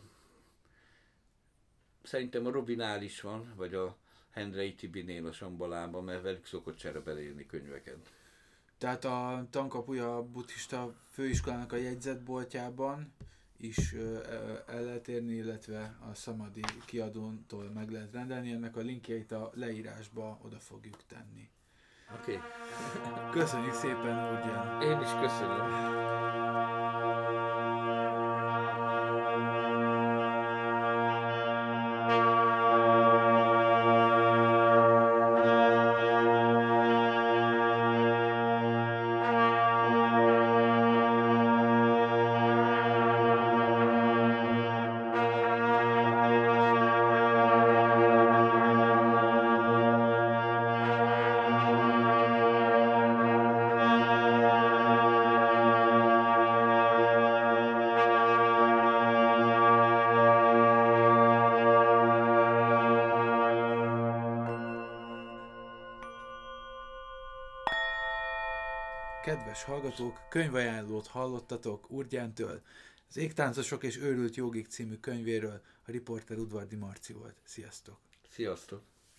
szerintem 2.02 2.46
a 2.46 2.50
Robinál 2.50 3.02
is 3.02 3.20
van, 3.20 3.52
vagy 3.56 3.74
a 3.74 3.96
Hendrei 4.30 4.74
Tibinél 4.74 5.26
a 5.26 5.32
Sambalában, 5.32 6.04
mert 6.04 6.22
velük 6.22 6.46
szokott 6.46 6.76
cserebelélni 6.76 7.46
könyveket. 7.46 8.12
Tehát 8.78 9.04
a 9.04 9.46
tankapuja 9.50 10.22
buddhista 10.22 10.94
főiskolának 11.10 11.72
a 11.72 11.76
jegyzetboltjában 11.76 13.12
is 13.56 13.92
el 14.66 14.84
lehet 14.84 15.08
érni, 15.08 15.34
illetve 15.34 15.96
a 16.10 16.14
Samadhi 16.14 16.60
kiadóntól 16.84 17.70
meg 17.74 17.90
lehet 17.90 18.12
rendelni. 18.12 18.52
Ennek 18.52 18.76
a 18.76 18.80
linkjeit 18.80 19.32
a 19.32 19.50
leírásba 19.54 20.38
oda 20.42 20.58
fogjuk 20.58 21.06
tenni. 21.06 21.50
Oké. 22.20 22.36
Okay. 22.36 23.30
Köszönjük 23.30 23.74
szépen, 23.74 24.32
Úrgyán! 24.32 24.82
Én 24.82 25.00
is 25.00 25.10
köszönöm. 25.20 26.23
Kedves 69.24 69.62
hallgatók, 69.64 70.20
könyvajánlót 70.28 71.06
hallottatok 71.06 71.90
Urgyántől, 71.90 72.62
az 73.08 73.16
Égtáncosok 73.16 73.82
és 73.84 73.96
őrült 73.96 74.34
jogik 74.34 74.66
című 74.66 74.94
könyvéről 74.94 75.60
a 75.86 75.90
riporter 75.90 76.38
Udvardi 76.38 76.76
Marci 76.76 77.12
volt. 77.12 77.36
Sziasztok! 77.44 77.98
Sziasztok! 78.28 78.82